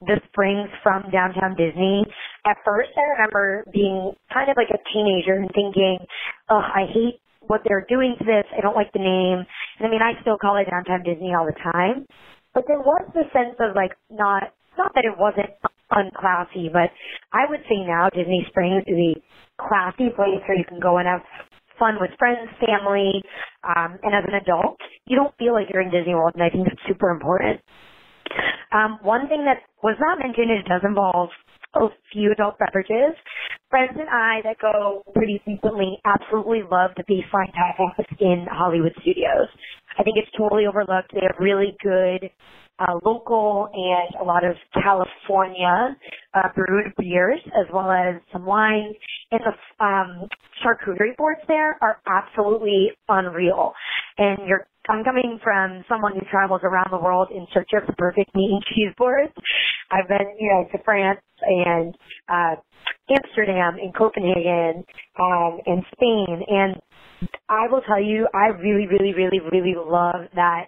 the 0.07 0.23
springs 0.31 0.71
from 0.83 1.11
downtown 1.11 1.59
Disney. 1.59 2.07
At 2.47 2.57
first, 2.65 2.91
I 2.95 3.19
remember 3.19 3.65
being 3.73 4.15
kind 4.33 4.49
of 4.49 4.57
like 4.57 4.71
a 4.71 4.79
teenager 4.95 5.35
and 5.35 5.51
thinking, 5.51 5.99
"Oh, 6.49 6.63
I 6.63 6.87
hate 6.87 7.19
what 7.51 7.63
they're 7.67 7.85
doing 7.89 8.15
to 8.19 8.25
this. 8.25 8.47
I 8.57 8.61
don't 8.63 8.77
like 8.77 8.93
the 8.93 9.03
name." 9.03 9.43
And 9.79 9.83
I 9.83 9.91
mean, 9.91 10.03
I 10.03 10.15
still 10.23 10.39
call 10.39 10.57
it 10.57 10.71
downtown 10.71 11.03
Disney 11.03 11.35
all 11.35 11.47
the 11.47 11.59
time, 11.75 12.07
but 12.55 12.65
there 12.69 12.81
was 12.81 13.03
the 13.13 13.27
sense 13.35 13.59
of 13.59 13.75
like 13.75 13.93
not 14.09 14.55
not 14.79 14.95
that 14.95 15.05
it 15.05 15.19
wasn't 15.19 15.51
unclassy, 15.91 16.71
but 16.73 16.95
I 17.33 17.51
would 17.51 17.61
say 17.69 17.83
now 17.83 18.09
Disney 18.15 18.47
Springs 18.51 18.85
is 18.87 18.95
a 18.95 19.15
classy 19.59 20.15
place 20.15 20.43
where 20.47 20.59
you 20.59 20.65
can 20.65 20.79
go 20.79 20.99
and 20.99 21.09
have 21.09 21.23
fun 21.79 21.99
with 22.01 22.11
friends, 22.19 22.51
family, 22.61 23.23
um, 23.65 23.99
and 24.03 24.15
as 24.15 24.25
an 24.27 24.35
adult, 24.35 24.77
you 25.07 25.17
don't 25.17 25.35
feel 25.39 25.53
like 25.53 25.67
you're 25.73 25.83
in 25.83 25.91
Disney 25.91 26.15
World, 26.15 26.35
and 26.35 26.43
I 26.43 26.51
think 26.51 26.65
that's 26.69 26.83
super 26.89 27.11
important. 27.11 27.61
Um, 28.73 28.99
one 29.03 29.29
thing 29.29 29.45
that 29.45 29.63
was 29.83 29.97
not 30.01 30.19
mentioned 30.19 30.51
is 30.51 30.65
it 30.65 30.69
does 30.69 30.83
involve 30.85 31.31
a 31.75 31.89
few 32.13 32.33
adult 32.33 32.59
beverages. 32.59 33.15
Friends 33.71 33.93
and 33.95 34.09
I 34.09 34.41
that 34.45 34.57
go 34.61 35.03
pretty 35.15 35.41
frequently 35.45 35.99
absolutely 36.05 36.63
love 36.71 36.91
the 36.97 37.05
baseline 37.05 37.53
house 37.55 38.07
in 38.19 38.47
Hollywood 38.51 38.93
Studios. 39.03 39.49
I 39.99 40.03
think 40.03 40.17
it's 40.17 40.31
totally 40.37 40.67
overlooked. 40.67 41.13
They 41.13 41.21
have 41.23 41.37
really 41.39 41.77
good 41.83 42.31
uh, 42.79 42.99
local 43.05 43.69
and 43.73 44.21
a 44.21 44.25
lot 44.25 44.45
of 44.45 44.55
California 44.75 45.97
uh, 46.35 46.49
brewed 46.55 46.93
beers, 46.99 47.41
as 47.47 47.67
well 47.73 47.91
as 47.91 48.21
some 48.33 48.45
wines. 48.45 48.95
And 49.31 49.41
the 49.41 49.85
um, 49.85 50.29
charcuterie 50.65 51.17
boards 51.17 51.41
there 51.49 51.79
are 51.83 51.99
absolutely 52.07 52.91
unreal. 53.09 53.73
And 54.19 54.39
you're 54.47 54.67
I'm 54.89 55.05
coming 55.05 55.39
from 55.43 55.85
someone 55.89 56.13
who 56.15 56.21
travels 56.31 56.61
around 56.65 56.89
the 56.91 56.99
world 56.99 57.29
in 57.31 57.47
search 57.53 57.71
of 57.75 57.87
the 57.87 57.93
perfect 57.95 58.35
meat 58.35 58.51
and 58.53 58.63
cheese 58.65 58.95
boards. 58.97 59.33
I've 59.91 60.09
been, 60.09 60.37
you 60.39 60.49
know, 60.51 60.69
to 60.73 60.85
France 60.85 61.21
and 61.43 61.95
uh, 62.29 62.57
Amsterdam 63.11 63.77
and 63.81 63.95
Copenhagen 63.95 64.85
um, 65.21 65.59
and 65.67 65.83
Spain, 65.93 66.43
and 66.49 66.81
I 67.49 67.67
will 67.71 67.81
tell 67.83 68.03
you, 68.03 68.29
I 68.35 68.49
really, 68.49 68.87
really, 68.87 69.15
really, 69.15 69.41
really 69.41 69.75
love 69.77 70.27
that 70.35 70.67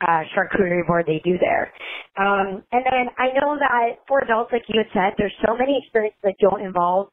uh, 0.00 0.22
charcuterie 0.36 0.86
board 0.86 1.04
they 1.06 1.20
do 1.24 1.38
there. 1.38 1.72
Um, 2.18 2.62
and 2.72 2.84
then 2.84 3.06
I 3.18 3.32
know 3.38 3.56
that 3.58 4.04
for 4.08 4.20
adults, 4.20 4.50
like 4.52 4.62
you 4.68 4.80
had 4.80 4.92
said, 4.92 5.14
there's 5.18 5.34
so 5.46 5.56
many 5.56 5.80
experiences 5.82 6.18
that 6.22 6.34
don't 6.40 6.60
involve 6.60 7.08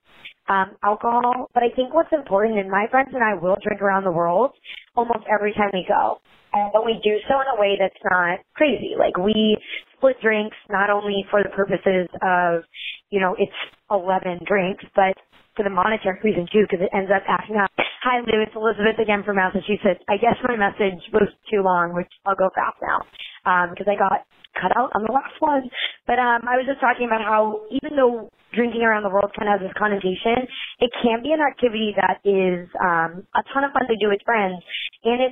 um, 0.49 0.75
alcohol, 0.83 1.49
but 1.53 1.63
I 1.63 1.69
think 1.75 1.93
what's 1.93 2.11
important, 2.11 2.59
and 2.59 2.69
my 2.69 2.87
friends 2.91 3.09
and 3.13 3.23
I 3.23 3.33
will 3.33 3.55
drink 3.63 3.81
around 3.81 4.03
the 4.03 4.11
world 4.11 4.51
almost 4.95 5.23
every 5.31 5.53
time 5.53 5.69
we 5.71 5.85
go. 5.87 6.19
And, 6.51 6.71
but 6.73 6.85
we 6.85 6.99
do 7.03 7.17
so 7.27 7.39
in 7.39 7.47
a 7.57 7.59
way 7.59 7.77
that's 7.79 8.03
not 8.11 8.39
crazy. 8.53 8.95
Like 8.99 9.17
we 9.17 9.57
split 10.03 10.19
drinks 10.21 10.57
not 10.69 10.89
only 10.89 11.23
for 11.31 11.41
the 11.43 11.49
purposes 11.55 12.11
of, 12.19 12.67
you 13.09 13.21
know, 13.23 13.35
it's 13.39 13.55
11 13.89 14.43
drinks, 14.43 14.83
but 14.95 15.15
for 15.55 15.63
the 15.63 15.69
monetary 15.71 16.19
reason 16.23 16.43
too, 16.51 16.67
because 16.67 16.83
it 16.83 16.91
ends 16.91 17.07
up 17.07 17.23
acting 17.23 17.55
up. 17.55 17.71
Hi, 18.03 18.19
Lou. 18.19 18.43
It's 18.43 18.51
Elizabeth 18.51 18.99
again 18.99 19.23
from 19.23 19.37
Massachusetts. 19.39 20.03
I 20.11 20.19
guess 20.19 20.35
my 20.43 20.59
message 20.59 20.99
was 21.15 21.31
too 21.47 21.63
long, 21.63 21.95
which 21.95 22.11
I'll 22.27 22.35
go 22.35 22.51
fast 22.51 22.75
now, 22.83 22.99
because 23.43 23.87
um, 23.87 23.93
I 23.93 23.97
got 23.99 24.25
cut 24.53 24.71
out 24.77 24.93
on 24.93 25.03
the 25.03 25.11
last 25.11 25.35
one. 25.39 25.67
But 26.05 26.21
um, 26.21 26.45
I 26.45 26.57
was 26.57 26.65
just 26.69 26.79
talking 26.79 27.09
about 27.09 27.25
how 27.25 27.65
even 27.73 27.97
though 27.97 28.29
drinking 28.53 28.85
around 28.85 29.01
the 29.01 29.09
world 29.09 29.33
kind 29.33 29.49
of 29.49 29.57
has 29.59 29.63
this 29.65 29.75
connotation, 29.75 30.45
it 30.77 30.93
can 31.01 31.25
be 31.25 31.33
an 31.33 31.41
activity 31.41 31.97
that 31.97 32.21
is 32.21 32.69
um, 32.77 33.25
a 33.33 33.41
ton 33.49 33.65
of 33.65 33.73
fun 33.73 33.89
to 33.89 33.97
do 33.97 34.13
with 34.13 34.21
friends. 34.23 34.61
And 35.03 35.17
it, 35.19 35.31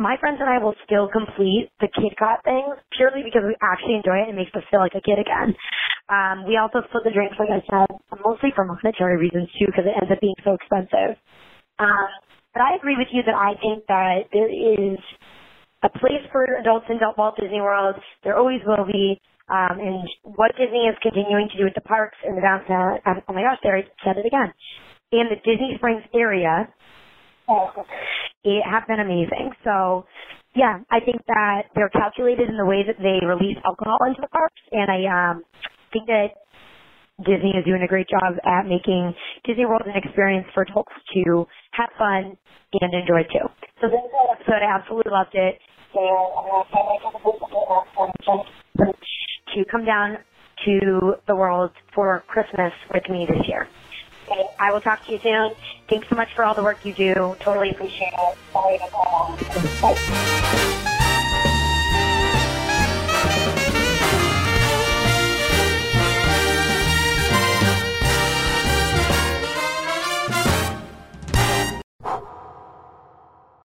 my 0.00 0.16
friends 0.18 0.40
and 0.40 0.48
I 0.48 0.58
will 0.58 0.74
still 0.88 1.06
complete 1.12 1.68
the 1.84 1.92
Kidcot 1.92 2.42
things 2.48 2.74
purely 2.96 3.22
because 3.22 3.44
we 3.44 3.54
actually 3.60 4.00
enjoy 4.00 4.24
it 4.24 4.32
and 4.32 4.34
it 4.34 4.40
makes 4.40 4.56
us 4.56 4.64
feel 4.72 4.80
like 4.80 4.96
a 4.96 5.04
kid 5.04 5.20
again. 5.20 5.52
Um, 6.08 6.48
we 6.48 6.56
also 6.56 6.82
split 6.88 7.04
the 7.04 7.14
drinks, 7.14 7.36
like 7.38 7.52
I 7.52 7.62
said, 7.68 7.88
mostly 8.24 8.50
for 8.56 8.64
monetary 8.64 9.20
reasons 9.20 9.52
too, 9.54 9.68
because 9.68 9.86
it 9.86 9.94
ends 9.94 10.10
up 10.10 10.20
being 10.20 10.36
so 10.42 10.56
expensive. 10.56 11.20
Um, 11.78 12.10
but 12.52 12.60
I 12.60 12.76
agree 12.76 12.96
with 12.96 13.08
you 13.12 13.22
that 13.24 13.36
I 13.36 13.56
think 13.60 13.86
that 13.88 14.28
there 14.32 14.50
is 14.50 14.98
a 15.82 15.88
place 15.98 16.22
for 16.30 16.44
adults 16.60 16.86
in 16.88 16.98
Walt 17.16 17.36
Disney 17.40 17.60
World. 17.60 17.96
There 18.24 18.36
always 18.36 18.60
will 18.66 18.86
be. 18.86 19.20
Um, 19.50 19.78
and 19.80 20.08
what 20.22 20.52
Disney 20.56 20.86
is 20.88 20.96
continuing 21.02 21.48
to 21.50 21.58
do 21.58 21.64
with 21.64 21.74
the 21.74 21.82
parks 21.82 22.16
and 22.24 22.38
the 22.38 22.40
downtown, 22.40 23.00
um, 23.04 23.20
oh 23.28 23.34
my 23.34 23.42
gosh, 23.42 23.58
there 23.62 23.76
I 23.76 23.82
said 24.04 24.16
it 24.16 24.24
again, 24.24 24.54
in 25.10 25.28
the 25.28 25.36
Disney 25.44 25.74
Springs 25.76 26.02
area, 26.14 26.72
it 28.44 28.62
have 28.64 28.86
been 28.86 29.00
amazing. 29.00 29.52
So, 29.64 30.06
yeah, 30.54 30.78
I 30.90 31.00
think 31.00 31.20
that 31.26 31.64
they're 31.74 31.90
calculated 31.90 32.48
in 32.48 32.56
the 32.56 32.64
way 32.64 32.82
that 32.86 32.96
they 32.96 33.20
release 33.26 33.58
alcohol 33.66 33.98
into 34.06 34.22
the 34.22 34.28
parks, 34.28 34.62
and 34.70 34.88
I 34.88 35.00
um, 35.10 35.42
think 35.92 36.06
that 36.06 36.28
Disney 37.24 37.54
is 37.56 37.64
doing 37.64 37.82
a 37.82 37.88
great 37.88 38.08
job 38.08 38.34
at 38.44 38.66
making 38.66 39.14
Disney 39.44 39.66
World 39.66 39.82
an 39.86 39.96
experience 39.96 40.46
for 40.54 40.62
adults 40.62 40.92
to 41.14 41.46
have 41.72 41.90
fun 41.98 42.36
and 42.80 42.94
enjoy 42.94 43.22
too. 43.30 43.48
So 43.80 43.88
this 43.88 44.00
episode, 44.32 44.62
I 44.62 44.70
absolutely 44.74 45.12
loved 45.12 45.34
it. 45.34 45.58
And 45.94 46.08
uh, 46.08 46.64
I'm 46.72 47.12
going 47.22 47.34
to 47.38 47.52
myself 48.26 48.46
to 49.54 49.64
come 49.70 49.84
down 49.84 50.18
to 50.64 51.14
the 51.26 51.36
world 51.36 51.70
for 51.94 52.24
Christmas 52.28 52.72
with 52.92 53.02
me 53.10 53.26
this 53.28 53.46
year. 53.48 53.68
Okay, 54.30 54.44
I 54.58 54.72
will 54.72 54.80
talk 54.80 55.04
to 55.06 55.12
you 55.12 55.18
soon. 55.22 55.50
Thanks 55.90 56.06
so 56.08 56.16
much 56.16 56.28
for 56.34 56.44
all 56.44 56.54
the 56.54 56.62
work 56.62 56.78
you 56.84 56.94
do. 56.94 57.36
Totally 57.44 57.70
appreciate 57.70 58.12
it. 58.12 58.38
Bye. 59.82 60.98